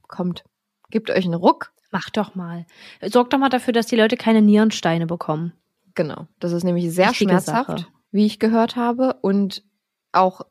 kommt, 0.09 0.44
gebt 0.90 1.10
euch 1.10 1.24
einen 1.24 1.34
Ruck. 1.34 1.72
Mach 1.92 2.09
doch 2.10 2.34
mal. 2.34 2.66
Sorg 3.02 3.30
doch 3.30 3.38
mal 3.38 3.48
dafür, 3.48 3.72
dass 3.72 3.86
die 3.86 3.97
Leute 3.97 4.16
keine 4.16 4.42
Nierensteine 4.42 5.06
bekommen. 5.06 5.52
Genau. 5.94 6.26
Das 6.38 6.52
ist 6.52 6.62
nämlich 6.64 6.92
sehr 6.92 7.10
Wichtige 7.10 7.30
schmerzhaft, 7.30 7.68
Sache. 7.68 7.86
wie 8.12 8.26
ich 8.26 8.38
gehört 8.38 8.76
habe. 8.76 9.14
Und 9.22 9.64
auch, 10.12 10.42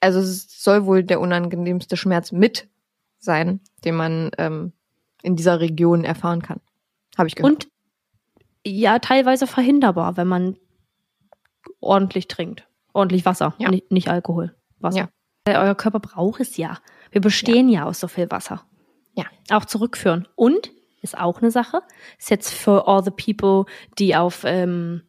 also 0.00 0.18
es 0.18 0.62
soll 0.62 0.86
wohl 0.86 1.04
der 1.04 1.20
unangenehmste 1.20 1.96
Schmerz 1.96 2.32
mit 2.32 2.68
sein, 3.20 3.60
den 3.84 3.94
man 3.94 4.30
ähm, 4.38 4.72
in 5.22 5.36
dieser 5.36 5.60
Region 5.60 6.04
erfahren 6.04 6.42
kann. 6.42 6.60
Habe 7.16 7.28
ich 7.28 7.36
gehört. 7.36 7.52
Und 7.52 7.68
ja, 8.66 8.98
teilweise 8.98 9.46
verhinderbar, 9.46 10.16
wenn 10.16 10.26
man 10.26 10.56
ordentlich 11.80 12.26
trinkt. 12.28 12.66
Ordentlich 12.92 13.24
Wasser, 13.24 13.54
Ja. 13.58 13.70
nicht, 13.70 13.90
nicht 13.92 14.08
Alkohol. 14.08 14.54
Wasser. 14.80 14.98
Ja. 14.98 15.08
Weil 15.50 15.66
Euer 15.66 15.74
Körper 15.74 15.98
braucht 15.98 16.40
es 16.40 16.56
ja. 16.56 16.78
Wir 17.10 17.20
bestehen 17.20 17.68
ja. 17.68 17.84
aus 17.84 17.98
so 17.98 18.06
viel 18.06 18.30
Wasser. 18.30 18.64
Ja. 19.14 19.24
Auch 19.50 19.64
zurückführen. 19.64 20.28
Und, 20.36 20.70
ist 21.02 21.18
auch 21.18 21.40
eine 21.42 21.50
Sache, 21.50 21.82
ist 22.18 22.30
jetzt 22.30 22.52
für 22.52 22.86
all 22.86 23.02
the 23.02 23.10
people, 23.10 23.64
die 23.98 24.14
auf 24.14 24.44
ähm, 24.44 25.02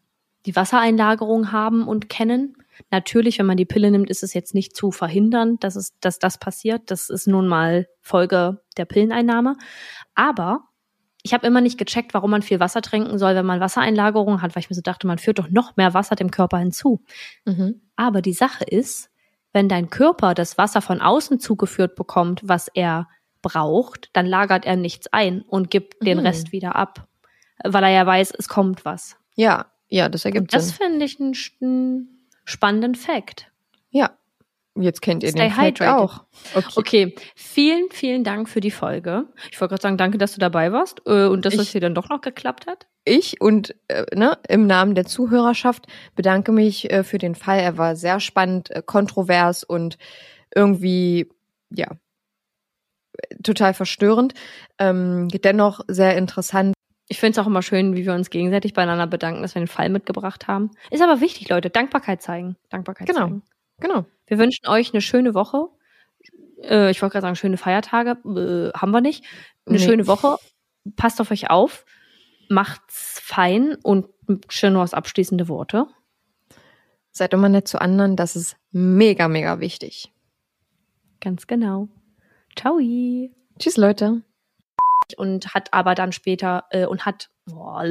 die 0.48 0.56
Wassereinlagerung 0.56 1.52
haben 1.52 1.88
und 1.88 2.10
kennen. 2.10 2.58
Natürlich, 2.90 3.38
wenn 3.38 3.46
man 3.46 3.58
die 3.58 3.66
Pille 3.66 3.92
nimmt, 3.92 4.10
ist 4.10 4.24
es 4.24 4.34
jetzt 4.34 4.56
nicht 4.56 4.76
zu 4.76 4.92
verhindern, 4.92 5.58
dass, 5.60 5.76
es, 5.76 6.00
dass 6.00 6.18
das 6.18 6.40
passiert. 6.40 6.90
Das 6.90 7.12
ist 7.12 7.28
nun 7.28 7.48
mal 7.48 7.88
Folge 8.02 8.64
der 8.78 8.86
Pilleneinnahme. 8.86 9.58
Aber 10.16 10.70
ich 11.22 11.36
habe 11.36 11.46
immer 11.46 11.62
nicht 11.62 11.78
gecheckt, 11.78 12.16
warum 12.16 12.32
man 12.32 12.42
viel 12.42 12.60
Wasser 12.60 12.82
trinken 12.82 13.20
soll, 13.20 13.36
wenn 13.36 13.46
man 13.46 13.60
Wassereinlagerung 13.60 14.42
hat, 14.42 14.56
weil 14.56 14.62
ich 14.62 14.72
mir 14.72 14.76
so 14.76 14.82
dachte, 14.82 15.06
man 15.06 15.20
führt 15.20 15.38
doch 15.38 15.50
noch 15.50 15.78
mehr 15.78 15.94
Wasser 15.94 16.16
dem 16.16 16.32
Körper 16.32 16.58
hinzu. 16.58 17.04
Mhm. 17.46 17.82
Aber 17.96 18.24
die 18.24 18.34
Sache 18.34 18.64
ist, 18.64 19.11
wenn 19.54 19.68
dein 19.70 19.90
Körper 19.90 20.34
das 20.34 20.58
Wasser 20.58 20.82
von 20.82 21.02
außen 21.02 21.40
zugeführt 21.40 21.96
bekommt, 21.96 22.42
was 22.44 22.68
er 22.70 23.08
braucht, 23.42 24.10
dann 24.14 24.26
lagert 24.26 24.66
er 24.66 24.76
nichts 24.76 25.08
ein 25.12 25.42
und 25.42 25.72
gibt 25.72 26.06
den 26.06 26.20
Mhm. 26.20 26.26
Rest 26.26 26.52
wieder 26.52 26.76
ab, 26.76 27.08
weil 27.64 27.84
er 27.84 27.90
ja 27.90 28.06
weiß, 28.06 28.34
es 28.38 28.48
kommt 28.48 28.86
was. 28.86 29.18
Ja, 29.36 29.72
ja, 29.90 30.08
das 30.10 30.26
ergibt 30.26 30.44
Und 30.44 30.54
das 30.54 30.70
Sinn. 30.70 30.78
finde 30.78 31.06
ich 31.06 31.20
einen, 31.20 31.34
einen 31.62 32.28
spannenden 32.46 32.96
Fact. 32.96 33.52
Ja. 33.90 34.12
Jetzt 34.80 35.02
kennt 35.02 35.22
ihr 35.24 35.30
Stay 35.30 35.50
den 35.50 35.58
hydrated. 35.58 35.88
auch. 35.88 36.24
Okay. 36.56 36.72
Okay, 36.76 37.16
vielen, 37.36 37.90
vielen 37.92 38.24
Dank 38.24 38.48
für 38.48 38.62
die 38.62 38.72
Folge. 38.72 39.26
Ich 39.52 39.60
wollte 39.60 39.72
gerade 39.74 39.82
sagen, 39.82 39.98
danke, 39.98 40.18
dass 40.18 40.34
du 40.34 40.40
dabei 40.40 40.72
warst 40.72 41.02
äh, 41.06 41.26
und 41.26 41.44
dass 41.46 41.54
Ich- 41.54 41.60
das 41.60 41.70
hier 41.72 41.82
dann 41.82 41.94
doch 41.94 42.08
noch 42.10 42.22
geklappt 42.22 42.68
hat. 42.68 42.88
Ich 43.04 43.42
und 43.42 43.76
äh, 43.90 44.06
ne, 44.16 44.38
im 44.48 44.68
Namen 44.68 44.96
der 44.96 45.06
Zuhörerschaft 45.06 45.88
bedanke 46.16 46.52
mich 46.54 46.90
äh, 46.92 47.04
für 47.04 47.18
den 47.18 47.36
Fall. 47.36 47.60
Er 47.60 47.78
war 47.78 47.96
sehr 47.96 48.20
spannend, 48.20 48.70
äh, 48.72 48.82
kontrovers 48.86 49.64
und 49.64 49.98
irgendwie, 50.56 51.28
ja, 51.70 51.88
total 53.44 53.74
verstörend. 53.74 54.34
Ähm, 54.80 55.28
dennoch 55.30 55.82
sehr 55.88 56.16
interessant. 56.18 56.74
Ich 57.08 57.20
finde 57.20 57.32
es 57.34 57.40
auch 57.44 57.48
immer 57.48 57.62
schön, 57.62 57.96
wie 57.96 58.06
wir 58.06 58.14
uns 58.14 58.30
gegenseitig 58.30 58.74
beieinander 58.74 59.08
bedanken, 59.08 59.42
dass 59.42 59.56
wir 59.56 59.62
den 59.62 59.68
Fall 59.68 59.90
mitgebracht 59.90 60.48
haben. 60.48 60.72
Ist 60.92 61.02
aber 61.04 61.20
wichtig, 61.20 61.50
Leute. 61.50 61.70
Dankbarkeit 61.70 62.22
zeigen. 62.22 62.56
Dankbarkeit 62.70 63.08
Genau. 63.08 63.20
zeigen. 63.22 63.42
Genau. 63.80 64.06
Wir 64.32 64.38
wünschen 64.38 64.66
euch 64.70 64.94
eine 64.94 65.02
schöne 65.02 65.34
Woche. 65.34 65.68
Äh, 66.64 66.90
ich 66.90 67.02
wollte 67.02 67.12
gerade 67.12 67.24
sagen, 67.24 67.36
schöne 67.36 67.58
Feiertage. 67.58 68.12
Äh, 68.12 68.72
haben 68.80 68.92
wir 68.92 69.02
nicht. 69.02 69.26
Eine 69.66 69.78
Nee. 69.78 69.84
schöne 69.84 70.08
Woche. 70.08 70.38
Passt 70.96 71.20
auf 71.20 71.32
euch 71.32 71.50
auf. 71.50 71.86
Macht's 72.48 73.20
fein 73.22 73.76
und 73.84 74.08
schön 74.48 74.72
noch 74.72 74.90
abschließende 74.94 75.50
Worte. 75.50 75.88
Seid 77.12 77.34
immer 77.34 77.50
nett 77.50 77.68
zu 77.68 77.82
anderen. 77.82 78.16
Das 78.16 78.38
ist 78.38 78.56
mega, 78.72 79.28
mega 79.28 79.60
wichtig. 79.60 80.14
Ganz 81.20 81.46
genau. 81.46 81.90
Ciao. 82.58 82.80
Tschüss, 83.60 83.76
Leute. 83.76 84.22
Und 85.18 85.54
hat 85.54 85.74
aber 85.74 85.94
dann 85.94 86.14
später 86.14 86.64
äh, 86.70 86.86
und 86.86 87.06
hat. 87.06 87.30
Ach 87.54 87.84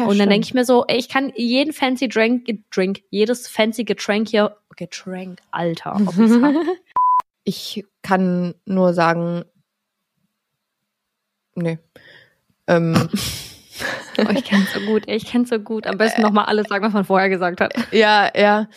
ja, 0.00 0.06
und 0.06 0.18
dann 0.18 0.28
denke 0.28 0.46
ich 0.46 0.54
mir 0.54 0.64
so, 0.64 0.84
ey, 0.86 0.98
ich 0.98 1.08
kann 1.08 1.32
jeden 1.36 1.72
fancy 1.72 2.08
Drink, 2.08 2.46
Drink, 2.70 3.02
jedes 3.10 3.48
fancy 3.48 3.84
Getränk 3.84 4.28
hier, 4.28 4.56
Getränk, 4.76 5.40
Alter. 5.50 6.00
Ich 7.42 7.86
kann 8.02 8.54
nur 8.66 8.92
sagen, 8.92 9.44
nee. 11.54 11.78
Ähm, 12.66 13.08
Oh, 14.18 14.30
ich 14.30 14.44
kenn's 14.44 14.72
so 14.72 14.80
gut, 14.80 15.08
ey, 15.08 15.16
ich 15.16 15.26
kenn's 15.26 15.48
so 15.48 15.58
gut. 15.58 15.86
Am 15.86 15.96
besten 15.96 16.22
nochmal 16.22 16.46
alles 16.46 16.68
sagen, 16.68 16.84
was 16.84 16.92
man 16.92 17.04
vorher 17.04 17.28
gesagt 17.28 17.60
hat. 17.60 17.72
ja, 17.92 18.30
ja. 18.36 18.68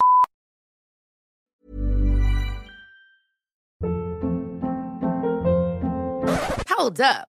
Hold 6.77 7.01
up. 7.01 7.32